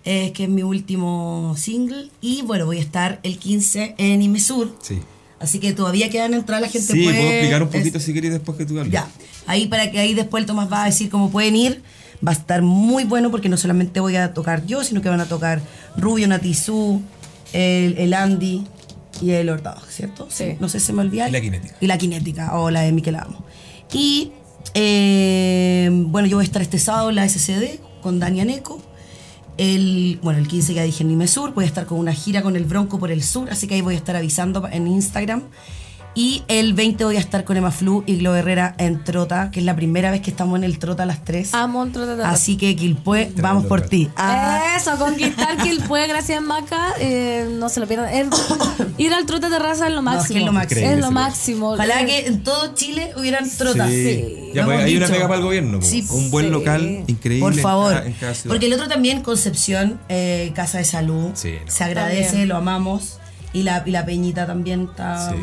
eh, 0.05 0.33
que 0.33 0.45
es 0.45 0.51
mi 0.51 0.65
último 0.65 1.55
single. 1.57 2.11
Y 2.21 2.43
bueno, 2.43 2.67
voy 2.67 2.77
a 2.77 2.83
estar 2.83 3.21
el 3.23 3.39
15 3.39 3.95
en 3.97 4.21
Imesur. 4.21 4.77
Sí. 4.83 5.01
Así 5.43 5.59
que 5.59 5.73
todavía 5.73 6.09
quedan 6.09 6.35
entrar 6.35 6.61
la 6.61 6.69
gente 6.69 6.93
Sí, 6.93 7.03
puede- 7.05 7.19
puedo 7.19 7.31
explicar 7.33 7.63
un 7.63 7.69
es- 7.69 7.75
poquito 7.77 8.01
si 8.01 8.15
queréis 8.15 8.33
después 8.33 8.57
que 8.57 8.65
tú 8.65 8.79
hables. 8.79 8.93
ya. 8.93 9.09
Ahí 9.47 9.67
para 9.67 9.91
que 9.91 9.99
ahí 9.99 10.15
después 10.15 10.41
el 10.43 10.47
Tomás 10.47 10.73
va 10.73 10.83
a 10.85 10.87
decir 10.87 11.11
cómo 11.11 11.31
pueden 11.31 11.57
ir. 11.57 11.83
Va 12.27 12.31
a 12.31 12.35
estar 12.35 12.63
muy 12.63 13.03
bueno 13.05 13.31
porque 13.33 13.49
no 13.49 13.57
solamente 13.57 13.99
voy 13.99 14.15
a 14.15 14.33
tocar 14.33 14.65
yo, 14.65 14.85
sino 14.85 15.03
que 15.03 15.09
van 15.09 15.21
a 15.21 15.27
tocar 15.27 15.61
Rubio, 15.97 16.29
Natizú, 16.29 17.03
el, 17.53 17.99
el 17.99 18.15
Andy 18.15 18.65
y 19.21 19.31
el 19.33 19.49
Ortado, 19.49 19.81
¿cierto? 19.91 20.29
Sí. 20.31 20.55
No 20.61 20.69
sé 20.69 20.79
si 20.79 20.87
se 20.87 20.93
me 20.93 21.01
olvida. 21.03 21.29
Y 21.29 21.33
la 21.33 21.41
Kinética. 21.41 21.77
Y 21.81 21.87
la 21.89 21.99
Kinética, 21.99 22.57
o 22.59 22.71
la 22.71 22.83
de 22.83 22.93
Miquel 22.93 23.17
Amo. 23.17 23.45
Y 23.93 24.31
eh, 24.75 25.89
bueno, 25.91 26.29
yo 26.29 26.37
voy 26.37 26.45
a 26.45 26.47
estar 26.47 26.63
este 26.63 26.79
sábado 26.79 27.11
en 27.11 27.17
la 27.17 27.25
SCD 27.29 27.81
con 28.03 28.21
Dani 28.21 28.41
Aneco. 28.41 28.81
El, 29.63 30.19
bueno, 30.23 30.41
el 30.41 30.49
15 30.49 30.75
ya 30.75 30.83
dije 30.83 31.05
en 31.05 31.09
Nimesur, 31.09 31.55
voy 31.55 31.63
a 31.63 31.69
estar 31.69 31.87
con 31.87 32.01
una 32.01 32.13
gira 32.13 32.43
con 32.43 32.57
el 32.57 32.65
Bronco 32.65 32.99
por 32.99 33.13
el 33.13 33.23
sur, 33.23 33.49
así 33.49 33.69
que 33.69 33.75
ahí 33.75 33.81
voy 33.81 33.95
a 33.95 33.97
estar 33.97 34.17
avisando 34.17 34.67
en 34.67 34.89
Instagram. 34.89 35.45
Y 36.15 36.43
el 36.49 36.75
20 36.75 37.05
voy 37.07 37.17
a 37.17 37.21
estar 37.21 37.45
con 37.45 37.57
Emma 37.57 37.71
Flu 37.71 38.05
y 38.07 38.19
Glo 38.19 38.35
Herrera 38.37 38.75
en 38.77 39.03
Trota, 39.03 39.51
que 39.51 39.61
es 39.61 39.65
la 39.67 39.75
primera 39.75 40.11
vez 40.11 40.21
que 40.21 40.31
estamos 40.31 40.59
en 40.59 40.65
el 40.65 40.79
Trota 40.79 41.07
las 41.07 41.25
tres. 41.25 41.55
Amo 41.55 41.85
el 41.85 41.93
Trota. 41.93 42.29
Así 42.29 42.59
que 42.59 42.77
Quilpue, 42.77 43.33
vamos 43.37 43.65
por 43.65 43.81
ti. 43.81 44.11
Ah, 44.17 44.75
Eso, 44.77 44.99
conquistar 44.99 45.57
Quilpue, 45.57 46.07
gracias 46.07 46.43
Maca, 46.43 46.89
eh, 47.01 47.49
no 47.59 47.71
se 47.71 47.81
lo 47.81 47.87
pierdan. 47.89 48.11
El- 48.15 48.29
ir 48.99 49.15
al 49.15 49.25
Trota 49.25 49.49
Terraza 49.49 49.87
es 49.89 49.95
lo 49.95 50.03
No, 50.03 50.11
es 50.13 50.17
máximo. 50.19 50.35
que 50.35 50.41
es 50.41 50.47
lo 50.47 50.53
máximo. 50.53 50.87
Es 50.91 50.99
lo 50.99 51.11
máximo. 51.11 51.71
Ojalá 51.73 52.03
Eh, 52.03 52.07
que 52.07 52.27
en 52.27 52.43
todo 52.43 52.75
Chile 52.75 53.13
hubieran 53.17 53.49
Trotas. 53.49 53.89
Sí. 53.89 54.51
Ya, 54.53 54.67
pues, 54.67 54.81
hay 54.85 54.97
una 54.99 55.07
pega 55.09 55.27
para 55.29 55.39
el 55.39 55.45
gobierno. 55.45 55.79
pues. 55.79 55.89
Sí, 55.91 56.07
un 56.11 56.31
buen 56.31 56.45
sí. 56.47 56.51
local 56.53 57.05
increíble. 57.07 57.41
Por 57.47 57.55
en 57.55 57.59
favor. 57.61 57.93
cada- 57.95 58.07
en 58.07 58.13
cada 58.13 58.35
ciudad. 58.35 58.53
Porque 58.53 58.67
el 58.67 58.75
otro 58.75 58.87
también, 58.87 59.23
Concepción, 59.23 59.99
eh, 60.11 60.53
Casa 60.55 60.77
de 60.77 60.85
Salud. 60.85 61.31
Sí, 61.33 61.55
no. 61.65 61.73
Se 61.73 61.85
agradece, 61.85 62.27
También. 62.27 62.49
lo 62.51 62.57
amamos. 62.57 63.19
Y 63.55 63.63
la, 63.63 63.83
y 63.87 63.91
la 63.93 64.05
Peñita 64.05 64.47
también 64.47 64.89
está. 64.91 65.31
Sí. 65.31 65.37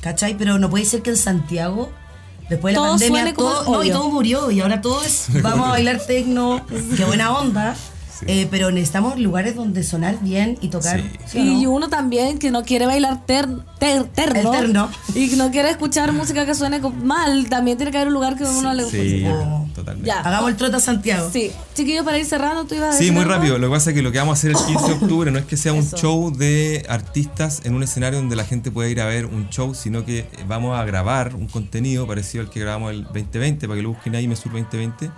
¿Cachai? 0.00 0.36
Pero 0.36 0.58
no 0.58 0.70
puede 0.70 0.84
ser 0.84 1.02
que 1.02 1.10
en 1.10 1.16
Santiago, 1.16 1.90
después 2.48 2.74
de 2.74 2.80
la 2.80 2.86
Todo 2.86 2.98
pandemia, 2.98 3.34
todo, 3.34 3.64
no, 3.72 3.84
y 3.84 3.90
todo 3.90 4.10
murió. 4.10 4.50
Y 4.50 4.60
ahora 4.60 4.80
todo 4.80 5.02
es. 5.02 5.28
Vamos 5.42 5.68
a 5.68 5.70
bailar 5.70 6.00
tecno. 6.06 6.64
Qué 6.96 7.04
buena 7.04 7.32
onda. 7.36 7.76
Eh, 8.26 8.48
pero 8.50 8.70
necesitamos 8.70 9.18
lugares 9.18 9.54
donde 9.54 9.82
sonar 9.84 10.18
bien 10.20 10.58
y 10.60 10.68
tocar. 10.68 11.00
¿sí 11.26 11.38
o 11.38 11.42
Y 11.42 11.62
no? 11.64 11.70
uno 11.72 11.88
también 11.88 12.38
que 12.38 12.50
no 12.50 12.64
quiere 12.64 12.86
bailar 12.86 13.24
ter, 13.26 13.46
ter- 13.78 14.04
terno, 14.04 14.52
El 14.54 14.60
terno. 14.60 14.90
y 15.14 15.28
que 15.30 15.36
no 15.36 15.50
quiere 15.50 15.70
escuchar 15.70 16.12
música 16.12 16.44
que 16.44 16.54
suene 16.54 16.80
mal, 16.80 17.48
también 17.48 17.76
tiene 17.76 17.92
que 17.92 17.98
haber 17.98 18.08
un 18.08 18.14
lugar 18.14 18.36
que 18.36 18.44
a 18.44 18.50
uno 18.50 18.74
le 18.74 18.82
guste. 18.84 19.20
Sí, 19.20 19.24
totalmente. 19.74 20.08
Ya. 20.08 20.20
Hagamos 20.20 20.50
el 20.50 20.56
trota 20.56 20.80
Santiago. 20.80 21.30
Sí. 21.32 21.50
Chiquillos, 21.74 22.04
para 22.04 22.18
ir 22.18 22.24
cerrando, 22.26 22.64
tú 22.64 22.74
ibas 22.74 22.94
a 22.94 22.98
Sí, 22.98 23.10
muy 23.12 23.22
algo? 23.22 23.34
rápido. 23.34 23.58
Lo 23.58 23.68
que 23.68 23.74
pasa 23.74 23.90
es 23.90 23.94
que 23.96 24.02
lo 24.02 24.10
que 24.10 24.18
vamos 24.18 24.36
a 24.36 24.38
hacer 24.38 24.50
el 24.50 24.56
15 24.56 24.86
de 24.86 24.92
octubre 25.02 25.30
no 25.30 25.38
es 25.38 25.44
que 25.44 25.56
sea 25.56 25.72
un 25.72 25.80
Eso. 25.80 25.96
show 25.96 26.36
de 26.36 26.84
artistas 26.88 27.60
en 27.64 27.74
un 27.74 27.82
escenario 27.84 28.18
donde 28.18 28.34
la 28.36 28.44
gente 28.44 28.70
pueda 28.70 28.88
ir 28.88 29.00
a 29.00 29.06
ver 29.06 29.26
un 29.26 29.48
show, 29.50 29.74
sino 29.74 30.04
que 30.04 30.26
vamos 30.48 30.76
a 30.78 30.84
grabar 30.84 31.34
un 31.36 31.46
contenido 31.46 32.06
parecido 32.06 32.42
al 32.42 32.50
que 32.50 32.58
grabamos 32.60 32.90
el 32.92 33.04
2020, 33.04 33.68
para 33.68 33.76
que 33.76 33.82
lo 33.82 33.90
busquen 33.90 34.16
ahí, 34.16 34.26
Mesur 34.26 34.50
2020. 34.52 35.10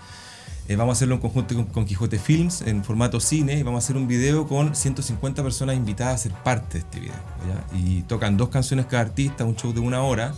Eh, 0.69 0.77
vamos 0.77 0.93
a 0.93 0.97
hacerlo 0.99 1.17
en 1.17 1.21
conjunto 1.21 1.55
con, 1.57 1.65
con 1.67 1.85
Quijote 1.85 2.19
Films 2.19 2.63
en 2.63 2.85
formato 2.85 3.19
cine 3.19 3.55
y 3.59 3.63
vamos 3.65 3.83
a 3.83 3.85
hacer 3.85 3.97
un 3.97 4.07
video 4.07 4.47
con 4.47 4.75
150 4.77 5.43
personas 5.43 5.75
invitadas 5.77 6.15
a 6.15 6.19
ser 6.19 6.33
parte 6.33 6.75
de 6.75 6.79
este 6.85 7.01
video. 7.01 7.15
¿ya? 7.49 7.77
Y 7.77 8.03
tocan 8.03 8.37
dos 8.37 8.51
canciones 8.51 8.87
cada 8.87 9.03
artista, 9.03 9.45
un 9.45 9.57
show 9.57 9.73
de 9.73 9.81
una 9.81 10.03
hora, 10.03 10.33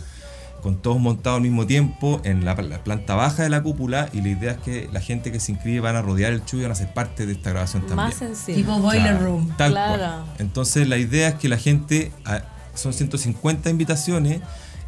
con 0.63 0.77
todos 0.81 0.97
montados 0.99 1.37
al 1.37 1.43
mismo 1.43 1.67
tiempo 1.67 2.19
en 2.23 2.45
la, 2.45 2.55
la 2.55 2.83
planta 2.83 3.13
baja 3.15 3.43
de 3.43 3.49
la 3.49 3.61
cúpula 3.61 4.09
y 4.13 4.21
la 4.21 4.29
idea 4.29 4.51
es 4.53 4.57
que 4.59 4.89
la 4.91 5.01
gente 5.01 5.31
que 5.31 5.39
se 5.39 5.51
inscribe 5.51 5.81
van 5.81 5.97
a 5.97 6.01
rodear 6.01 6.31
el 6.33 6.43
show 6.45 6.59
y 6.59 6.63
van 6.63 6.71
a 6.71 6.75
ser 6.75 6.91
parte 6.93 7.25
de 7.27 7.33
esta 7.33 7.51
grabación 7.51 7.81
también. 7.81 8.07
Más 8.07 8.15
sencillo. 8.15 8.57
Tipo 8.57 8.79
Boiler 8.79 9.19
Room. 9.21 9.51
Tal 9.57 9.71
Claro. 9.71 9.97
cual. 10.23 10.23
Entonces 10.39 10.87
la 10.87 10.97
idea 10.97 11.27
es 11.27 11.35
que 11.35 11.47
la 11.49 11.57
gente, 11.57 12.11
ah, 12.25 12.41
son 12.73 12.91
150 12.93 13.69
invitaciones, 13.69 14.41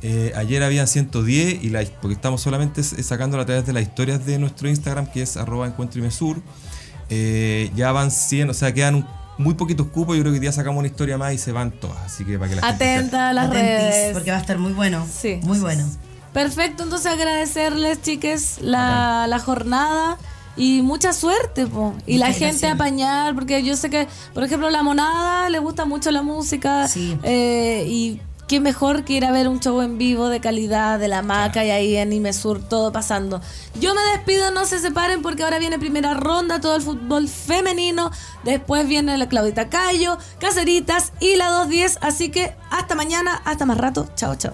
eh, 0.07 0.33
ayer 0.35 0.61
habían 0.61 0.85
110 0.87 1.63
y 1.63 1.69
la, 1.69 1.83
porque 1.99 2.13
estamos 2.13 2.39
solamente 2.41 2.83
sacándola 2.83 3.41
a 3.41 3.45
través 3.47 3.65
de 3.65 3.73
las 3.73 3.81
historias 3.81 4.23
de 4.23 4.37
nuestro 4.37 4.69
Instagram 4.69 5.07
que 5.11 5.23
es 5.23 5.35
arroba 5.35 5.65
encuentro 5.65 5.99
y 5.99 6.03
mesur. 6.03 6.41
Eh, 7.09 7.71
ya 7.75 7.91
van 7.91 8.11
100, 8.11 8.49
o 8.49 8.53
sea, 8.53 8.73
quedan 8.73 8.95
un- 8.95 9.07
muy 9.37 9.53
poquitos 9.55 9.87
cupos, 9.87 10.15
yo 10.15 10.21
creo 10.23 10.31
que 10.31 10.37
hoy 10.37 10.41
día 10.41 10.51
sacamos 10.51 10.79
una 10.79 10.87
historia 10.87 11.17
más 11.17 11.33
y 11.33 11.37
se 11.37 11.51
van 11.51 11.71
todas, 11.71 11.97
así 12.05 12.23
que 12.23 12.37
para 12.39 12.49
que 12.49 12.55
la 12.55 12.67
Atenta 12.67 13.29
a 13.29 13.33
las 13.33 13.47
Atentis, 13.49 13.67
redes. 13.69 14.13
porque 14.13 14.31
va 14.31 14.37
a 14.37 14.41
estar 14.41 14.57
muy 14.59 14.73
bueno. 14.73 15.05
Sí. 15.11 15.39
Muy 15.43 15.59
bueno. 15.59 15.85
Perfecto, 16.33 16.83
entonces 16.83 17.11
agradecerles, 17.11 18.01
chiques, 18.01 18.57
la, 18.61 19.25
la 19.27 19.39
jornada 19.39 20.17
y 20.57 20.81
mucha 20.83 21.13
suerte, 21.13 21.65
po. 21.67 21.95
Y 22.05 22.17
la 22.17 22.27
gente 22.27 22.45
gracias. 22.67 22.73
apañar, 22.73 23.35
porque 23.35 23.63
yo 23.63 23.75
sé 23.75 23.89
que, 23.89 24.07
por 24.33 24.43
ejemplo, 24.43 24.69
la 24.69 24.83
monada 24.83 25.49
le 25.49 25.59
gusta 25.59 25.85
mucho 25.85 26.11
la 26.11 26.21
música. 26.21 26.87
Sí. 26.87 27.17
eh, 27.23 27.85
y 27.89 28.21
qué 28.47 28.59
mejor 28.59 29.03
que 29.03 29.13
ir 29.13 29.25
a 29.25 29.31
ver 29.31 29.47
un 29.47 29.59
show 29.59 29.81
en 29.81 29.97
vivo 29.97 30.29
de 30.29 30.39
calidad, 30.39 30.99
de 30.99 31.07
la 31.07 31.21
maca 31.21 31.65
y 31.65 31.71
ahí 31.71 31.95
en 31.95 32.13
Imesur, 32.13 32.61
todo 32.61 32.91
pasando. 32.91 33.41
Yo 33.79 33.93
me 33.95 34.01
despido, 34.13 34.51
no 34.51 34.65
se 34.65 34.79
separen 34.79 35.21
porque 35.21 35.43
ahora 35.43 35.59
viene 35.59 35.79
primera 35.79 36.13
ronda, 36.13 36.61
todo 36.61 36.75
el 36.75 36.81
fútbol 36.81 37.27
femenino. 37.27 38.11
Después 38.43 38.87
viene 38.87 39.17
la 39.17 39.27
Claudita 39.27 39.69
Cayo, 39.69 40.17
Caceritas 40.39 41.13
y 41.19 41.35
la 41.35 41.49
210. 41.49 41.99
Así 42.01 42.29
que 42.29 42.55
hasta 42.69 42.95
mañana, 42.95 43.41
hasta 43.45 43.65
más 43.65 43.77
rato. 43.77 44.07
Chao, 44.15 44.35
chao. 44.35 44.53